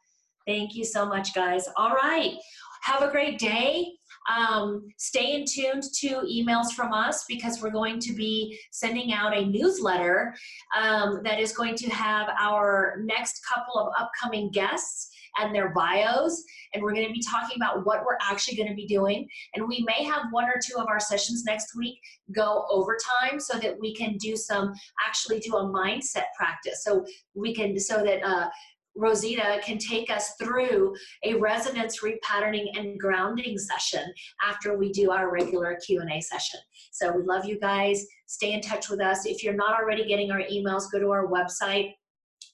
Thank 0.47 0.75
you 0.75 0.85
so 0.85 1.07
much, 1.07 1.35
guys. 1.35 1.69
All 1.77 1.95
right, 1.95 2.37
have 2.83 3.03
a 3.03 3.11
great 3.11 3.39
day. 3.39 3.93
Um, 4.31 4.89
stay 4.99 5.35
in 5.35 5.45
tuned 5.45 5.83
to 6.01 6.21
emails 6.21 6.73
from 6.73 6.93
us 6.93 7.25
because 7.29 7.61
we're 7.61 7.71
going 7.71 7.99
to 8.01 8.13
be 8.13 8.59
sending 8.71 9.13
out 9.13 9.37
a 9.37 9.45
newsletter 9.47 10.35
um, 10.81 11.23
that 11.25 11.41
is 11.41 11.53
going 11.53 11.75
to 11.77 11.91
have 11.91 12.29
our 12.39 12.99
next 13.05 13.41
couple 13.53 13.81
of 13.81 13.93
upcoming 13.99 14.51
guests 14.51 15.12
and 15.39 15.55
their 15.55 15.71
bios. 15.71 16.43
And 16.75 16.83
we're 16.83 16.95
going 16.95 17.07
to 17.07 17.13
be 17.13 17.23
talking 17.23 17.57
about 17.57 17.85
what 17.87 18.05
we're 18.05 18.19
actually 18.23 18.57
going 18.57 18.69
to 18.69 18.75
be 18.75 18.87
doing. 18.87 19.27
And 19.55 19.67
we 19.67 19.85
may 19.87 20.05
have 20.05 20.27
one 20.31 20.45
or 20.45 20.61
two 20.65 20.79
of 20.79 20.87
our 20.89 21.01
sessions 21.01 21.45
next 21.45 21.77
week 21.77 21.99
go 22.35 22.65
overtime 22.71 23.39
so 23.39 23.59
that 23.59 23.79
we 23.81 23.95
can 23.95 24.17
do 24.17 24.37
some, 24.37 24.73
actually 25.07 25.41
do 25.41 25.57
a 25.57 25.65
mindset 25.65 26.27
practice. 26.37 26.85
So 26.85 27.05
we 27.35 27.55
can, 27.55 27.79
so 27.79 28.03
that, 28.03 28.23
uh, 28.23 28.49
Rosita 28.95 29.59
can 29.65 29.79
take 29.79 30.11
us 30.11 30.35
through 30.41 30.95
a 31.25 31.35
resonance 31.35 32.01
repatterning 32.03 32.67
and 32.79 32.99
grounding 33.01 33.57
session 33.57 34.13
after 34.47 34.77
we 34.77 34.93
do 34.93 35.11
our 35.11 35.33
regular 35.33 35.79
Q&A 35.85 36.21
session. 36.21 36.61
So 36.91 37.11
we 37.17 37.23
love 37.23 37.47
you 37.47 37.59
guys. 37.59 38.05
Stay 38.27 38.53
in 38.53 38.61
touch 38.61 38.91
with 38.91 39.01
us. 39.01 39.25
If 39.25 39.43
you're 39.43 39.55
not 39.55 39.81
already 39.81 40.07
getting 40.07 40.31
our 40.31 40.43
emails, 40.43 40.93
go 40.93 40.99
to 40.99 41.11
our 41.11 41.27
website 41.27 41.95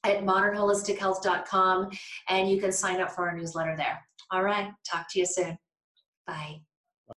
at 0.08 0.24
modernholistichealth.com 0.24 1.90
and 2.28 2.50
you 2.50 2.60
can 2.60 2.72
sign 2.72 3.00
up 3.00 3.12
for 3.12 3.28
our 3.28 3.36
newsletter 3.36 3.76
there. 3.76 4.00
All 4.30 4.42
right, 4.42 4.70
talk 4.90 5.06
to 5.12 5.18
you 5.18 5.26
soon. 5.26 5.56
Bye. 6.26 6.60